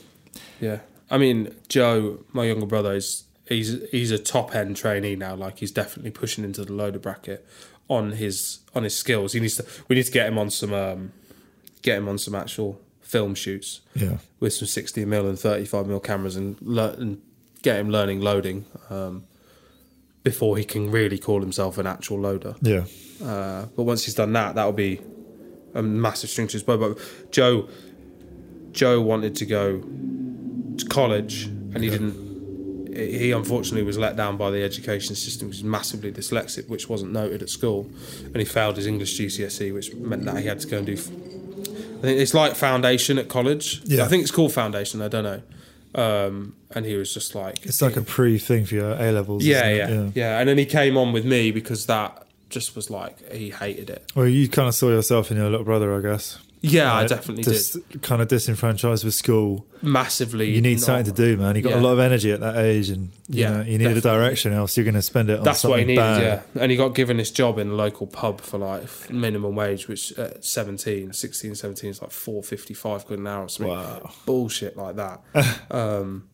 Yeah, 0.60 0.80
I 1.10 1.18
mean 1.18 1.54
Joe, 1.68 2.20
my 2.32 2.44
younger 2.44 2.66
brother, 2.66 2.92
is 2.94 3.24
he's 3.48 3.76
he's 3.90 4.10
a 4.10 4.18
top 4.18 4.54
end 4.54 4.76
trainee 4.76 5.16
now. 5.16 5.34
Like 5.34 5.58
he's 5.58 5.70
definitely 5.72 6.10
pushing 6.10 6.44
into 6.44 6.64
the 6.64 6.72
loader 6.72 6.98
bracket 6.98 7.46
on 7.88 8.12
his 8.12 8.58
on 8.74 8.82
his 8.84 8.94
skills. 8.96 9.32
He 9.32 9.40
needs 9.40 9.56
to. 9.56 9.64
We 9.88 9.96
need 9.96 10.04
to 10.04 10.12
get 10.12 10.26
him 10.28 10.36
on 10.38 10.50
some 10.50 10.72
um, 10.74 11.12
get 11.82 11.96
him 11.98 12.08
on 12.08 12.18
some 12.18 12.34
actual 12.34 12.80
film 13.00 13.34
shoots 13.34 13.80
Yeah. 13.94 14.18
with 14.40 14.52
some 14.52 14.68
sixty 14.68 15.02
mm 15.04 15.28
and 15.28 15.38
thirty 15.38 15.64
five 15.64 15.86
mm 15.86 16.02
cameras 16.04 16.36
and 16.36 16.56
lear- 16.60 16.94
and 16.98 17.22
get 17.62 17.78
him 17.80 17.88
learning 17.90 18.20
loading 18.20 18.66
um, 18.90 19.24
before 20.28 20.58
he 20.58 20.64
can 20.64 20.90
really 20.90 21.16
call 21.16 21.40
himself 21.40 21.78
an 21.78 21.86
actual 21.86 22.18
loader. 22.20 22.54
Yeah. 22.60 22.84
Uh, 23.24 23.64
but 23.74 23.84
once 23.84 24.04
he's 24.04 24.14
done 24.14 24.34
that, 24.34 24.54
that'll 24.56 24.72
be 24.72 25.00
a 25.74 25.82
massive 25.82 26.28
string 26.28 26.48
to 26.48 26.52
his 26.52 26.62
bow. 26.62 26.76
But 26.76 27.32
Joe, 27.32 27.66
Joe 28.72 29.00
wanted 29.00 29.34
to 29.36 29.46
go 29.46 29.80
to 30.76 30.84
college, 30.90 31.44
and 31.44 31.78
he 31.82 31.88
didn't. 31.88 32.28
He 32.94 33.30
unfortunately 33.30 33.84
was 33.84 33.96
let 33.96 34.16
down 34.16 34.36
by 34.36 34.50
the 34.50 34.62
education 34.62 35.14
system. 35.14 35.48
He 35.48 35.62
was 35.62 35.64
massively 35.64 36.12
dyslexic, 36.12 36.68
which 36.68 36.90
wasn't 36.90 37.12
noted 37.12 37.42
at 37.42 37.48
school, 37.48 37.90
and 38.24 38.36
he 38.36 38.44
failed 38.44 38.76
his 38.76 38.86
English 38.86 39.18
GCSE, 39.18 39.72
which 39.72 39.94
meant 39.94 40.24
that 40.26 40.36
he 40.36 40.46
had 40.46 40.60
to 40.60 40.66
go 40.66 40.78
and 40.78 40.86
do. 40.86 40.92
I 40.92 42.02
think 42.02 42.20
it's 42.20 42.34
like 42.34 42.54
foundation 42.54 43.16
at 43.16 43.28
college. 43.30 43.80
Yeah. 43.84 44.04
I 44.04 44.08
think 44.08 44.22
it's 44.24 44.30
called 44.30 44.52
foundation. 44.52 45.00
I 45.00 45.08
don't 45.08 45.24
know. 45.24 45.42
Um, 45.98 46.54
and 46.74 46.86
he 46.86 46.94
was 46.96 47.12
just 47.12 47.34
like, 47.34 47.64
It's 47.66 47.82
like 47.82 47.96
a 47.96 48.02
pre 48.02 48.38
thing 48.38 48.66
for 48.66 48.74
your 48.74 48.92
A 48.92 49.10
levels. 49.12 49.44
yeah, 49.44 49.66
isn't 49.68 50.16
yeah, 50.16 50.30
yeah, 50.34 50.38
And 50.38 50.48
then 50.48 50.58
he 50.58 50.64
came 50.66 50.96
on 50.96 51.12
with 51.12 51.24
me 51.24 51.50
because 51.50 51.86
that 51.86 52.26
just 52.50 52.76
was 52.76 52.88
like 52.90 53.32
he 53.32 53.50
hated 53.50 53.90
it. 53.90 54.10
Well, 54.14 54.26
you 54.28 54.48
kind 54.48 54.68
of 54.68 54.74
saw 54.74 54.88
yourself 54.90 55.30
in 55.30 55.36
your 55.36 55.50
little 55.50 55.64
brother, 55.64 55.96
I 55.96 56.00
guess. 56.00 56.38
Yeah, 56.60 56.92
I 56.92 57.06
definitely 57.06 57.44
Just 57.44 57.74
did. 57.90 58.02
kind 58.02 58.20
of 58.20 58.26
disenfranchised 58.28 59.04
with 59.04 59.14
school. 59.14 59.64
Massively. 59.80 60.50
You 60.50 60.60
need 60.60 60.80
something 60.80 61.04
to 61.04 61.12
do, 61.12 61.36
man. 61.36 61.54
You 61.54 61.62
got 61.62 61.70
Yeah. 61.70 61.80
a 61.80 61.82
lot 61.82 61.92
of 61.92 61.98
energy 62.00 62.32
at 62.32 62.40
that 62.40 62.56
age, 62.56 62.88
and 62.90 63.10
you 63.28 63.42
Yeah, 63.42 63.50
know, 63.50 63.60
you 63.62 63.78
need 63.78 63.84
a 63.86 63.94
definitely. 63.94 64.00
direction, 64.10 64.52
else 64.52 64.76
you're 64.76 64.84
going 64.84 64.94
to 64.94 65.02
spend 65.02 65.30
it 65.30 65.38
on 65.38 65.44
That's 65.44 65.62
what 65.62 65.78
he 65.78 65.84
needed, 65.84 66.00
bad. 66.00 66.22
yeah. 66.54 66.60
And 66.62 66.70
he 66.72 66.76
got 66.76 66.94
given 66.96 67.16
this 67.18 67.30
job 67.30 67.58
in 67.58 67.68
a 67.70 67.74
local 67.74 68.06
pub 68.08 68.40
for 68.40 68.58
like 68.58 68.88
minimum 69.10 69.54
wage, 69.54 69.86
which 69.86 70.12
at 70.18 70.44
17, 70.44 71.12
16, 71.12 71.54
17 71.54 71.90
is 71.90 72.02
like 72.02 72.10
4.55 72.10 73.04
quid 73.06 73.20
an 73.20 73.26
hour 73.28 73.44
or 73.44 73.48
something. 73.48 73.74
Wow. 73.74 74.10
Bullshit 74.26 74.76
like 74.76 74.96
that. 74.96 75.20
um, 75.70 76.24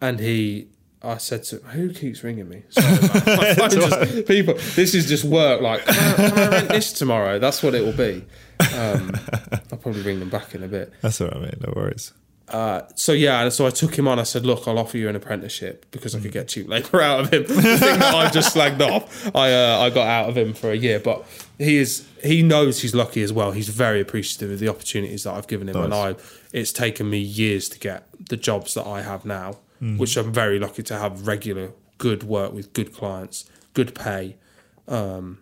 and 0.00 0.20
he, 0.20 0.68
I 1.02 1.18
said 1.18 1.44
to 1.44 1.56
who 1.58 1.92
keeps 1.92 2.24
ringing 2.24 2.48
me? 2.48 2.62
Sorry. 2.70 2.86
My 3.36 3.54
phone 3.54 3.70
just- 3.70 4.26
people, 4.26 4.54
this 4.74 4.94
is 4.94 5.06
just 5.08 5.24
work. 5.24 5.60
Like, 5.60 5.84
can 5.84 5.94
I, 5.94 6.28
can 6.28 6.38
I 6.38 6.48
rent 6.50 6.68
this 6.70 6.92
tomorrow? 6.92 7.38
That's 7.38 7.62
what 7.62 7.74
it 7.74 7.84
will 7.84 7.92
be. 7.92 8.24
Um, 8.76 9.12
I'll 9.70 9.78
probably 9.78 10.02
ring 10.02 10.18
them 10.18 10.28
back 10.30 10.54
in 10.54 10.62
a 10.64 10.68
bit. 10.68 10.92
That's 11.02 11.20
all 11.20 11.28
right, 11.28 11.40
mate. 11.42 11.60
No 11.64 11.72
worries. 11.76 12.12
Uh, 12.48 12.82
so 12.94 13.12
yeah, 13.12 13.42
and 13.42 13.52
so 13.52 13.66
I 13.66 13.70
took 13.70 13.96
him 13.98 14.08
on. 14.08 14.18
I 14.18 14.22
said, 14.22 14.46
"Look, 14.46 14.66
I'll 14.66 14.78
offer 14.78 14.96
you 14.96 15.08
an 15.10 15.14
apprenticeship 15.16 15.84
because 15.90 16.14
I 16.14 16.20
could 16.20 16.32
get 16.32 16.48
cheap 16.48 16.66
labour 16.66 17.02
out 17.08 17.20
of 17.20 17.30
him." 17.32 17.42
the 17.42 17.54
thing 17.54 17.98
that 17.98 18.14
I 18.14 18.30
just 18.30 18.56
slagged 18.56 18.80
off, 18.80 19.30
I 19.36 19.52
uh, 19.52 19.78
I 19.80 19.90
got 19.90 20.06
out 20.08 20.30
of 20.30 20.36
him 20.36 20.54
for 20.54 20.70
a 20.70 20.74
year. 20.74 20.98
But 20.98 21.26
he 21.58 21.76
is 21.76 22.08
he 22.24 22.42
knows 22.42 22.80
he's 22.80 22.94
lucky 22.94 23.22
as 23.22 23.32
well. 23.34 23.52
He's 23.52 23.68
very 23.68 24.00
appreciative 24.00 24.50
of 24.50 24.60
the 24.60 24.68
opportunities 24.68 25.24
that 25.24 25.34
I've 25.34 25.46
given 25.46 25.68
him, 25.68 25.76
and 25.76 25.92
I 25.92 26.14
it's 26.52 26.72
taken 26.72 27.10
me 27.10 27.18
years 27.18 27.68
to 27.68 27.78
get 27.78 28.08
the 28.30 28.36
jobs 28.38 28.72
that 28.74 28.86
I 28.86 29.02
have 29.02 29.26
now, 29.26 29.58
which 29.80 30.16
I'm 30.16 30.32
very 30.32 30.58
lucky 30.58 30.82
to 30.84 30.98
have 30.98 31.26
regular 31.26 31.72
good 31.98 32.22
work 32.22 32.52
with 32.52 32.72
good 32.72 32.92
clients, 32.92 33.48
good 33.74 33.94
pay, 33.94 34.36
um, 34.86 35.38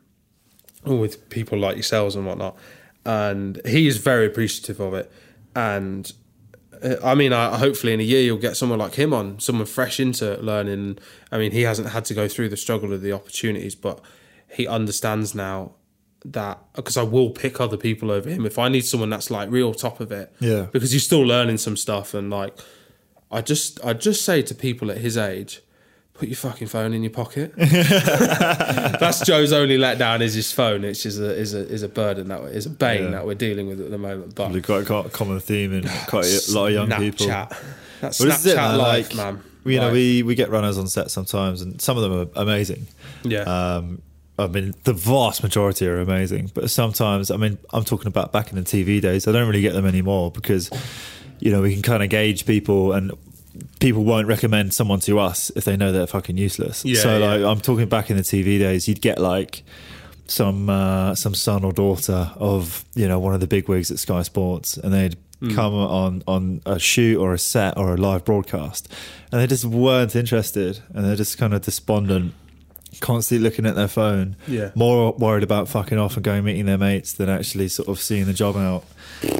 with 0.84 1.28
people 1.30 1.58
like 1.58 1.76
yourselves 1.76 2.14
and 2.16 2.26
whatnot. 2.26 2.56
And 3.04 3.60
he 3.64 3.86
is 3.86 3.98
very 3.98 4.26
appreciative 4.26 4.80
of 4.80 4.94
it. 4.94 5.10
And 5.54 6.12
uh, 6.82 6.96
I 7.04 7.14
mean, 7.14 7.32
I, 7.32 7.56
hopefully 7.58 7.92
in 7.92 8.00
a 8.00 8.04
year 8.04 8.22
you'll 8.22 8.38
get 8.38 8.56
someone 8.56 8.78
like 8.78 8.94
him 8.94 9.12
on, 9.12 9.38
someone 9.38 9.66
fresh 9.66 10.00
into 10.00 10.36
learning. 10.38 10.98
I 11.30 11.38
mean, 11.38 11.52
he 11.52 11.62
hasn't 11.62 11.90
had 11.90 12.04
to 12.06 12.14
go 12.14 12.28
through 12.28 12.48
the 12.48 12.56
struggle 12.56 12.92
of 12.92 13.02
the 13.02 13.12
opportunities, 13.12 13.74
but 13.74 14.00
he 14.50 14.66
understands 14.66 15.34
now 15.34 15.72
that 16.24 16.58
because 16.74 16.96
I 16.96 17.02
will 17.02 17.30
pick 17.30 17.60
other 17.60 17.76
people 17.76 18.10
over 18.10 18.28
him 18.28 18.46
if 18.46 18.58
I 18.58 18.68
need 18.68 18.84
someone 18.84 19.10
that's 19.10 19.30
like 19.30 19.50
real 19.50 19.72
top 19.74 20.00
of 20.00 20.10
it. 20.10 20.34
Yeah. 20.40 20.66
Because 20.72 20.90
he's 20.92 21.04
still 21.04 21.22
learning 21.22 21.58
some 21.58 21.76
stuff, 21.76 22.14
and 22.14 22.30
like, 22.30 22.58
I 23.30 23.40
just 23.40 23.84
I 23.84 23.92
just 23.92 24.24
say 24.24 24.42
to 24.42 24.54
people 24.54 24.90
at 24.90 24.98
his 24.98 25.16
age. 25.16 25.60
Put 26.14 26.28
your 26.28 26.36
fucking 26.36 26.68
phone 26.68 26.94
in 26.94 27.02
your 27.02 27.10
pocket. 27.10 27.52
That's 27.56 29.20
Joe's 29.20 29.52
only 29.52 29.76
letdown 29.76 30.20
is 30.22 30.32
his 30.34 30.50
phone, 30.52 30.82
which 30.82 31.04
is 31.04 31.20
a 31.20 31.34
is 31.36 31.54
a 31.54 31.58
is 31.68 31.82
a 31.82 31.88
burden 31.88 32.28
that 32.28 32.40
is 32.44 32.64
a 32.66 32.70
bane 32.70 33.04
Yeah. 33.04 33.10
that 33.10 33.26
we're 33.26 33.34
dealing 33.34 33.68
with 33.68 33.80
at 33.80 33.90
the 33.90 33.98
moment. 33.98 34.34
But 34.34 34.50
We've 34.52 34.62
got, 34.62 34.86
got 34.86 35.06
a 35.06 35.08
common 35.10 35.40
theme 35.40 35.72
in 35.74 35.82
quite 36.06 36.24
a 36.24 36.52
lot 36.52 36.66
of 36.68 36.72
young 36.72 36.90
people. 36.90 37.26
Snapchat. 37.26 37.56
That's 38.00 38.20
Well, 38.20 38.28
this 38.30 38.40
is 38.40 38.46
it, 38.46 38.56
Snapchat 38.56 38.68
man, 38.70 38.78
life, 38.78 39.14
like, 39.14 39.16
man. 39.34 39.42
You 39.64 39.76
know, 39.80 39.84
Like, 39.86 39.92
we, 39.94 40.22
we 40.22 40.34
get 40.36 40.48
runners 40.50 40.78
on 40.78 40.86
set 40.88 41.10
sometimes, 41.10 41.60
and 41.60 41.80
some 41.82 41.96
of 41.98 42.02
them 42.04 42.12
are 42.12 42.40
amazing. 42.42 42.86
yeah, 43.24 43.40
Um, 43.40 44.00
I 44.38 44.46
mean, 44.46 44.74
the 44.84 44.92
vast 44.92 45.42
majority 45.42 45.88
are 45.88 45.98
amazing, 45.98 46.50
but 46.54 46.70
sometimes, 46.70 47.30
I 47.30 47.36
mean, 47.36 47.58
I'm 47.72 47.84
talking 47.84 48.06
about 48.06 48.32
back 48.32 48.50
in 48.52 48.56
the 48.56 48.62
TV 48.62 49.00
days. 49.02 49.26
I 49.26 49.32
don't 49.32 49.46
really 49.48 49.62
get 49.62 49.72
them 49.72 49.84
anymore 49.86 50.30
because, 50.30 50.70
you 51.40 51.50
know, 51.50 51.62
we 51.62 51.72
can 51.72 51.82
kind 51.82 52.02
of 52.02 52.08
gauge 52.10 52.46
people, 52.46 52.92
and 52.92 53.12
people 53.80 54.04
won't 54.04 54.26
recommend 54.26 54.74
someone 54.74 55.00
to 55.00 55.18
us 55.18 55.50
if 55.56 55.64
they 55.64 55.76
know 55.76 55.92
they're 55.92 56.06
fucking 56.06 56.36
useless. 56.36 56.84
Yeah, 56.84 57.00
so, 57.00 57.18
yeah. 57.18 57.26
like, 57.26 57.40
I'm 57.42 57.60
talking 57.60 57.88
back 57.88 58.10
in 58.10 58.16
the 58.16 58.22
TV 58.22 58.58
days. 58.58 58.88
You'd 58.88 59.00
get 59.00 59.18
like 59.18 59.62
some 60.26 60.68
uh, 60.68 61.14
some 61.14 61.34
son 61.34 61.64
or 61.64 61.72
daughter 61.72 62.32
of 62.36 62.84
you 62.94 63.06
know 63.08 63.18
one 63.20 63.34
of 63.34 63.40
the 63.40 63.46
big 63.46 63.68
wigs 63.68 63.90
at 63.90 63.98
Sky 63.98 64.22
Sports, 64.22 64.76
and 64.76 64.92
they'd 64.92 65.16
Hmm. 65.38 65.54
come 65.54 65.74
on 65.74 66.22
on 66.26 66.62
a 66.64 66.78
shoot 66.78 67.18
or 67.20 67.34
a 67.34 67.38
set 67.38 67.76
or 67.76 67.92
a 67.92 67.96
live 67.98 68.24
broadcast, 68.24 68.88
and 69.30 69.38
they 69.38 69.46
just 69.46 69.66
weren't 69.66 70.16
interested, 70.16 70.80
and 70.94 71.04
they're 71.04 71.14
just 71.14 71.36
kind 71.36 71.52
of 71.52 71.60
despondent, 71.60 72.32
constantly 73.00 73.42
looking 73.48 73.66
at 73.66 73.74
their 73.74 73.88
phone, 73.88 74.36
Yeah. 74.48 74.70
more 74.74 75.12
worried 75.12 75.42
about 75.42 75.68
fucking 75.68 75.98
off 75.98 76.16
and 76.16 76.24
going 76.24 76.44
meeting 76.44 76.66
their 76.66 76.78
mates 76.78 77.12
than 77.12 77.28
actually 77.28 77.68
sort 77.68 77.88
of 77.88 78.00
seeing 78.00 78.26
the 78.26 78.32
job 78.34 78.56
out. 78.56 78.84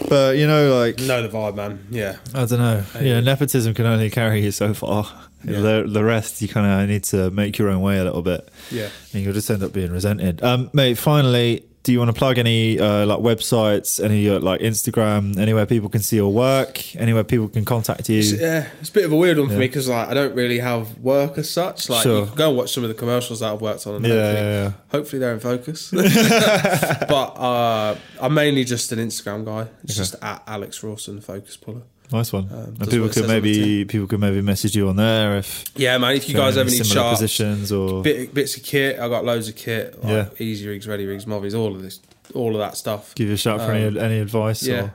But 0.09 0.37
you 0.37 0.47
know, 0.47 0.79
like 0.79 0.99
know 1.01 1.23
the 1.23 1.29
vibe, 1.29 1.55
man. 1.57 1.87
Yeah, 1.91 2.17
I 2.35 2.45
don't 2.47 2.59
know. 2.59 2.83
Know, 3.01 3.21
nepotism 3.21 3.75
can 3.75 3.87
only 3.87 4.11
carry 4.11 4.43
you 4.43 4.51
so 4.51 4.73
far. 4.75 5.07
Yeah. 5.45 5.61
The 5.61 5.85
the 5.89 6.03
rest, 6.05 6.41
you 6.43 6.49
kind 6.49 6.83
of 6.83 6.89
need 6.89 7.05
to 7.05 7.31
make 7.31 7.59
your 7.59 7.69
own 7.69 7.81
way 7.83 7.99
a 7.99 8.05
little 8.05 8.23
bit, 8.23 8.49
yeah. 8.71 8.89
and 9.13 9.23
you'll 9.23 9.35
just 9.35 9.51
end 9.51 9.63
up 9.63 9.73
being 9.73 9.93
resented. 9.93 10.43
Um, 10.43 10.71
mate, 10.73 10.99
finally, 10.99 11.65
do 11.87 11.93
you 11.93 12.01
want 12.01 12.09
to 12.09 12.19
plug 12.19 12.37
any 12.37 12.81
uh, 12.81 13.07
like 13.07 13.21
websites, 13.21 14.03
any 14.05 14.29
uh, 14.29 14.41
like 14.41 14.61
Instagram, 14.61 15.39
anywhere 15.39 15.67
people 15.67 15.89
can 15.89 16.03
see 16.03 16.17
your 16.17 16.33
work, 16.33 16.97
anywhere 16.97 17.23
people 17.23 17.47
can 17.49 17.65
contact 17.65 18.09
you? 18.09 18.19
It's, 18.19 18.33
yeah, 18.33 18.67
it's 18.81 18.89
a 18.89 18.93
bit 18.93 19.05
of 19.05 19.13
a 19.13 19.17
weird 19.17 19.39
one 19.39 19.47
for 19.47 19.55
me 19.55 19.69
because 19.69 19.89
like 19.89 20.09
I 20.09 20.15
don't 20.15 20.35
really 20.35 20.59
have 20.59 20.99
work 20.99 21.39
as 21.39 21.49
such. 21.49 21.89
Like 21.89 22.03
Sure. 22.03 22.21
you 22.23 22.27
can 22.27 22.35
go 22.35 22.49
and 22.49 22.57
watch 22.59 22.73
some 22.73 22.83
of 22.83 22.89
the 22.89 22.95
commercials 22.95 23.39
that 23.41 23.53
I've 23.53 23.61
worked 23.61 23.87
on, 23.87 23.95
and 23.95 24.05
Yeah, 24.05 24.13
hopefully, 24.15 24.35
yeah, 24.51 24.63
yeah. 24.65 24.73
hopefully 24.91 25.21
they're 25.21 25.35
in 25.35 25.39
focus. 25.41 25.91
but 25.93 27.29
uh, 27.39 27.97
I'm 28.21 28.35
mainly 28.35 28.65
just 28.65 28.91
an 28.91 28.99
Instagram 28.99 29.45
guy. 29.45 29.69
It's 29.85 29.93
Okay. 29.93 29.99
just 29.99 30.17
at 30.23 30.43
Alex 30.49 30.83
Rawson, 30.83 31.21
focus 31.21 31.57
puller. 31.57 31.83
Nice 32.13 32.33
one. 32.33 32.45
Um, 32.53 32.77
and 32.81 32.89
people 32.91 33.07
could 33.07 33.15
says 33.15 33.23
on 33.25 33.29
the 33.29 33.35
maybe 33.41 33.85
people 33.85 34.07
could 34.07 34.21
maybe 34.21 34.41
message 34.41 34.77
you 34.77 34.89
on 34.89 34.97
there 34.97 35.39
if 35.39 35.65
Yeah, 35.75 35.99
man. 35.99 36.15
If 36.17 36.29
you 36.29 36.35
guys 36.37 36.57
ever 36.57 36.71
need 36.71 36.85
similar 36.87 37.11
positions 37.11 37.73
or 37.73 38.03
bit, 38.03 38.33
bits 38.33 38.57
of 38.57 38.63
kit, 38.63 38.99
I 39.01 39.09
got 39.09 39.25
loads 39.25 39.49
of 39.49 39.57
kit. 39.57 40.03
Like 40.03 40.13
Yeah. 40.13 40.29
easy 40.39 40.69
rigs, 40.69 40.87
ready 40.87 41.05
rigs, 41.07 41.25
MoVIs, 41.25 41.55
all 41.59 41.75
of 41.75 41.83
this, 41.83 41.99
all 42.35 42.55
of 42.55 42.59
that 42.61 42.77
stuff. 42.77 43.15
give 43.17 43.29
you 43.29 43.35
a 43.35 43.37
shout 43.37 43.61
for 43.61 43.73
any 43.73 43.87
Um, 43.87 43.99
any 43.99 44.21
advice. 44.21 44.63
Yeah, 44.63 44.81
Or, 44.83 44.95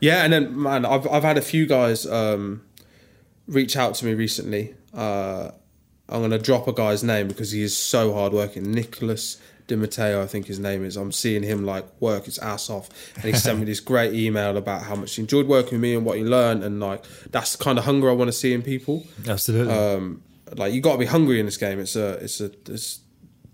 yeah, 0.00 0.22
and 0.24 0.32
then 0.32 0.60
man, 0.62 0.84
I've 0.84 1.06
I've 1.08 1.24
had 1.24 1.36
a 1.36 1.42
few 1.42 1.66
guys 1.66 2.06
um, 2.06 2.62
reach 3.48 3.76
out 3.76 3.94
to 3.96 4.04
me 4.06 4.14
recently 4.14 4.74
Uh, 4.94 5.50
I'm 6.08 6.20
going 6.20 6.30
to 6.30 6.38
drop 6.38 6.68
a 6.68 6.72
guy's 6.72 7.02
name 7.02 7.26
because 7.28 7.50
he 7.50 7.62
is 7.62 7.76
so 7.76 8.14
hardworking. 8.14 8.70
Nicholas 8.70 9.38
Di 9.66 9.74
Matteo, 9.76 10.22
I 10.22 10.26
think 10.26 10.46
his 10.46 10.58
name 10.58 10.84
is. 10.84 10.96
I'm 10.96 11.10
seeing 11.12 11.42
him 11.42 11.64
like 11.64 11.84
work 12.00 12.26
his 12.26 12.38
ass 12.38 12.70
off, 12.70 12.88
and 13.16 13.24
he 13.24 13.32
sent 13.34 13.58
me 13.58 13.64
this 13.72 13.80
great 13.80 14.14
email 14.14 14.56
about 14.56 14.82
how 14.82 14.94
much 14.94 15.14
he 15.16 15.22
enjoyed 15.22 15.46
working 15.48 15.72
with 15.72 15.80
me 15.80 15.94
and 15.94 16.04
what 16.04 16.18
he 16.18 16.24
learned, 16.24 16.62
and 16.62 16.78
like 16.80 17.04
that's 17.30 17.56
the 17.56 17.64
kind 17.64 17.78
of 17.78 17.84
hunger 17.84 18.08
I 18.08 18.12
want 18.12 18.28
to 18.28 18.32
see 18.32 18.52
in 18.54 18.62
people. 18.62 19.04
Absolutely. 19.26 19.72
Um, 19.74 20.22
like 20.56 20.72
you 20.72 20.80
got 20.80 20.92
to 20.92 20.98
be 20.98 21.06
hungry 21.06 21.40
in 21.40 21.46
this 21.46 21.56
game. 21.56 21.80
It's 21.80 21.96
a, 21.96 22.10
it's 22.22 22.40
a, 22.40 22.48
there's, 22.64 23.00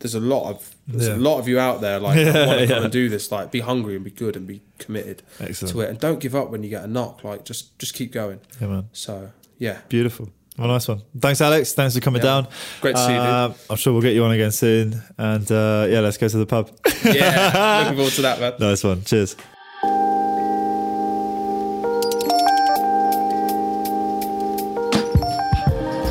there's 0.00 0.14
a 0.14 0.20
lot 0.20 0.50
of, 0.50 0.74
there's 0.86 1.08
Yeah. 1.08 1.14
a 1.14 1.16
lot 1.16 1.38
of 1.38 1.48
you 1.48 1.58
out 1.58 1.80
there 1.80 1.98
like 1.98 2.18
Yeah, 2.18 2.46
want 2.46 2.60
to 2.60 2.66
come 2.66 2.76
yeah. 2.76 2.82
and 2.84 2.92
do 2.92 3.08
this. 3.08 3.32
Like 3.32 3.50
be 3.50 3.60
hungry 3.60 3.94
and 3.96 4.04
be 4.04 4.10
good 4.10 4.36
and 4.36 4.46
be 4.46 4.60
committed 4.78 5.22
Excellent. 5.40 5.72
to 5.72 5.80
it, 5.80 5.88
and 5.88 5.98
don't 5.98 6.20
give 6.20 6.34
up 6.34 6.50
when 6.50 6.62
you 6.62 6.68
get 6.68 6.84
a 6.84 6.88
knock. 6.88 7.24
Like 7.24 7.46
just, 7.46 7.78
just 7.78 7.94
keep 7.94 8.12
going. 8.12 8.40
yeah, 8.60 8.66
man. 8.66 8.88
So 8.92 9.30
yeah, 9.58 9.78
Beautiful. 9.88 10.28
Well, 10.62 10.70
nice 10.70 10.86
one. 10.86 11.02
Thanks, 11.18 11.40
Alex. 11.40 11.72
Thanks 11.72 11.92
for 11.96 12.00
coming 12.00 12.22
Yeah. 12.22 12.28
down. 12.42 12.46
Great 12.80 12.94
to 12.94 13.04
see 13.04 13.12
you. 13.12 13.18
Um, 13.18 13.54
I'm 13.68 13.74
sure 13.76 13.92
we'll 13.92 14.00
get 14.02 14.14
you 14.14 14.22
on 14.22 14.30
again 14.30 14.52
soon. 14.52 15.02
And 15.18 15.50
uh, 15.50 15.88
yeah, 15.90 15.98
let's 15.98 16.18
go 16.18 16.28
to 16.28 16.36
the 16.38 16.46
pub. 16.46 16.70
yeah, 17.04 17.80
looking 17.82 17.96
forward 17.96 18.12
to 18.12 18.22
that, 18.22 18.38
man. 18.38 18.52
nice 18.60 18.84
one. 18.84 19.02
Cheers. 19.02 19.34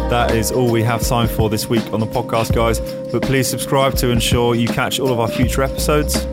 That 0.09 0.31
is 0.35 0.51
all 0.51 0.69
we 0.69 0.83
have 0.83 1.01
time 1.07 1.29
for 1.29 1.49
this 1.49 1.69
week 1.69 1.93
on 1.93 2.01
the 2.01 2.05
podcast, 2.05 2.53
guys. 2.53 2.81
But 3.11 3.21
please 3.23 3.47
subscribe 3.47 3.95
to 3.95 4.09
ensure 4.09 4.55
you 4.55 4.67
catch 4.67 4.99
all 4.99 5.07
of 5.13 5.21
our 5.21 5.29
future 5.29 5.63
episodes. 5.63 6.25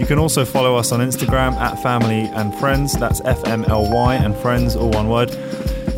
You 0.00 0.06
can 0.06 0.18
also 0.18 0.46
follow 0.46 0.74
us 0.76 0.90
on 0.90 1.00
Instagram 1.00 1.52
at 1.56 1.80
Family 1.82 2.22
and 2.34 2.54
Friends. 2.54 2.94
That's 2.94 3.20
FMLY 3.20 4.24
and 4.24 4.34
Friends, 4.38 4.74
all 4.74 4.88
one 4.90 5.10
word. 5.10 5.30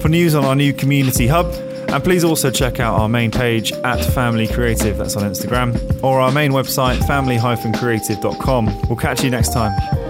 For 0.07 0.11
news 0.11 0.37
on 0.37 0.45
our 0.45 0.55
new 0.55 0.73
community 0.73 1.27
hub. 1.27 1.53
And 1.89 2.05
please 2.05 2.23
also 2.23 2.49
check 2.49 2.79
out 2.79 2.97
our 2.97 3.09
main 3.09 3.33
page 3.33 3.73
at 3.73 4.05
Family 4.15 4.47
Creative, 4.47 4.97
that's 4.97 5.17
on 5.17 5.25
Instagram, 5.29 6.01
or 6.01 6.21
our 6.21 6.31
main 6.31 6.53
website, 6.53 7.05
family-creative.com. 7.09 8.83
We'll 8.89 8.97
catch 8.97 9.25
you 9.25 9.31
next 9.31 9.53
time. 9.53 10.06